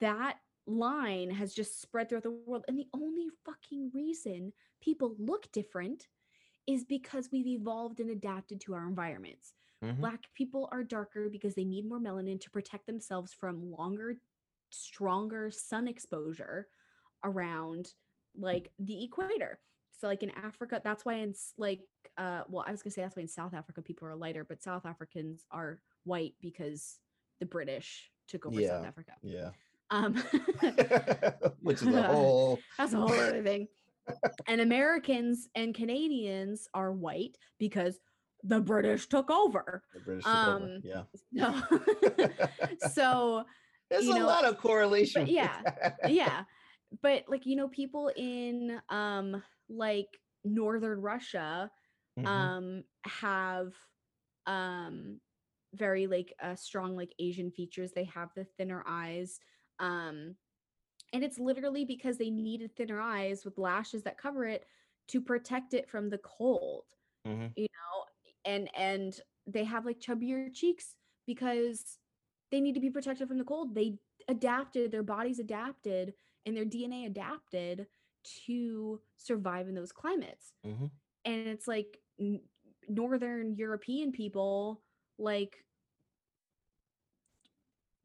that 0.00 0.36
line 0.66 1.30
has 1.30 1.54
just 1.54 1.80
spread 1.80 2.08
throughout 2.08 2.22
the 2.24 2.30
world 2.30 2.64
and 2.68 2.78
the 2.78 2.88
only 2.92 3.28
fucking 3.44 3.90
reason 3.94 4.52
people 4.80 5.14
look 5.18 5.50
different 5.52 6.08
is 6.66 6.84
because 6.84 7.30
we've 7.32 7.46
evolved 7.46 8.00
and 8.00 8.10
adapted 8.10 8.60
to 8.62 8.74
our 8.74 8.86
environments 8.86 9.54
Mhm. 9.82 10.00
black 10.00 10.24
people 10.34 10.68
are 10.72 10.82
darker 10.84 11.28
because 11.30 11.54
they 11.54 11.64
need 11.64 11.86
more 11.86 12.00
melanin 12.00 12.40
to 12.40 12.50
protect 12.50 12.86
themselves 12.86 13.32
from 13.32 13.70
longer 13.70 14.20
stronger 14.70 15.50
sun 15.50 15.88
exposure 15.88 16.68
around 17.24 17.94
like 18.34 18.70
the 18.78 19.04
equator 19.04 19.60
so 19.98 20.06
like 20.06 20.22
in 20.22 20.30
africa 20.30 20.80
that's 20.82 21.04
why 21.04 21.14
in 21.14 21.34
like 21.58 21.80
uh 22.16 22.42
well 22.48 22.64
i 22.66 22.70
was 22.70 22.82
gonna 22.82 22.92
say 22.92 23.02
that's 23.02 23.16
why 23.16 23.22
in 23.22 23.28
south 23.28 23.52
africa 23.54 23.82
people 23.82 24.06
are 24.08 24.14
lighter 24.16 24.44
but 24.44 24.62
south 24.62 24.86
africans 24.86 25.44
are 25.50 25.80
white 26.04 26.34
because 26.40 26.98
the 27.40 27.46
british 27.46 28.10
took 28.28 28.46
over 28.46 28.60
south 28.62 28.86
africa 28.86 29.12
Yeah. 29.22 29.50
um 29.90 30.14
Which 31.60 31.82
is 31.82 31.88
a 31.88 32.02
whole. 32.12 32.60
that's 32.76 32.92
a 32.92 32.96
whole 32.98 33.12
other 33.12 33.42
thing. 33.42 33.68
And 34.46 34.60
Americans 34.62 35.48
and 35.54 35.74
Canadians 35.74 36.66
are 36.72 36.92
white 36.92 37.36
because 37.58 37.98
the 38.42 38.60
British 38.60 39.06
took 39.06 39.30
over. 39.30 39.82
the 39.92 40.00
British 40.00 40.24
took 40.24 40.34
over, 40.34 40.64
Um, 40.64 40.80
Yeah. 40.82 41.60
So, 42.80 42.88
so 42.92 43.44
There's 43.90 44.06
a 44.08 44.14
know, 44.18 44.26
lot 44.26 44.44
of 44.44 44.56
correlation. 44.58 45.26
yeah, 45.26 45.60
yeah. 46.06 46.44
But 47.02 47.24
like, 47.28 47.44
you 47.44 47.56
know, 47.56 47.68
people 47.68 48.10
in 48.16 48.80
um 48.88 49.42
like 49.68 50.20
northern 50.44 51.00
Russia 51.00 51.70
Mhm. 52.16 52.26
um 52.28 52.84
have 53.04 53.74
um 54.46 55.20
very 55.74 56.06
like 56.06 56.32
uh, 56.40 56.54
strong 56.56 56.96
like 56.96 57.14
asian 57.18 57.50
features 57.50 57.92
they 57.92 58.04
have 58.04 58.30
the 58.34 58.44
thinner 58.44 58.82
eyes 58.86 59.38
um 59.78 60.36
and 61.12 61.24
it's 61.24 61.38
literally 61.38 61.84
because 61.84 62.18
they 62.18 62.30
needed 62.30 62.74
thinner 62.76 63.00
eyes 63.00 63.44
with 63.44 63.58
lashes 63.58 64.02
that 64.02 64.18
cover 64.18 64.44
it 64.44 64.66
to 65.08 65.20
protect 65.20 65.74
it 65.74 65.88
from 65.88 66.10
the 66.10 66.18
cold 66.18 66.84
Mhm. 67.24 67.56
you 67.56 67.66
know 67.66 68.04
and 68.44 68.70
and 68.76 69.20
they 69.46 69.64
have 69.64 69.86
like 69.86 70.00
chubbier 70.00 70.52
cheeks 70.52 70.96
because 71.26 71.98
they 72.50 72.60
need 72.60 72.74
to 72.74 72.80
be 72.80 72.90
protected 72.90 73.28
from 73.28 73.38
the 73.38 73.44
cold 73.44 73.74
they 73.74 73.98
adapted 74.28 74.90
their 74.90 75.02
bodies 75.02 75.38
adapted 75.38 76.14
and 76.46 76.56
their 76.56 76.64
dna 76.66 77.06
adapted 77.06 77.86
to 78.46 79.00
survive 79.16 79.68
in 79.68 79.74
those 79.74 79.92
climates 79.92 80.52
Mhm. 80.64 80.90
and 81.24 81.46
it's 81.48 81.66
like 81.68 82.00
n- 82.20 82.40
northern 82.88 83.54
european 83.54 84.12
people 84.12 84.82
like 85.18 85.64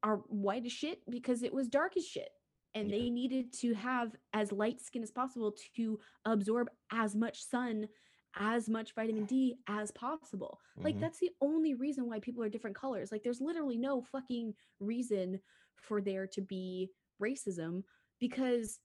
are 0.01 0.17
white 0.27 0.65
as 0.65 0.71
shit 0.71 1.01
because 1.09 1.43
it 1.43 1.53
was 1.53 1.67
dark 1.69 1.95
as 1.97 2.05
shit 2.05 2.29
and 2.75 2.89
Yeah. 2.89 2.97
they 2.97 3.09
needed 3.09 3.53
to 3.53 3.73
have 3.73 4.15
as 4.33 4.51
light 4.51 4.81
skin 4.81 5.03
as 5.03 5.11
possible 5.11 5.53
to 5.75 5.99
absorb 6.25 6.69
as 6.91 7.15
much 7.15 7.43
sun 7.43 7.87
as 8.35 8.67
much 8.67 8.93
vitamin 8.95 9.25
d 9.25 9.55
as 9.67 9.91
possible 9.91 10.59
like 10.77 10.95
Mhm. 10.95 11.01
that's 11.01 11.19
the 11.19 11.29
only 11.39 11.75
reason 11.75 12.07
why 12.07 12.19
people 12.19 12.41
are 12.43 12.49
different 12.49 12.75
colors 12.75 13.11
like 13.11 13.21
there's 13.23 13.39
literally 13.41 13.77
no 13.77 14.01
fucking 14.01 14.55
reason 14.79 15.39
for 15.75 16.01
there 16.01 16.25
to 16.27 16.41
be 16.41 16.91
racism 17.21 17.83
because 18.19 18.79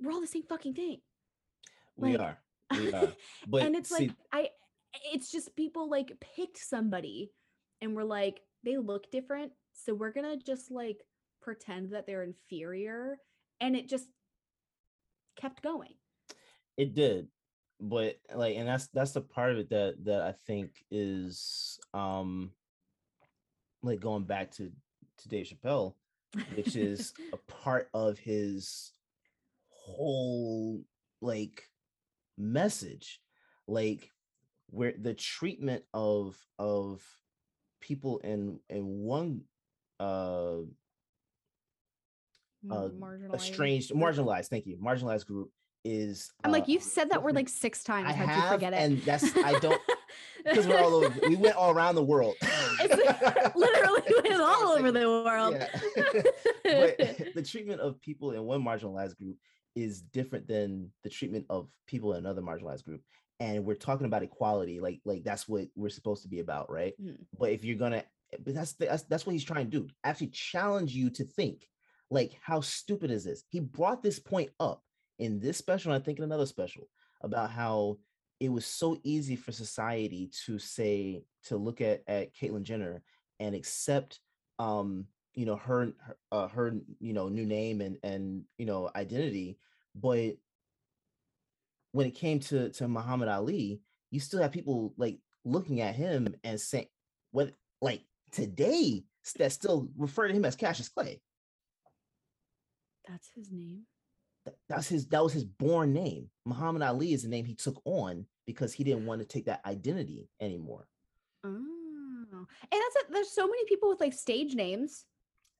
we're 0.00 0.12
all 0.12 0.20
the 0.20 0.26
same 0.26 0.42
fucking 0.44 0.74
thing 0.74 0.98
We 1.96 2.16
like- 2.16 2.20
are. 2.20 2.38
We 2.78 2.92
are. 2.92 3.12
But 3.48 3.62
and 3.62 3.74
it's 3.74 3.94
see, 3.94 4.08
like 4.08 4.16
I 4.32 4.48
it's 5.12 5.30
just 5.30 5.56
people 5.56 5.88
like 5.90 6.12
picked 6.36 6.58
somebody 6.58 7.32
and 7.80 7.94
we're 7.96 8.04
like 8.04 8.40
they 8.64 8.76
look 8.76 9.10
different 9.10 9.52
so 9.72 9.94
we're 9.94 10.12
going 10.12 10.38
to 10.38 10.44
just 10.44 10.70
like 10.70 10.98
pretend 11.42 11.90
that 11.92 12.06
they're 12.06 12.22
inferior 12.22 13.18
and 13.60 13.74
it 13.76 13.88
just 13.88 14.06
kept 15.40 15.62
going. 15.62 15.94
it 16.76 16.94
did 16.94 17.28
but 17.80 18.16
like 18.34 18.56
and 18.56 18.68
that's 18.68 18.88
that's 18.88 19.12
the 19.12 19.20
part 19.20 19.52
of 19.52 19.58
it 19.58 19.70
that 19.70 19.94
that 20.04 20.20
i 20.22 20.32
think 20.46 20.84
is 20.90 21.78
um 21.94 22.50
like 23.82 24.00
going 24.00 24.24
back 24.24 24.50
to 24.50 24.70
to 25.18 25.28
dave 25.28 25.46
chappelle 25.46 25.94
which 26.54 26.76
is 26.76 27.14
a 27.32 27.36
part 27.50 27.88
of 27.94 28.18
his 28.18 28.92
whole 29.96 30.82
like 31.20 31.62
message 32.38 33.20
like 33.66 34.10
where 34.70 34.94
the 34.98 35.14
treatment 35.14 35.84
of 35.92 36.36
of 36.58 37.02
people 37.80 38.18
in 38.18 38.58
in 38.68 38.84
one 38.84 39.42
uh 39.98 40.58
uh, 42.70 42.88
marginalized. 42.88 43.34
estranged 43.34 43.90
marginalized 43.92 44.48
thank 44.48 44.66
you 44.66 44.76
marginalized 44.78 45.26
group 45.26 45.50
is 45.84 46.30
I'm 46.44 46.52
like 46.52 46.64
uh, 46.64 46.66
you've 46.68 46.82
said 46.82 47.10
that 47.10 47.22
word 47.22 47.34
like 47.34 47.48
6 47.48 47.84
times. 47.84 48.06
I 48.08 48.12
How'd 48.12 48.28
you 48.28 48.34
have, 48.34 48.52
forget 48.52 48.72
it? 48.74 48.76
and 48.76 49.02
that's 49.02 49.34
I 49.36 49.58
don't 49.60 49.80
because 50.44 50.66
we're 50.66 50.78
all 50.78 50.94
over. 50.94 51.18
We 51.26 51.36
went 51.36 51.56
all 51.56 51.72
around 51.72 51.94
the 51.94 52.04
world. 52.04 52.34
It's 52.42 53.54
literally 53.56 54.02
went 54.28 54.42
all 54.42 54.72
over 54.72 54.92
the 54.92 55.08
world. 55.08 55.56
Yeah. 56.64 57.12
the 57.34 57.42
treatment 57.42 57.80
of 57.80 58.00
people 58.00 58.32
in 58.32 58.42
one 58.44 58.62
marginalized 58.62 59.16
group 59.16 59.36
is 59.74 60.00
different 60.00 60.48
than 60.48 60.90
the 61.02 61.10
treatment 61.10 61.46
of 61.50 61.68
people 61.86 62.12
in 62.12 62.18
another 62.18 62.42
marginalized 62.42 62.84
group. 62.84 63.02
And 63.38 63.64
we're 63.64 63.74
talking 63.74 64.06
about 64.06 64.22
equality, 64.22 64.80
like 64.80 65.00
like 65.04 65.24
that's 65.24 65.48
what 65.48 65.66
we're 65.74 65.88
supposed 65.88 66.22
to 66.22 66.28
be 66.28 66.40
about, 66.40 66.70
right? 66.70 66.94
Mm. 67.02 67.16
But 67.38 67.50
if 67.50 67.64
you're 67.64 67.78
gonna, 67.78 68.04
but 68.44 68.54
that's 68.54 68.74
the, 68.74 68.86
that's 68.86 69.04
that's 69.04 69.26
what 69.26 69.32
he's 69.32 69.44
trying 69.44 69.70
to 69.70 69.78
do. 69.78 69.88
Actually, 70.04 70.28
challenge 70.28 70.92
you 70.92 71.08
to 71.10 71.24
think, 71.24 71.66
like, 72.10 72.32
how 72.42 72.60
stupid 72.60 73.10
is 73.10 73.24
this? 73.24 73.44
He 73.48 73.60
brought 73.60 74.02
this 74.02 74.18
point 74.18 74.50
up 74.60 74.82
in 75.18 75.40
this 75.40 75.56
special, 75.56 75.92
and 75.92 76.02
I 76.02 76.04
think 76.04 76.18
in 76.18 76.24
another 76.24 76.46
special, 76.46 76.88
about 77.22 77.50
how 77.50 77.98
it 78.40 78.50
was 78.50 78.66
so 78.66 78.98
easy 79.04 79.36
for 79.36 79.52
society 79.52 80.30
to 80.46 80.58
say 80.58 81.22
to 81.44 81.56
look 81.56 81.80
at 81.80 82.02
at 82.06 82.34
Caitlyn 82.34 82.62
Jenner 82.62 83.02
and 83.38 83.54
accept 83.54 84.20
um 84.58 85.06
you 85.34 85.46
know 85.46 85.56
her 85.56 85.92
her, 85.98 86.16
uh, 86.32 86.48
her 86.48 86.74
you 86.98 87.12
know 87.12 87.28
new 87.28 87.46
name 87.46 87.80
and 87.80 87.96
and 88.02 88.44
you 88.58 88.66
know 88.66 88.90
identity 88.96 89.58
but 89.94 90.36
when 91.92 92.06
it 92.06 92.14
came 92.14 92.40
to 92.40 92.70
to 92.70 92.88
Muhammad 92.88 93.28
Ali 93.28 93.80
you 94.10 94.20
still 94.20 94.42
have 94.42 94.52
people 94.52 94.94
like 94.96 95.18
looking 95.44 95.80
at 95.80 95.94
him 95.94 96.34
and 96.44 96.60
saying 96.60 96.86
what 97.30 97.52
like 97.80 98.02
today 98.32 99.04
that 99.38 99.52
still 99.52 99.88
refer 99.96 100.28
to 100.28 100.34
him 100.34 100.44
as 100.44 100.56
Cassius 100.56 100.88
Clay 100.88 101.20
That's 103.08 103.28
his 103.34 103.50
name. 103.50 103.82
Th- 104.46 104.56
that's 104.68 104.88
his 104.88 105.06
that 105.08 105.22
was 105.22 105.32
his 105.32 105.44
born 105.44 105.92
name 105.92 106.30
Muhammad 106.44 106.82
Ali 106.82 107.12
is 107.12 107.22
the 107.22 107.28
name 107.28 107.44
he 107.44 107.54
took 107.54 107.80
on 107.84 108.26
because 108.46 108.72
he 108.72 108.82
didn't 108.84 109.06
want 109.06 109.20
to 109.20 109.26
take 109.26 109.44
that 109.46 109.60
identity 109.64 110.28
anymore 110.40 110.86
Oh. 111.44 112.46
And 112.72 112.80
that's 112.80 112.96
it. 112.96 113.12
There's 113.12 113.30
so 113.30 113.46
many 113.46 113.64
people 113.66 113.88
with 113.88 114.00
like 114.00 114.12
stage 114.12 114.54
names. 114.54 115.04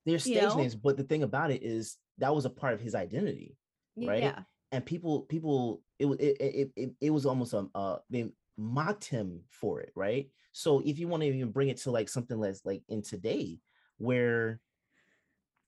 They're 0.07 0.15
You 0.15 0.19
stage 0.21 0.43
know? 0.43 0.57
names 0.57 0.75
but 0.75 0.97
the 0.97 1.05
thing 1.05 1.23
about 1.23 1.51
it 1.51 1.63
is 1.63 1.97
that 2.19 2.35
was 2.35 2.45
a 2.45 2.51
part 2.51 2.75
of 2.75 2.81
his 2.81 2.95
identity 2.95 3.57
Right? 3.97 4.23
Yeah. 4.23 4.43
and 4.73 4.85
people 4.87 5.23
people 5.23 5.83
it 5.99 6.07
was 6.07 6.19
it, 6.19 6.37
it, 6.41 6.73
it, 6.77 6.91
it 7.01 7.11
was 7.11 7.27
almost 7.27 7.53
um 7.55 7.71
uh 7.75 7.99
they 8.09 8.31
mocked 8.57 9.05
him 9.05 9.43
for 9.51 9.81
it 9.81 9.93
right 9.95 10.31
so 10.53 10.81
if 10.85 10.99
you 10.99 11.09
want 11.09 11.23
to 11.23 11.29
even 11.29 11.51
bring 11.51 11.69
it 11.69 11.77
to 11.79 11.91
like 11.91 12.09
something 12.09 12.39
less 12.39 12.65
like 12.65 12.83
in 12.89 13.03
today 13.03 13.59
where 13.99 14.61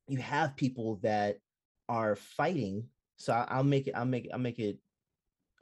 you 0.09 0.19
have 0.19 0.57
people 0.57 0.97
that 1.03 1.39
are 1.89 2.17
fighting 2.17 2.89
so 3.17 3.33
I, 3.33 3.47
i'll 3.51 3.65
make 3.65 3.87
it 3.87 3.95
i'll 3.95 4.05
make 4.05 4.27
it 4.27 4.31
i'll 4.33 4.39
make 4.39 4.59
it 4.59 4.79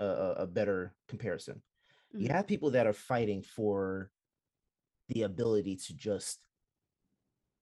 a, 0.01 0.07
a 0.39 0.47
better 0.47 0.95
comparison 1.09 1.63
you 2.13 2.29
Mhm. 2.29 2.33
have 2.33 2.47
people 2.49 2.71
that 2.73 2.87
are 2.87 2.93
fighting 2.93 3.43
for 3.43 4.11
the 5.09 5.23
ability 5.23 5.77
to 5.77 5.95
just 5.95 6.41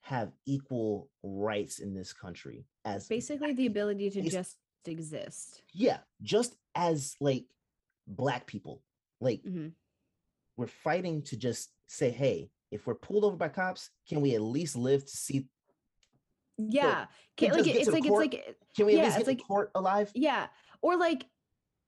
have 0.09 0.33
equal 0.47 1.11
rights 1.23 1.81
in 1.81 1.93
this 1.95 2.15
country 2.15 2.65
as 2.87 3.07
Basically, 3.09 3.53
the 3.53 3.67
ability 3.67 4.09
to 4.09 4.23
just 4.23 4.57
exist. 4.87 5.61
yeah, 5.75 5.99
just 6.23 6.57
as 6.75 7.15
like 7.21 7.45
black 8.07 8.47
people. 8.47 8.83
Like 9.21 9.43
Mhm. 9.43 9.73
we're 10.57 10.67
fighting 10.67 11.21
to 11.25 11.37
just 11.37 11.71
say, 11.89 12.09
hey, 12.11 12.51
if 12.71 12.87
we're 12.87 12.95
pulled 12.95 13.23
over 13.25 13.37
by 13.37 13.51
cops, 13.51 13.91
can 14.09 14.23
we 14.23 14.35
at 14.35 14.41
least 14.41 14.77
live 14.77 15.05
to 15.05 15.15
see? 15.17 15.47
Yeah, 16.57 17.07
can 17.37 17.51
ca- 17.51 17.57
like 17.57 17.59
just 17.59 17.69
it- 17.69 17.73
get 17.75 17.83
it's 17.83 17.91
like 17.91 18.05
court? 18.09 18.25
it's 18.35 18.35
like 18.47 18.57
Can 18.75 18.87
we 18.87 18.93
at 18.95 18.99
Yeah, 18.99 19.05
least 19.05 19.19
get 19.19 19.27
like- 19.27 19.47
court 19.47 19.71
alive? 19.75 20.11
yeah, 20.15 20.49
or 20.81 20.97
like 20.97 21.27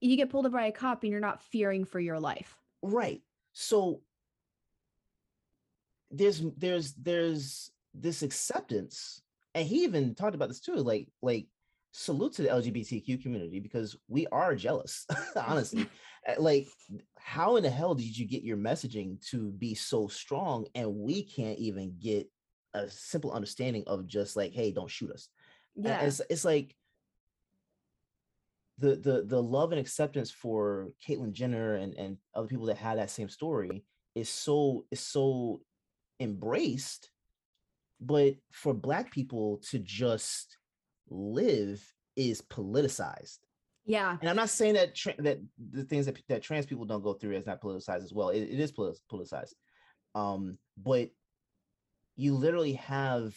you 0.02 0.16
get 0.16 0.28
pulled 0.28 0.44
over 0.44 0.58
by 0.58 0.66
a 0.66 0.72
cop 0.72 1.04
and 1.04 1.10
you're 1.10 1.20
not 1.20 1.42
fearing 1.42 1.86
for 1.86 2.00
your 2.00 2.20
life. 2.20 2.60
Right. 2.82 3.22
So 3.54 4.02
there's 6.10 6.40
there's 6.56 6.92
there's 6.94 7.70
this 7.94 8.22
acceptance, 8.22 9.22
and 9.54 9.66
he 9.66 9.84
even 9.84 10.14
talked 10.14 10.34
about 10.34 10.48
this 10.48 10.60
too. 10.60 10.76
Like 10.76 11.08
like 11.22 11.46
salute 11.92 12.34
to 12.34 12.42
the 12.42 12.48
LGBTQ 12.48 13.22
community 13.22 13.60
because 13.60 13.96
we 14.08 14.26
are 14.28 14.54
jealous, 14.54 15.06
honestly. 15.36 15.82
Uh, 15.82 15.86
Like, 16.38 16.68
how 17.18 17.56
in 17.56 17.62
the 17.62 17.70
hell 17.70 17.94
did 17.94 18.16
you 18.16 18.26
get 18.26 18.42
your 18.42 18.58
messaging 18.58 19.26
to 19.30 19.50
be 19.52 19.74
so 19.74 20.06
strong, 20.06 20.66
and 20.74 20.94
we 20.94 21.22
can't 21.22 21.58
even 21.58 21.94
get 21.98 22.28
a 22.74 22.88
simple 22.88 23.32
understanding 23.32 23.84
of 23.86 24.06
just 24.06 24.36
like, 24.36 24.52
hey, 24.52 24.70
don't 24.70 24.90
shoot 24.90 25.10
us. 25.10 25.28
Yeah, 25.74 26.00
it's 26.02 26.20
it's 26.28 26.44
like 26.44 26.76
the 28.78 28.96
the 28.96 29.24
the 29.26 29.42
love 29.42 29.72
and 29.72 29.80
acceptance 29.80 30.30
for 30.30 30.90
Caitlyn 31.06 31.32
Jenner 31.32 31.74
and 31.76 31.94
and 31.94 32.16
other 32.34 32.48
people 32.48 32.66
that 32.66 32.78
had 32.78 32.98
that 32.98 33.10
same 33.10 33.28
story 33.28 33.84
is 34.14 34.28
so 34.28 34.86
is 34.90 35.00
so 35.00 35.60
embraced, 36.18 37.10
but 38.00 38.34
for 38.50 38.72
Black 38.74 39.10
people 39.10 39.60
to 39.70 39.78
just 39.78 40.56
live 41.08 41.82
is 42.16 42.40
politicized. 42.40 43.38
yeah, 43.84 44.16
And 44.20 44.30
I'm 44.30 44.36
not 44.36 44.50
saying 44.50 44.74
that 44.74 44.94
tra- 44.94 45.20
that 45.22 45.38
the 45.72 45.84
things 45.84 46.06
that 46.06 46.18
that 46.28 46.42
trans 46.42 46.66
people 46.66 46.84
don't 46.84 47.02
go 47.02 47.14
through 47.14 47.36
is 47.36 47.46
not 47.46 47.60
politicized 47.60 48.04
as 48.04 48.12
well. 48.12 48.30
It, 48.30 48.42
it 48.42 48.60
is 48.60 48.72
politicized, 48.72 49.54
um, 50.14 50.58
but 50.76 51.10
you 52.16 52.34
literally 52.34 52.74
have 52.74 53.34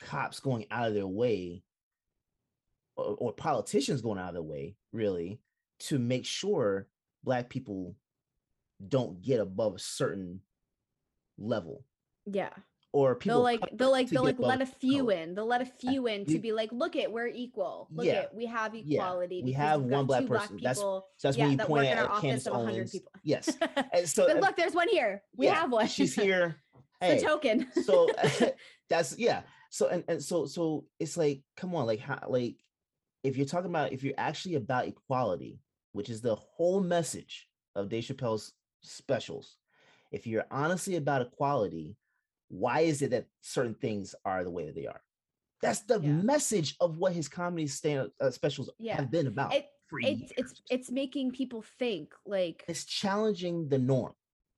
cops 0.00 0.40
going 0.40 0.66
out 0.70 0.88
of 0.88 0.94
their 0.94 1.06
way, 1.06 1.62
or, 2.96 3.16
or 3.18 3.32
politicians 3.32 4.02
going 4.02 4.18
out 4.18 4.28
of 4.28 4.34
their 4.34 4.42
way, 4.42 4.76
really, 4.92 5.40
to 5.78 5.98
make 5.98 6.24
sure 6.26 6.88
black 7.22 7.48
people 7.48 7.94
don't 8.88 9.20
get 9.22 9.40
above 9.40 9.74
a 9.74 9.78
certain 9.78 10.40
level, 11.38 11.84
yeah. 12.30 12.50
or 12.92 13.14
people 13.14 13.36
They'll 13.36 13.42
like 13.42 13.60
they'll 13.72 13.90
like 13.90 14.08
they'll 14.10 14.24
like 14.24 14.38
let 14.38 14.60
a 14.62 14.66
few 14.66 15.04
color. 15.04 15.12
in. 15.14 15.34
They'll 15.34 15.46
let 15.46 15.62
a 15.62 15.66
few 15.66 16.06
in 16.06 16.24
to 16.26 16.38
be 16.38 16.52
like, 16.52 16.70
look 16.72 16.96
at 16.96 17.10
we're 17.12 17.28
equal. 17.28 17.88
Look 17.92 18.06
Yeah, 18.06 18.22
it, 18.22 18.30
we 18.34 18.46
have 18.46 18.74
equality. 18.74 19.36
yeah, 19.36 19.44
we 19.44 19.52
have 19.52 19.82
one 19.82 20.06
black 20.06 20.22
two 20.22 20.28
black 20.28 20.42
person. 20.42 20.60
That's-. 20.62 20.80
So 20.80 21.04
that's 21.22 21.36
yeah, 21.36 21.44
when 21.44 21.50
you 21.52 21.56
that 21.58 21.66
point 21.66 21.86
at, 21.86 21.98
at 21.98 22.20
Candace 22.20 22.46
of 22.46 22.54
100 22.54 22.76
Owens. 22.76 22.92
people. 22.92 23.12
Yes, 23.22 23.56
and 23.92 24.08
so 24.08 24.26
but 24.26 24.40
look, 24.40 24.56
there's 24.56 24.74
one 24.74 24.88
here. 24.88 25.22
We 25.36 25.46
yeah, 25.46 25.54
have 25.54 25.70
one. 25.72 25.86
She's 25.86 26.14
here. 26.14 26.56
Hey, 27.02 27.16
a 27.16 27.22
token. 27.22 27.66
so 27.86 28.10
that's 28.90 29.16
yeah. 29.18 29.40
So 29.70 29.88
and, 29.88 30.04
and 30.06 30.22
so 30.22 30.44
so 30.44 30.84
it's 30.98 31.16
like, 31.16 31.40
come 31.56 31.74
on, 31.74 31.86
like 31.86 32.00
how 32.00 32.18
like 32.28 32.56
if 33.24 33.38
you're 33.38 33.46
talking 33.46 33.70
about 33.70 33.94
if 33.94 34.02
you're 34.02 34.12
actually 34.18 34.56
about 34.56 34.86
equality, 34.86 35.60
which 35.92 36.10
is 36.10 36.20
the 36.20 36.34
whole 36.34 36.82
message 36.82 37.48
of 37.74 37.88
Dave 37.88 38.04
Chappelle's 38.04 38.52
specials, 38.82 39.56
if 40.12 40.26
you're 40.26 40.44
honestly 40.50 40.96
about 40.96 41.22
equality, 41.22 41.96
why 42.50 42.80
is 42.80 43.00
it 43.00 43.10
that 43.12 43.26
certain 43.40 43.74
things 43.74 44.14
are 44.24 44.44
the 44.44 44.50
way 44.50 44.66
that 44.66 44.74
they 44.74 44.86
are? 44.86 45.00
That's 45.62 45.80
the 45.80 46.00
Yeah. 46.00 46.10
message 46.12 46.76
of 46.80 46.98
what 46.98 47.12
his 47.12 47.28
comedy 47.28 47.66
stand 47.66 48.10
uh, 48.20 48.30
specials 48.30 48.68
Yeah. 48.78 48.96
have 48.96 49.10
been 49.10 49.26
about 49.26 49.54
It- 49.54 49.66
it's 49.92 50.32
it's 50.36 50.62
it's 50.70 50.90
making 50.90 51.32
people 51.32 51.62
think 51.62 52.14
like 52.24 52.64
it's 52.68 52.84
challenging 52.84 53.68
the 53.68 53.76
norm, 53.78 54.14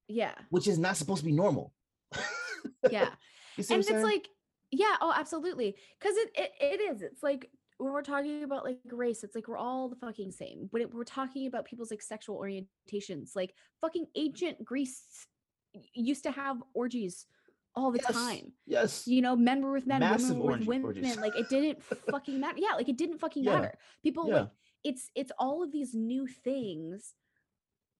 yeah 0.07 0.35
which 0.51 0.69
is 0.69 0.79
not 0.79 0.95
supposed 0.99 1.21
to 1.21 1.25
be 1.25 1.33
normal. 1.33 1.73
yeah 2.91 3.09
and 3.57 3.79
it's 3.81 3.89
saying? 3.89 4.03
like 4.03 4.29
yeah 4.71 4.97
oh 5.01 5.11
absolutely 5.17 5.75
because 5.99 6.15
it, 6.19 6.31
it 6.35 6.51
it 6.61 6.81
is 6.83 7.01
it's 7.01 7.23
like 7.23 7.51
when 7.79 7.93
we're 7.95 8.03
talking 8.03 8.45
about 8.45 8.63
like 8.65 8.79
race 8.91 9.25
it's 9.25 9.35
like 9.35 9.49
we're 9.49 9.57
all 9.57 9.89
the 9.89 9.97
fucking 9.97 10.31
same 10.31 10.67
when 10.71 10.83
it, 10.83 10.93
we're 10.93 11.03
talking 11.05 11.47
about 11.47 11.65
people's 11.65 11.91
like 11.91 12.03
sexual 12.03 12.39
orientations 12.39 13.35
like 13.35 13.55
fucking 13.81 14.05
ancient 14.17 14.63
greece 14.63 15.27
used 15.95 16.25
to 16.25 16.31
have 16.31 16.63
orgies 16.75 17.25
all 17.75 17.91
the 17.91 18.01
Yes, 18.03 18.13
time 18.13 18.53
yes. 18.67 19.07
you 19.07 19.23
know 19.23 19.35
men 19.37 19.63
were 19.63 19.73
with 19.73 19.87
men 19.87 20.01
Massive 20.01 20.37
women 20.37 20.43
were 20.47 20.57
with 20.59 20.67
women 20.67 20.85
orgies. 20.85 21.17
like 21.19 21.35
it 21.37 21.49
didn't 21.49 21.83
fucking 22.11 22.39
matter 22.41 22.59
yeah 22.59 22.75
like 22.75 22.89
it 22.89 22.97
didn't 22.99 23.19
fucking 23.19 23.45
Yeah, 23.45 23.55
matter 23.61 23.79
people 24.03 24.29
yeah. 24.29 24.35
like 24.41 24.49
it's 24.85 25.11
it's 25.15 25.33
all 25.39 25.63
of 25.63 25.73
these 25.73 25.95
new 25.95 26.27
things 26.27 27.15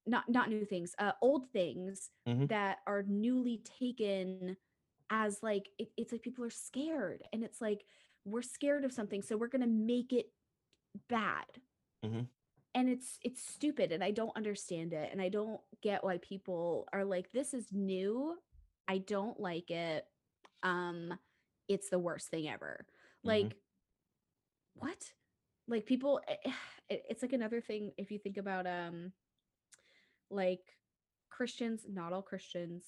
not 0.07 0.29
not 0.29 0.51
new 0.51 0.65
things 0.65 0.95
uh 0.99 1.13
old 1.23 1.49
things 1.53 2.11
Mhm. 2.29 2.49
that 2.49 2.79
are 2.87 3.03
newly 3.05 3.59
taken 3.79 4.57
as 5.11 5.43
like 5.43 5.69
it, 5.79 5.89
it's 5.97 6.13
like 6.13 6.23
people 6.23 6.45
are 6.45 6.51
scared 6.51 7.23
and 7.33 7.45
it's 7.45 7.61
like 7.61 7.85
we're 8.25 8.43
scared 8.43 8.85
of 8.85 8.93
something 8.93 9.23
so 9.23 9.37
we're 9.37 9.49
gonna 9.49 9.67
make 9.67 10.13
it 10.13 10.27
bad 11.09 11.47
Mhm. 12.05 12.27
and 12.75 12.89
it's 12.89 13.19
it's 13.23 13.43
stupid 13.43 13.93
and 13.93 14.03
i 14.03 14.11
don't 14.11 14.37
understand 14.37 14.93
it 14.93 15.09
and 15.13 15.21
i 15.23 15.29
don't 15.29 15.61
get 15.83 16.03
why 16.05 16.19
people 16.19 16.87
are 16.93 17.05
like 17.05 17.31
this 17.33 17.55
is 17.55 17.73
new 17.73 18.37
i 18.89 18.99
don't 18.99 19.39
like 19.41 19.71
it 19.71 20.05
um 20.63 21.13
it's 21.69 21.89
the 21.91 21.99
worst 21.99 22.29
thing 22.29 22.49
ever 22.49 22.87
Mhm. 23.25 23.29
like 23.29 23.57
what 24.75 25.13
like 25.69 25.87
people 25.87 26.21
eh, 26.29 26.51
it, 26.89 27.03
it's 27.09 27.23
like 27.23 27.33
another 27.33 27.61
thing 27.61 27.93
if 27.97 28.11
you 28.11 28.19
think 28.19 28.37
about 28.37 28.67
um 28.67 29.13
like 30.31 30.61
christians 31.31 31.85
not 31.89 32.13
all 32.13 32.23
christians 32.23 32.85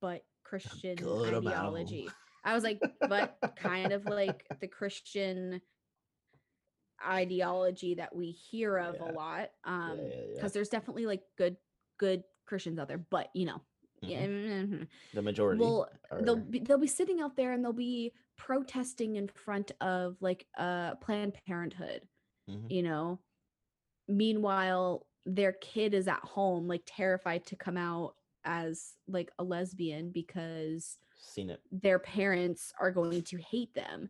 but 0.00 0.24
christian 0.44 0.96
good 0.96 1.34
amount 1.34 1.36
of 1.36 1.44
'em. 1.46 1.46
ideology 1.46 2.08
i 2.44 2.54
was 2.54 2.64
like 2.64 2.80
but 3.08 3.36
kind 3.56 3.92
of 3.92 4.06
like 4.06 4.44
the 4.60 4.68
christian 4.68 5.60
ideology 7.06 7.94
that 7.96 8.14
we 8.14 8.30
hear 8.30 8.76
of 8.78 8.96
Yeah. 8.96 9.04
a 9.06 9.10
lot 9.12 9.50
um 9.64 9.98
yeah, 9.98 10.04
yeah. 10.06 10.34
because 10.34 10.52
there's 10.52 10.68
definitely 10.68 11.06
like 11.06 11.22
good 11.36 11.56
good 11.98 12.22
christians 12.46 12.78
out 12.78 12.88
there 12.88 13.04
but 13.10 13.28
you 13.34 13.46
know 13.46 13.60
yeah, 14.02 14.26
Mhm. 14.26 14.68
mhm. 14.68 14.88
the 15.14 15.22
majority. 15.22 15.60
well 15.60 15.88
they'll 16.20 16.36
be, 16.36 16.58
they'll 16.60 16.78
be 16.78 16.86
sitting 16.86 17.20
out 17.20 17.36
there 17.36 17.52
and 17.52 17.64
they'll 17.64 17.72
be 17.72 18.12
protesting 18.36 19.16
in 19.16 19.28
front 19.28 19.70
of 19.80 20.16
like 20.20 20.46
uh 20.58 20.94
planned 20.96 21.34
parenthood 21.46 22.06
Mhm. 22.50 22.70
you 22.70 22.82
know 22.82 23.20
meanwhile 24.08 25.06
their 25.24 25.52
kid 25.52 25.94
is 25.94 26.08
at 26.08 26.18
home 26.20 26.66
like 26.66 26.82
terrified 26.86 27.46
to 27.46 27.56
come 27.56 27.76
out 27.76 28.16
as 28.44 28.94
like 29.06 29.30
a 29.38 29.44
lesbian 29.44 30.10
because 30.10 30.98
seen 31.16 31.50
it. 31.50 31.60
their 31.70 32.00
parents 32.00 32.72
are 32.80 32.90
going 32.90 33.22
to 33.22 33.36
hate 33.38 33.72
them 33.74 34.08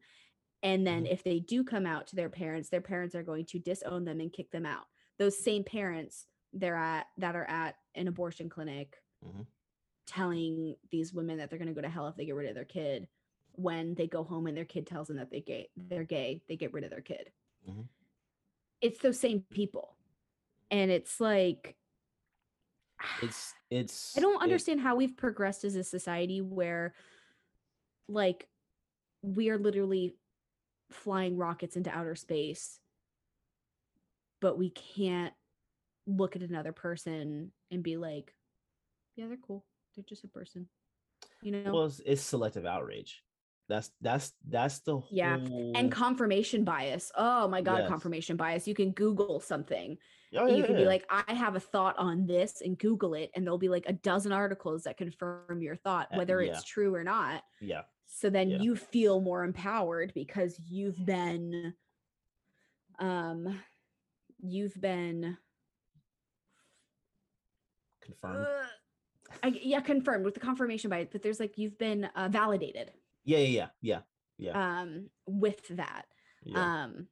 and 0.63 0.87
then 0.87 1.05
Mhm. 1.05 1.13
if 1.13 1.23
they 1.23 1.41
do 1.41 1.63
come 1.63 1.85
out 1.85 2.07
to 2.07 2.17
their 2.17 2.31
parents 2.31 2.71
their 2.71 2.81
parents 2.81 3.15
are 3.15 3.23
going 3.23 3.45
to 3.47 3.59
disown 3.59 4.05
them 4.05 4.21
and 4.21 4.33
kick 4.33 4.51
them 4.51 4.65
out 4.65 4.87
those 5.19 5.39
same 5.39 5.63
parents 5.65 6.27
they're 6.55 6.77
at 6.77 7.07
that 7.19 7.37
are 7.37 7.45
at 7.49 7.77
an 7.95 8.09
abortion 8.09 8.49
clinic 8.49 9.03
Mhm. 9.23 9.47
Telling 10.07 10.75
these 10.91 11.13
women 11.13 11.39
that 11.39 11.49
they're 11.51 11.59
going 11.59 11.69
to 11.69 11.75
go 11.75 11.81
to 11.81 11.89
hell 11.89 12.09
if 12.09 12.17
they 12.17 12.25
get 12.25 12.35
rid 12.35 12.49
of 12.49 12.55
their 12.55 12.65
kid 12.65 13.07
when 13.55 13.95
they 13.95 14.07
go 14.07 14.25
home 14.25 14.47
and 14.47 14.57
their 14.57 14.65
kid 14.65 14.87
tells 14.87 15.09
them 15.09 15.17
that 15.19 15.31
they 15.31 15.41
gay 15.41 15.69
they're 15.77 16.05
gay 16.05 16.41
they 16.49 16.57
get 16.57 16.73
rid 16.73 16.85
of 16.85 16.91
their 16.91 17.01
kid 17.01 17.31
Mhm. 17.69 17.87
it's 18.81 18.99
those 19.01 19.21
same 19.21 19.45
people 19.51 19.97
and 20.71 20.91
it's 20.91 21.21
like 21.21 21.77
It's 23.23 23.55
it's. 23.71 24.17
I 24.17 24.21
don't 24.21 24.37
it- 24.37 24.43
understand 24.43 24.81
how 24.81 24.97
we've 24.97 25.17
progressed 25.17 25.65
as 25.65 25.77
a 25.77 25.85
society 25.85 26.41
where 26.41 26.95
like 28.09 28.49
we 29.23 29.51
are 29.51 29.59
literally 29.59 30.17
flying 30.91 31.37
rockets 31.37 31.77
into 31.77 31.91
outer 31.97 32.15
space 32.17 32.81
but 34.41 34.59
we 34.59 34.71
can't 34.71 35.33
look 36.07 36.35
at 36.37 36.43
another 36.43 36.73
person 36.73 37.53
and 37.71 37.83
be 37.83 37.97
like 37.97 38.35
yeah 39.17 39.27
they're 39.29 39.37
cool 39.37 39.65
they're 39.95 40.05
just 40.09 40.25
a 40.25 40.29
person 40.29 40.69
you 41.43 41.53
know 41.53 41.73
Well, 41.73 41.87
it's, 41.87 42.01
it's 42.05 42.23
selective 42.23 42.67
outrage. 42.67 43.23
That's 43.69 43.91
that's 44.01 44.33
that's 44.49 44.81
the 44.81 44.99
whole. 44.99 45.09
Yeah, 45.13 45.39
and 45.75 45.91
confirmation 45.91 46.65
bias 46.65 47.11
oh 47.17 47.49
my 47.49 47.63
god 47.63 47.81
Yes. 47.81 47.89
confirmation 47.89 48.37
bias 48.37 48.67
you 48.69 48.75
can 48.75 48.91
google 48.93 49.41
something 49.41 49.97
Oh, 50.35 50.47
you 50.47 50.57
yeah, 50.57 50.67
can 50.67 50.77
be 50.77 50.85
like 50.87 51.05
i 51.11 51.33
have 51.33 51.57
a 51.57 51.61
thought 51.61 51.97
on 51.99 52.27
this 52.27 52.61
and 52.61 52.79
google 52.79 53.15
it 53.15 53.31
and 53.35 53.45
there'll 53.47 53.59
be 53.59 53.69
like 53.69 53.85
a 53.87 53.93
dozen 53.93 54.33
articles 54.33 54.83
that 54.85 54.97
confirm 54.97 55.63
your 55.63 55.77
thought 55.77 56.09
Uh, 56.13 56.17
whether 56.17 56.41
yeah. 56.41 56.49
it's 56.49 56.65
true 56.65 56.95
or 56.95 57.05
not 57.05 57.43
yeah, 57.61 57.83
so 58.07 58.29
then 58.31 58.51
Yeah. 58.51 58.59
you 58.59 58.77
feel 58.77 59.21
more 59.21 59.45
empowered 59.45 60.13
because 60.15 60.59
you've 60.69 61.05
been 61.07 61.75
um 62.99 63.61
you've 64.41 64.79
been 64.81 65.37
confirmed. 68.01 68.47
uh, 68.47 68.67
I, 69.43 69.49
yeah, 69.63 69.81
confirmed 69.81 70.25
with 70.25 70.35
the 70.35 70.41
confirmation 70.41 70.91
bias, 70.91 71.09
but 71.13 71.23
there's 71.23 71.41
like 71.41 71.59
you've 71.59 71.79
been 71.79 72.05
uh, 72.17 72.29
validated 72.31 72.91
Yeah, 73.25 73.39
yeah, 73.39 73.69
yeah, 73.81 74.01
yeah, 74.39 74.79
um 74.79 75.11
with 75.27 75.67
that. 75.77 76.07
yeah. 76.45 76.85
Um 76.85 77.09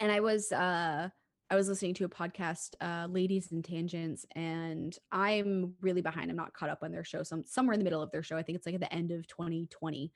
and 0.00 0.10
I 0.12 0.20
was 0.20 0.50
uh 0.52 1.08
I 1.50 1.54
was 1.54 1.68
listening 1.68 1.94
to 1.94 2.04
a 2.04 2.08
podcast, 2.08 2.74
uh 2.80 3.06
Ladies 3.10 3.52
and 3.52 3.64
Tangents, 3.64 4.24
and 4.34 4.96
I'm 5.10 5.74
really 5.80 6.00
behind. 6.02 6.30
I'm 6.30 6.36
not 6.36 6.54
caught 6.54 6.70
up 6.70 6.82
on 6.82 6.92
their 6.92 7.04
show. 7.04 7.22
Some 7.22 7.44
somewhere 7.46 7.74
in 7.74 7.80
the 7.80 7.84
middle 7.84 8.02
of 8.02 8.10
their 8.10 8.22
show. 8.22 8.36
I 8.36 8.42
think 8.42 8.56
it's 8.56 8.66
like 8.66 8.74
at 8.74 8.80
the 8.80 8.92
end 8.92 9.10
of 9.10 9.26
2020. 9.26 10.12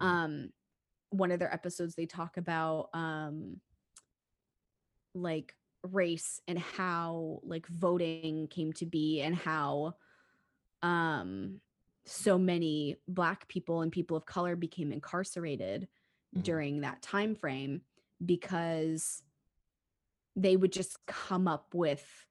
Mhm. 0.00 0.04
Um 0.04 0.48
one 1.10 1.30
of 1.30 1.38
their 1.38 1.52
episodes 1.52 1.94
they 1.94 2.04
talk 2.06 2.36
about 2.36 2.88
um 2.92 3.60
like 5.14 5.54
race 5.82 6.40
and 6.48 6.58
how 6.58 7.40
like 7.44 7.66
voting 7.68 8.48
came 8.48 8.72
to 8.74 8.84
be 8.86 9.22
and 9.22 9.34
how 9.34 9.94
um 10.82 11.60
so 12.04 12.38
many 12.38 12.96
black 13.08 13.48
people 13.48 13.82
and 13.82 13.90
people 13.90 14.16
of 14.16 14.26
color 14.26 14.54
became 14.56 14.92
incarcerated 14.92 15.88
Mhm. 16.36 16.42
during 16.42 16.80
that 16.82 17.02
time 17.02 17.34
frame 17.34 17.82
because 18.24 19.22
they 20.36 20.56
would 20.56 20.72
just 20.72 21.04
come 21.06 21.48
up 21.48 21.74
with 21.74 22.26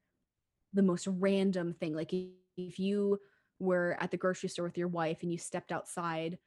the 0.74 0.84
most 0.84 1.08
random 1.08 1.74
thing 1.74 1.94
like 1.94 2.14
if 2.58 2.80
you 2.80 3.20
were 3.60 3.98
at 4.00 4.12
the 4.12 4.18
grocery 4.18 4.50
store 4.50 4.66
with 4.66 4.78
your 4.78 4.88
wife 4.88 5.24
and 5.24 5.32
you 5.32 5.38
stepped 5.38 5.72
outside 5.72 6.38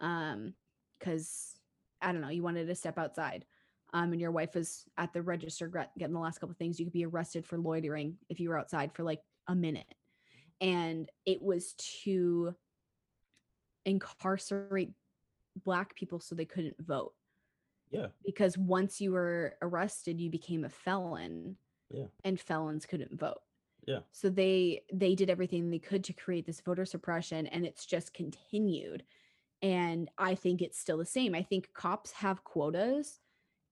um 0.00 0.54
because 0.98 1.56
i 2.00 2.12
don't 2.12 2.20
know 2.20 2.28
you 2.28 2.42
wanted 2.42 2.66
to 2.66 2.74
step 2.74 2.98
outside 2.98 3.44
um 3.92 4.12
and 4.12 4.20
your 4.20 4.30
wife 4.30 4.54
was 4.54 4.84
at 4.96 5.12
the 5.12 5.20
register 5.20 5.68
getting 5.98 6.14
the 6.14 6.20
last 6.20 6.38
couple 6.38 6.52
of 6.52 6.56
things 6.56 6.78
you 6.78 6.86
could 6.86 6.92
be 6.92 7.04
arrested 7.04 7.44
for 7.44 7.58
loitering 7.58 8.16
if 8.28 8.40
you 8.40 8.48
were 8.48 8.58
outside 8.58 8.92
for 8.94 9.02
like 9.02 9.20
a 9.48 9.54
minute 9.54 9.94
and 10.62 11.10
it 11.26 11.42
was 11.42 11.74
to 12.04 12.54
incarcerate 13.84 14.92
black 15.64 15.94
people 15.96 16.20
so 16.20 16.34
they 16.34 16.44
couldn't 16.44 16.76
vote. 16.80 17.12
Yeah, 17.90 18.06
because 18.24 18.56
once 18.56 19.00
you 19.02 19.12
were 19.12 19.54
arrested 19.60 20.18
you 20.18 20.30
became 20.30 20.64
a 20.64 20.70
felon 20.70 21.56
Yeah. 21.90 22.06
and 22.24 22.40
felons 22.40 22.86
couldn't 22.86 23.18
vote. 23.18 23.42
Yeah. 23.86 24.00
so 24.12 24.30
they 24.30 24.84
they 24.92 25.16
did 25.16 25.28
everything 25.28 25.68
they 25.68 25.80
could 25.80 26.04
to 26.04 26.12
create 26.12 26.46
this 26.46 26.60
voter 26.60 26.84
suppression 26.84 27.46
and 27.48 27.66
it's 27.66 27.84
just 27.84 28.14
continued. 28.14 29.02
And 29.60 30.08
i 30.18 30.34
think 30.34 30.62
it's 30.62 30.78
still 30.78 30.96
the 30.98 31.04
same. 31.04 31.34
I 31.34 31.42
think 31.42 31.72
cops 31.74 32.12
have 32.12 32.44
quotas 32.44 33.18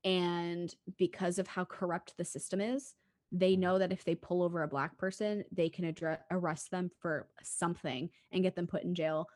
and 0.04 0.74
because 0.98 1.38
of 1.38 1.46
how 1.46 1.64
corrupt 1.64 2.16
the 2.16 2.24
system 2.24 2.60
is 2.60 2.94
they 3.32 3.56
know 3.56 3.78
that 3.78 3.92
if 3.92 4.04
they 4.04 4.14
pull 4.14 4.42
over 4.42 4.62
a 4.62 4.68
black 4.68 4.96
person 4.98 5.44
they 5.52 5.68
can 5.68 5.84
address, 5.84 6.18
arrest 6.30 6.70
them 6.70 6.90
for 7.00 7.28
something 7.42 8.10
and 8.32 8.42
get 8.42 8.56
them 8.56 8.66
put 8.66 8.82
in 8.82 8.94
jail 8.94 9.28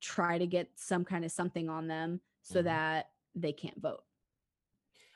try 0.00 0.38
to 0.38 0.46
get 0.46 0.68
some 0.74 1.04
kind 1.04 1.24
of 1.24 1.30
something 1.30 1.68
on 1.68 1.86
them 1.86 2.20
so 2.42 2.60
Mhm. 2.60 2.64
that 2.64 3.10
they 3.34 3.52
can't 3.52 3.80
vote 3.80 4.02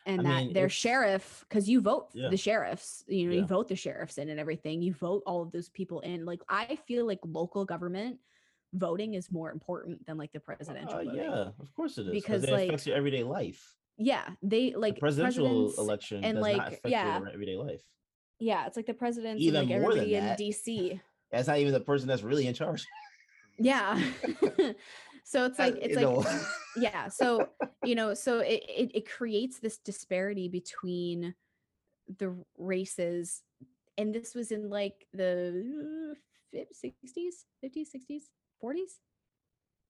and 0.06 0.20
I 0.20 0.24
that 0.24 0.44
mean, 0.44 0.52
their 0.52 0.68
sheriff 0.68 1.44
because 1.48 1.68
you 1.68 1.80
vote 1.80 2.08
Yeah. 2.14 2.28
the 2.28 2.36
sheriffs 2.36 3.04
you 3.08 3.28
know 3.28 3.34
you 3.34 3.44
vote 3.44 3.68
the 3.68 3.76
sheriffs 3.76 4.18
in 4.18 4.28
and 4.28 4.38
everything 4.38 4.82
you 4.82 4.92
vote 4.94 5.22
all 5.26 5.42
of 5.42 5.50
those 5.52 5.68
people 5.70 6.00
in 6.00 6.24
like 6.24 6.40
i 6.48 6.76
feel 6.86 7.06
like 7.06 7.18
local 7.24 7.64
government 7.64 8.18
voting 8.72 9.14
is 9.14 9.32
more 9.32 9.50
important 9.50 10.04
than 10.06 10.16
like 10.18 10.32
the 10.32 10.40
presidential 10.40 10.98
Uh, 10.98 11.02
yeah, 11.02 11.50
of 11.58 11.72
course 11.74 11.98
it 11.98 12.06
is 12.06 12.12
Because, 12.12 12.44
it 12.44 12.50
like, 12.50 12.68
affects 12.68 12.86
your 12.86 12.96
everyday 12.96 13.22
life. 13.24 13.76
yeah 13.96 14.28
they 14.42 14.74
like 14.74 14.94
the 14.96 15.00
presidential 15.00 15.72
election 15.78 16.22
and, 16.22 16.36
does 16.36 16.42
like, 16.42 16.56
not 16.58 16.68
affect 16.68 16.88
yeah. 16.88 17.18
your 17.18 17.28
everyday 17.30 17.56
life. 17.56 17.82
Yeah 18.38 18.66
it's 18.66 18.76
like 18.76 18.86
the 18.86 18.94
presidents 18.94 19.42
Even 19.42 19.60
and 19.60 19.70
like 19.70 19.80
more 19.80 19.94
than 19.94 20.04
everybody 20.12 20.14
in 20.14 20.52
dc 20.52 21.00
That's 21.30 21.48
not 21.48 21.58
even 21.58 21.72
the 21.72 21.80
person 21.80 22.08
that's 22.08 22.22
really 22.22 22.46
in 22.46 22.54
charge. 22.54 22.86
yeah. 23.58 24.00
So 25.28 25.44
it's 25.44 25.58
like 25.58 25.74
it's 25.82 25.96
like 25.96 26.06
yeah 26.76 27.08
so 27.08 27.48
you 27.82 27.96
know 27.96 28.14
so 28.14 28.38
it, 28.38 28.62
it 28.68 28.90
it 28.94 29.10
creates 29.10 29.58
this 29.58 29.76
disparity 29.78 30.46
between 30.46 31.34
the 32.18 32.32
races 32.56 33.42
and 33.98 34.14
this 34.14 34.36
was 34.36 34.52
in 34.52 34.70
like 34.70 35.08
the 35.12 36.14
uh, 36.54 36.58
60s 36.72 37.42
50s 37.64 37.88
60s 37.90 38.22
40s 38.62 39.00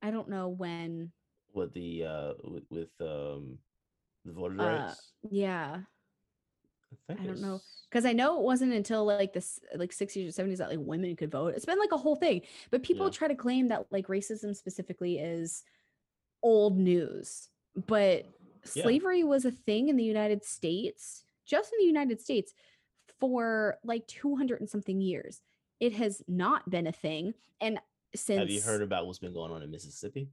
i 0.00 0.10
don't 0.10 0.30
know 0.30 0.48
when 0.48 1.12
with 1.52 1.74
the 1.74 2.04
uh 2.04 2.32
with, 2.44 2.64
with 2.70 2.88
um 3.02 3.58
the 4.24 4.32
voter 4.32 4.56
Uh, 4.58 4.64
rights. 4.86 5.12
yeah 5.30 5.80
I, 7.08 7.12
I 7.14 7.26
don't 7.26 7.40
know, 7.40 7.60
because 7.90 8.04
i 8.04 8.12
know 8.12 8.38
it 8.38 8.42
wasn't 8.42 8.72
until 8.72 9.04
like 9.06 9.32
this 9.32 9.60
like 9.76 9.90
60s 9.90 10.28
or 10.28 10.42
70s 10.42 10.58
that 10.58 10.68
like 10.70 10.78
women 10.80 11.14
could 11.16 11.30
vote 11.30 11.54
it's 11.54 11.64
been 11.66 11.78
like 11.78 11.92
a 11.92 11.96
whole 11.96 12.16
thing 12.16 12.42
but 12.70 12.82
people 12.82 13.06
Yeah. 13.06 13.10
try 13.12 13.28
to 13.28 13.34
claim 13.34 13.68
that 13.68 13.86
like 13.90 14.06
racism 14.08 14.54
specifically 14.56 15.18
is 15.18 15.62
old 16.42 16.78
news 16.78 17.48
but 17.86 18.26
Yeah. 18.74 18.82
slavery 18.82 19.22
was 19.24 19.44
a 19.44 19.50
thing 19.50 19.88
in 19.88 19.96
the 19.96 20.04
united 20.04 20.44
states 20.44 21.24
just 21.44 21.72
in 21.72 21.78
the 21.78 21.86
united 21.86 22.20
states 22.20 22.52
for 23.20 23.78
like 23.84 24.06
200 24.06 24.60
and 24.60 24.68
something 24.68 25.00
years 25.00 25.40
it 25.80 25.92
has 25.94 26.22
not 26.28 26.68
been 26.68 26.86
a 26.86 26.92
thing 26.92 27.34
and 27.60 27.78
since 28.14 28.38
Have 28.38 28.50
you 28.50 28.60
heard 28.60 28.82
about 28.82 29.06
what's 29.06 29.18
been 29.18 29.32
going 29.34 29.52
on 29.52 29.62
in 29.62 29.70
Mississippi? 29.70 30.28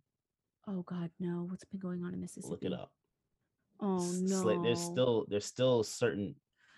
oh 0.67 0.81
god 0.83 1.11
no 1.19 1.45
what's 1.49 1.65
been 1.65 1.79
going 1.79 2.03
on 2.03 2.13
in 2.13 2.19
mississippi 2.21 2.49
Look 2.51 2.63
it 2.63 2.73
up. 2.73 2.91
oh 3.81 4.11
no 4.21 4.57
there's 4.61 4.81
still 4.81 5.25
there's 5.29 5.45
still 5.45 5.83
certain 5.83 6.35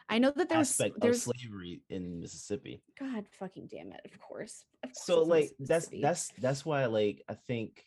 i 0.10 0.18
know 0.18 0.32
that 0.36 0.50
there's 0.50 0.72
aspect 0.72 0.96
of 0.96 1.02
there's 1.02 1.24
slavery 1.24 1.82
in 1.90 2.20
Mississippi. 2.20 2.82
god 3.00 3.26
fucking 3.40 3.68
damn 3.68 3.92
it 3.92 4.02
of 4.06 4.20
course 4.20 4.66
of 4.84 4.90
course 4.90 5.06
so 5.06 5.24
like 5.24 5.52
that's 5.60 5.90
that's 6.02 6.32
that's 6.40 6.66
why 6.66 6.86
like 6.86 7.24
i 7.30 7.34
think 7.34 7.86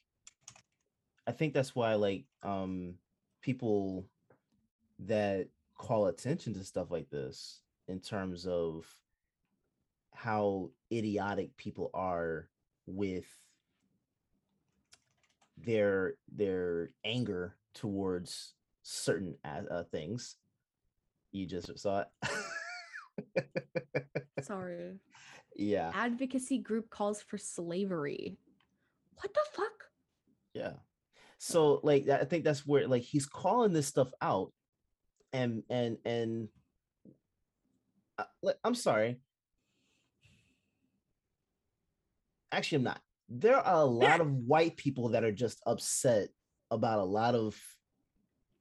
i 1.27 1.33
think 1.33 1.55
that's 1.55 1.75
why 1.75 1.95
like 1.95 2.25
um 2.43 2.95
people 3.43 4.05
that 4.99 5.49
call 5.77 6.07
attention 6.07 6.55
to 6.55 6.64
stuff 6.64 6.91
like 6.91 7.09
this 7.11 7.61
in 7.87 8.01
terms 8.01 8.47
of 8.47 8.87
how 10.12 10.71
idiotic 10.93 11.57
people 11.57 11.91
are 11.95 12.49
with 12.87 13.27
their 15.57 16.14
their 16.35 16.91
anger 17.05 17.57
towards 17.75 18.55
certain 18.83 19.37
uh, 19.45 19.83
things 19.85 20.37
you 21.33 21.47
just 21.47 21.76
saw 21.79 22.05
it 22.05 22.09
sorry 24.43 24.99
yeah 25.57 25.91
advocacy 25.95 26.59
group 26.59 26.89
calls 26.91 27.20
for 27.22 27.37
slavery 27.39 28.37
what 29.20 29.33
the 29.35 29.41
fuck 29.53 29.91
Yeah. 30.55 30.74
So 31.39 31.81
like 31.83 32.09
I 32.09 32.24
think 32.24 32.45
that's 32.45 32.66
where 32.66 32.87
like 32.89 33.03
he's 33.03 33.26
calling 33.26 33.72
this 33.72 33.87
stuff 33.87 34.11
out 34.20 34.53
and 35.33 35.62
and 35.70 35.99
and 36.05 36.49
uh, 38.18 38.53
I'm 38.64 38.74
sorry. 38.74 39.20
Actually, 42.51 42.76
I'm 42.76 42.83
not. 42.85 43.01
There 43.29 43.57
are 43.57 43.83
a 43.83 43.85
lot 43.85 44.20
of 44.20 44.33
white 44.33 44.76
people 44.76 45.11
that 45.11 45.22
are 45.22 45.33
just 45.33 45.61
upset 45.66 46.29
about 46.70 46.99
a 46.99 47.05
lot 47.05 47.35
of 47.35 47.57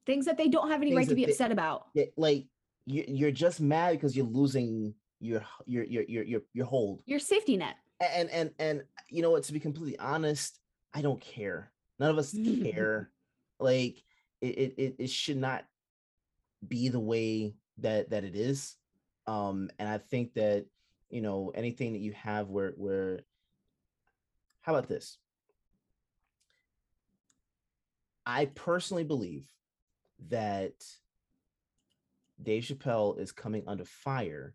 things 0.05 0.25
that 0.25 0.37
they 0.37 0.47
don't 0.49 0.69
have 0.69 0.81
any 0.81 0.93
right 0.95 1.07
to 1.07 1.15
be 1.15 1.25
they- 1.25 1.31
upset 1.31 1.51
about 1.51 1.87
it, 1.95 2.13
like 2.17 2.45
you're 2.87 3.31
just 3.31 3.59
mad 3.59 3.91
because 3.91 4.15
you're 4.15 4.25
losing 4.25 4.93
your 5.19 5.43
your 5.65 5.83
your 5.83 6.03
your 6.03 6.23
your, 6.23 6.41
your 6.53 6.65
hold. 6.65 7.01
your 7.05 7.19
safety 7.19 7.57
net. 7.57 7.75
And 7.99 8.29
and 8.29 8.51
and 8.59 8.83
you 9.09 9.21
know 9.21 9.31
what 9.31 9.43
to 9.43 9.53
be 9.53 9.59
completely 9.59 9.97
honest 9.99 10.59
i 10.93 11.01
don't 11.01 11.19
care. 11.19 11.71
None 11.99 12.09
of 12.09 12.17
us 12.17 12.35
care. 12.63 13.11
Like 13.59 14.03
it, 14.39 14.57
it 14.59 14.73
it 14.77 14.95
it 14.99 15.09
should 15.09 15.37
not 15.37 15.65
be 16.67 16.89
the 16.89 16.99
way 16.99 17.55
that 17.79 18.11
that 18.11 18.23
it 18.23 18.35
is. 18.35 18.75
Um 19.25 19.71
and 19.79 19.89
i 19.89 19.97
think 19.97 20.35
that 20.35 20.67
you 21.09 21.21
know 21.21 21.51
anything 21.55 21.93
that 21.93 21.99
you 21.99 22.11
have 22.11 22.49
where 22.49 22.73
where 22.77 23.21
how 24.61 24.75
about 24.75 24.87
this? 24.87 25.17
I 28.27 28.45
personally 28.45 29.05
believe 29.05 29.47
that 30.29 30.73
dave 32.41 32.63
chappelle 32.63 33.19
is 33.19 33.31
coming 33.31 33.63
under 33.67 33.83
fire 33.85 34.53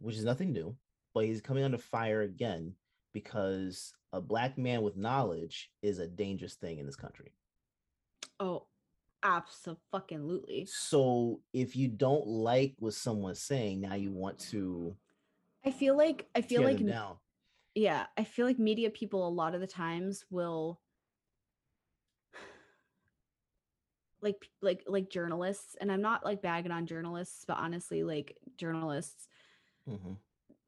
which 0.00 0.16
is 0.16 0.24
nothing 0.24 0.52
new 0.52 0.74
but 1.14 1.24
he's 1.24 1.40
coming 1.40 1.64
under 1.64 1.78
fire 1.78 2.22
again 2.22 2.72
because 3.12 3.92
a 4.12 4.20
black 4.20 4.56
man 4.56 4.82
with 4.82 4.96
knowledge 4.96 5.70
is 5.82 5.98
a 5.98 6.06
dangerous 6.06 6.54
thing 6.54 6.78
in 6.78 6.86
this 6.86 6.96
country. 6.96 7.32
oh 8.40 8.64
absolutely 9.24 10.66
So 10.70 11.40
if 11.52 11.74
you 11.74 11.88
don't 11.88 12.26
like 12.26 12.74
what 12.78 12.94
someone's 12.94 13.42
saying, 13.42 13.80
now 13.80 13.94
you 13.94 14.12
want 14.12 14.38
to 14.50 14.94
i 15.66 15.70
feel 15.72 15.96
like 15.96 16.28
i 16.36 16.40
feel 16.40 16.62
like 16.62 16.76
them 16.78 16.86
m- 16.88 16.92
down. 16.94 17.16
yeah 17.74 18.06
i 18.16 18.22
feel 18.22 18.46
like 18.46 18.58
media 18.60 18.90
people 18.90 19.26
a 19.26 19.28
lot 19.28 19.54
of 19.56 19.60
the 19.60 19.66
times 19.66 20.24
will 20.30 20.80
like 24.22 24.48
like 24.62 24.82
like 24.86 25.10
journalists 25.10 25.76
and 25.80 25.90
i'm 25.92 26.00
not 26.02 26.24
like 26.24 26.42
bagging 26.42 26.72
on 26.72 26.86
journalists 26.86 27.44
but 27.46 27.56
honestly 27.56 28.02
like 28.02 28.36
journalists 28.56 29.28
Mhm. 29.88 30.16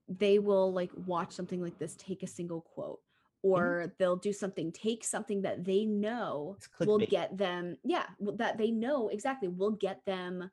they 0.09 0.39
will 0.39 0.73
like 0.73 0.91
watch 1.07 1.33
something 1.33 1.61
like 1.63 1.79
this, 1.79 1.95
take 1.97 2.23
a 2.23 2.27
single 2.27 2.63
quote, 2.63 3.01
or 3.43 3.93
they'll 3.99 4.17
do 4.17 4.33
something, 4.33 4.73
take 4.73 5.05
something 5.05 5.43
that 5.43 5.65
they 5.65 5.85
know 5.85 6.57
will 6.81 6.99
get 6.99 7.37
them, 7.39 7.77
yeah, 7.85 8.07
that 8.19 8.59
they 8.59 8.71
know 8.73 9.09
exactly 9.09 9.47
will 9.49 9.71
get 9.71 10.05
them 10.07 10.51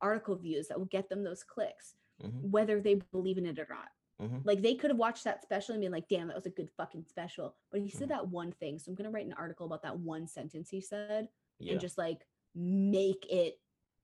article 0.00 0.36
views 0.36 0.68
that 0.68 0.78
will 0.78 0.86
get 0.86 1.08
them 1.08 1.22
those 1.24 1.42
clicks, 1.42 1.94
Mhm. 2.22 2.50
whether 2.50 2.80
they 2.80 2.94
believe 2.96 3.38
in 3.38 3.46
it 3.46 3.58
or 3.58 3.66
not. 3.70 3.88
Mhm. 4.20 4.44
Like 4.44 4.60
they 4.60 4.74
could 4.74 4.90
have 4.90 4.98
watched 4.98 5.24
that 5.24 5.42
special 5.42 5.72
and 5.74 5.80
been 5.80 5.92
like, 5.92 6.08
damn, 6.08 6.26
that 6.28 6.36
was 6.36 6.46
a 6.46 6.50
good 6.50 6.70
fucking 6.76 7.04
special. 7.06 7.56
But 7.70 7.80
he 7.80 7.88
said 7.88 8.08
Mhm. 8.08 8.14
that 8.14 8.28
one 8.28 8.52
thing. 8.52 8.78
So 8.78 8.90
I'm 8.90 8.94
gonna 8.94 9.10
write 9.10 9.26
an 9.26 9.32
article 9.32 9.64
about 9.66 9.82
that 9.82 9.98
one 9.98 10.26
sentence 10.26 10.68
he 10.70 10.80
said 10.80 11.28
Yeah, 11.62 11.72
and 11.72 11.80
just 11.80 11.96
like 11.98 12.26
make 12.54 13.26
it 13.30 13.58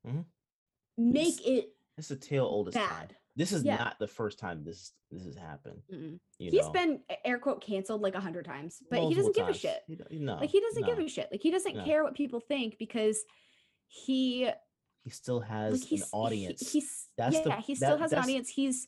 Mhm. 0.06 0.24
make 0.96 1.46
it 1.46 1.74
it's 1.96 2.10
a 2.10 2.16
tale 2.16 2.44
old 2.44 2.68
as 2.68 2.74
time. 2.74 3.08
This 3.34 3.52
is 3.52 3.64
Yeah. 3.64 3.76
not 3.76 3.98
the 3.98 4.06
first 4.08 4.38
time 4.38 4.64
this 4.64 4.92
this 5.10 5.24
has 5.24 5.34
happened. 5.36 5.82
He's 6.38 6.52
know? 6.52 6.70
been 6.72 7.02
air 7.24 7.38
quote 7.38 7.62
canceled 7.62 8.00
like 8.02 8.14
a 8.14 8.20
hundred 8.20 8.44
times, 8.44 8.82
but 8.90 9.00
he 9.08 9.14
doesn't 9.14 9.34
give 9.34 9.48
a 9.48 9.54
shit. 9.54 9.82
He 9.86 9.96
no, 10.18 10.36
Like 10.36 10.50
he 10.50 10.60
doesn't 10.60 10.84
give 10.86 10.98
a 10.98 11.08
shit. 11.08 11.28
Like 11.32 11.42
he 11.42 11.50
doesn't 11.50 11.76
No. 11.76 11.84
care 11.84 12.04
what 12.04 12.14
people 12.14 12.40
think 12.40 12.78
because 12.78 13.24
he 13.88 14.50
He 15.04 15.10
still 15.10 15.40
has 15.40 15.72
like 15.72 15.82
an 15.82 15.86
he's 15.88 16.04
he- 16.04 16.10
audience. 16.12 16.72
he's 16.72 17.08
That's 17.16 17.36
yeah, 17.36 17.42
the- 17.42 17.56
he 17.62 17.74
that- 17.74 17.76
still 17.78 17.98
has 17.98 18.12
an 18.12 18.18
audience. 18.18 18.48
He's 18.50 18.86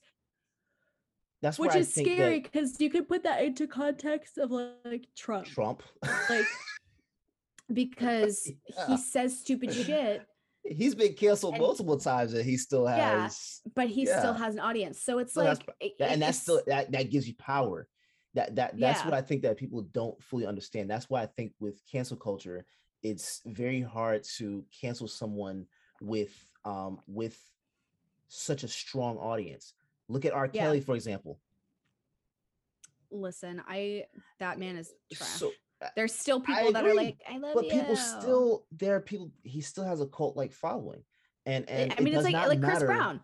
That's 1.43 1.59
which 1.59 1.75
is 1.75 1.93
scary 1.95 2.41
because 2.41 2.79
you 2.81 2.91
could 2.91 3.09
put 3.09 3.23
that 3.23 3.43
into 3.43 3.67
context 3.67 4.37
of 4.39 4.51
like 4.51 5.09
Trump. 5.17 5.47
Trump, 5.47 5.83
Like 6.29 6.45
because 7.73 8.51
Yeah. 8.69 8.87
he 8.89 8.97
says 8.97 9.39
stupid 9.41 9.73
shit, 9.73 10.23
he's 10.65 10.95
been 10.95 11.15
canceled 11.15 11.55
and- 11.55 11.63
multiple 11.63 11.99
times, 11.99 12.35
and 12.35 12.45
he 12.45 12.57
still 12.57 12.87
has 12.87 13.61
Yeah, 13.65 13.73
but 13.75 13.89
he 13.89 14.07
still 14.07 14.35
has 14.35 14.55
an 14.55 14.61
audience. 14.61 15.01
So 15.03 15.19
it's 15.19 15.35
has 15.35 15.45
like 15.45 15.67
pa- 15.67 15.73
it- 15.81 15.95
and 16.01 16.21
that's 16.23 16.43
still 16.43 16.63
that 16.67 16.93
that 16.93 17.11
gives 17.11 17.27
you 17.29 17.35
power 17.35 17.89
that 18.35 18.55
that 18.55 18.79
that's 18.79 19.05
what 19.05 19.13
i 19.13 19.21
think 19.21 19.43
that 19.43 19.57
people 19.57 19.83
don't 19.91 20.23
fully 20.23 20.47
understand 20.47 20.89
that's 20.89 21.11
why 21.11 21.21
i 21.21 21.27
think 21.27 21.53
with 21.59 21.83
cancel 21.91 22.17
culture 22.17 22.65
it's 23.03 23.41
very 23.45 23.81
hard 23.83 24.23
to 24.23 24.65
cancel 24.81 25.09
someone 25.09 25.67
with 26.01 26.31
um 26.65 27.01
with 27.09 27.37
such 28.29 28.63
a 28.63 28.69
strong 28.69 29.17
audience 29.19 29.75
look 30.09 30.25
at 30.25 30.33
r 30.33 30.49
Yeah. 30.53 30.63
kelly 30.63 30.81
for 30.81 30.95
example 30.95 31.41
listen, 33.11 33.61
I 33.67 34.05
that 34.39 34.61
man 34.61 34.77
is 34.77 34.93
trash. 35.13 35.29
so 35.29 35.51
There's 35.97 36.15
still 36.15 36.43
I 36.47 36.55
people 36.55 36.73
that 36.73 36.85
are 36.87 36.95
like, 36.95 37.19
I 37.29 37.39
love 37.39 37.55
but 37.55 37.65
you. 37.67 37.71
people 37.73 37.97
still 37.97 38.67
there 38.71 38.97
are 38.97 39.01
people 39.01 39.31
he 39.43 39.61
still 39.61 39.85
has 39.85 40.01
a 40.01 40.07
cult 40.07 40.37
like 40.37 40.53
following 40.53 41.03
and 41.47 41.69
and 41.71 41.93
I 41.97 42.01
mean, 42.03 42.13
it 42.15 42.17
it's 42.19 42.25
like 42.25 42.33
not 42.33 42.49
like 42.49 42.61
Chris 42.61 42.75
matter- 42.75 42.87
Brown. 42.87 43.21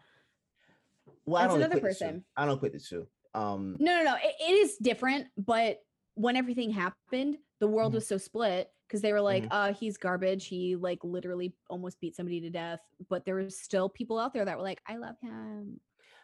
well, 1.26 1.36
I 1.36 1.44
That's 1.44 1.54
don't 1.54 1.62
another 1.62 1.76
equate 1.78 1.92
the 1.92 1.98
two. 1.98 2.04
person. 2.06 2.24
i 2.36 2.46
don't 2.46 2.58
quit 2.58 2.72
the 2.72 2.80
two 2.80 3.06
um 3.34 3.76
No, 3.78 3.98
no, 3.98 4.04
no. 4.04 4.14
It, 4.16 4.34
it 4.40 4.52
is 4.52 4.76
different, 4.78 5.26
but 5.36 5.80
when 6.14 6.36
everything 6.36 6.70
happened, 6.70 7.36
the 7.60 7.66
world 7.68 7.92
Mhm. 7.92 7.96
was 7.96 8.06
so 8.08 8.16
split 8.16 8.70
because 8.88 9.02
they 9.02 9.12
were 9.12 9.20
like, 9.20 9.42
Mhm. 9.44 9.48
uh, 9.50 9.72
he's 9.74 9.98
garbage. 9.98 10.46
He 10.46 10.76
like 10.76 11.00
literally 11.04 11.54
almost 11.68 12.00
beat 12.00 12.16
somebody 12.16 12.40
to 12.40 12.48
death. 12.50 12.80
But 13.10 13.26
there 13.26 13.34
was 13.34 13.58
still 13.60 13.88
people 13.90 14.18
out 14.18 14.32
there 14.32 14.44
that 14.46 14.56
were 14.56 14.62
like, 14.62 14.80
I 14.86 14.96
love 14.96 15.16
him. 15.20 15.78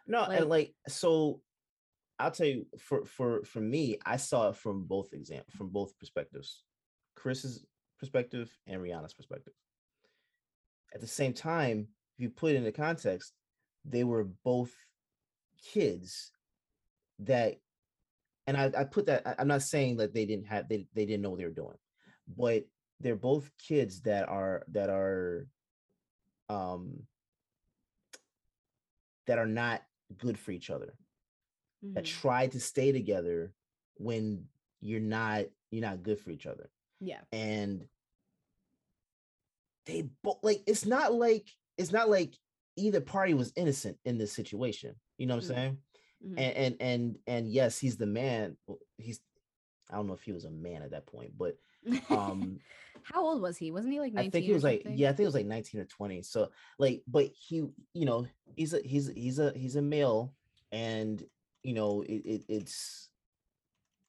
No, 0.07 0.21
Like- 0.23 0.41
and 0.41 0.49
like 0.49 0.75
so 0.89 1.43
I'll 2.23 2.31
tell 2.31 2.47
you 2.47 2.67
for 2.79 3.05
for 3.05 3.43
for 3.45 3.61
me, 3.61 3.99
I 4.07 4.17
saw 4.17 4.51
it 4.51 4.57
from 4.57 4.85
both 4.85 5.13
exam 5.13 5.43
from 5.51 5.71
both 5.71 5.99
perspectives. 5.99 6.63
Chris's 7.17 7.65
perspective 7.99 8.51
and 8.67 8.81
Rihanna's 8.81 9.15
perspective. 9.15 9.53
At 10.95 11.01
the 11.01 11.07
same 11.07 11.33
time, 11.33 11.89
if 12.17 12.23
you 12.23 12.31
put 12.31 12.53
it 12.53 12.57
into 12.57 12.71
context, 12.71 13.33
they 13.85 14.05
were 14.05 14.25
both 14.45 14.73
kids 15.73 16.31
that 17.21 17.57
and 18.47 18.57
I, 18.57 18.71
I 18.77 18.85
put 18.85 19.07
that 19.07 19.23
I'm 19.39 19.49
not 19.49 19.63
saying 19.63 19.97
that 19.97 20.15
they 20.15 20.25
didn't 20.25 20.47
have 20.47 20.69
they, 20.69 20.87
they 20.95 21.07
didn't 21.07 21.23
know 21.23 21.31
what 21.31 21.41
they 21.41 21.45
were 21.45 21.51
doing, 21.51 21.79
but 22.37 22.65
they're 23.01 23.17
both 23.17 23.51
kids 23.59 24.03
that 24.03 24.29
are 24.29 24.65
that 24.69 24.91
are 24.91 25.49
um 26.49 27.03
that 29.27 29.39
are 29.39 29.47
not 29.47 29.83
good 30.19 30.39
for 30.39 30.53
each 30.53 30.71
other 30.71 30.95
that 31.83 32.05
Mhm. 32.05 32.09
try 32.09 32.47
to 32.47 32.61
stay 32.61 32.93
together 32.93 33.53
when 33.97 34.47
you're 34.81 35.01
not 35.01 35.45
you're 35.71 35.83
not 35.83 36.03
good 36.03 36.19
for 36.21 36.31
each 36.31 36.47
other 36.47 36.71
Yeah. 37.01 37.21
and 37.33 37.89
they 39.87 40.03
both 40.23 40.39
like 40.43 40.63
it's 40.67 40.87
not 40.87 41.13
like 41.15 41.49
it's 41.77 41.93
not 41.93 42.09
like 42.11 42.35
either 42.77 43.01
party 43.01 43.35
was 43.35 43.53
innocent 43.57 43.99
in 44.05 44.19
this 44.19 44.33
situation 44.33 44.95
you 45.19 45.27
know 45.27 45.37
what 45.37 45.45
i'm 45.45 45.51
Mm. 45.51 45.55
saying 45.55 45.79
Mhm. 46.25 46.39
and, 46.39 46.57
and 46.57 46.77
and 46.81 47.19
and 47.27 47.49
yes 47.53 47.79
he's 47.79 47.97
the 47.97 48.07
man 48.07 48.57
he's 48.99 49.21
i 49.91 49.97
don't 49.97 50.07
know 50.07 50.15
if 50.15 50.23
he 50.23 50.33
was 50.33 50.45
a 50.45 50.51
man 50.51 50.83
at 50.83 50.91
that 50.91 51.07
point 51.07 51.37
but 51.37 51.59
um 52.11 52.61
How 53.05 53.25
old 53.27 53.43
was 53.43 53.57
he? 53.57 53.73
Wasn't 53.73 53.93
he 53.93 53.99
like 53.99 54.13
19? 54.13 54.29
I 54.29 54.31
think 54.31 54.45
he 54.47 54.53
was 54.53 54.63
like 54.63 54.83
yeah, 54.89 55.09
I 55.09 55.13
think 55.13 55.25
it 55.25 55.27
was 55.27 55.35
like 55.35 55.47
19 55.47 55.81
or 55.81 55.85
20. 55.87 56.23
So 56.23 56.53
like, 56.79 57.03
but 57.09 57.27
he, 57.27 57.57
you 57.95 58.05
know, 58.05 58.27
he's 58.55 58.75
a 58.75 58.81
he's 58.81 59.09
he's 59.09 59.41
a 59.41 59.53
he's 59.57 59.75
a 59.75 59.83
male, 59.83 60.33
and 60.71 61.21
you 61.63 61.75
know, 61.75 62.03
it, 62.03 62.23
it 62.25 62.45
it's 62.49 63.09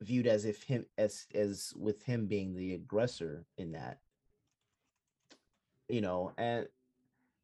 viewed 0.01 0.27
as 0.27 0.45
if 0.45 0.63
him 0.63 0.85
as 0.97 1.25
as 1.33 1.73
with 1.75 2.03
him 2.03 2.25
being 2.27 2.55
the 2.55 2.73
aggressor 2.73 3.45
in 3.57 3.71
that. 3.73 3.99
You 5.89 6.01
know, 6.01 6.31
and 6.37 6.67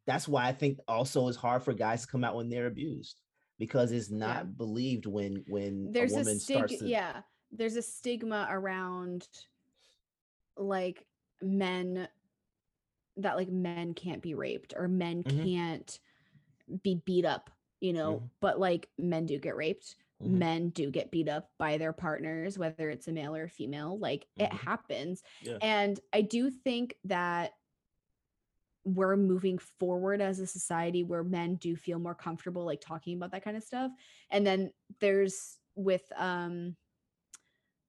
that's 0.08 0.28
why 0.28 0.48
I 0.48 0.54
think 0.54 0.80
also 0.88 1.28
it's 1.28 1.38
hard 1.38 1.64
for 1.64 1.74
guys 1.74 2.02
to 2.02 2.08
come 2.08 2.24
out 2.24 2.36
when 2.36 2.50
they're 2.50 2.68
abused 2.68 3.22
because 3.60 3.92
it's 3.92 4.10
not 4.10 4.58
believed 4.58 5.06
when 5.06 5.44
when 5.48 5.92
There's 5.92 6.14
a 6.14 6.22
a, 6.22 6.36
stig- 6.36 6.80
to 6.80 6.88
yeah. 6.88 7.22
There's 7.52 7.76
a 7.76 7.82
stigma 7.82 8.48
around 8.50 9.28
like 10.58 11.06
men 11.42 12.08
that 13.18 13.36
like 13.36 13.50
men 13.50 13.94
can't 13.94 14.22
be 14.22 14.34
raped 14.34 14.74
or 14.76 14.88
men 14.88 15.24
Mhm. 15.24 15.44
can't 15.44 16.00
be 16.84 17.02
beat 17.06 17.26
up, 17.26 17.50
you 17.82 17.94
know, 17.94 18.20
Mhm. 18.20 18.30
but 18.42 18.60
like 18.60 18.90
men 18.98 19.26
do 19.26 19.40
get 19.40 19.56
raped. 19.56 19.96
Mhm. 20.22 20.28
Men 20.30 20.70
do 20.70 20.92
get 20.92 21.12
beat 21.12 21.30
up 21.30 21.52
by 21.58 21.78
their 21.78 21.94
partners, 21.94 22.58
whether 22.60 22.90
it's 22.90 23.08
a 23.08 23.12
male 23.12 23.36
or 23.36 23.44
a 23.46 23.50
female. 23.50 23.98
Like 23.98 24.28
it 24.38 24.50
Mhm. 24.50 24.60
happens. 24.60 25.24
Yeah. 25.42 25.58
And 25.62 26.00
I 26.12 26.22
do 26.22 26.50
think 26.52 26.98
that 27.06 27.54
we're 28.86 29.18
moving 29.18 29.58
forward 29.58 30.22
as 30.22 30.40
a 30.40 30.48
society 30.48 31.04
where 31.04 31.24
men 31.24 31.56
do 31.56 31.76
feel 31.76 32.00
more 32.00 32.16
comfortable 32.16 32.66
like 32.66 32.82
talking 32.82 33.16
about 33.16 33.32
that 33.32 33.44
kind 33.44 33.56
of 33.58 33.64
stuff. 33.64 33.92
And 34.30 34.46
then 34.48 34.72
there's 35.00 35.60
with 35.76 36.12
um 36.16 36.76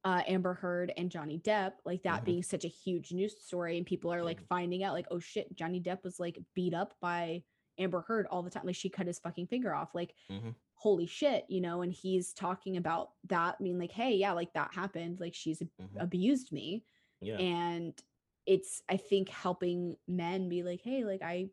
uh 0.05 0.23
Amber 0.27 0.55
Heard 0.55 0.93
and 0.97 1.11
Johnny 1.11 1.39
Depp, 1.39 1.75
like 1.85 2.03
that 2.05 2.23
Mhm. 2.23 2.25
being 2.25 2.43
such 2.43 2.65
a 2.65 2.69
huge 2.69 3.13
news 3.13 3.43
story, 3.45 3.77
and 3.77 3.87
people 3.87 4.13
are 4.13 4.23
like 4.23 4.41
finding 4.41 4.83
out, 4.83 4.95
like, 4.95 5.07
oh 5.11 5.19
shit, 5.21 5.55
Johnny 5.55 5.81
Depp 5.81 6.03
was 6.05 6.19
like 6.19 6.39
beat 6.55 6.75
up 6.75 6.95
by 7.01 7.45
Amber 7.81 8.03
Heard 8.03 8.27
all 8.27 8.43
the 8.43 8.51
time. 8.51 8.67
Like 8.67 8.77
she 8.77 8.89
cut 8.89 9.07
his 9.07 9.19
fucking 9.19 9.47
finger 9.49 9.75
off. 9.75 9.95
Like, 9.95 10.15
Mhm. 10.31 10.55
holy 10.75 11.07
shit, 11.07 11.45
you 11.49 11.61
know, 11.61 11.83
and 11.83 11.93
he's 11.93 12.33
talking 12.33 12.77
about 12.77 13.13
that, 13.29 13.57
I 13.59 13.63
mean, 13.63 13.79
like, 13.79 13.93
hey, 13.93 14.15
yeah, 14.15 14.33
like 14.33 14.53
that 14.55 14.73
happened. 14.75 15.21
Like 15.21 15.35
she's 15.35 15.61
Mhm. 15.61 15.89
abused 15.99 16.53
me. 16.53 16.85
yeah. 17.23 17.37
And 17.39 18.03
it's, 18.47 18.83
I 18.89 18.97
think, 18.97 19.29
helping 19.29 19.97
men 20.09 20.49
be 20.49 20.63
like, 20.63 20.81
hey, 20.81 21.05
like 21.05 21.21
I 21.23 21.51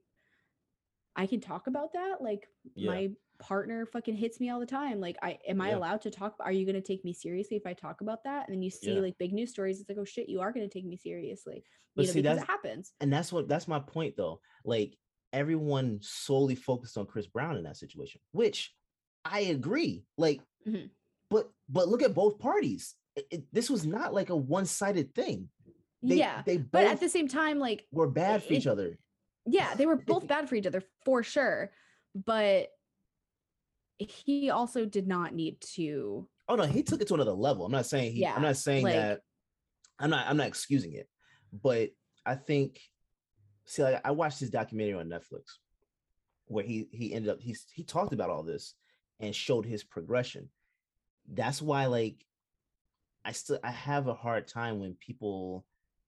I 1.15 1.25
can 1.27 1.39
talk 1.39 1.67
about 1.67 1.93
that. 1.93 2.21
Like 2.21 2.47
Yeah. 2.75 2.91
my 2.91 3.11
partner 3.39 3.85
fucking 3.85 4.15
hits 4.15 4.39
me 4.39 4.49
all 4.49 4.59
the 4.59 4.65
time. 4.65 4.99
Like 4.99 5.17
I 5.21 5.39
am 5.47 5.61
I 5.61 5.69
Yeah. 5.69 5.77
allowed 5.77 6.01
to 6.01 6.09
talk 6.11 6.35
are 6.39 6.51
you 6.51 6.65
gonna 6.65 6.81
take 6.81 7.03
me 7.03 7.13
seriously 7.13 7.57
if 7.57 7.65
I 7.65 7.73
talk 7.73 8.01
about 8.01 8.23
that? 8.23 8.47
And 8.47 8.53
then 8.55 8.61
you 8.61 8.69
see 8.69 8.95
Yeah. 8.95 9.01
like 9.01 9.17
big 9.17 9.33
news 9.33 9.49
stories, 9.51 9.79
it's 9.79 9.89
like, 9.89 9.97
oh 9.97 10.05
shit, 10.05 10.29
you 10.29 10.39
are 10.41 10.51
gonna 10.51 10.67
take 10.69 10.85
me 10.85 10.95
seriously. 10.97 11.63
But 11.95 12.03
you 12.03 12.07
know, 12.07 12.13
see, 12.13 12.21
because 12.21 12.37
it 12.41 12.47
happens. 12.47 12.93
and 13.01 13.11
that's 13.11 13.33
what 13.33 13.47
that's 13.47 13.67
my 13.67 13.79
point 13.79 14.15
though 14.15 14.39
like 14.63 14.97
everyone 15.33 15.99
solely 16.01 16.55
focused 16.55 16.97
on 16.97 17.05
chris 17.05 17.27
brown 17.27 17.57
in 17.57 17.63
that 17.63 17.77
situation 17.77 18.19
which 18.31 18.73
i 19.25 19.41
agree 19.41 20.05
like 20.17 20.41
Mhm. 20.67 20.89
but 21.29 21.49
but 21.69 21.87
look 21.87 22.01
at 22.01 22.13
both 22.13 22.39
parties 22.39 22.95
It- 23.15 23.27
it- 23.31 23.47
this 23.53 23.69
was 23.69 23.85
not 23.85 24.13
like 24.13 24.29
a 24.29 24.35
one-sided 24.35 25.13
thing 25.15 25.49
they, 26.03 26.15
yeah. 26.17 26.43
they 26.45 26.57
But 26.57 26.85
at 26.85 26.99
the 26.99 27.09
same 27.09 27.27
time, 27.27 27.57
like 27.57 27.87
were 27.91 28.07
bad 28.07 28.43
for 28.43 28.53
each 28.53 28.67
other 28.67 28.97
yeah, 29.49 29.73
they 29.75 29.85
were 29.87 29.95
both 29.95 30.27
bad 30.33 30.47
for 30.47 30.55
each 30.55 30.67
other 30.67 30.83
for 31.05 31.23
sure. 31.23 31.71
But 32.13 32.69
he 33.97 34.49
also 34.51 34.85
did 34.85 35.07
not 35.07 35.33
need 35.33 35.59
to 35.61 36.27
oh 36.49 36.55
no 36.55 36.63
he 36.63 36.83
took 36.83 37.01
it 37.01 37.07
to 37.07 37.15
another 37.15 37.31
level 37.31 37.65
i'm 37.65 37.71
not 37.71 37.85
saying 37.85 38.13
he 38.13 38.21
Yeah, 38.21 38.35
i'm 38.35 38.41
not 38.43 38.57
saying 38.57 38.83
like- 38.83 38.93
that 38.93 39.21
i'm 39.99 40.09
not 40.11 40.27
i'm 40.27 40.37
not 40.37 40.47
excusing 40.47 40.93
it 40.93 41.09
but 41.51 41.89
i 42.25 42.35
think 42.35 42.79
see 43.67 43.83
like 43.83 44.01
i 44.03 44.11
watched 44.11 44.39
his 44.39 44.49
documentary 44.49 44.93
on 44.93 45.07
netflix 45.07 45.59
where 46.47 46.63
he 46.63 46.87
he 46.91 47.13
ended 47.13 47.29
up 47.29 47.39
he's 47.41 47.65
he 47.73 47.83
talked 47.83 48.13
about 48.13 48.29
all 48.29 48.43
this 48.43 48.73
and 49.19 49.35
showed 49.35 49.65
his 49.65 49.83
progression. 49.83 50.49
That's 51.31 51.61
why 51.61 51.85
like 51.87 52.25
i 53.25 53.31
still 53.31 53.59
i 53.63 53.71
have 53.71 54.07
a 54.07 54.13
hard 54.13 54.47
time 54.47 54.79
when 54.79 54.93
people 54.95 55.65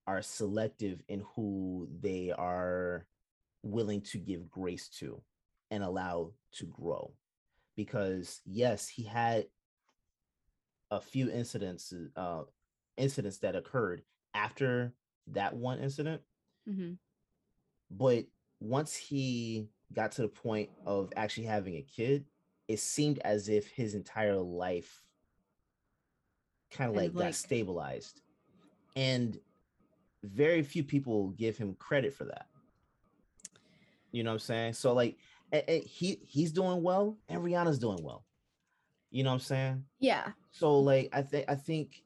are 0.07 0.21
selective 0.21 1.01
in 1.07 1.23
who 1.35 1.87
they 1.99 2.31
are 2.31 3.05
willing 3.61 4.01
to 4.01 4.17
give 4.17 4.49
grace 4.49 4.87
to 4.87 5.21
and 5.69 5.83
allow 5.83 6.31
to 6.53 6.65
grow. 6.65 7.13
Because 7.75 8.41
yes, 8.45 8.87
he 8.87 9.03
had 9.03 9.45
a 10.91 10.99
few 10.99 11.29
incidents 11.29 11.93
uh 12.15 12.43
incidents 12.97 13.39
that 13.39 13.55
occurred 13.55 14.01
after 14.33 14.93
that 15.27 15.53
one 15.55 15.79
incident, 15.79 16.21
hmm 16.65 16.93
but 17.91 18.25
once 18.59 18.95
he 18.95 19.69
got 19.93 20.11
to 20.13 20.21
the 20.23 20.27
point 20.27 20.69
of 20.85 21.11
actually 21.15 21.45
having 21.45 21.75
a 21.75 21.81
kid, 21.81 22.25
it 22.67 22.79
seemed 22.79 23.19
as 23.19 23.49
if 23.49 23.67
his 23.67 23.95
entire 23.95 24.37
life 24.37 25.03
kind 26.71 26.89
of 26.89 26.95
Kind 26.95 27.15
like 27.15 27.25
got 27.25 27.35
stabilized. 27.35 28.21
And 28.95 29.39
very 30.23 30.61
few 30.61 30.83
people 30.83 31.29
give 31.29 31.57
him 31.57 31.75
credit 31.75 32.13
for 32.13 32.25
that. 32.25 32.47
You 34.11 34.23
know 34.23 34.31
what 34.31 34.35
I'm 34.35 34.39
saying? 34.39 34.73
So 34.73 34.93
like 34.93 35.17
a- 35.51 35.71
a- 35.71 35.81
he 35.81 36.19
he's 36.25 36.51
doing 36.51 36.83
well 36.83 37.17
and 37.27 37.41
Rihanna's 37.41 37.79
doing 37.79 38.03
well. 38.03 38.25
You 39.11 39.23
know 39.23 39.31
what 39.31 39.35
I'm 39.35 39.39
saying? 39.39 39.85
Yeah. 39.99 40.31
So 40.51 40.79
like 40.79 41.09
I 41.13 41.21
think 41.21 41.45
I 41.47 41.55
think 41.55 42.03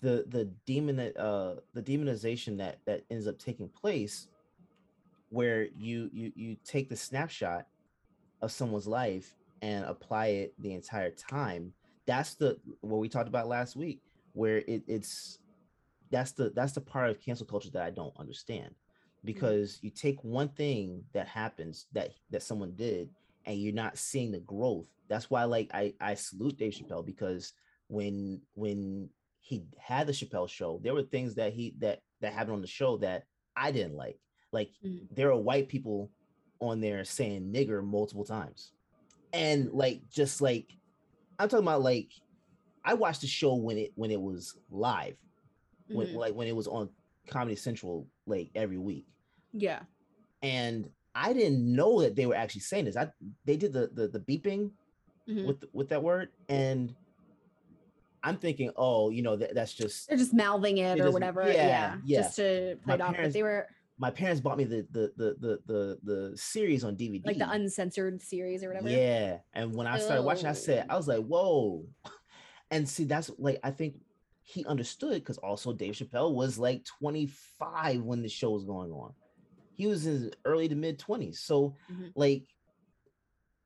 the 0.00 0.24
the 0.28 0.46
demon 0.64 0.98
uh 0.98 1.56
the 1.74 1.82
demonization 1.82 2.56
that 2.58 2.78
that 2.86 3.04
ends 3.10 3.26
up 3.26 3.38
taking 3.38 3.68
place 3.68 4.28
where 5.30 5.68
you 5.76 6.10
you 6.12 6.32
you 6.36 6.56
take 6.64 6.88
the 6.88 6.96
snapshot 6.96 7.66
of 8.42 8.52
someone's 8.52 8.86
life 8.86 9.34
and 9.62 9.84
apply 9.84 10.26
it 10.26 10.54
the 10.60 10.72
entire 10.72 11.10
time 11.10 11.72
that's 12.06 12.34
the 12.34 12.58
what 12.80 12.98
we 12.98 13.08
talked 13.08 13.28
about 13.28 13.48
last 13.48 13.76
week 13.76 14.00
where 14.32 14.58
it, 14.58 14.82
it's 14.86 15.38
that's 16.10 16.32
the 16.32 16.50
that's 16.50 16.72
the 16.72 16.80
part 16.80 17.10
of 17.10 17.20
cancel 17.20 17.46
culture 17.46 17.70
that 17.70 17.82
i 17.82 17.90
don't 17.90 18.14
understand. 18.18 18.70
Mm-hmm. 18.70 19.26
Because 19.26 19.78
you 19.82 19.90
take 19.90 20.22
one 20.24 20.48
thing 20.48 21.04
that 21.12 21.28
happens 21.28 21.86
that 21.92 22.10
that 22.30 22.42
someone 22.42 22.72
did 22.76 23.10
and 23.46 23.60
you're 23.60 23.72
not 23.72 23.96
seeing 23.96 24.32
the 24.32 24.40
growth. 24.40 24.86
That's 25.08 25.30
why 25.30 25.44
like 25.44 25.70
i 25.72 25.94
i 26.00 26.14
salute 26.14 26.56
dave 26.56 26.72
chappelle 26.72 27.04
because 27.04 27.52
when 27.88 28.40
when 28.54 29.08
he 29.40 29.64
had 29.78 30.06
the 30.06 30.12
chappelle 30.12 30.48
show 30.48 30.80
there 30.82 30.94
were 30.94 31.02
things 31.02 31.34
that 31.34 31.52
he 31.52 31.74
that 31.78 32.00
that 32.20 32.32
happened 32.32 32.54
on 32.54 32.60
the 32.60 32.66
show 32.68 32.96
that 32.98 33.24
i 33.56 33.72
didn't 33.72 33.96
like 33.96 34.18
like 34.52 34.70
Mhm. 34.84 35.06
there 35.14 35.30
are 35.30 35.38
white 35.38 35.68
people 35.68 36.10
on 36.60 36.80
there 36.80 37.04
saying 37.04 37.52
nigger 37.52 37.84
multiple 37.84 38.24
times 38.24 38.72
and 39.32 39.70
like 39.72 40.08
just 40.10 40.40
like 40.40 40.76
i'm 41.38 41.48
talking 41.48 41.64
about 41.64 41.82
like 41.82 42.10
i 42.84 42.94
watched 42.94 43.20
the 43.22 43.26
show 43.26 43.54
when 43.54 43.78
it 43.78 43.92
when 43.94 44.10
it 44.10 44.20
was 44.20 44.56
live 44.70 45.16
when 45.88 46.08
Mhm. 46.08 46.14
like 46.14 46.34
when 46.34 46.48
it 46.48 46.56
was 46.56 46.66
on 46.66 46.90
comedy 47.28 47.56
central 47.56 48.06
like 48.26 48.50
every 48.54 48.78
week 48.78 49.06
Yeah. 49.52 49.82
and 50.42 50.90
i 51.14 51.32
didn't 51.32 51.60
know 51.74 52.00
that 52.02 52.14
they 52.16 52.26
were 52.26 52.34
actually 52.34 52.60
saying 52.62 52.84
this 52.86 52.96
i 52.96 53.10
they 53.44 53.56
did 53.56 53.72
the 53.72 53.88
the, 53.88 54.08
the 54.08 54.20
beeping 54.20 54.72
Mhm. 55.28 55.46
with 55.46 55.64
with 55.72 55.88
that 55.90 56.02
word 56.02 56.30
and 56.48 56.94
i'm 58.22 58.36
thinking 58.36 58.70
oh 58.76 59.10
you 59.10 59.22
know 59.22 59.36
that, 59.36 59.54
that's 59.54 59.72
just 59.72 60.08
They're 60.08 60.18
just 60.18 60.34
mouthing 60.34 60.78
it 60.78 61.00
or 61.00 61.10
whatever. 61.10 61.42
yeah, 61.46 61.54
Yeah. 61.54 61.96
yeah. 62.04 62.20
Just 62.22 62.36
to 62.36 62.76
play 62.84 62.90
My 62.90 62.94
it 62.96 63.00
off. 63.00 63.16
But 63.16 63.32
they 63.32 63.42
were 63.42 63.66
my 64.00 64.10
parents 64.10 64.40
bought 64.40 64.56
me 64.56 64.64
the 64.64 64.86
the 64.90 65.12
the 65.16 65.36
the 65.38 65.58
the, 65.66 65.98
the 66.02 66.36
series 66.36 66.84
on 66.84 66.96
dvd 66.96 67.26
like 67.26 67.38
the 67.38 67.50
uncensored 67.50 68.20
series 68.22 68.64
or 68.64 68.68
whatever. 68.68 68.88
Yeah. 68.88 69.38
And 69.52 69.74
when 69.74 69.86
I 69.86 69.98
started 69.98 70.22
watching, 70.22 70.46
I 70.46 70.52
said, 70.52 70.86
Oh. 70.88 70.94
I 70.94 70.96
was 70.96 71.06
like, 71.06 71.24
whoa. 71.24 71.86
And 72.72 72.88
see, 72.88 73.02
that's 73.02 73.32
like, 73.36 73.58
I 73.64 73.72
think 73.72 73.96
he 74.42 74.64
understood 74.64 75.14
because 75.14 75.38
also 75.38 75.72
Dave 75.72 75.94
Chappelle 75.94 76.32
was 76.32 76.56
like 76.56 76.84
25 77.00 78.02
when 78.02 78.22
the 78.22 78.28
show 78.28 78.50
was 78.50 78.64
going 78.64 78.92
on. 78.92 79.12
He 79.74 79.88
was 79.88 80.06
in 80.06 80.12
his 80.12 80.30
early 80.44 80.68
to 80.68 80.76
mid 80.76 80.98
20s. 81.00 81.40
So, 81.40 81.74
Mhm. 81.90 82.12
like, 82.14 82.46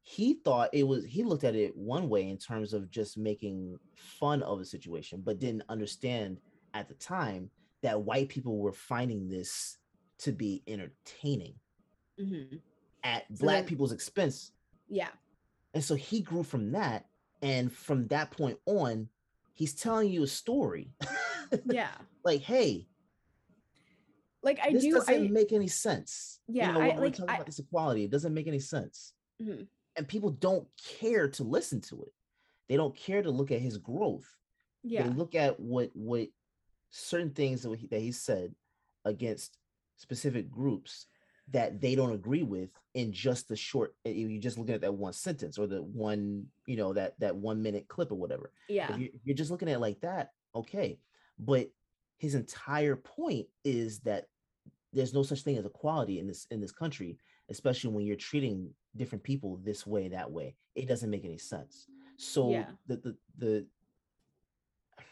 he 0.01 0.41
thought 0.43 0.71
it 0.73 0.85
was, 0.85 1.05
he 1.05 1.23
looked 1.23 1.45
at 1.45 1.55
it 1.55 1.77
one 1.77 2.09
way 2.09 2.29
in 2.29 2.39
terms 2.39 2.73
of 2.73 2.91
just 2.91 3.19
making 3.19 3.77
fun 3.95 4.43
of 4.43 4.61
a 4.61 4.65
situation, 4.65 5.21
but 5.23 5.39
didn't 5.39 5.65
understand 5.69 6.39
at 6.73 6.89
the 6.89 6.95
time 6.95 7.51
that 7.83 8.01
white 8.01 8.31
people 8.31 8.59
were 8.59 8.73
finding 8.73 9.29
this 9.29 9.77
to 10.19 10.33
be 10.33 10.63
entertaining 10.67 11.55
Mhm. 12.19 12.61
at 13.03 13.25
So 13.37 13.45
black 13.45 13.63
then- 13.65 13.69
people's 13.69 13.93
expense 13.93 14.53
Yeah. 14.89 15.11
and 15.73 15.83
so 15.83 15.95
he 15.95 16.21
grew 16.23 16.43
from 16.43 16.73
that. 16.73 17.09
And 17.43 17.71
from 17.71 18.07
that 18.09 18.31
point 18.31 18.59
on, 18.65 19.11
he's 19.53 19.75
telling 19.75 20.11
you 20.11 20.23
a 20.23 20.27
story. 20.27 20.93
Yeah. 21.67 21.97
like, 22.25 22.41
hey, 22.41 22.89
Like 24.43 24.59
I 24.61 24.73
this 24.73 24.83
do 24.83 24.93
doesn't 24.93 25.15
I 25.15 25.29
make 25.29 25.53
any 25.53 25.69
sense. 25.69 26.41
Yeah, 26.49 26.69
you 26.69 26.73
know, 26.75 26.81
I- 26.81 26.95
we're 26.97 27.03
like, 27.03 27.15
talking 27.15 27.31
I- 27.31 27.35
about 27.35 27.47
this 27.47 27.59
equality, 27.59 28.05
it 28.05 28.11
doesn't 28.11 28.35
make 28.35 28.47
any 28.47 28.59
sense. 28.61 29.15
Mhm. 29.41 29.67
And 29.97 30.09
people 30.09 30.31
don't 30.31 30.69
care 30.77 31.29
to 31.29 31.45
listen 31.45 31.81
to 31.83 32.03
it. 32.03 32.13
They 32.69 32.77
don't 32.77 32.95
care 32.97 33.23
to 33.23 33.31
look 33.31 33.51
at 33.51 33.61
his 33.61 33.77
growth. 33.79 34.37
yeah. 34.83 35.03
They 35.09 35.15
look 35.15 35.35
at 35.35 35.59
what 35.61 35.95
what 35.97 36.29
certain 36.91 37.33
things 37.33 37.63
that 37.63 37.75
he, 37.79 37.87
that 37.89 38.01
he 38.01 38.13
said 38.13 38.55
against 39.05 39.57
specific 39.97 40.51
groups 40.51 41.07
that 41.53 41.81
they 41.81 41.95
don't 41.95 42.13
agree 42.13 42.43
with 42.43 42.71
in 42.95 43.13
just 43.13 43.49
the 43.49 43.57
short 43.57 43.95
if 44.05 44.17
you're 44.17 44.41
just 44.41 44.57
looking 44.57 44.75
at 44.75 44.81
that 44.81 44.95
one 44.95 45.13
sentence 45.13 45.59
or 45.59 45.67
the 45.67 45.83
one 45.83 46.47
you 46.67 46.77
know 46.77 46.93
that 46.95 47.19
that 47.21 47.37
one 47.37 47.63
minute 47.63 47.87
clip 47.89 48.11
or 48.11 48.15
whatever 48.15 48.51
Yeah. 48.69 48.93
if 48.95 48.99
you- 49.01 49.11
if 49.15 49.21
you're 49.25 49.37
just 49.37 49.51
looking 49.51 49.69
at 49.69 49.75
it 49.77 49.81
like 49.81 50.01
that, 50.01 50.33
okay. 50.55 50.99
But 51.39 51.71
his 52.19 52.35
entire 52.35 52.97
point 52.97 53.49
is 53.65 54.01
that 54.01 54.29
there's 54.93 55.13
no 55.13 55.23
such 55.23 55.43
thing 55.43 55.59
as 55.59 55.67
equality 55.67 56.19
in 56.21 56.27
this 56.27 56.47
in 56.51 56.61
this 56.61 56.73
country, 56.73 57.19
especially 57.51 57.91
when 57.93 58.07
you're 58.07 58.17
treating 58.17 58.73
different 58.97 59.25
people 59.25 59.57
this 59.59 59.87
way, 59.87 60.09
that 60.09 60.31
way. 60.31 60.57
It 60.77 60.87
doesn't 60.87 61.11
make 61.11 61.25
any 61.25 61.39
sense. 61.39 61.89
So 62.17 62.51
Yeah. 62.51 62.71
the 62.87 62.97
the 62.97 63.17
the 63.37 63.67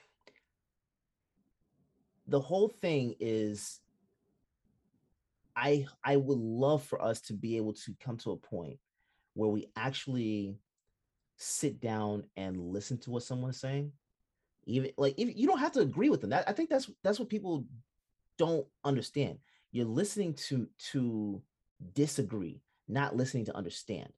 the 2.29 2.41
whole 2.41 2.69
thing 2.69 3.15
is 3.21 3.81
I 5.57 5.87
I 6.05 6.17
would 6.17 6.39
love 6.39 6.83
for 6.85 7.01
us 7.03 7.21
to 7.23 7.33
be 7.35 7.57
able 7.57 7.73
to 7.75 7.95
come 8.01 8.17
to 8.19 8.33
a 8.33 8.37
point 8.37 8.79
where 9.35 9.51
we 9.51 9.69
actually 9.77 10.57
sit 11.37 11.81
down 11.81 12.25
and 12.37 12.59
listen 12.61 12.99
to 12.99 13.11
what 13.11 13.23
someone's 13.23 13.61
saying. 13.61 13.93
Even 14.67 14.93
like 14.97 15.15
if 15.19 15.37
you 15.37 15.47
don't 15.47 15.59
have 15.59 15.73
to 15.73 15.81
agree 15.81 16.09
with 16.11 16.21
them. 16.21 16.31
That 16.31 16.49
I 16.49 16.53
think 16.53 16.71
that's 16.71 16.91
that's 17.03 17.19
what 17.19 17.29
people 17.29 17.65
don't 18.39 18.67
understand. 18.85 19.39
You're 19.73 19.87
listening 19.87 20.35
to 20.49 20.69
to 20.93 21.43
disagree, 21.95 22.63
not 22.89 23.17
listening 23.17 23.45
to 23.47 23.57
understand. 23.57 24.13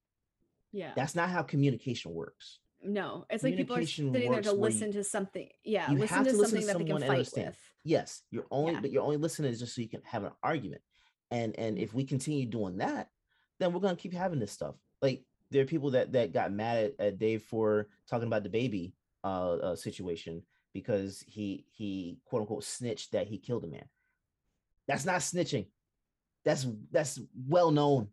Yeah. 0.73 0.93
That's 0.97 1.15
not 1.15 1.31
how 1.31 1.43
communication 1.43 2.13
works. 2.13 2.59
no. 2.83 3.25
It's 3.31 3.43
like 3.43 3.57
people 3.57 3.77
are 3.77 3.87
sitting 3.87 4.13
there 4.13 4.23
to 4.23 4.29
where 4.29 4.43
you- 4.43 4.75
listen 4.75 4.93
to 4.93 5.05
something. 5.05 5.49
Yeah. 5.65 5.91
you 5.91 5.99
listen 5.99 6.17
have 6.17 6.27
to 6.27 6.33
to 6.33 6.37
listen 6.37 6.61
something 6.63 6.67
to 6.67 6.73
that 6.73 6.79
they 6.79 6.85
can 6.93 7.01
fight 7.01 7.11
understand. 7.11 7.47
with. 7.49 7.59
Yes, 7.85 8.23
you're 8.31 8.47
only 8.51 8.73
Yeah. 8.75 8.81
but 8.81 8.91
you're 8.91 9.03
only 9.03 9.17
listening 9.17 9.55
just 9.55 9.75
so 9.75 9.81
you 9.81 9.89
can 9.89 10.03
have 10.03 10.25
an 10.25 10.33
argument. 10.43 10.83
And 11.31 11.59
and 11.59 11.79
if 11.79 11.95
we 11.95 12.05
continue 12.05 12.47
doing 12.47 12.79
that, 12.79 13.11
then 13.59 13.73
we're 13.73 13.81
gonna 13.81 13.97
keep 13.97 14.13
having 14.13 14.39
this 14.39 14.53
stuff. 14.53 14.75
Like 15.03 15.25
there 15.51 15.63
are 15.63 15.67
people 15.67 15.91
that 15.93 16.13
that 16.13 16.33
got 16.33 16.53
mad 16.53 16.93
at, 16.99 17.07
at 17.07 17.19
Dave 17.19 17.43
for 17.43 17.89
talking 18.09 18.27
about 18.27 18.43
the 18.43 18.49
baby 18.49 18.95
uh, 19.23 19.55
uh 19.55 19.77
situation 19.77 20.43
because 20.73 21.25
he 21.27 21.65
he 21.71 22.19
quote 22.25 22.43
unquote 22.43 22.65
snitched 22.65 23.13
that 23.13 23.27
he 23.27 23.39
killed 23.39 23.65
a 23.65 23.69
man. 23.69 23.85
That's 24.87 25.05
not 25.05 25.21
snitching. 25.21 25.67
That's 26.45 26.67
that's 26.91 27.21
well 27.49 27.71
known. 27.71 28.09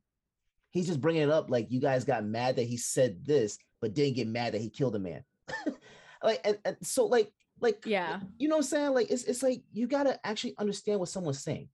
He's 0.69 0.87
just 0.87 1.01
bringing 1.01 1.23
it 1.23 1.29
up 1.29 1.49
like 1.49 1.69
you 1.69 1.81
guys 1.81 2.05
got 2.05 2.23
mad 2.23 2.55
that 2.55 2.63
he 2.63 2.77
said 2.77 3.25
this, 3.25 3.57
but 3.81 3.93
didn't 3.93 4.15
get 4.15 4.27
mad 4.27 4.53
that 4.53 4.61
he 4.61 4.69
killed 4.69 4.95
a 4.95 4.99
man. 4.99 5.23
like 6.23 6.39
and, 6.45 6.57
and 6.63 6.77
so 6.81 7.07
like 7.07 7.33
like 7.59 7.83
Yeah. 7.85 8.19
you 8.37 8.47
know 8.47 8.55
what 8.55 8.65
I'm 8.65 8.69
saying? 8.69 8.93
Like 8.93 9.11
it's 9.11 9.23
it's 9.23 9.43
like 9.43 9.63
you 9.73 9.87
gotta 9.87 10.19
actually 10.25 10.55
understand 10.57 10.99
what 10.99 11.09
someone's 11.09 11.43
saying. 11.43 11.67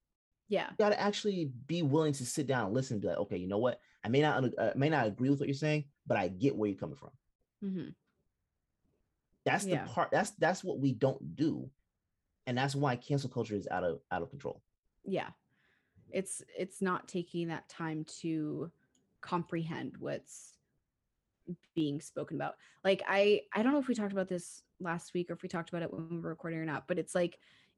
Yeah. 0.49 0.67
You 0.71 0.75
gotta 0.79 0.99
actually 0.99 1.51
be 1.67 1.81
willing 1.81 2.13
to 2.13 2.25
sit 2.25 2.47
down 2.47 2.65
and 2.65 2.73
listen 2.73 2.95
and 2.95 3.01
be 3.01 3.07
like, 3.07 3.17
okay, 3.17 3.37
you 3.37 3.47
know 3.47 3.57
what? 3.57 3.79
I 4.03 4.09
may 4.09 4.21
not 4.21 4.43
uh, 4.57 4.71
may 4.75 4.89
not 4.89 5.07
agree 5.07 5.29
with 5.29 5.39
what 5.39 5.47
you're 5.49 5.55
saying, 5.55 5.85
but 6.05 6.17
I 6.17 6.27
get 6.29 6.55
where 6.55 6.69
you're 6.69 6.77
coming 6.79 6.95
from. 6.95 7.09
hmm 7.61 7.89
That's 9.45 9.65
Yeah. 9.65 9.83
the 9.85 9.89
part. 9.89 10.09
That's 10.11 10.31
that's 10.31 10.63
what 10.63 10.79
we 10.79 10.93
don't 10.93 11.35
do, 11.35 11.69
and 12.45 12.57
that's 12.57 12.75
why 12.75 12.95
cancel 12.95 13.29
culture 13.29 13.55
is 13.55 13.67
out 13.69 13.83
of 13.83 13.99
out 14.11 14.21
of 14.21 14.29
control. 14.29 14.61
Yeah. 15.03 15.29
It's 16.11 16.41
it's 16.57 16.81
not 16.81 17.07
taking 17.07 17.49
that 17.49 17.67
time 17.67 18.05
to 18.21 18.71
comprehend 19.19 19.95
what's 19.99 20.53
being 21.75 21.99
spoken 22.01 22.37
about. 22.37 22.55
Like 22.83 23.03
I 23.07 23.41
I 23.53 23.63
don't 23.63 23.73
know 23.73 23.79
if 23.79 23.87
we 23.87 23.95
talked 23.95 24.13
about 24.13 24.29
this 24.29 24.63
last 24.79 25.13
week 25.13 25.29
or 25.29 25.33
if 25.33 25.41
we 25.43 25.49
talked 25.49 25.69
about 25.69 25.81
it 25.81 25.91
when 25.91 26.07
we 26.09 26.17
were 26.19 26.29
recording 26.29 26.59
or 26.59 26.65
not, 26.65 26.87
but 26.87 26.99
it's 26.99 27.15
like 27.15 27.37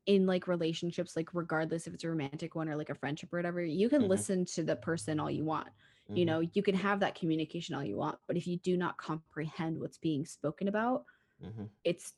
in 0.10 0.26
like 0.26 0.48
relationships, 0.48 1.16
like 1.16 1.30
regardless 1.36 1.86
if 1.86 1.94
it's 1.94 2.04
a 2.04 2.10
romantic 2.10 2.56
one 2.56 2.68
or 2.68 2.76
like 2.76 2.90
a 2.90 2.96
friendship 2.96 3.32
or 3.32 3.38
whatever, 3.38 3.62
you 3.64 3.88
can 3.90 4.02
Mhm. 4.02 4.10
listen 4.10 4.44
to 4.56 4.64
the 4.64 4.76
person 4.76 5.20
all 5.20 5.30
you 5.32 5.46
want. 5.46 5.70
you 6.16 6.24
Mhm. 6.26 6.28
know 6.28 6.40
you 6.56 6.64
can 6.64 6.74
have 6.74 7.00
that 7.02 7.14
communication 7.14 7.76
all 7.76 7.84
you 7.84 7.96
want 7.96 8.18
but 8.26 8.36
if 8.36 8.48
you 8.48 8.58
do 8.70 8.76
not 8.76 8.98
comprehend 8.98 9.80
what's 9.80 10.00
being 10.00 10.26
spoken 10.26 10.68
about 10.68 11.06
Mhm. 11.40 11.70
it's 11.84 12.16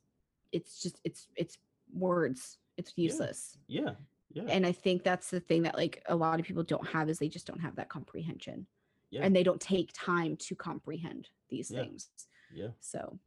it's 0.54 0.82
just 0.82 1.02
it's 1.04 1.28
it's 1.36 1.58
words 1.92 2.58
it's 2.78 2.94
Yeah. 2.96 3.04
useless 3.08 3.58
Yeah. 3.68 3.96
Yeah. 4.32 4.44
and 4.54 4.66
i 4.66 4.72
think 4.72 5.04
that's 5.04 5.30
the 5.30 5.42
thing 5.42 5.64
that 5.64 5.76
like 5.76 6.02
a 6.06 6.16
lot 6.16 6.40
of 6.40 6.46
people 6.46 6.64
don't 6.64 6.88
have 6.88 7.10
is 7.10 7.20
they 7.20 7.28
just 7.38 7.46
don't 7.46 7.60
have 7.60 7.76
that 7.76 7.90
comprehension 7.90 8.66
Yeah. 9.10 9.24
and 9.26 9.36
they 9.36 9.44
don't 9.44 9.60
take 9.60 9.90
time 9.92 10.38
to 10.38 10.56
comprehend 10.56 11.28
these 11.50 11.70
Yeah. 11.70 11.82
things 11.82 12.10
yeah. 12.50 12.72
so 12.80 13.20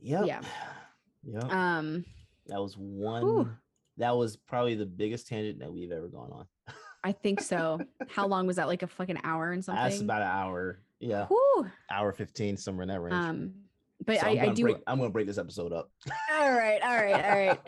Yep. 0.00 0.26
Yeah. 0.26 0.42
Yeah. 1.26 1.78
um 1.78 2.04
that 2.46 2.60
was 2.60 2.74
one. 2.76 3.56
That 3.98 4.16
was 4.16 4.36
probably 4.36 4.74
the 4.74 4.86
biggest 4.86 5.28
tangent 5.28 5.60
that 5.60 5.72
we've 5.72 5.92
ever 5.92 6.08
gone 6.08 6.30
on. 6.32 6.46
i 7.04 7.12
think 7.12 7.40
so 7.40 7.78
how 8.08 8.26
long 8.26 8.46
was 8.46 8.56
that 8.56 8.66
like 8.66 8.82
a 8.82 8.86
fucking 8.86 9.18
hour 9.24 9.52
and 9.52 9.64
something 9.64 9.82
That's 9.84 10.00
about 10.00 10.22
an 10.22 10.28
hour. 10.28 10.80
Yeah. 11.00 11.26
Whew. 11.26 11.66
Hour 11.90 12.12
15, 12.12 12.56
somewhere 12.56 12.82
in 12.82 12.88
that 12.88 13.00
range. 13.00 13.14
um 13.14 13.52
but 14.06 14.20
So 14.20 14.26
I, 14.26 14.30
I'm 14.46 14.54
do 14.54 14.62
break, 14.64 14.76
I'm 14.86 14.98
gonna 14.98 15.10
break 15.10 15.26
this 15.26 15.38
episode 15.38 15.72
up. 15.72 15.90
all 16.32 16.50
right 16.52 16.80
all 16.82 16.96
right 16.96 17.24
all 17.24 17.38
right 17.46 17.60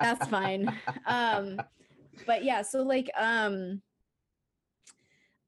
that's 0.00 0.26
fine 0.28 0.68
um 1.06 1.60
but 2.26 2.44
yeah 2.44 2.60
so 2.62 2.82
like 2.82 3.08
um 3.18 3.80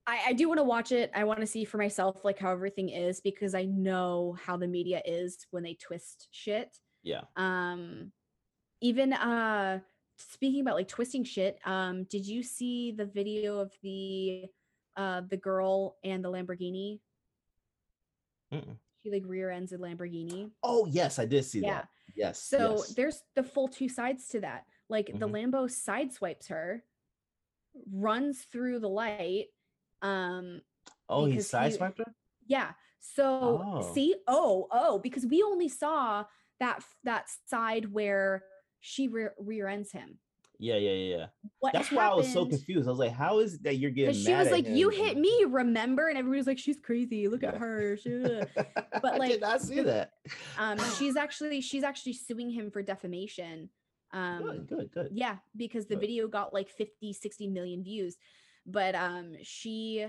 i 0.06 0.20
i 0.28 0.32
do 0.32 0.48
want 0.48 0.58
to 0.58 0.64
watch 0.64 0.90
it 0.92 1.10
i 1.14 1.24
want 1.24 1.40
to 1.40 1.46
see 1.46 1.64
for 1.64 1.76
myself 1.78 2.24
like 2.24 2.38
how 2.38 2.50
everything 2.50 2.88
is 2.88 3.20
because 3.20 3.54
i 3.54 3.64
know 3.64 4.36
how 4.42 4.56
the 4.56 4.66
media 4.66 5.02
is 5.04 5.46
when 5.50 5.62
they 5.62 5.74
twist 5.74 6.28
shit 6.30 6.76
Yeah. 7.02 7.22
um 7.36 8.10
even 8.82 9.12
uh 9.14 9.78
speaking 10.18 10.60
about 10.60 10.74
like 10.74 10.88
twisting 10.88 11.24
shit 11.24 11.58
um 11.64 12.04
did 12.04 12.26
you 12.26 12.42
see 12.42 12.92
the 12.92 13.06
video 13.06 13.58
of 13.58 13.72
the 13.82 14.44
uh 14.96 15.22
the 15.30 15.36
girl 15.38 15.96
and 16.04 16.22
the 16.24 16.30
lamborghini 16.30 17.00
Mm-mm. 18.52 18.76
she 19.02 19.10
like 19.10 19.22
rear 19.26 19.50
ends 19.50 19.72
a 19.72 19.78
lamborghini 19.78 20.50
Oh 20.62 20.84
yes, 20.86 21.18
I 21.18 21.24
did 21.24 21.44
see 21.46 21.60
yeah 21.60 21.74
that. 21.82 21.88
Yes. 22.14 22.42
so 22.42 22.72
yes. 22.76 22.94
there's 22.94 23.22
the 23.34 23.42
full 23.42 23.68
two 23.68 23.88
sides 23.88 24.28
to 24.28 24.40
that. 24.40 24.66
Like 24.90 25.06
the 25.06 25.26
Mhm. 25.26 25.50
Lambo 25.50 25.64
sideswipes 25.70 26.48
her, 26.48 26.84
runs 27.90 28.42
through 28.52 28.80
the 28.80 28.88
light. 28.90 29.46
Um, 30.02 30.60
oh, 31.08 31.24
he 31.24 31.30
because 31.32 31.50
he- 31.50 31.56
sideswiped 31.56 31.96
her. 31.98 32.14
yeah. 32.46 32.72
So 33.00 33.62
Oh. 33.64 33.94
see, 33.94 34.14
oh, 34.28 34.68
oh, 34.70 34.98
because 34.98 35.24
we 35.24 35.42
only 35.42 35.68
saw 35.70 36.26
that 36.60 36.84
that 37.04 37.30
side 37.46 37.90
where 37.90 38.44
she 38.82 39.08
rear, 39.08 39.32
rear 39.38 39.66
ends 39.68 39.90
him. 39.90 40.18
Yeah, 40.58 40.76
yeah, 40.76 40.90
yeah. 40.90 41.16
yeah. 41.16 41.26
What 41.58 41.72
That's 41.72 41.90
why 41.90 42.06
I 42.06 42.14
was 42.14 42.30
so 42.32 42.44
confused. 42.44 42.86
I 42.86 42.90
was 42.90 42.98
like, 43.00 43.12
"How 43.12 43.38
is 43.40 43.54
it 43.54 43.62
that 43.64 43.76
you're 43.78 43.90
getting?" 43.90 44.14
She 44.14 44.32
was 44.32 44.50
like, 44.50 44.68
"You 44.68 44.90
hit 44.90 45.16
me, 45.16 45.44
remember?" 45.48 46.08
And 46.08 46.16
everybody 46.16 46.38
was 46.38 46.46
like, 46.46 46.58
"She's 46.58 46.78
crazy. 46.78 47.26
Look 47.26 47.42
at 47.42 47.56
her." 47.56 47.96
she- 47.96 48.10
like, 48.18 48.52
I 49.04 49.28
did 49.28 49.40
not 49.40 49.62
see 49.62 49.80
that. 49.80 50.12
um, 50.58 50.78
she's 50.98 51.16
actually 51.16 51.62
she's 51.62 51.82
actually 51.82 52.12
suing 52.12 52.50
him 52.50 52.70
for 52.70 52.82
defamation. 52.82 53.70
Um, 54.12 54.42
good, 54.42 54.68
good, 54.68 54.90
good. 54.92 55.08
yeah 55.12 55.36
because 55.56 55.86
the 55.86 55.94
Good. 55.94 56.00
video 56.02 56.28
got 56.28 56.52
like 56.52 56.68
50 56.68 57.14
60 57.14 57.46
million 57.46 57.82
views 57.82 58.18
but 58.66 58.94
um 58.94 59.32
she 59.42 60.06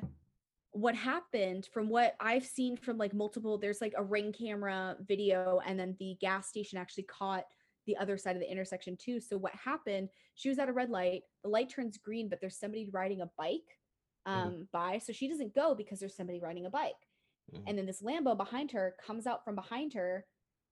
what 0.72 0.94
happened 0.94 1.70
from 1.74 1.88
what 1.88 2.14
i've 2.20 2.46
seen 2.46 2.76
from 2.76 2.98
like 2.98 3.14
multiple 3.14 3.58
there's 3.58 3.80
like 3.80 3.94
a 3.96 4.04
ring 4.04 4.34
camera 4.34 4.98
video 5.08 5.62
and 5.66 5.80
then 5.80 5.96
the 6.00 6.18
gas 6.20 6.50
station 6.50 6.78
actually 6.78 7.04
caught 7.04 7.46
the 7.86 7.98
other 7.98 8.18
side 8.18 8.36
of 8.36 8.42
the 8.42 8.52
intersection 8.52 8.96
too. 8.98 9.20
So 9.20 9.38
what 9.38 9.54
happened 9.56 10.10
she 10.36 10.50
was 10.50 10.60
at 10.60 10.70
a 10.70 10.74
red 10.74 10.90
light 10.90 11.24
the 11.44 11.50
light 11.50 11.70
turns 11.70 11.98
green 11.98 12.30
but 12.30 12.40
there's 12.42 12.58
somebody 12.60 12.90
riding 12.92 13.22
a 13.22 13.30
bike 13.38 13.62
um 14.26 14.68
by. 14.72 15.00
So 15.00 15.12
she 15.14 15.28
doesn't 15.28 15.54
go 15.56 15.76
because 15.76 16.00
there's 16.00 16.16
somebody 16.16 16.40
riding 16.40 16.66
a 16.66 16.70
bike. 16.70 16.96
Mhm. 17.54 17.64
and 17.68 17.78
then 17.78 17.86
this 17.86 18.02
lambo 18.02 18.38
behind 18.38 18.72
her 18.72 18.96
comes 19.06 19.28
out 19.28 19.44
from 19.44 19.56
behind 19.56 19.94
her 19.94 20.26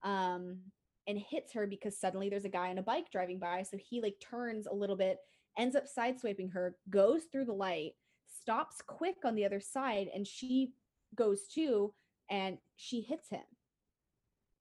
um 0.03 0.59
and 1.07 1.17
hits 1.19 1.51
her 1.53 1.67
because 1.67 1.99
suddenly 1.99 2.29
there's 2.29 2.45
a 2.45 2.49
guy 2.49 2.69
on 2.69 2.77
a 2.77 2.83
bike 2.83 3.11
driving 3.11 3.39
by. 3.39 3.63
So 3.63 3.75
he 3.77 4.01
like 4.01 4.19
turns 4.21 4.67
a 4.67 4.73
little 4.73 4.95
bit 4.95 5.17
ends 5.57 5.75
up 5.75 5.83
sideswiping 5.85 6.53
her 6.53 6.77
goes 6.89 7.25
through 7.25 7.43
the 7.45 7.53
light 7.53 7.91
stops 8.39 8.81
quick 8.81 9.17
on 9.25 9.35
the 9.35 9.43
other 9.45 9.59
side 9.59 10.07
and 10.15 10.25
she 10.25 10.73
goes 11.15 11.45
too 11.47 11.93
and 12.29 12.57
she 12.77 13.01
hits 13.01 13.27
him. 13.29 13.43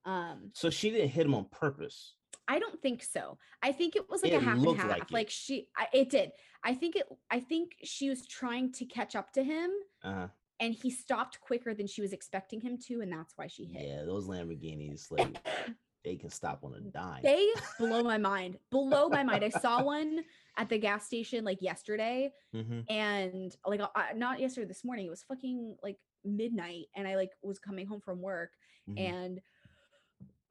Um 0.04 0.50
So 0.54 0.70
she 0.70 0.90
didn't 0.90 1.10
hit 1.10 1.26
him 1.26 1.34
on 1.34 1.44
purpose. 1.50 2.16
I 2.50 2.58
don't 2.58 2.80
think 2.82 3.02
so. 3.04 3.38
I 3.62 3.70
think 3.70 3.94
it 3.94 4.10
was 4.10 4.22
like 4.24 4.32
a 4.32 4.40
half 4.40 4.58
and 4.58 4.76
half. 4.76 4.88
like 4.88 5.10
Like, 5.12 5.30
she, 5.30 5.68
I, 5.76 5.86
it 5.92 6.10
did. 6.10 6.32
I 6.64 6.74
think 6.74 6.96
it. 6.96 7.06
I 7.30 7.38
think 7.38 7.72
she 7.84 8.08
was 8.10 8.26
trying 8.26 8.72
to 8.72 8.84
catch 8.84 9.14
up 9.14 9.32
to 9.34 9.42
him, 9.44 9.70
Uh-huh. 10.02 10.26
and 10.58 10.74
he 10.74 10.90
stopped 10.90 11.40
quicker 11.40 11.72
than 11.74 11.86
she 11.86 12.02
was 12.02 12.12
expecting 12.12 12.60
him 12.60 12.76
to, 12.88 13.00
and 13.02 13.12
that's 13.12 13.34
why 13.36 13.46
she 13.46 13.64
hit. 13.66 13.86
Yeah, 13.86 14.04
those 14.04 14.26
Lamborghinis, 14.26 15.10
like 15.12 15.36
they 16.04 16.16
can 16.16 16.30
stop 16.30 16.64
on 16.64 16.74
a 16.74 16.80
dime. 16.80 17.20
They 17.22 17.46
blow 17.78 18.02
my 18.12 18.18
mind. 18.18 18.58
Blow 18.70 19.08
my 19.08 19.22
mind. 19.22 19.44
I 19.44 19.50
saw 19.50 19.82
one 19.84 20.20
at 20.56 20.68
the 20.68 20.78
gas 20.78 21.06
station 21.06 21.44
like 21.44 21.62
yesterday, 21.62 22.32
Mhm. 22.52 22.84
and 22.90 23.56
like 23.64 23.80
uh, 23.80 23.88
not 24.16 24.40
yesterday, 24.40 24.66
this 24.66 24.84
morning. 24.84 25.06
It 25.06 25.10
was 25.10 25.22
fucking 25.22 25.76
like 25.84 25.98
midnight, 26.24 26.86
and 26.96 27.06
I 27.06 27.14
like 27.14 27.30
was 27.42 27.60
coming 27.60 27.86
home 27.86 28.00
from 28.00 28.20
work, 28.20 28.50
Mhm. 28.88 28.98
and 28.98 29.40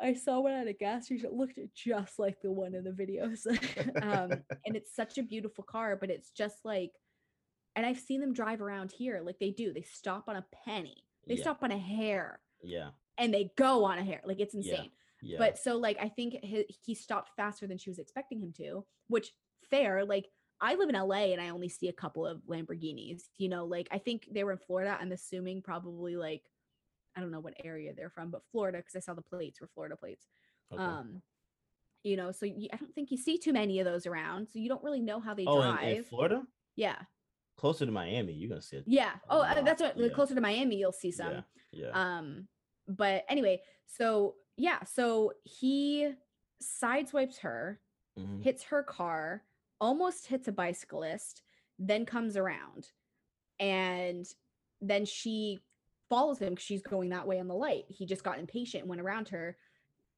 I 0.01 0.13
saw 0.13 0.39
one 0.39 0.53
at 0.53 0.67
a 0.67 0.73
gas 0.73 1.05
station. 1.05 1.27
It 1.27 1.33
looked 1.33 1.59
just 1.75 2.19
like 2.19 2.41
the 2.41 2.51
one 2.51 2.73
in 2.73 2.83
the 2.83 2.91
videos. 2.91 3.45
um, 4.01 4.43
and 4.65 4.75
it's 4.75 4.95
such 4.95 5.17
a 5.17 5.23
beautiful 5.23 5.63
car, 5.63 5.95
but 5.99 6.09
it's 6.09 6.31
just 6.31 6.57
like, 6.63 6.91
and 7.75 7.85
I've 7.85 7.99
seen 7.99 8.21
them 8.21 8.33
drive 8.33 8.61
around 8.61 8.91
here 8.91 9.21
like 9.23 9.39
they 9.39 9.51
do. 9.51 9.73
They 9.73 9.81
stop 9.83 10.25
on 10.27 10.35
a 10.37 10.45
penny, 10.65 11.03
they 11.27 11.35
Yeah. 11.35 11.41
stop 11.41 11.63
on 11.63 11.71
a 11.71 11.77
hair, 11.77 12.41
Yeah, 12.61 12.91
and 13.17 13.33
they 13.33 13.51
go 13.57 13.85
on 13.85 13.99
a 13.99 14.03
hair. 14.03 14.21
Like 14.25 14.39
it's 14.39 14.53
Yeah. 14.55 14.59
insane. 14.73 14.91
yeah. 15.21 15.37
But 15.37 15.57
so, 15.57 15.77
like, 15.77 15.97
I 16.01 16.09
think 16.09 16.33
he, 16.43 16.65
he 16.85 16.95
stopped 16.95 17.31
faster 17.35 17.67
than 17.67 17.77
she 17.77 17.89
was 17.89 17.99
expecting 17.99 18.39
him 18.41 18.53
to, 18.53 18.85
which 19.07 19.33
fair. 19.69 20.05
Like, 20.05 20.29
I 20.61 20.75
live 20.75 20.89
in 20.89 20.95
LA 20.95 21.31
and 21.33 21.41
I 21.41 21.49
only 21.49 21.69
see 21.69 21.87
a 21.89 21.93
couple 21.93 22.25
of 22.25 22.41
Lamborghinis. 22.49 23.23
You 23.37 23.49
know, 23.49 23.65
like 23.65 23.87
I 23.91 23.97
think 23.97 24.27
they 24.31 24.43
were 24.43 24.51
in 24.53 24.57
Florida. 24.57 24.97
I'm 24.99 25.11
assuming 25.11 25.61
probably 25.61 26.15
like 26.17 26.43
I 27.19 27.21
don't 27.21 27.31
know 27.31 27.41
what 27.41 27.55
area 27.65 27.91
they're 27.93 28.09
from, 28.09 28.29
but 28.29 28.41
Florida 28.49 28.77
because 28.77 28.95
I 28.95 28.99
saw 28.99 29.13
the 29.13 29.21
plates 29.21 29.59
were 29.59 29.67
Florida 29.67 29.97
plates. 29.97 30.25
Okay. 30.71 30.81
Um, 30.81 31.21
you 32.03 32.15
know, 32.15 32.31
so 32.31 32.45
you, 32.45 32.69
I 32.71 32.77
don't 32.77 32.95
think 32.95 33.11
you 33.11 33.17
see 33.17 33.37
too 33.37 33.51
many 33.51 33.81
of 33.81 33.85
those 33.85 34.07
around, 34.07 34.47
so 34.47 34.57
you 34.57 34.69
don't 34.69 34.81
really 34.81 35.01
know 35.01 35.19
how 35.19 35.33
they 35.33 35.45
oh, 35.45 35.61
in, 35.61 35.71
drive. 35.75 35.97
in 35.97 36.03
Florida, 36.05 36.43
yeah, 36.77 36.95
closer 37.57 37.85
to 37.85 37.91
Miami, 37.91 38.31
you're 38.31 38.47
gonna 38.47 38.61
see 38.61 38.77
it. 38.77 38.85
yeah. 38.87 39.11
Oh, 39.29 39.41
uh, 39.41 39.61
that's 39.63 39.81
what. 39.81 39.97
yeah. 39.97 40.07
Closer 40.07 40.33
to 40.33 40.39
Miami, 40.39 40.77
you'll 40.77 40.93
see 40.93 41.11
some. 41.11 41.31
Yeah, 41.31 41.41
yeah. 41.73 41.89
Um, 42.17 42.47
but 42.87 43.25
anyway, 43.27 43.59
so 43.85 44.35
yeah, 44.55 44.81
so 44.85 45.33
he 45.43 46.13
sideswipes 46.63 47.39
her, 47.39 47.81
Mhm. 48.17 48.41
hits 48.41 48.63
her 48.63 48.81
car, 48.81 49.43
almost 49.81 50.27
hits 50.27 50.47
a 50.47 50.53
bicyclist, 50.53 51.41
then 51.77 52.05
comes 52.05 52.37
around, 52.37 52.91
and 53.59 54.25
then 54.79 55.03
she 55.03 55.59
follows 56.09 56.39
him 56.39 56.49
because 56.49 56.65
she's 56.65 56.81
going 56.81 57.09
that 57.09 57.27
way 57.27 57.39
on 57.39 57.47
the 57.47 57.55
light. 57.55 57.85
He 57.87 58.05
just 58.05 58.23
got 58.23 58.39
impatient 58.39 58.81
and 58.83 58.89
went 58.89 59.01
around 59.01 59.29
her 59.29 59.57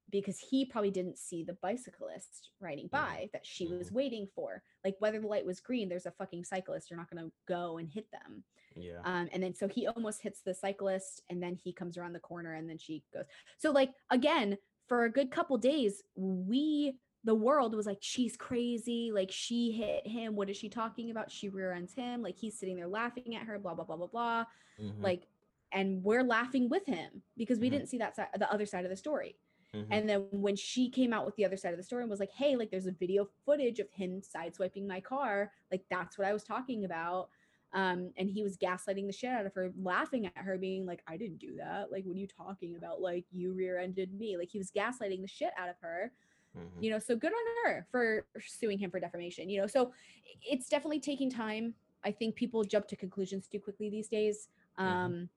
because 0.10 0.39
he 0.39 0.66
probably 0.66 0.92
didn't 0.92 1.18
see 1.18 1.44
the 1.44 1.54
bicyclist 1.62 2.50
riding 2.60 2.88
by 2.88 3.30
that 3.34 3.46
she 3.46 3.68
was 3.68 3.92
waiting 3.92 4.28
for. 4.36 4.62
Like 4.84 4.96
whether 5.00 5.20
the 5.20 5.28
light 5.28 5.46
was 5.46 5.60
green, 5.60 5.88
there's 5.89 6.05
a 6.05 6.12
fucking 6.12 6.43
cyclist. 6.43 6.89
You're 6.89 7.00
not 7.00 7.09
gonna 7.09 7.30
go 7.47 7.78
and 7.78 7.89
hit 7.89 8.09
them. 8.12 8.43
yeah. 8.76 9.00
Um, 9.05 9.30
and 9.34 9.42
then 9.43 9.54
so 9.55 9.68
he 9.68 9.88
almost 9.88 10.22
hits 10.22 10.42
the 10.42 10.54
cyclist, 10.54 11.22
and 11.30 11.42
then 11.42 11.55
he 11.55 11.72
comes 11.72 11.97
around 11.97 12.13
the 12.13 12.20
corner, 12.20 12.54
and 12.55 12.70
then 12.70 12.78
she 12.78 13.04
goes. 13.13 13.26
So 13.58 13.72
like 13.72 13.92
again, 14.09 14.58
for 14.88 15.05
a 15.05 15.09
good 15.12 15.32
couple 15.32 15.58
days, 15.58 16.04
we 16.16 16.97
the 17.24 17.36
world 17.36 17.76
was 17.76 17.86
like, 17.86 18.00
she's 18.01 18.36
crazy, 18.36 19.12
like 19.13 19.30
she 19.32 19.72
hit 19.72 20.05
him. 20.08 20.36
What 20.36 20.50
is 20.50 20.58
she 20.58 20.68
talking 20.70 21.12
about? 21.12 21.32
She 21.32 21.50
rear 21.50 21.72
ends 21.72 21.93
him, 21.93 22.22
like 22.22 22.36
he's 22.38 22.58
sitting 22.59 22.76
there 22.76 22.88
laughing 22.88 23.36
at 23.36 23.43
her, 23.43 23.59
blah 23.59 23.76
blah 23.76 23.86
blah 23.86 23.96
blah 23.97 24.08
blah. 24.08 24.46
Mhm, 24.82 25.01
Like, 25.04 25.28
and 25.72 26.04
we're 26.04 26.24
laughing 26.24 26.70
with 26.70 26.86
him 26.86 27.24
because 27.38 27.60
we 27.60 27.70
Mhm. 27.70 27.70
didn't 27.70 27.88
see 27.88 27.98
that 28.00 28.16
side, 28.16 28.30
the 28.38 28.52
other 28.52 28.66
side 28.66 28.86
of 28.86 28.89
the 28.92 28.98
story. 28.98 29.38
mhm. 29.74 29.92
And 29.92 30.08
then 30.08 30.28
when 30.32 30.56
she 30.56 30.89
came 30.89 31.12
out 31.14 31.26
with 31.26 31.36
the 31.36 31.46
other 31.46 31.58
side 31.58 31.74
of 31.74 31.78
the 31.78 31.84
story 31.84 32.04
and 32.04 32.10
was 32.10 32.20
like, 32.20 32.32
hey, 32.32 32.56
like 32.56 32.72
there's 32.72 32.86
a 32.88 32.92
video 32.93 33.26
footage 33.46 33.80
of 33.80 33.92
him 33.92 34.22
sideswiping 34.22 34.88
my 34.88 35.02
car. 35.02 35.52
Like 35.70 35.86
that's 35.89 36.18
what 36.18 36.28
I 36.28 36.34
was 36.34 36.43
talking 36.43 36.86
about. 36.86 37.30
Um, 37.74 38.12
and 38.18 38.30
he 38.30 38.43
was 38.43 38.58
gaslighting 38.58 39.08
the 39.08 39.14
shit 39.14 39.30
out 39.30 39.46
of 39.46 39.54
her, 39.54 39.72
laughing 39.78 40.26
at 40.26 40.38
her, 40.38 40.58
being 40.58 40.86
like, 40.86 41.04
I 41.08 41.16
didn't 41.18 41.38
do 41.38 41.56
that. 41.58 41.89
Like, 41.92 42.04
what 42.04 42.18
are 42.18 42.20
you 42.20 42.28
talking 42.28 42.76
about? 42.76 43.00
Like, 43.02 43.26
you 43.32 43.54
rear 43.54 43.80
ended 43.80 44.14
me. 44.14 44.36
Like, 44.38 44.50
he 44.50 44.58
was 44.58 44.72
gaslighting 44.72 45.22
the 45.22 45.28
shit 45.28 45.52
out 45.58 45.70
of 45.70 45.78
her, 45.80 46.12
Mhm. 46.54 46.82
you 46.82 46.89
know. 46.89 47.00
So 47.00 47.16
good 47.16 47.32
on 47.34 47.46
her 47.66 47.88
for 47.92 48.28
suing 48.39 48.78
him 48.80 48.92
for 48.92 49.00
defamation, 49.00 49.50
you 49.50 49.62
know. 49.62 49.68
So 49.68 49.93
it's 50.42 50.70
definitely 50.70 51.00
taking 51.00 51.30
time. 51.30 51.76
I 52.04 52.12
think 52.12 52.36
people 52.36 52.64
jump 52.64 52.88
to 52.88 52.96
conclusions 52.96 53.48
too 53.48 53.60
quickly 53.60 53.89
these 53.89 54.10
days. 54.10 54.50
Mhm. 54.84 55.14
Um, 55.16 55.30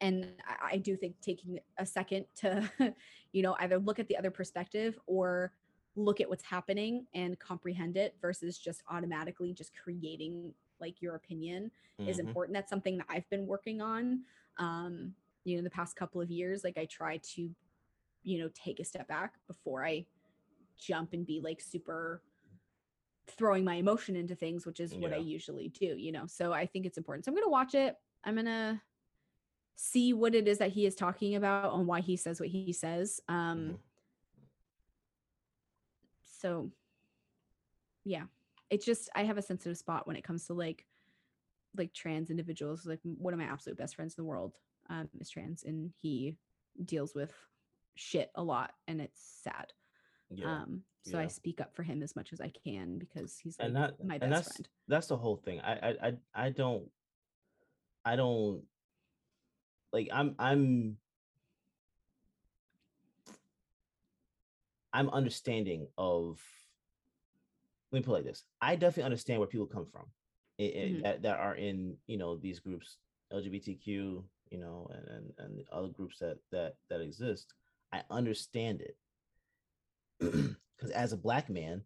and 0.00 0.26
I, 0.62 0.76
do 0.78 0.96
think 0.96 1.20
taking 1.20 1.58
a 1.78 1.86
second 1.86 2.26
to 2.36 2.70
you 3.32 3.42
know 3.42 3.56
either 3.60 3.78
look 3.78 3.98
at 3.98 4.08
the 4.08 4.16
other 4.16 4.30
perspective 4.30 4.98
or 5.06 5.52
look 5.94 6.20
at 6.20 6.28
what's 6.28 6.44
happening 6.44 7.06
and 7.14 7.38
comprehend 7.38 7.96
it 7.96 8.14
versus 8.20 8.58
just 8.58 8.82
automatically 8.90 9.52
just 9.52 9.72
creating 9.82 10.52
like 10.80 11.00
your 11.00 11.14
opinion 11.14 11.70
is 12.06 12.18
Mhm. 12.18 12.28
important. 12.28 12.54
That's 12.54 12.70
something 12.70 12.98
that 12.98 13.06
i've 13.08 13.28
been 13.30 13.46
working 13.46 13.80
on 13.80 14.24
um 14.58 15.14
you 15.44 15.56
know 15.56 15.62
the 15.62 15.70
past 15.70 15.96
couple 15.96 16.20
of 16.20 16.30
years. 16.30 16.64
Like 16.64 16.76
i 16.78 16.84
try 16.86 17.18
to 17.34 17.54
you 18.22 18.38
know 18.38 18.50
take 18.54 18.80
a 18.80 18.84
step 18.84 19.06
back 19.08 19.34
before 19.46 19.84
i 19.86 20.04
jump 20.78 21.12
and 21.12 21.24
be 21.24 21.40
like 21.40 21.60
super 21.60 22.22
throwing 23.28 23.64
my 23.64 23.74
emotion 23.76 24.14
into 24.16 24.34
things 24.34 24.66
which 24.66 24.80
is 24.80 24.94
what 24.94 25.12
i 25.12 25.16
usually 25.16 25.68
do 25.68 25.86
you 25.96 26.12
know? 26.12 26.26
So 26.26 26.52
i 26.52 26.66
think 26.66 26.86
it's 26.86 26.98
important. 26.98 27.24
So 27.24 27.30
i'm 27.30 27.34
going 27.34 27.44
to 27.46 27.50
watch 27.50 27.74
it. 27.74 27.96
I'm 28.24 28.34
gonna 28.34 28.82
see 29.76 30.12
what 30.14 30.34
it 30.34 30.48
is 30.48 30.58
that 30.58 30.72
he 30.72 30.86
is 30.86 30.94
talking 30.94 31.34
about 31.36 31.74
and 31.74 31.86
why 31.86 32.00
he 32.00 32.16
says 32.16 32.40
what 32.40 32.48
he 32.48 32.72
says. 32.72 33.20
Um 33.28 33.58
Mhm. 33.58 33.78
so 36.24 36.70
yeah. 38.04 38.24
It's 38.70 38.84
just 38.84 39.08
I 39.14 39.24
have 39.24 39.38
a 39.38 39.42
sensitive 39.42 39.76
spot 39.78 40.06
when 40.06 40.16
it 40.16 40.24
comes 40.24 40.46
to 40.46 40.54
like 40.54 40.84
like 41.76 41.92
trans 41.92 42.30
individuals. 42.30 42.86
Like 42.86 43.00
one 43.04 43.32
of 43.34 43.38
my 43.38 43.46
absolute 43.46 43.78
best 43.78 43.94
friends 43.96 44.14
in 44.16 44.22
the 44.24 44.28
world 44.28 44.56
um 44.88 45.08
is 45.20 45.30
trans 45.30 45.64
and 45.64 45.92
he 46.00 46.36
deals 46.84 47.14
with 47.14 47.32
shit 47.96 48.30
a 48.34 48.42
lot 48.42 48.72
and 48.88 49.00
it's 49.00 49.20
sad. 49.42 49.72
yeah. 50.30 50.62
Um 50.62 50.82
so 51.02 51.20
I 51.20 51.28
speak 51.28 51.60
up 51.60 51.72
for 51.76 51.84
him 51.84 52.02
as 52.02 52.16
much 52.16 52.32
as 52.32 52.40
I 52.40 52.50
can 52.64 52.98
because 52.98 53.38
he's 53.38 53.56
like 53.60 53.66
and 53.68 53.76
that 53.76 54.04
my 54.04 54.14
and 54.14 54.20
best 54.22 54.32
that's 54.32 54.56
friend. 54.56 54.68
that's 54.88 55.06
the 55.06 55.16
whole 55.16 55.36
thing. 55.36 55.60
I 55.60 55.72
I 55.72 55.94
I 56.08 56.12
I 56.46 56.50
don't 56.50 56.90
I 58.04 58.16
don't 58.16 58.64
like 59.96 60.08
I'm 60.12 60.34
I'm 60.38 60.98
I'm 64.92 65.08
understanding 65.10 65.88
of 65.96 66.38
let 67.92 68.00
me 68.00 68.02
put 68.04 68.10
it 68.12 68.14
like 68.14 68.24
this. 68.24 68.44
I 68.60 68.76
definitely 68.76 69.04
understand 69.04 69.38
where 69.40 69.48
people 69.48 69.66
come 69.66 69.86
from 69.86 70.06
i- 70.60 70.62
i- 70.64 70.90
Mhm. 70.92 71.02
that, 71.02 71.22
that 71.22 71.38
are 71.38 71.54
in 71.56 71.96
you 72.06 72.18
know 72.18 72.36
these 72.36 72.60
groups 72.60 72.98
LGBTQ 73.32 73.86
you 74.50 74.58
know 74.58 74.88
and, 74.92 75.08
and 75.08 75.32
and 75.38 75.68
other 75.72 75.88
groups 75.88 76.18
that 76.18 76.38
that 76.52 76.74
that 76.90 77.00
exist. 77.00 77.54
I 77.92 78.02
understand 78.10 78.82
it 78.82 78.96
because 80.20 80.90
as 80.90 81.12
a 81.12 81.16
black 81.16 81.48
man, 81.48 81.82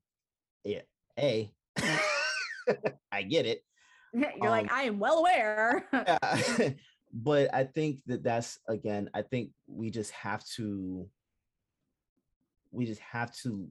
yeah, 0.65 0.83
a 1.19 1.53
I 3.13 3.23
get 3.23 3.47
it. 3.47 3.65
You're 4.13 4.51
like 4.51 4.65
um, 4.65 4.71
I 4.73 4.83
am 4.83 4.99
well 4.99 5.19
aware. 5.19 5.87
Yeah. 5.93 6.19
but 7.13 7.53
I 7.55 7.65
think 7.65 8.01
that 8.07 8.23
that's 8.23 8.59
again, 8.69 9.11
I 9.15 9.23
think 9.23 9.51
we 9.67 9.91
just 9.91 10.11
have 10.13 10.45
to 10.57 11.09
we 12.71 12.87
just 12.87 13.01
have 13.01 13.35
to 13.43 13.69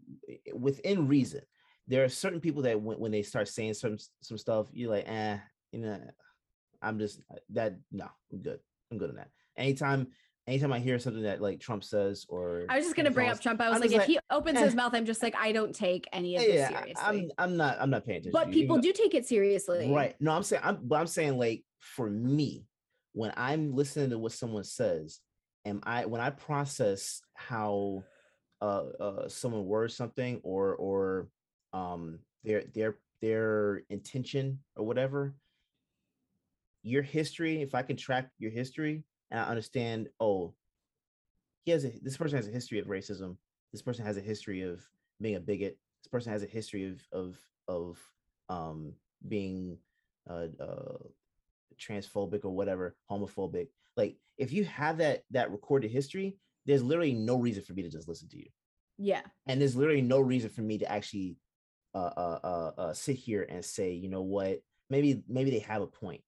within 0.53 1.07
reason. 1.07 1.41
There 1.87 2.03
are 2.03 2.09
certain 2.09 2.39
people 2.39 2.61
that 2.63 2.79
when, 2.79 2.99
when 2.99 3.11
they 3.11 3.23
start 3.23 3.47
saying 3.47 3.73
some 3.75 3.97
some 4.21 4.37
stuff, 4.37 4.67
you're 4.71 4.91
like, 4.91 5.07
eh, 5.07 5.37
you 5.71 5.79
know, 5.79 5.99
I'm 6.81 6.99
just 6.99 7.21
that 7.51 7.75
no, 7.91 8.07
I'm 8.31 8.39
good. 8.39 8.59
I'm 8.91 8.97
good 8.97 9.09
on 9.09 9.15
that. 9.15 9.29
Anytime 9.57 10.07
anytime 10.47 10.73
I 10.73 10.79
hear 10.79 10.99
something 10.99 11.23
that 11.23 11.41
like 11.41 11.59
Trump 11.59 11.83
says 11.83 12.25
or 12.27 12.65
I 12.69 12.77
was 12.77 12.85
just 12.85 12.95
gonna 12.95 13.11
bring 13.11 13.29
up 13.29 13.39
Trump. 13.39 13.61
I 13.61 13.69
was 13.69 13.75
I'm 13.75 13.81
like, 13.81 13.91
if 13.91 14.05
he 14.05 14.19
opens 14.29 14.59
his 14.59 14.73
eh. 14.73 14.75
mouth, 14.75 14.93
I'm 14.93 15.05
just 15.05 15.23
like, 15.23 15.35
I 15.37 15.51
don't 15.51 15.73
take 15.73 16.07
any 16.11 16.35
of 16.35 16.41
this 16.41 16.67
seriously. 16.67 16.95
I'm 16.97 17.31
I'm 17.37 17.57
not 17.57 17.77
I'm 17.79 17.89
not 17.89 18.05
paying 18.05 18.17
attention. 18.17 18.31
but 18.33 18.45
to 18.45 18.55
you, 18.55 18.61
people 18.63 18.79
do 18.79 18.91
take 18.91 19.13
it 19.13 19.27
seriously. 19.27 19.91
Right. 19.91 20.15
No, 20.19 20.31
I'm 20.31 20.43
saying 20.43 20.61
I'm 20.65 20.79
but 20.81 20.99
I'm 20.99 21.07
saying 21.07 21.37
like 21.37 21.63
for 21.79 22.09
me, 22.09 22.65
when 23.13 23.33
I'm 23.35 23.75
listening 23.75 24.11
to 24.11 24.19
what 24.19 24.31
someone 24.31 24.63
says, 24.63 25.19
am 25.65 25.81
I 25.83 26.05
when 26.05 26.21
I 26.21 26.29
process 26.29 27.21
how 27.33 28.03
uh 28.61 28.85
uh 28.99 29.29
someone 29.29 29.65
words 29.65 29.95
something 29.95 30.39
or 30.43 30.75
or 30.75 31.29
um 31.73 32.19
their 32.43 32.63
their 32.73 32.97
their 33.21 33.83
intention 33.89 34.59
or 34.75 34.85
whatever, 34.85 35.35
your 36.83 37.03
history, 37.03 37.61
if 37.61 37.75
I 37.75 37.81
can 37.81 37.97
track 37.97 38.29
your 38.37 38.51
history 38.51 39.03
and 39.31 39.39
I 39.39 39.43
understand, 39.43 40.07
oh, 40.19 40.53
he 41.65 41.71
has 41.71 41.85
a 41.85 41.91
this 42.01 42.17
person 42.17 42.37
has 42.37 42.47
a 42.47 42.51
history 42.51 42.79
of 42.79 42.87
racism, 42.87 43.37
this 43.71 43.81
person 43.81 44.05
has 44.05 44.17
a 44.17 44.21
history 44.21 44.61
of 44.61 44.83
being 45.21 45.35
a 45.35 45.39
bigot, 45.39 45.77
this 46.03 46.09
person 46.09 46.31
has 46.31 46.43
a 46.43 46.47
history 46.47 46.85
of 46.85 47.01
of 47.11 47.37
of 47.67 47.99
um 48.49 48.93
being 49.27 49.77
uh, 50.29 50.47
uh 50.59 50.97
transphobic 51.79 52.43
or 52.43 52.49
whatever 52.49 52.95
homophobic 53.09 53.67
like 53.97 54.17
if 54.37 54.51
you 54.51 54.63
have 54.65 54.97
that 54.97 55.23
that 55.31 55.51
recorded 55.51 55.89
history 55.91 56.37
there's 56.65 56.83
literally 56.83 57.13
no 57.13 57.37
reason 57.37 57.63
for 57.63 57.73
me 57.73 57.81
to 57.81 57.89
just 57.89 58.07
listen 58.07 58.27
to 58.29 58.37
you. 58.37 58.49
Yeah. 58.97 59.21
and 59.47 59.59
there's 59.59 59.75
literally 59.75 60.01
no 60.01 60.19
reason 60.19 60.49
for 60.49 60.61
me 60.61 60.77
to 60.79 60.91
actually 60.91 61.37
uh, 61.95 62.11
uh 62.15 62.39
uh 62.43 62.71
uh 62.77 62.93
sit 62.93 63.15
here 63.15 63.47
and 63.49 63.65
say 63.65 63.93
you 63.93 64.09
know 64.09 64.21
what? 64.21 64.61
Maybe 64.89 65.23
maybe 65.27 65.49
they 65.49 65.59
have 65.59 65.81
a 65.81 65.87
point. 65.87 66.21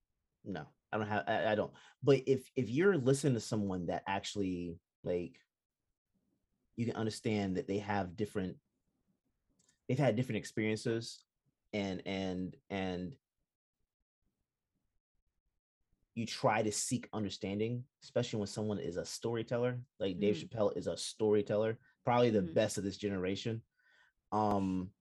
No 0.43 0.65
i 0.91 0.97
don't 0.97 1.07
have 1.07 1.23
i, 1.27 1.51
I 1.51 1.55
don't. 1.55 1.71
But 2.03 2.21
if 2.25 2.49
if 2.55 2.69
you're 2.69 2.97
listening 2.97 3.33
to 3.35 3.39
someone 3.39 3.87
that 3.87 4.03
actually 4.07 4.77
like 5.03 5.39
you 6.75 6.85
can 6.85 6.95
understand 6.95 7.57
that 7.57 7.67
they 7.67 7.79
have 7.79 8.15
different 8.15 8.57
they've 9.87 9.99
had 9.99 10.15
different 10.15 10.37
experiences 10.37 11.23
and 11.73 12.01
and 12.05 12.55
and 12.69 13.15
you 16.15 16.25
try 16.25 16.61
to 16.61 16.71
seek 16.71 17.07
understanding 17.13 17.83
especially 18.03 18.39
when 18.39 18.47
someone 18.47 18.79
is 18.79 18.97
a 18.97 19.05
storyteller 19.05 19.79
like 19.99 20.19
dave 20.19 20.35
Mhm. 20.35 20.49
chappelle 20.49 20.77
is 20.77 20.87
a 20.87 20.97
storyteller 20.97 21.77
probably 22.03 22.29
the 22.29 22.41
Mhm. 22.41 22.53
best 22.53 22.77
of 22.77 22.83
this 22.83 22.97
generation 22.97 23.61
um 24.31 24.91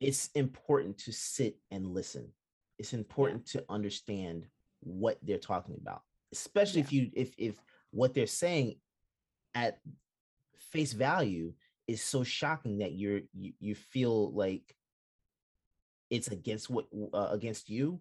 it's 0.00 0.28
important 0.34 0.98
to 0.98 1.12
sit 1.12 1.58
and 1.70 1.86
listen 1.86 2.32
it's 2.78 2.92
important 2.92 3.46
to 3.46 3.64
understand 3.68 4.46
what 4.80 5.18
they're 5.22 5.38
talking 5.38 5.76
about 5.80 6.02
especially 6.32 6.80
if 6.80 6.92
you 6.92 7.10
if 7.14 7.34
if 7.38 7.58
what 7.90 8.12
they're 8.12 8.26
saying 8.26 8.78
at 9.54 9.80
face 10.58 10.92
value 10.92 11.54
is 11.86 12.02
so 12.02 12.24
shocking 12.24 12.78
that 12.78 12.92
you're 12.92 13.20
you, 13.32 13.52
you 13.60 13.74
feel 13.74 14.32
like 14.32 14.76
it's 16.10 16.28
against 16.28 16.68
what 16.68 16.86
uh, 17.12 17.28
against 17.30 17.68
you 17.70 18.00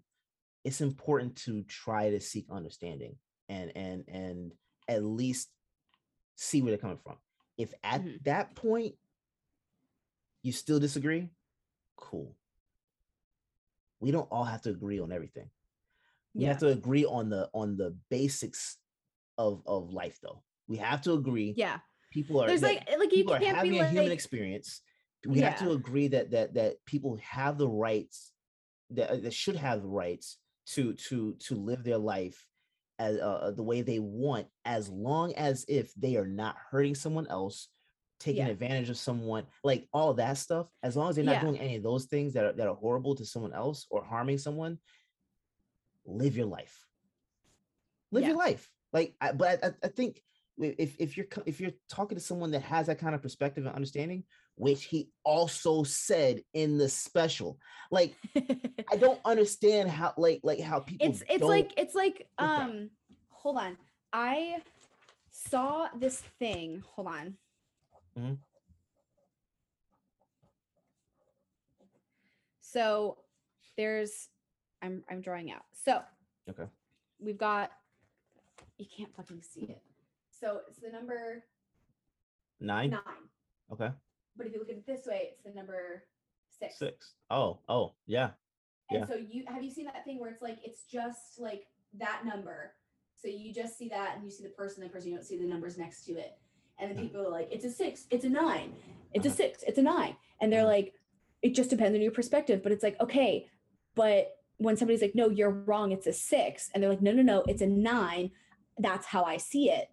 it's 0.63 0.81
important 0.81 1.35
to 1.35 1.63
try 1.63 2.09
to 2.09 2.19
seek 2.19 2.45
understanding 2.49 3.15
and 3.49 3.71
and 3.75 4.05
and 4.07 4.51
at 4.87 5.03
least 5.03 5.49
see 6.35 6.61
where 6.61 6.71
they're 6.71 6.77
coming 6.77 6.97
from 6.97 7.17
if 7.57 7.73
at 7.83 8.01
Mhm. 8.01 8.23
that 8.23 8.55
point 8.55 8.95
you 10.41 10.51
still 10.51 10.79
disagree 10.79 11.29
cool 11.95 12.35
we 13.99 14.11
don't 14.11 14.27
all 14.31 14.43
have 14.43 14.61
to 14.63 14.69
agree 14.69 14.99
on 14.99 15.11
everything 15.11 15.49
we 16.33 16.43
Yeah. 16.43 16.49
have 16.49 16.59
to 16.59 16.69
agree 16.69 17.05
on 17.05 17.29
the 17.29 17.49
on 17.53 17.77
the 17.77 17.91
basics 18.09 18.77
of 19.37 19.61
of 19.65 19.91
life 19.91 20.19
though 20.21 20.43
we 20.67 20.77
have 20.77 21.01
to 21.03 21.13
agree 21.13 21.53
Yeah. 21.55 21.79
people 22.11 22.41
are 22.41 22.47
There's 22.47 22.61
like 22.61 22.87
like 22.97 23.11
you 23.13 23.25
can't 23.25 23.57
having 23.57 23.71
be 23.71 23.77
a 23.79 23.81
like 23.83 23.91
human 23.91 24.11
experience 24.11 24.81
we 25.27 25.39
have 25.39 25.57
to 25.59 25.71
agree 25.71 26.07
that 26.09 26.31
that 26.31 26.53
that 26.55 26.83
people 26.85 27.15
have 27.17 27.57
the 27.57 27.67
rights 27.69 28.33
that, 28.89 29.09
uh, 29.09 29.17
that 29.17 29.33
should 29.33 29.55
have 29.55 29.81
the 29.81 29.87
rights 29.87 30.39
to 30.65 30.93
to 30.93 31.35
to 31.39 31.55
live 31.55 31.83
their 31.83 31.97
life 31.97 32.45
as 32.99 33.17
uh, 33.17 33.51
the 33.55 33.63
way 33.63 33.81
they 33.81 33.99
want 33.99 34.47
as 34.65 34.89
long 34.89 35.33
as 35.33 35.65
if 35.67 35.93
they 35.95 36.15
are 36.15 36.27
not 36.27 36.55
hurting 36.71 36.95
someone 36.95 37.27
else 37.27 37.67
taking 38.19 38.45
Yeah. 38.45 38.51
advantage 38.51 38.89
of 38.89 38.97
someone 38.97 39.45
like 39.63 39.87
all 39.91 40.13
that 40.13 40.37
stuff 40.37 40.67
as 40.83 40.95
long 40.95 41.09
as 41.09 41.15
they're 41.15 41.25
not 41.25 41.33
Yeah. 41.33 41.41
doing 41.41 41.59
any 41.59 41.75
of 41.75 41.83
those 41.83 42.05
things 42.05 42.33
that 42.33 42.45
are, 42.45 42.53
that 42.53 42.67
are 42.67 42.75
horrible 42.75 43.15
to 43.15 43.25
someone 43.25 43.53
else 43.53 43.85
or 43.89 44.03
harming 44.03 44.37
someone 44.37 44.77
live 46.05 46.37
your 46.37 46.45
life 46.45 46.85
live 48.11 48.25
your 48.25 48.37
life 48.37 48.69
like 48.93 49.15
I, 49.19 49.31
but 49.31 49.63
I, 49.63 49.71
I 49.83 49.87
think 49.89 50.21
if 50.59 50.95
if 50.99 51.17
you're 51.17 51.25
if 51.45 51.59
you're 51.59 51.71
talking 51.89 52.17
to 52.17 52.23
someone 52.23 52.51
that 52.51 52.61
has 52.61 52.87
that 52.87 52.99
kind 52.99 53.15
of 53.15 53.21
perspective 53.21 53.65
and 53.65 53.73
understanding 53.75 54.23
which 54.55 54.83
he 54.83 55.09
also 55.23 55.83
said 55.83 56.41
in 56.53 56.77
the 56.77 56.87
special 56.87 57.57
like 57.89 58.15
i 58.91 58.95
don't 58.95 59.19
understand 59.25 59.89
how 59.89 60.13
like 60.17 60.39
like 60.43 60.59
how 60.59 60.79
people 60.79 61.07
it's 61.07 61.23
it's 61.27 61.43
like 61.43 61.73
it's 61.77 61.95
like 61.95 62.27
um 62.37 62.89
hold 63.29 63.57
on. 63.57 63.77
I 64.13 64.61
saw 65.31 65.87
this 65.97 66.21
thing 66.37 66.83
hold 66.95 67.07
on. 67.07 67.37
Mhm. 68.17 68.37
so 72.61 73.17
there's 73.75 74.29
i'm 74.83 75.03
i'm 75.09 75.21
drawing 75.21 75.51
out. 75.51 75.63
So 75.73 76.01
Okay. 76.47 76.65
we've 77.19 77.37
got 77.37 77.71
you 78.77 78.85
can't 78.85 79.15
fucking 79.15 79.41
see 79.41 79.61
it 79.61 79.81
so 80.43 80.59
it's 80.67 80.79
the 80.79 80.89
number 80.89 81.43
nine 82.59 82.89
nine 82.89 83.01
okay 83.71 83.89
but 84.35 84.45
if 84.45 84.53
you 84.53 84.59
look 84.59 84.69
at 84.69 84.75
it 84.75 84.85
this 84.85 85.05
way 85.05 85.29
it's 85.31 85.43
the 85.43 85.53
number 85.53 86.03
six 86.59 86.77
six. 86.77 87.13
Oh, 87.29 87.59
oh 87.69 87.93
yeah 88.05 88.31
And 88.91 88.99
Yeah. 88.99 89.07
so 89.07 89.15
you 89.15 89.45
have 89.47 89.63
you 89.63 89.71
seen 89.71 89.85
that 89.85 90.03
thing 90.03 90.19
where 90.19 90.29
it's 90.29 90.41
like 90.41 90.59
it's 90.63 90.83
just 90.83 91.39
like 91.39 91.63
that 91.99 92.25
number. 92.25 92.73
So 93.15 93.27
you 93.29 93.53
just 93.53 93.77
see 93.77 93.87
that 93.89 94.15
and 94.15 94.25
you 94.25 94.31
see 94.31 94.43
the 94.43 94.49
person, 94.49 94.83
the 94.83 94.89
person, 94.89 95.09
you 95.11 95.15
don't 95.15 95.23
see 95.23 95.37
the 95.37 95.45
numbers 95.45 95.77
next 95.77 96.03
to 96.05 96.13
it. 96.17 96.37
And 96.77 96.89
then 96.89 96.97
Mhm. 96.97 97.01
people 97.07 97.25
are 97.25 97.29
like, 97.29 97.47
it's 97.51 97.63
a 97.63 97.69
six, 97.71 98.05
it's 98.11 98.25
a 98.25 98.29
nine, 98.29 98.75
it's 99.13 99.25
a 99.25 99.29
Uh-huh. 99.29 99.37
six, 99.37 99.63
it's 99.63 99.77
a 99.77 99.81
nine. 99.81 100.17
And 100.41 100.51
they're 100.51 100.63
Mhm. 100.63 100.75
like, 100.77 100.93
it 101.41 101.51
just 101.55 101.69
depends 101.69 101.95
on 101.95 102.01
your 102.01 102.11
perspective. 102.11 102.61
But 102.61 102.71
it's 102.73 102.83
like, 102.83 102.99
okay, 102.99 103.47
but 103.95 104.35
when 104.57 104.75
somebody's 104.75 105.01
like, 105.01 105.15
no, 105.15 105.29
you're 105.29 105.51
wrong, 105.51 105.91
it's 105.93 106.07
a 106.07 106.13
six, 106.13 106.69
and 106.73 106.83
they're 106.83 106.89
like, 106.89 107.01
no, 107.01 107.13
no, 107.13 107.21
no, 107.21 107.43
it's 107.47 107.61
a 107.61 107.67
nine, 107.67 108.31
that's 108.77 109.05
how 109.07 109.23
I 109.23 109.37
see 109.37 109.69
it. 109.69 109.89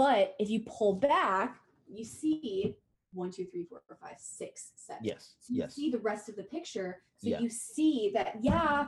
But 0.00 0.34
if 0.38 0.48
you 0.48 0.60
pull 0.66 0.94
back, 0.94 1.58
you 1.86 2.06
see 2.06 2.74
one, 3.12 3.30
two, 3.30 3.44
three, 3.44 3.64
four, 3.64 3.82
five, 4.00 4.16
six, 4.18 4.70
seven. 4.76 5.04
yes 5.04 5.34
So 5.40 5.52
you 5.52 5.60
yes 5.60 5.74
see 5.74 5.90
the 5.90 5.98
rest 5.98 6.30
of 6.30 6.36
the 6.36 6.44
picture. 6.44 7.02
So 7.18 7.28
Yeah. 7.28 7.40
you 7.40 7.50
see 7.50 8.10
that, 8.14 8.36
yeah, 8.40 8.86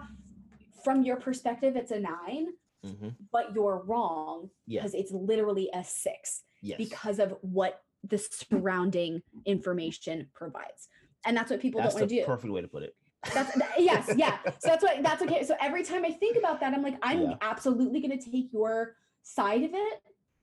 from 0.82 1.02
your 1.02 1.16
perspective 1.16 1.76
it's 1.76 1.90
a 1.90 2.00
9 2.00 2.46
mm-hmm. 2.86 3.08
but 3.30 3.54
you're 3.54 3.82
wrong 3.86 4.48
Yeah. 4.66 4.80
because 4.80 4.94
it's 4.94 5.12
literally 5.12 5.68
a 5.74 5.84
6 5.84 6.42
Yes. 6.62 6.78
because 6.78 7.18
of 7.18 7.36
what 7.42 7.82
the 8.04 8.16
surrounding 8.16 9.22
information 9.44 10.28
provides 10.32 10.88
and 11.26 11.36
that's 11.36 11.50
what 11.50 11.60
people 11.60 11.82
that's 11.82 11.92
don't 11.94 12.00
want 12.02 12.10
to 12.10 12.16
do 12.20 12.24
perfect 12.24 12.52
way 12.54 12.62
to 12.62 12.68
put 12.68 12.82
it. 12.84 12.96
that's 13.34 13.54
that- 13.58 13.74
yes 13.78 14.12
yeah 14.16 14.38
so 14.44 14.68
that's 14.70 14.82
what 14.82 15.00
that's 15.02 15.22
okay 15.22 15.44
so 15.44 15.54
every 15.60 15.84
time 15.84 16.04
i 16.04 16.10
think 16.10 16.36
about 16.36 16.58
that 16.60 16.72
i'm 16.74 16.82
like 16.82 16.98
i'm 17.02 17.22
Yeah. 17.22 17.36
absolutely 17.42 18.00
going 18.00 18.18
to 18.18 18.30
take 18.30 18.52
your 18.52 18.96
side 19.22 19.62
of 19.62 19.70
it 19.72 20.00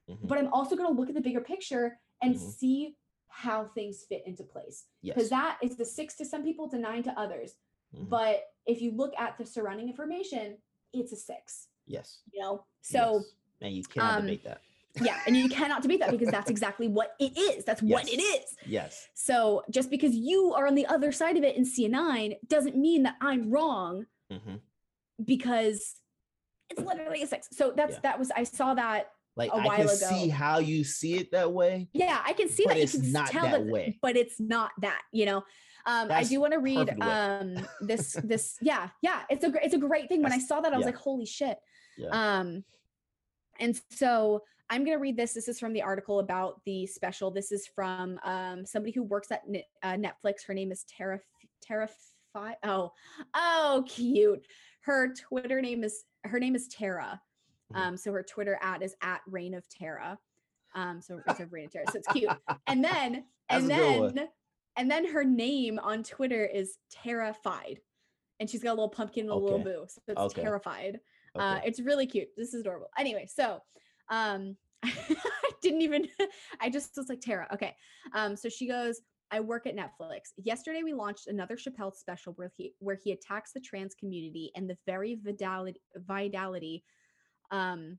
Mhm. 0.09 0.27
but 0.27 0.37
i'm 0.37 0.51
also 0.53 0.75
going 0.75 0.89
to 0.93 0.99
look 0.99 1.09
at 1.09 1.15
the 1.15 1.21
bigger 1.21 1.41
picture 1.41 1.99
and 2.21 2.35
Mhm. 2.35 2.39
see 2.39 2.95
how 3.27 3.65
things 3.65 4.03
fit 4.09 4.23
into 4.25 4.43
place 4.43 4.85
because 5.03 5.23
Yes. 5.23 5.29
that 5.29 5.57
is 5.61 5.75
the 5.77 5.85
six 5.85 6.15
to 6.15 6.25
some 6.25 6.43
people 6.43 6.67
to 6.69 6.77
nine 6.77 7.03
to 7.03 7.11
others 7.19 7.55
Mhm. 7.95 8.09
but 8.09 8.51
if 8.65 8.81
you 8.81 8.91
look 8.91 9.13
at 9.17 9.37
the 9.37 9.45
surrounding 9.45 9.87
information 9.87 10.57
it's 10.93 11.11
a 11.11 11.15
six 11.15 11.67
yes. 11.85 12.21
you 12.33 12.41
know 12.41 12.65
so 12.81 13.17
yes. 13.17 13.33
and 13.61 13.75
you 13.75 13.83
cannot 13.83 14.15
um, 14.19 14.21
debate 14.25 14.43
that. 14.43 14.61
yeah 15.01 15.19
and 15.27 15.37
you 15.37 15.47
cannot 15.49 15.81
debate 15.83 15.99
that 15.99 16.09
because 16.11 16.29
that's 16.29 16.49
exactly 16.55 16.87
what 16.87 17.15
it 17.19 17.37
is 17.37 17.63
that's 17.65 17.81
what 17.83 18.07
it 18.09 18.19
is. 18.19 18.55
Yes. 18.65 19.07
so 19.13 19.63
just 19.69 19.89
because 19.91 20.15
you 20.15 20.53
are 20.55 20.65
on 20.65 20.73
the 20.75 20.87
other 20.87 21.11
side 21.11 21.37
of 21.37 21.43
it 21.43 21.55
and 21.55 21.67
see 21.67 21.85
a 21.85 21.89
nine 21.89 22.33
doesn't 22.47 22.75
mean 22.75 23.03
that 23.03 23.15
i'm 23.21 23.49
wrong 23.51 24.07
hmm 24.31 24.55
because 25.23 25.97
it's 26.69 26.81
literally 26.81 27.21
a 27.23 27.27
six 27.27 27.47
so 27.51 27.71
that's 27.71 27.93
Yeah. 27.95 27.99
that 28.03 28.19
was 28.19 28.31
i 28.31 28.43
saw 28.43 28.73
that 28.73 29.11
Like 29.39 29.51
I 29.53 29.77
can 29.77 29.85
ago. 29.85 29.93
see 29.95 30.27
how 30.27 30.59
you 30.59 30.83
see 30.83 31.15
it 31.15 31.31
that 31.31 31.51
way. 31.51 31.87
yeah 31.93 32.19
i 32.25 32.33
can 32.33 32.49
see 32.49 32.65
that 32.67 32.75
you 32.75 32.83
it's 32.83 32.91
can 32.91 33.09
not 33.11 33.31
that 33.31 33.51
that 33.51 33.65
way. 33.65 33.97
but 34.01 34.17
it's 34.17 34.37
not 34.39 34.71
that 34.81 35.01
you 35.13 35.25
know 35.25 35.37
um 35.85 36.11
i 36.11 36.23
do 36.23 36.41
want 36.41 36.51
to 36.51 36.59
read 36.59 36.89
um 37.01 37.55
this 37.81 38.17
this 38.25 38.57
yeah 38.61 38.89
yeah 39.01 39.21
it's 39.29 39.45
a 39.45 39.51
it's 39.63 39.73
a 39.73 39.77
great 39.77 40.09
thing 40.09 40.21
when 40.21 40.33
i 40.33 40.37
saw 40.39 40.59
that 40.59 40.73
i 40.73 40.75
was 40.75 40.83
yeah. 40.83 40.91
like 40.91 40.97
holy 40.97 41.25
shit 41.25 41.57
Yeah. 41.97 42.09
um 42.39 42.65
and 43.59 43.79
so 43.89 44.43
i'm 44.69 44.83
going 44.83 44.97
to 44.97 45.01
read 45.01 45.15
this 45.15 45.33
this 45.33 45.47
is 45.47 45.57
from 45.57 45.71
the 45.71 45.81
article 45.81 46.19
about 46.19 46.59
the 46.65 46.85
special 46.85 47.31
this 47.31 47.53
is 47.53 47.65
from 47.65 48.19
um 48.23 48.65
somebody 48.65 48.91
who 48.91 49.03
works 49.03 49.31
at 49.31 49.43
uh, 49.83 49.93
netflix 49.93 50.43
her 50.45 50.53
name 50.53 50.71
is 50.73 50.83
tara 50.83 51.21
tara 51.61 51.87
oh 52.63 52.91
oh 53.33 53.85
cute 53.87 54.45
her 54.81 55.13
twitter 55.13 55.61
name 55.61 55.83
is 55.83 56.03
her 56.25 56.39
name 56.39 56.55
is 56.55 56.67
tara. 56.67 57.21
Um 57.75 57.97
so 57.97 58.11
her 58.11 58.23
twitter 58.23 58.57
ad 58.61 58.81
is 58.81 58.95
at 59.01 59.21
reign 59.27 59.53
of 59.53 59.67
tara 59.69 60.17
um 60.75 61.01
so 61.01 61.19
it's 61.27 61.39
a 61.39 61.45
reign 61.47 61.65
of 61.65 61.71
tara 61.71 61.85
so 61.91 61.97
it's 61.99 62.07
cute 62.07 62.31
and 62.67 62.83
then 62.83 63.23
and 63.49 63.65
a 63.71 63.75
good 63.75 63.99
one. 63.99 64.15
then 64.15 64.27
and 64.77 64.89
then 64.91 65.05
her 65.07 65.23
name 65.23 65.79
on 65.79 66.03
twitter 66.03 66.45
is 66.45 66.77
terrified 66.91 67.79
and 68.39 68.49
she's 68.49 68.63
got 68.63 68.69
a 68.69 68.77
little 68.77 68.89
pumpkin 68.89 69.23
and 69.23 69.31
a 69.31 69.35
little 69.35 69.59
boo 69.59 69.85
so 69.87 70.01
it's 70.07 70.19
Okay. 70.19 70.41
terrified 70.41 70.99
uh, 71.35 71.59
it's 71.63 71.79
really 71.79 72.07
cute. 72.07 72.27
This 72.35 72.55
is 72.55 72.61
adorable. 72.61 72.87
Anyway, 72.97 73.27
so 73.31 73.59
um, 74.09 74.57
I 74.83 74.91
didn't 75.61 75.83
even. 75.83 76.07
I 76.59 76.71
just 76.71 76.97
was 76.97 77.07
like 77.07 77.21
Tara. 77.21 77.47
Okay. 77.53 77.75
Um, 78.15 78.35
so 78.35 78.49
she 78.49 78.67
goes. 78.67 79.01
I 79.31 79.39
work 79.39 79.67
at 79.67 79.75
Netflix. 79.75 80.31
Yesterday, 80.37 80.81
we 80.83 80.91
launched 80.91 81.27
another 81.27 81.55
Chappelle 81.55 81.95
special 81.95 82.33
where 82.33 82.51
he 82.57 82.73
where 82.79 82.97
he 83.01 83.11
attacks 83.11 83.51
the 83.53 83.59
trans 83.59 83.93
community 83.93 84.51
and 84.55 84.67
the 84.67 84.75
very 84.87 85.19
vitality 85.23 85.79
vitality 85.97 86.83
um, 87.51 87.97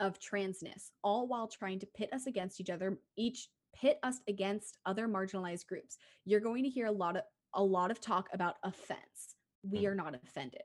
of 0.00 0.18
transness, 0.18 0.90
all 1.02 1.26
while 1.28 1.48
trying 1.48 1.78
to 1.80 1.86
pit 1.86 2.08
us 2.12 2.26
against 2.26 2.60
each 2.60 2.70
other. 2.70 2.98
Each 3.16 3.48
pit 3.74 3.98
us 4.02 4.20
against 4.28 4.78
other 4.86 5.08
marginalized 5.08 5.66
groups. 5.66 5.98
You're 6.24 6.40
going 6.40 6.64
to 6.64 6.70
hear 6.70 6.86
a 6.86 6.92
lot 6.92 7.16
of 7.16 7.22
a 7.54 7.62
lot 7.62 7.90
of 7.90 8.00
talk 8.00 8.28
about 8.32 8.56
offense. 8.64 9.36
We 9.62 9.80
Mhm. 9.82 9.88
are 9.88 9.94
not 9.94 10.14
offended 10.14 10.62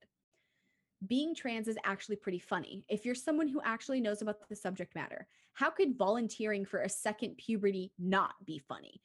being 1.05 1.35
trans 1.35 1.67
is 1.67 1.77
actually 1.83 2.15
pretty 2.15 2.39
funny. 2.39 2.83
If 2.89 3.05
you're 3.05 3.13
someone 3.13 3.47
who 3.47 3.61
actually 3.61 4.01
knows 4.01 4.23
about 4.23 4.49
the 4.49 4.55
subject 4.55 4.95
matter, 4.95 5.27
how 5.53 5.69
could 5.69 5.95
volunteering 5.95 6.65
for 6.65 6.81
a 6.81 6.89
second 6.89 7.37
puberty 7.37 7.93
not 7.99 8.33
be 8.45 8.57
funny? 8.57 9.03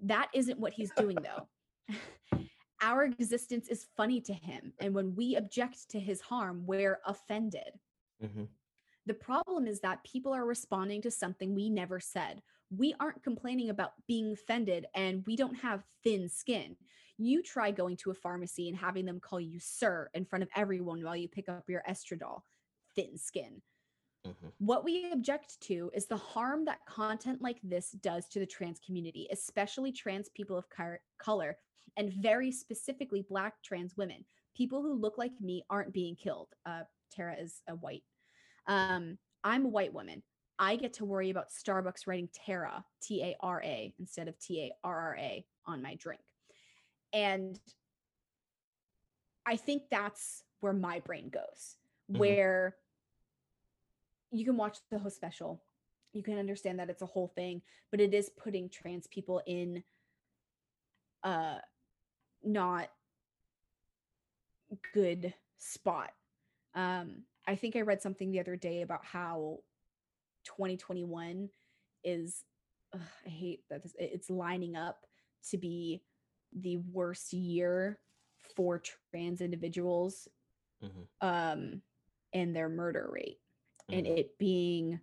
That 0.00 0.30
isn't 0.34 0.58
what 0.58 0.72
he's 0.72 0.90
doing, 0.96 1.16
though. 1.22 1.48
Our 2.82 3.04
existence 3.04 3.68
is 3.68 3.86
funny 3.96 4.20
to 4.22 4.32
him. 4.34 4.72
And 4.80 4.94
when 4.94 5.14
we 5.14 5.36
object 5.36 5.88
to 5.90 6.00
his 6.00 6.20
harm, 6.20 6.66
we're 6.66 6.98
offended. 7.06 7.70
Mhm. 8.20 8.48
The 9.06 9.14
problem 9.14 9.66
is 9.66 9.80
that 9.80 10.04
people 10.04 10.32
are 10.32 10.44
responding 10.46 11.00
to 11.02 11.10
something 11.10 11.54
we 11.54 11.70
never 11.70 11.98
said. 11.98 12.42
We 12.70 12.94
aren't 13.00 13.22
complaining 13.22 13.70
about 13.70 14.06
being 14.06 14.32
offended 14.32 14.86
and 14.94 15.26
we 15.26 15.34
don't 15.36 15.54
have 15.56 15.86
thin 16.02 16.28
skin. 16.28 16.76
You 17.16 17.42
try 17.42 17.70
going 17.70 17.96
to 17.98 18.10
a 18.10 18.14
pharmacy 18.14 18.68
and 18.68 18.76
having 18.76 19.06
them 19.06 19.20
call 19.20 19.40
you 19.40 19.58
sir 19.58 20.10
in 20.14 20.26
front 20.26 20.42
of 20.42 20.50
everyone 20.54 21.02
while 21.02 21.16
you 21.16 21.28
pick 21.28 21.48
up 21.48 21.68
your 21.68 21.82
estradiol. 21.88 22.42
Thin 22.94 23.16
skin. 23.16 23.62
Mhm. 24.24 24.52
What 24.58 24.84
we 24.84 25.10
object 25.12 25.60
to 25.62 25.90
is 25.94 26.06
the 26.06 26.16
harm 26.16 26.64
that 26.64 26.84
content 26.86 27.40
like 27.40 27.60
this 27.62 27.92
does 27.92 28.28
to 28.30 28.40
the 28.40 28.46
trans 28.46 28.80
community, 28.80 29.28
especially 29.30 29.92
trans 29.92 30.28
people 30.28 30.56
of 30.56 30.68
color, 31.18 31.58
and 31.96 32.12
very 32.12 32.50
specifically 32.50 33.22
Black 33.22 33.62
trans 33.62 33.96
women. 33.96 34.26
People 34.54 34.82
who 34.82 34.94
look 34.94 35.16
like 35.16 35.40
me 35.40 35.62
aren't 35.70 35.92
being 35.92 36.16
killed. 36.16 36.54
Uh, 36.66 36.84
Tara 37.18 37.36
is 37.38 37.60
a 37.68 37.74
white. 37.74 38.04
Um, 38.66 39.18
I'm 39.42 39.64
a 39.64 39.68
white 39.68 39.92
woman. 39.92 40.22
I 40.58 40.76
get 40.76 40.94
to 40.94 41.04
worry 41.04 41.30
about 41.30 41.50
Starbucks 41.50 42.06
writing 42.06 42.28
Tara, 42.32 42.84
T 43.02 43.22
A 43.22 43.36
R 43.40 43.62
A, 43.62 43.92
instead 43.98 44.28
of 44.28 44.38
T 44.38 44.62
A 44.62 44.72
R 44.84 44.98
R 45.00 45.16
A 45.18 45.44
on 45.66 45.82
my 45.82 45.94
drink. 45.96 46.20
And 47.12 47.58
I 49.46 49.56
think 49.56 49.84
that's 49.90 50.44
where 50.60 50.72
my 50.72 51.00
brain 51.00 51.30
goes, 51.30 51.76
Mhm. 52.10 52.18
where 52.18 52.76
you 54.30 54.44
can 54.44 54.56
watch 54.56 54.78
the 54.90 54.98
whole 54.98 55.10
special, 55.10 55.62
you 56.12 56.22
can 56.22 56.38
understand 56.38 56.78
that 56.78 56.90
it's 56.90 57.02
a 57.02 57.06
whole 57.06 57.28
thing, 57.28 57.62
but 57.90 58.00
it 58.00 58.12
is 58.14 58.28
putting 58.30 58.68
trans 58.68 59.06
people 59.06 59.42
in 59.46 59.82
uh 61.24 61.58
not 62.42 62.90
good 64.92 65.34
spot. 65.56 66.12
Um, 66.78 67.24
I 67.46 67.56
think 67.56 67.74
I 67.74 67.80
read 67.80 68.00
something 68.00 68.30
the 68.30 68.38
other 68.38 68.54
day 68.54 68.82
about 68.82 69.04
how 69.04 69.58
2021 70.44 71.48
is 72.04 72.44
ugh, 72.94 73.00
I 73.26 73.28
hate 73.28 73.64
that 73.68 73.82
this, 73.82 73.94
it's 73.98 74.30
lining 74.30 74.76
up 74.76 75.04
to 75.50 75.58
be 75.58 76.02
the 76.52 76.76
worst 76.76 77.32
year 77.32 77.98
for 78.54 78.80
trans 79.10 79.40
individuals 79.40 80.28
Mhm. 80.82 81.06
um 81.20 81.82
and 82.32 82.54
their 82.54 82.68
murder 82.68 83.08
rate 83.12 83.40
and 83.90 84.06
Mhm. 84.06 84.18
it 84.18 84.38
being 84.38 85.00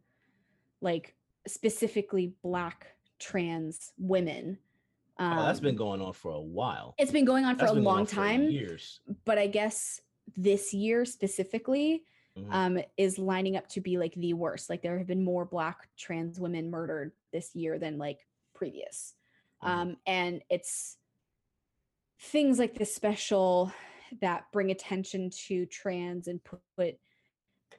like 0.82 1.16
specifically 1.46 2.34
black 2.42 2.96
trans 3.20 3.92
women 3.98 4.58
um, 5.18 5.38
oh, 5.40 5.44
that's 5.44 5.60
been 5.62 5.76
going 5.76 6.02
on 6.02 6.12
for 6.14 6.32
a 6.32 6.42
while. 6.42 6.96
it's 6.98 7.12
been 7.12 7.26
going 7.26 7.44
on 7.46 7.56
for 7.56 7.66
That's 7.66 7.78
a 7.78 7.82
long 7.82 8.06
time 8.06 8.50
years. 8.50 9.02
but 9.26 9.38
i 9.38 9.48
guess 9.48 10.02
this 10.36 10.74
year 10.74 11.06
specifically 11.06 12.04
Mhm. 12.38 12.52
um 12.52 12.80
is 12.98 13.18
lining 13.18 13.56
up 13.56 13.68
to 13.70 13.80
be 13.80 13.98
like 13.98 14.14
the 14.16 14.34
worst 14.34 14.70
like 14.70 14.82
there 14.82 14.98
have 14.98 15.08
been 15.08 15.24
more 15.24 15.46
black 15.46 15.88
trans 15.98 16.40
women 16.40 16.70
murdered 16.70 17.14
this 17.32 17.56
year 17.56 17.80
than 17.80 17.98
like 17.98 18.28
previous 18.54 19.16
Mhm. 19.64 19.68
um 19.70 19.98
and 20.06 20.44
it's 20.50 20.98
things 22.20 22.60
like 22.60 22.74
this 22.76 22.94
special 22.94 23.72
that 24.22 24.52
bring 24.52 24.72
attention 24.72 25.30
to 25.30 25.66
trans 25.66 26.28
and 26.28 26.42
put 26.78 26.98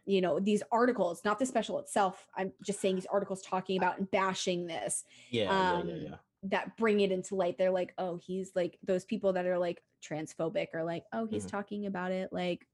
you 0.04 0.20
know 0.20 0.38
these 0.38 0.62
articles 0.70 1.24
not 1.24 1.38
the 1.38 1.46
special 1.46 1.78
itself 1.78 2.28
i'm 2.36 2.52
just 2.62 2.80
saying 2.80 2.94
these 2.94 3.06
articles 3.06 3.42
talking 3.42 3.76
about 3.76 3.98
and 3.98 4.10
bashing 4.10 4.66
this 4.66 5.04
yeah, 5.30 5.44
yeah, 5.44 5.72
um, 5.78 5.88
yeah, 5.88 5.94
yeah. 5.96 6.16
That 6.44 6.76
bring 6.76 7.00
it 7.00 7.10
into 7.10 7.34
light 7.34 7.56
they're 7.58 7.70
like 7.70 7.92
oh 7.98 8.18
he's 8.24 8.52
like 8.54 8.78
those 8.86 9.04
people 9.04 9.32
that 9.32 9.46
are 9.46 9.58
like 9.58 9.80
transphobic 10.04 10.68
or 10.74 10.84
like 10.84 11.04
oh 11.12 11.26
he's 11.26 11.44
Mhm. 11.46 11.50
talking 11.50 11.86
about 11.86 12.12
it 12.12 12.32
like 12.32 12.66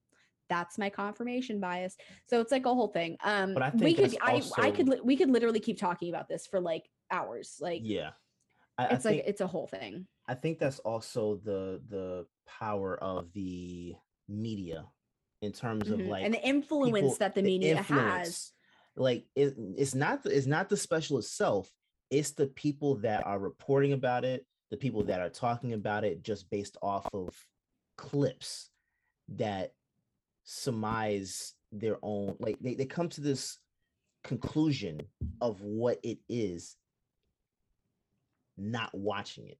that's 0.48 0.76
my 0.76 0.90
confirmation 0.90 1.60
bias 1.60 1.96
so 2.28 2.40
it's 2.40 2.52
like 2.52 2.66
a 2.66 2.74
whole 2.74 2.88
thing 2.88 3.16
um 3.24 3.54
But 3.54 3.62
I 3.62 3.70
think 3.70 3.82
we 3.84 3.94
could 3.94 4.10
that's 4.26 4.52
i 4.58 4.66
i 4.66 4.70
could 4.70 4.88
li- 4.88 5.00
we 5.02 5.16
could 5.16 5.30
literally 5.30 5.60
keep 5.60 5.78
talking 5.78 6.10
about 6.10 6.28
this 6.28 6.46
for 6.46 6.60
like 6.60 6.84
hours 7.10 7.56
like 7.60 7.80
yeah. 7.84 8.10
I, 8.78 8.86
I 8.86 8.94
it's 8.94 9.04
like 9.04 9.16
think 9.16 9.28
it's 9.28 9.40
a 9.40 9.46
whole 9.46 9.66
thing 9.66 10.06
I 10.28 10.34
think 10.34 10.58
that's 10.58 10.78
also 10.80 11.36
the 11.42 11.80
the 11.88 12.26
power 12.46 12.96
of 13.02 13.32
the 13.32 13.94
media 14.28 14.86
in 15.40 15.52
terms 15.52 15.90
of 15.90 15.98
Mhm. 16.00 16.08
like 16.08 16.24
and 16.24 16.34
the 16.34 16.46
influence 16.46 16.94
people- 16.94 17.16
that 17.20 17.34
the 17.34 17.42
media 17.42 17.76
has 17.76 17.88
influence. 17.88 18.52
Like 18.94 19.26
it, 19.34 19.54
it's 19.76 19.94
not 19.94 20.22
the, 20.22 20.36
it's 20.36 20.46
not 20.46 20.68
the 20.68 20.76
special 20.76 21.18
itself. 21.18 21.70
It's 22.12 22.32
the 22.32 22.46
people 22.46 22.96
that 22.96 23.26
are 23.26 23.38
reporting 23.38 23.94
about 23.94 24.26
it, 24.26 24.44
the 24.70 24.76
people 24.76 25.02
that 25.04 25.20
are 25.20 25.30
talking 25.30 25.72
about 25.72 26.04
it, 26.04 26.22
just 26.22 26.50
based 26.50 26.76
off 26.82 27.08
of 27.14 27.34
clips 27.96 28.68
that 29.28 29.72
surmise 30.44 31.54
their 31.72 31.96
own. 32.02 32.36
Like 32.38 32.58
they, 32.60 32.74
they 32.74 32.84
come 32.84 33.08
to 33.08 33.22
this 33.22 33.56
conclusion 34.24 35.00
of 35.40 35.62
what 35.62 36.00
it 36.02 36.18
is, 36.28 36.76
not 38.58 38.90
watching 38.92 39.48
it. 39.48 39.58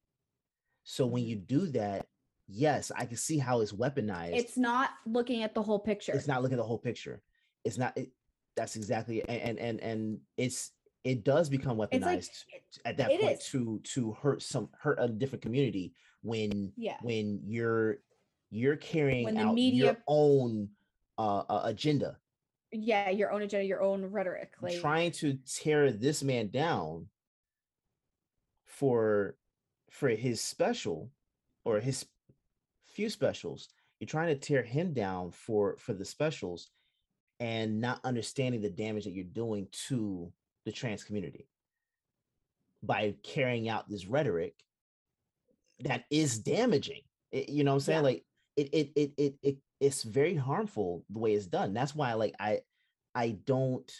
So 0.83 1.07
when 1.07 1.23
you 1.23 1.35
do 1.35 1.65
that, 1.69 2.05
yes, 2.47 2.91
I 2.95 3.05
can 3.05 3.17
see 3.17 3.39
how 3.39 3.61
it's 3.61 3.73
weaponized. 3.73 4.37
It's 4.37 4.57
not 4.57 4.91
looking 5.07 5.41
at 5.41 5.55
the 5.55 5.63
whole 5.63 5.79
picture. 5.79 6.11
it's 6.13 6.27
not 6.27 6.43
looking 6.43 6.59
at 6.59 6.61
the 6.61 6.67
whole 6.67 6.77
picture. 6.77 7.23
It's 7.63 7.79
not. 7.79 7.97
It, 7.97 8.11
that's 8.55 8.75
exactly 8.75 9.27
and 9.27 9.57
and 9.57 9.59
and 9.59 9.79
and 9.79 10.19
it's 10.37 10.71
it 11.03 11.23
does 11.23 11.49
become 11.49 11.77
weaponized 11.77 12.45
like 12.51 12.81
at 12.85 12.97
that 12.97 13.09
point 13.09 13.23
is. 13.39 13.45
to 13.47 13.79
to 13.83 14.13
hurt 14.13 14.41
some 14.41 14.69
hurt 14.79 14.97
a 14.99 15.07
different 15.07 15.41
community 15.41 15.93
when 16.21 16.71
Yeah. 16.77 16.97
when 17.01 17.41
you're 17.45 17.97
you're 18.49 18.77
carrying 18.77 19.27
out 19.37 19.43
your 19.45 19.53
media- 19.53 19.97
own 20.07 20.69
uh, 21.17 21.39
uh, 21.49 21.61
agenda 21.65 22.17
yeah, 22.75 23.11
your 23.11 23.31
own 23.31 23.43
agenda, 23.43 23.63
your 23.67 23.83
own 23.83 24.03
rhetoric. 24.05 24.53
Like 24.59 24.79
trying 24.81 25.11
to 25.11 25.37
tear 25.45 25.91
this 25.91 26.23
man 26.23 26.47
down 26.49 27.07
for 28.65 29.35
for 29.91 30.09
his 30.09 30.41
special 30.41 31.11
or 31.65 31.79
his 31.79 32.05
few 32.83 33.09
specials 33.09 33.69
you're 33.99 34.07
trying 34.07 34.27
to 34.29 34.35
tear 34.35 34.63
him 34.63 34.91
down 34.93 35.31
for 35.31 35.75
for 35.77 35.93
the 35.93 36.03
specials 36.05 36.69
and 37.39 37.79
not 37.79 37.99
understanding 38.03 38.61
the 38.61 38.69
damage 38.69 39.03
that 39.03 39.11
you're 39.13 39.23
doing 39.25 39.67
to 39.71 40.31
the 40.65 40.71
trans 40.71 41.03
community. 41.03 41.47
By 42.81 43.15
carrying 43.23 43.69
out 43.69 43.89
this 43.89 44.05
rhetoric 44.07 44.55
that 45.79 46.03
is 46.09 46.39
damaging 46.39 47.01
It- 47.31 47.49
you 47.49 47.63
know 47.63 47.71
what 47.71 47.75
i'm 47.75 47.81
saying? 47.81 47.97
Yeah. 47.99 48.03
like 48.03 48.25
it 48.55 48.69
it 48.73 48.91
it 48.95 49.13
it, 49.17 49.35
it 49.41 49.57
it's 49.79 50.03
very 50.03 50.35
harmful 50.35 51.03
the 51.09 51.19
way 51.19 51.33
it's 51.33 51.47
done. 51.47 51.73
That's 51.73 51.95
why 51.95 52.13
like 52.13 52.35
i 52.39 52.61
i 53.15 53.31
don't 53.31 53.91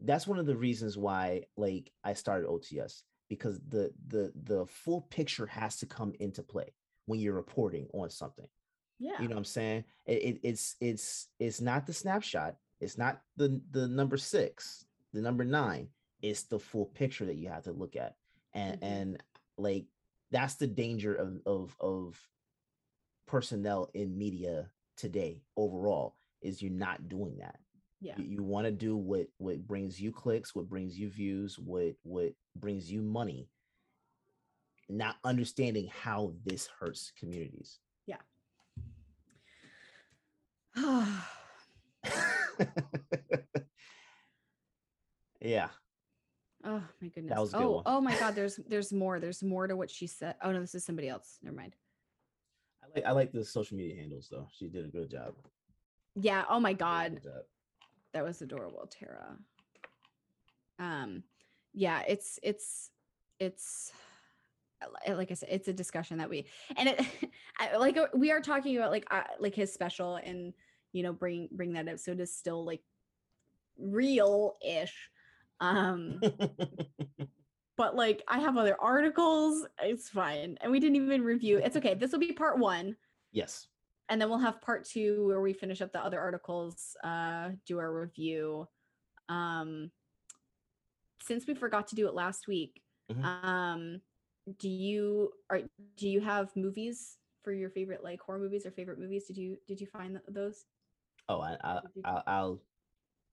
that's 0.00 0.26
one 0.26 0.38
of 0.38 0.46
the 0.46 0.56
reasons 0.56 0.96
why 0.98 1.44
like 1.56 1.90
i 2.04 2.12
started 2.14 2.48
ots 2.48 3.02
because 3.28 3.60
the 3.68 3.92
the 4.08 4.32
the 4.44 4.66
full 4.66 5.02
picture 5.02 5.46
has 5.46 5.76
to 5.78 5.86
come 5.86 6.12
into 6.20 6.42
play 6.42 6.72
when 7.06 7.20
you're 7.20 7.34
reporting 7.34 7.86
on 7.92 8.08
something. 8.10 8.48
Yeah. 8.98 9.20
you 9.20 9.28
know 9.28 9.34
what 9.34 9.40
i'm 9.40 9.44
saying? 9.44 9.84
It, 10.06 10.22
it, 10.22 10.40
it's 10.42 10.76
it's 10.80 11.28
it's 11.38 11.60
not 11.60 11.86
the 11.86 11.92
snapshot. 11.92 12.56
It's 12.80 12.96
not 12.96 13.20
the 13.36 13.60
the 13.70 13.86
number 13.86 14.16
six 14.16 14.85
the 15.12 15.20
number 15.22 15.44
nine 15.44 15.88
is 16.22 16.44
the 16.44 16.58
full 16.58 16.86
picture 16.86 17.24
that 17.26 17.36
you 17.36 17.48
have 17.48 17.64
to 17.64 17.72
look 17.72 17.96
at. 17.96 18.16
And 18.52 18.80
Mhm. 18.80 18.84
and 18.86 19.22
like 19.58 19.86
that's 20.30 20.54
the 20.56 20.66
danger 20.66 21.14
of 21.14 21.40
of 21.46 21.76
of 21.80 22.28
personnel 23.26 23.90
in 23.94 24.16
media 24.16 24.70
today 24.96 25.42
overall 25.56 26.16
is 26.40 26.62
you're 26.62 26.70
not 26.72 27.08
doing 27.08 27.38
that. 27.38 27.60
Yeah. 28.00 28.18
you, 28.18 28.24
you 28.24 28.42
want 28.42 28.66
to 28.66 28.70
do 28.70 28.96
what 28.96 29.28
what 29.38 29.66
brings 29.66 29.98
you 30.00 30.12
clicks 30.12 30.54
what 30.54 30.68
brings 30.68 30.98
you 30.98 31.08
views 31.08 31.58
what 31.58 31.96
what 32.02 32.34
brings 32.54 32.90
you 32.90 33.02
money. 33.02 33.48
Not 34.88 35.16
understanding 35.24 35.88
how 35.88 36.34
this 36.44 36.66
hurts 36.78 37.10
communities. 37.18 37.78
Yeah 38.06 38.20
Oh 46.64 46.82
my 47.00 47.08
goodness. 47.08 47.30
That 47.30 47.40
was 47.40 47.54
oh, 47.54 47.70
one. 47.70 47.82
oh 47.86 48.00
my 48.00 48.16
god, 48.18 48.34
there's 48.34 48.56
there's 48.68 48.92
more. 48.92 49.20
There's 49.20 49.42
more 49.42 49.66
to 49.66 49.76
what 49.76 49.90
she 49.90 50.06
said. 50.06 50.34
Oh 50.42 50.52
no, 50.52 50.60
this 50.60 50.74
is 50.74 50.84
somebody 50.84 51.08
else. 51.08 51.38
Never 51.42 51.56
mind. 51.56 51.76
I 52.82 52.86
like 52.94 53.06
I 53.06 53.10
like 53.12 53.32
the 53.32 53.44
social 53.44 53.76
media 53.76 53.96
handles 53.96 54.28
though. 54.30 54.48
She 54.56 54.68
did 54.68 54.84
a 54.84 54.88
good 54.88 55.10
job. 55.10 55.34
Yeah, 56.14 56.44
oh 56.48 56.60
my 56.60 56.70
She 56.70 56.74
did 56.74 56.82
a 56.82 56.84
god. 56.84 57.20
That 58.14 58.24
was 58.24 58.42
adorable, 58.42 58.90
Tara. 58.90 59.36
Um 60.78 61.22
yeah, 61.72 62.02
it's 62.08 62.40
it's 62.42 62.90
it's 63.38 63.92
like 65.08 65.30
I 65.30 65.34
said, 65.34 65.48
it's 65.52 65.68
a 65.68 65.72
discussion 65.72 66.18
that 66.18 66.28
we 66.28 66.46
and 66.76 66.88
it 66.88 67.02
I, 67.58 67.76
like 67.76 67.96
uh, 67.96 68.08
we 68.14 68.30
are 68.30 68.40
talking 68.40 68.76
about 68.76 68.90
like 68.90 69.06
uh, 69.10 69.22
like 69.38 69.54
his 69.54 69.72
special 69.72 70.16
and 70.16 70.52
you 70.92 71.02
know 71.02 71.12
bring 71.12 71.48
bring 71.52 71.72
that 71.74 71.88
up 71.88 71.98
so 71.98 72.12
it 72.12 72.20
is 72.20 72.34
still 72.34 72.64
like 72.64 72.80
real 73.78 74.56
ish 74.66 75.10
um 75.60 76.20
but 77.76 77.94
like 77.94 78.22
I 78.28 78.38
have 78.40 78.56
other 78.56 78.80
articles 78.80 79.66
it's 79.80 80.08
fine 80.08 80.58
and 80.60 80.70
we 80.72 80.80
didn't 80.80 80.96
even 80.96 81.22
review 81.22 81.58
it's 81.58 81.76
okay 81.76 81.94
this 81.94 82.12
will 82.12 82.18
be 82.18 82.32
part 82.32 82.58
1 82.58 82.96
yes. 83.32 83.68
and 84.08 84.20
then 84.20 84.28
we'll 84.28 84.38
have 84.38 84.62
part 84.62 84.84
two 84.84 85.26
where 85.26 85.40
we 85.40 85.52
finish 85.52 85.80
up 85.80 85.92
the 85.92 86.04
other 86.04 86.20
articles 86.20 86.96
uh 87.04 87.50
do 87.66 87.78
our 87.78 87.92
review 87.92 88.68
um 89.28 89.90
since 91.22 91.46
we 91.46 91.54
forgot 91.54 91.86
to 91.88 91.94
do 91.94 92.06
it 92.06 92.14
last 92.14 92.46
week 92.46 92.82
Mhm. 93.08 93.24
um 93.44 94.00
do 94.58 94.68
you 94.68 95.32
are 95.50 95.62
do 95.96 96.08
you 96.08 96.20
have 96.20 96.54
movies 96.56 97.18
for 97.42 97.52
your 97.52 97.70
favorite 97.70 98.02
like 98.04 98.20
horror 98.20 98.38
movies 98.38 98.64
or 98.66 98.70
favorite 98.70 98.98
movies 98.98 99.26
did 99.26 99.36
you 99.36 99.58
did 99.66 99.80
you 99.80 99.86
find 99.86 100.20
those 100.28 100.66
Oh, 101.28 101.40
I, 101.40 101.56
I 101.62 101.80
I'll 102.04 102.22
I'll 102.26 102.62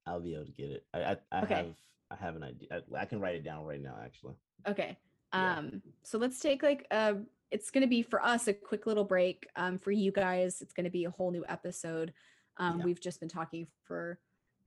I'll 0.05 0.21
be 0.21 0.33
able 0.35 0.45
to 0.45 0.51
get 0.51 0.71
it. 0.71 0.87
I 0.93 1.03
I, 1.13 1.17
I 1.31 1.43
Okay. 1.43 1.55
have 1.55 1.75
I 2.11 2.15
have 2.15 2.35
an 2.35 2.43
idea. 2.43 2.67
I, 2.71 3.01
I 3.01 3.05
can 3.05 3.19
write 3.19 3.35
it 3.35 3.43
down 3.43 3.65
right 3.65 3.81
now. 3.81 3.95
Actually. 4.03 4.35
okay 4.67 4.97
Yeah. 5.33 5.57
um 5.57 5.81
so 6.03 6.17
let's 6.17 6.39
take 6.39 6.61
like 6.63 6.85
uh 6.91 7.13
it's 7.51 7.69
going 7.69 7.81
to 7.83 7.87
be 7.87 8.01
for 8.01 8.23
us 8.23 8.47
a 8.47 8.53
quick 8.53 8.85
little 8.87 9.03
break 9.03 9.47
um 9.55 9.77
for 9.77 9.91
you 9.91 10.11
guys 10.11 10.61
it's 10.61 10.73
going 10.73 10.85
to 10.85 10.89
be 10.89 11.05
a 11.05 11.09
whole 11.11 11.31
new 11.31 11.43
episode 11.47 12.13
um 12.57 12.79
Yeah. 12.79 12.85
we've 12.85 13.01
just 13.01 13.19
been 13.19 13.29
talking 13.29 13.67
for 13.83 14.19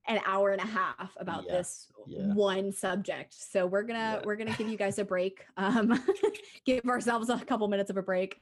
an 0.07 0.19
hour 0.25 0.51
and 0.51 0.61
a 0.61 0.65
half 0.65 1.11
about 1.17 1.43
Yeah, 1.45 1.57
this 1.57 1.91
one 2.35 2.71
subject 2.71 3.33
so 3.33 3.65
we're 3.65 3.83
gonna 3.83 4.21
we're 4.25 4.37
gonna 4.37 4.55
give 4.57 4.69
you 4.69 4.77
guys 4.77 4.99
a 4.99 5.05
break 5.15 5.45
um 5.57 6.01
give 6.65 6.85
ourselves 6.85 7.29
a 7.29 7.37
couple 7.39 7.67
minutes 7.67 7.89
of 7.89 7.97
a 7.97 8.01
break 8.01 8.39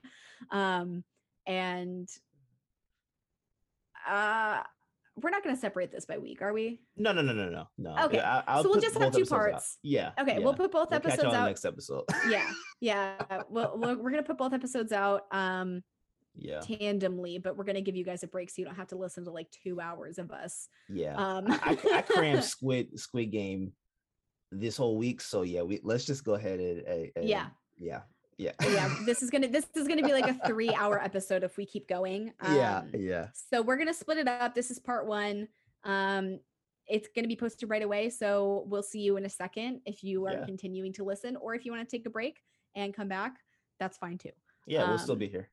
um 0.51 1.03
and 1.47 2.07
uh 4.07 4.61
we're 5.21 5.29
not 5.29 5.43
gonna 5.43 5.55
separate 5.57 5.91
this 5.91 6.05
by 6.05 6.17
week 6.17 6.41
are 6.41 6.51
we 6.53 6.81
No, 6.97 7.11
no, 7.13 7.21
no, 7.21 7.33
no, 7.33 7.49
no, 7.49 7.67
no. 7.77 8.05
Okay, 8.05 8.19
I, 8.19 8.61
so 8.61 8.69
we'll 8.69 8.81
just 8.81 8.93
have 8.97 9.11
two 9.13 9.19
episodes 9.19 9.31
out. 9.31 9.37
parts. 9.39 9.77
Yeah. 9.81 10.11
okay 10.19 10.33
yeah. 10.33 10.39
we'll 10.39 10.53
put 10.53 10.71
both 10.71 10.89
We'll 10.91 10.97
episodes 10.97 11.33
out 11.33 11.45
next 11.47 11.65
episode. 11.65 12.03
yeah 12.29 12.49
yeah 12.81 13.15
well, 13.49 13.73
we're, 13.77 13.95
we're 13.97 14.11
gonna 14.11 14.23
put 14.23 14.37
both 14.37 14.53
episodes 14.53 14.91
out 14.91 15.23
um 15.31 15.83
yeah. 16.37 16.59
tandemly 16.59 17.41
but 17.41 17.55
we're 17.55 17.63
gonna 17.63 17.79
give 17.81 17.95
you 17.95 18.03
guys 18.03 18.23
a 18.23 18.27
break 18.27 18.49
so 18.49 18.55
you 18.57 18.65
don't 18.65 18.75
have 18.75 18.87
to 18.89 18.97
listen 18.97 19.23
to 19.23 19.31
like 19.31 19.47
two 19.63 19.79
hours 19.79 20.17
of 20.17 20.31
us 20.31 20.67
Yeah. 20.89 21.15
um 21.15 21.45
I, 21.47 21.77
I, 21.93 21.97
I 21.97 22.01
crammed 22.01 22.43
Squid 22.53 22.99
Squid 22.99 23.31
Game 23.31 23.71
this 24.51 24.77
whole 24.77 24.97
week, 24.97 25.21
so 25.21 25.41
yeah, 25.41 25.63
we 25.63 25.79
let's 25.83 26.05
just 26.05 26.23
go 26.23 26.33
ahead 26.35 26.59
and- 26.59 27.11
and- 27.15 27.27
Yeah. 27.27 27.47
yeah, 27.77 28.01
yeah, 28.37 28.51
yeah 28.69 28.93
this 29.05 29.23
is 29.23 29.29
gonna 29.29 29.47
this 29.47 29.65
is 29.75 29.87
gonna 29.87 30.03
be 30.03 30.11
like 30.11 30.27
a 30.27 30.47
three 30.47 30.73
hour 30.73 31.01
episode 31.01 31.43
if 31.43 31.55
we 31.57 31.65
keep 31.65 31.87
going 31.87 32.33
yeah, 32.43 32.79
um, 32.79 32.91
yeah. 32.93 33.27
So 33.49 33.61
we're 33.61 33.77
gonna 33.77 33.93
split 33.93 34.17
it 34.17 34.27
up. 34.27 34.53
This 34.53 34.71
is 34.71 34.79
part 34.79 35.07
one. 35.07 35.47
Um, 35.83 36.39
it's 36.87 37.07
gonna 37.15 37.27
be 37.27 37.35
posted 37.35 37.69
right 37.69 37.81
away. 37.83 38.09
So 38.09 38.65
we'll 38.67 38.83
see 38.83 38.99
you 38.99 39.17
in 39.17 39.25
a 39.25 39.29
second 39.29 39.81
if 39.85 40.03
you 40.03 40.25
are 40.27 40.33
Yeah. 40.33 40.45
continuing 40.45 40.93
to 40.93 41.03
listen, 41.03 41.35
or 41.37 41.55
if 41.55 41.65
you 41.65 41.71
want 41.71 41.87
to 41.87 41.97
take 41.97 42.05
a 42.05 42.09
break 42.09 42.41
and 42.75 42.93
come 42.93 43.07
back, 43.07 43.37
that's 43.79 43.97
fine 43.97 44.17
too. 44.17 44.31
Yeah, 44.67 44.87
we'll 44.89 44.97
still 44.99 45.13
um, 45.13 45.19
be 45.19 45.27
here. 45.27 45.49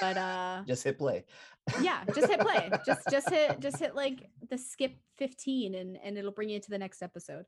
But 0.00 0.16
uh, 0.16 0.62
Just 0.66 0.84
hit 0.84 0.98
play. 0.98 1.24
yeah, 1.80 2.04
just 2.14 2.28
hit 2.28 2.40
play. 2.40 2.70
just 2.86 3.00
just 3.10 3.30
hit 3.30 3.60
just 3.60 3.78
hit 3.78 3.94
like 3.94 4.28
the 4.50 4.58
skip 4.58 4.96
15 5.18 5.74
and 5.74 5.98
and 6.02 6.16
it'll 6.18 6.32
bring 6.32 6.48
you 6.48 6.60
to 6.60 6.70
the 6.70 6.78
next 6.78 7.02
episode. 7.02 7.44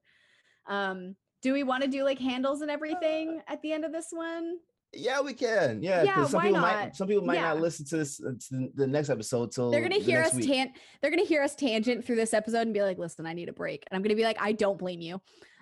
Um, 0.67 1.17
do 1.43 1.53
we 1.53 1.63
want 1.63 1.83
to 1.85 1.89
do 1.89 2.05
like 2.05 2.19
handles 2.19 2.61
and 2.63 2.71
everything 2.71 3.41
at 3.47 3.61
the 3.63 3.73
end 3.73 3.85
of 3.85 3.93
this 3.93 4.09
one? 4.11 4.57
Yeah, 4.95 5.21
we 5.21 5.35
can. 5.35 5.83
Yeah, 5.83 6.03
Yeah, 6.03 6.25
some 6.27 6.41
people 6.41 6.61
not? 6.61 6.75
might 6.77 6.97
some 6.97 7.09
people 7.09 7.25
might 7.25 7.41
not 7.41 7.61
listen 7.61 7.85
to 7.87 7.99
this 7.99 8.21
uh, 8.25 8.31
to 8.49 8.69
the- 8.75 8.87
next 8.87 9.11
episode 9.11 9.53
till 9.53 9.71
They're 9.71 9.83
gonna 9.83 9.99
the 9.99 10.05
hear 10.05 10.23
us 10.23 10.33
tan 10.35 10.73
they're 11.03 11.11
gonna 11.11 11.25
hear 11.27 11.43
us 11.43 11.55
tangent 11.55 12.05
through 12.05 12.17
this 12.17 12.33
episode 12.33 12.63
and 12.63 12.73
be 12.75 12.83
like, 12.83 12.97
listen, 12.99 13.27
I 13.27 13.35
need 13.35 13.49
a 13.49 13.53
break. 13.53 13.85
And 13.91 13.97
I'm 13.97 14.03
gonna 14.03 14.15
be 14.17 14.25
like, 14.25 14.39
I 14.41 14.53
don't 14.53 14.79
blame 14.79 15.01
you. 15.01 15.21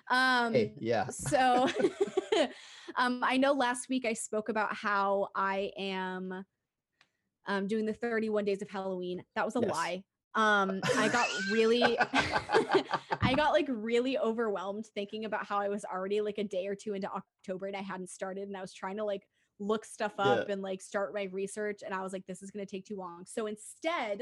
Um 0.08 0.52
Hey, 0.52 0.74
yeah, 0.78 1.08
so 1.08 1.68
um 2.96 3.20
i 3.24 3.36
know 3.36 3.52
last 3.52 3.88
week 3.88 4.04
i 4.04 4.12
spoke 4.12 4.48
about 4.48 4.72
how 4.74 5.28
i 5.34 5.70
am 5.76 6.44
um 7.46 7.66
doing 7.66 7.84
the 7.86 7.92
31 7.92 8.44
days 8.44 8.62
of 8.62 8.70
halloween 8.70 9.24
that 9.34 9.44
was 9.44 9.56
a 9.56 9.60
Yes. 9.60 9.70
lie 9.70 10.04
um 10.36 10.80
i 10.96 11.08
got 11.08 11.26
really 11.50 11.98
i 13.22 13.34
got 13.34 13.52
like 13.52 13.66
really 13.68 14.18
overwhelmed 14.18 14.86
thinking 14.94 15.24
about 15.24 15.44
how 15.46 15.58
i 15.58 15.68
was 15.68 15.84
already 15.84 16.20
like 16.20 16.38
a 16.38 16.44
day 16.44 16.66
or 16.66 16.74
two 16.74 16.94
into 16.94 17.08
october 17.10 17.66
and 17.66 17.76
i 17.76 17.80
hadn't 17.82 18.08
started 18.10 18.46
and 18.46 18.56
i 18.56 18.60
was 18.60 18.72
trying 18.72 18.96
to 18.96 19.04
like 19.04 19.26
look 19.58 19.84
stuff 19.84 20.12
up 20.18 20.46
Yeah. 20.46 20.52
and 20.52 20.62
like 20.62 20.82
start 20.82 21.14
my 21.14 21.24
research 21.32 21.80
and 21.84 21.94
i 21.94 22.02
was 22.02 22.12
like 22.12 22.26
this 22.26 22.42
is 22.42 22.50
going 22.50 22.64
to 22.64 22.70
take 22.70 22.84
too 22.84 22.96
long 22.96 23.24
so 23.26 23.46
instead 23.46 24.20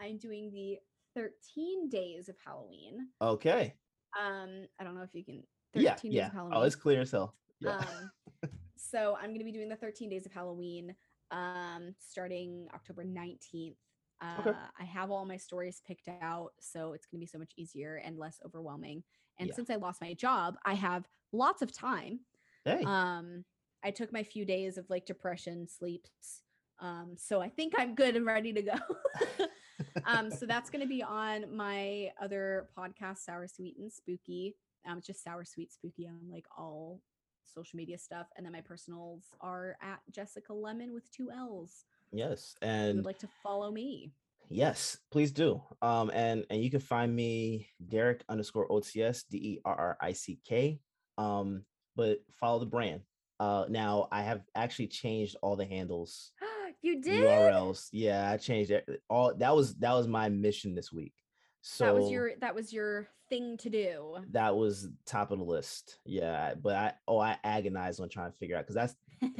i'm 0.00 0.18
doing 0.18 0.50
the 0.52 0.78
13 1.14 1.88
days 1.88 2.28
of 2.28 2.36
halloween 2.44 3.08
okay. 3.20 3.74
um 4.20 4.66
i 4.78 4.84
don't 4.84 4.94
know 4.94 5.02
if 5.02 5.14
you 5.14 5.24
can 5.24 5.42
13 5.74 5.82
Yeah, 5.84 5.94
days 5.94 6.00
yeah. 6.04 6.26
of 6.26 6.32
halloween 6.34 6.58
Oh, 6.58 6.62
it's 6.62 6.76
clear 6.76 7.00
as 7.00 7.10
hell. 7.10 7.34
Yeah. 7.60 7.78
um, 7.78 8.50
so 8.76 9.16
I'm 9.18 9.28
going 9.28 9.38
to 9.38 9.44
be 9.44 9.52
doing 9.52 9.68
the 9.68 9.76
13 9.76 10.10
days 10.10 10.26
of 10.26 10.32
Halloween 10.32 10.94
um, 11.30 11.94
starting 11.98 12.66
October 12.74 13.04
19th. 13.04 13.76
Uh, 14.22 14.36
Okay. 14.40 14.58
I 14.78 14.84
have 14.84 15.10
all 15.10 15.24
my 15.26 15.36
stories 15.36 15.82
picked 15.86 16.08
out, 16.08 16.52
so 16.60 16.92
it's 16.92 17.06
going 17.06 17.18
to 17.18 17.24
be 17.24 17.26
so 17.26 17.38
much 17.38 17.52
easier 17.56 17.96
and 17.96 18.18
less 18.18 18.40
overwhelming. 18.44 19.02
And 19.38 19.48
Yeah. 19.48 19.54
since 19.54 19.68
I 19.70 19.76
lost 19.76 20.00
my 20.00 20.14
job, 20.14 20.56
I 20.64 20.74
have 20.74 21.08
lots 21.32 21.60
of 21.62 21.72
time. 21.72 22.20
hey. 22.64 22.82
Um, 22.84 23.44
I 23.82 23.90
took 23.90 24.12
my 24.12 24.22
few 24.22 24.44
days 24.44 24.78
of 24.78 24.88
like 24.88 25.06
depression, 25.06 25.66
sleeps, 25.68 26.42
Um, 26.78 27.16
so 27.16 27.40
I 27.40 27.48
think 27.48 27.74
I'm 27.78 27.94
good 27.94 28.16
and 28.16 28.24
ready 28.26 28.52
to 28.52 28.62
go. 28.62 28.74
um, 30.04 30.30
so 30.30 30.46
that's 30.46 30.70
going 30.70 30.82
to 30.82 30.88
be 30.88 31.02
on 31.02 31.54
my 31.54 32.12
other 32.20 32.68
podcast, 32.76 33.18
Sour 33.18 33.46
Sweet 33.48 33.76
and 33.78 33.92
Spooky. 33.92 34.56
Um, 34.86 34.98
it's 34.98 35.06
just 35.06 35.22
Sour 35.22 35.44
Sweet 35.44 35.72
Spooky 35.72 36.08
on 36.08 36.28
like 36.30 36.46
all 36.56 37.00
social 37.44 37.76
media 37.76 37.98
stuff, 37.98 38.28
and 38.36 38.44
then 38.44 38.52
my 38.52 38.60
personals 38.62 39.34
are 39.40 39.76
at 39.82 40.00
Jessica 40.10 40.52
Lemon 40.54 40.92
with 40.92 41.10
two 41.10 41.30
L's. 41.30 41.84
Yes, 42.12 42.54
If 42.60 42.66
you 42.68 42.72
and 42.74 42.96
would 42.96 43.06
like 43.06 43.18
to 43.20 43.28
follow 43.42 43.70
me. 43.70 44.12
yes, 44.50 44.98
please 45.10 45.32
do. 45.32 45.62
Um, 45.80 46.10
and 46.14 46.44
and 46.50 46.62
you 46.62 46.70
can 46.70 46.80
find 46.80 47.14
me 47.14 47.68
Derrick 47.86 48.22
underscore 48.28 48.68
OTS 48.68 49.24
D 49.30 49.38
E 49.38 49.60
R 49.64 49.74
R 49.74 49.98
I 50.00 50.12
C 50.12 50.38
K. 50.44 50.80
Um, 51.18 51.64
but 51.96 52.18
follow 52.40 52.58
the 52.58 52.66
brand. 52.66 53.02
Uh, 53.40 53.64
now 53.68 54.08
I 54.12 54.22
have 54.22 54.42
actually 54.54 54.88
changed 54.88 55.36
all 55.42 55.56
the 55.56 55.64
handles, 55.64 56.32
you 56.82 57.00
did. 57.00 57.24
URLs. 57.24 57.88
Yeah, 57.92 58.30
I 58.30 58.36
changed 58.36 58.70
it. 58.70 59.02
All 59.08 59.34
that 59.34 59.54
was 59.56 59.74
that 59.76 59.92
was 59.94 60.06
my 60.06 60.28
mission 60.28 60.74
this 60.74 60.92
week. 60.92 61.14
So 61.62 61.84
that 61.86 61.94
was 61.94 62.10
your 62.10 62.32
that 62.40 62.54
was 62.54 62.72
your 62.72 63.08
thing 63.30 63.56
to 63.58 63.70
do. 63.70 64.16
that 64.32 64.54
was 64.56 64.88
top 65.06 65.30
of 65.30 65.38
the 65.38 65.44
list. 65.44 65.98
Yeah, 66.04 66.54
but 66.60 66.74
I 66.76 66.92
oh 67.08 67.18
I 67.18 67.38
agonized 67.42 68.00
on 68.00 68.08
trying 68.08 68.32
to 68.32 68.36
figure 68.38 68.56
out 68.56 68.64
because 68.64 68.74
that's 68.74 68.94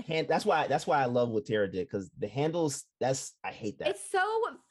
hand 0.07 0.27
that's 0.29 0.45
why 0.45 0.67
that's 0.67 0.87
why 0.87 1.03
I 1.03 1.07
love 1.07 1.31
what 1.31 1.47
Tara 1.47 1.71
did 1.71 1.87
because 1.87 2.11
the 2.19 2.29
handles 2.29 2.85
that's 3.01 3.33
I 3.45 3.51
hate 3.51 3.79
that. 3.79 3.89
It's 3.89 4.11
so 4.11 4.25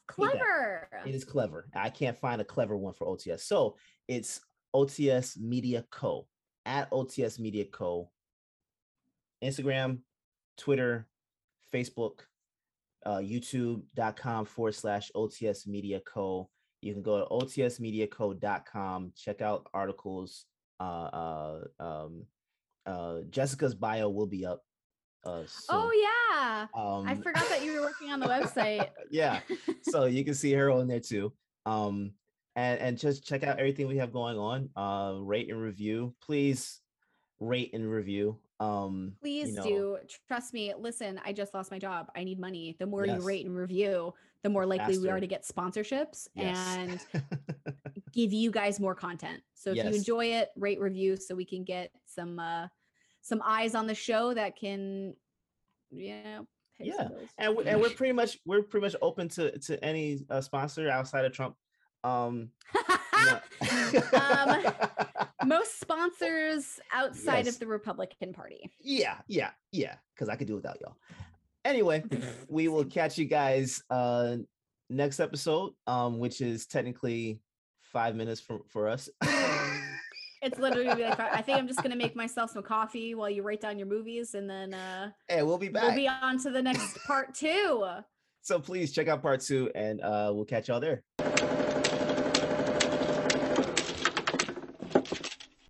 clever. 0.07 0.87
It 1.05 1.15
is 1.15 1.23
clever. 1.23 1.67
I 1.75 1.89
can't 1.89 2.17
find 2.17 2.41
a 2.41 2.45
clever 2.45 2.77
one 2.77 2.93
for 2.93 3.07
OTS. 3.07 3.41
So 3.41 3.75
it's 4.07 4.41
OTS 4.75 5.39
Media 5.39 5.85
Co. 5.91 6.27
at 6.65 6.89
OTS 6.91 7.39
Media 7.39 7.65
Co. 7.65 8.09
Instagram, 9.43 9.99
Twitter, 10.57 11.07
Facebook, 11.73 12.19
uh, 13.05 13.17
YouTube.com 13.17 14.45
forward 14.45 14.75
slash 14.75 15.11
OTS 15.15 15.67
Media 15.67 15.99
Co. 16.01 16.49
You 16.81 16.93
can 16.93 17.03
go 17.03 17.19
to 17.19 17.25
OTSMediaCo.com, 17.25 19.13
check 19.15 19.41
out 19.41 19.67
articles. 19.73 20.45
Uh, 20.79 20.83
uh, 20.83 21.59
um, 21.79 22.25
uh, 22.87 23.17
Jessica's 23.29 23.75
bio 23.75 24.09
will 24.09 24.25
be 24.25 24.45
up. 24.45 24.63
Uh, 25.23 25.43
oh 25.69 25.91
yeah. 25.93 26.67
Um, 26.73 27.07
I 27.07 27.15
forgot 27.15 27.47
that 27.49 27.63
you 27.63 27.73
were 27.73 27.81
working 27.81 28.11
on 28.11 28.19
the 28.19 28.27
website. 28.27 28.89
yeah 29.11 29.41
so 29.83 30.05
you 30.05 30.23
can 30.23 30.33
see 30.33 30.53
her 30.53 30.71
on 30.71 30.87
there 30.87 30.99
too 30.99 31.31
um 31.65 32.11
and 32.55 32.79
and 32.79 32.97
just 32.97 33.25
check 33.25 33.43
out 33.43 33.59
everything 33.59 33.87
we 33.87 33.97
have 33.97 34.11
going 34.11 34.37
on 34.37 34.69
uh 34.75 35.13
rate 35.19 35.49
and 35.49 35.61
review 35.61 36.13
please 36.21 36.79
rate 37.39 37.71
and 37.73 37.89
review 37.89 38.37
um 38.61 39.13
Please 39.21 39.49
you 39.49 39.55
know, 39.55 39.63
do. 39.63 39.97
Trust 40.27 40.53
me. 40.53 40.71
Listen, 40.77 41.19
I 41.25 41.33
just 41.33 41.53
lost 41.55 41.71
my 41.71 41.79
job. 41.79 42.11
I 42.15 42.23
need 42.23 42.39
money. 42.39 42.75
The 42.79 42.85
more 42.85 43.05
Yes. 43.07 43.19
you 43.19 43.25
rate 43.25 43.45
and 43.47 43.55
review, 43.55 44.13
the 44.43 44.49
more 44.49 44.67
likely 44.67 44.99
we 44.99 45.09
are 45.09 45.19
to 45.19 45.25
get 45.25 45.43
sponsorships 45.43 46.27
yes. 46.35 46.57
and 46.77 46.99
give 48.13 48.31
you 48.31 48.51
guys 48.51 48.79
more 48.79 48.93
content. 48.93 49.41
So 49.55 49.71
if 49.71 49.77
you 49.77 49.89
enjoy 49.89 50.25
it, 50.25 50.49
rate 50.55 50.79
review 50.79 51.17
so 51.17 51.33
we 51.33 51.45
can 51.45 51.63
get 51.63 51.91
some 52.05 52.37
uh 52.37 52.67
some 53.21 53.41
eyes 53.45 53.75
on 53.75 53.87
the 53.87 53.95
show 53.95 54.33
that 54.33 54.55
can 54.57 55.15
you 55.91 56.15
know 56.23 56.47
pay 56.77 56.85
Yeah, 56.85 57.09
and 57.37 57.55
we, 57.55 57.65
and 57.65 57.79
we're 57.81 57.89
pretty 57.89 58.13
much 58.13 58.37
we're 58.45 58.63
pretty 58.63 58.85
much 58.85 58.95
open 59.01 59.27
to 59.29 59.57
to 59.59 59.83
any 59.83 60.25
uh, 60.29 60.41
sponsor 60.41 60.89
outside 60.89 61.25
of 61.25 61.33
trump 61.33 61.55
um 62.03 62.49
um 64.13 64.63
most 65.45 65.79
sponsors 65.79 66.79
outside 66.93 67.45
Yes. 67.45 67.53
of 67.55 67.59
the 67.59 67.67
Republican 67.67 68.33
Party. 68.33 68.71
yeah 68.79 69.17
yeah 69.27 69.51
yeah 69.71 69.95
because 70.15 70.29
i 70.29 70.35
could 70.35 70.47
do 70.47 70.55
without 70.55 70.79
y'all. 70.81 70.95
Anyway 71.63 72.03
we 72.49 72.67
will 72.69 72.85
catch 72.85 73.17
you 73.19 73.25
guys 73.25 73.83
uh 73.91 74.37
next 74.89 75.19
episode 75.19 75.73
um 75.85 76.17
which 76.19 76.41
is 76.41 76.65
technically 76.65 77.39
five 77.81 78.15
minutes 78.15 78.41
for 78.41 78.61
for 78.67 78.87
us 78.87 79.09
It's 80.41 80.57
literally 80.57 80.85
gonna 80.85 80.95
be 80.95 81.03
like 81.03 81.19
I 81.19 81.41
think 81.41 81.57
I'm 81.57 81.67
just 81.67 81.81
gonna 81.83 81.95
make 81.95 82.15
myself 82.15 82.51
some 82.51 82.63
coffee 82.63 83.15
while 83.15 83.29
you 83.29 83.43
write 83.43 83.61
down 83.61 83.77
your 83.77 83.87
movies, 83.87 84.33
and 84.33 84.49
then 84.49 84.73
uh, 84.73 85.11
and 85.29 85.45
we'll 85.45 85.57
be 85.57 85.69
back 85.69 85.83
we'll 85.83 85.95
be 85.95 86.07
on 86.07 86.39
to 86.39 86.49
the 86.49 86.61
next 86.61 86.97
part 87.05 87.33
two. 87.33 87.85
so 88.41 88.59
please 88.59 88.91
check 88.91 89.07
out 89.07 89.21
part 89.21 89.39
two 89.39 89.69
and 89.75 90.01
uh 90.01 90.31
we'll 90.33 90.45
catch 90.45 90.67
y'all 90.67 90.79
there 90.79 91.03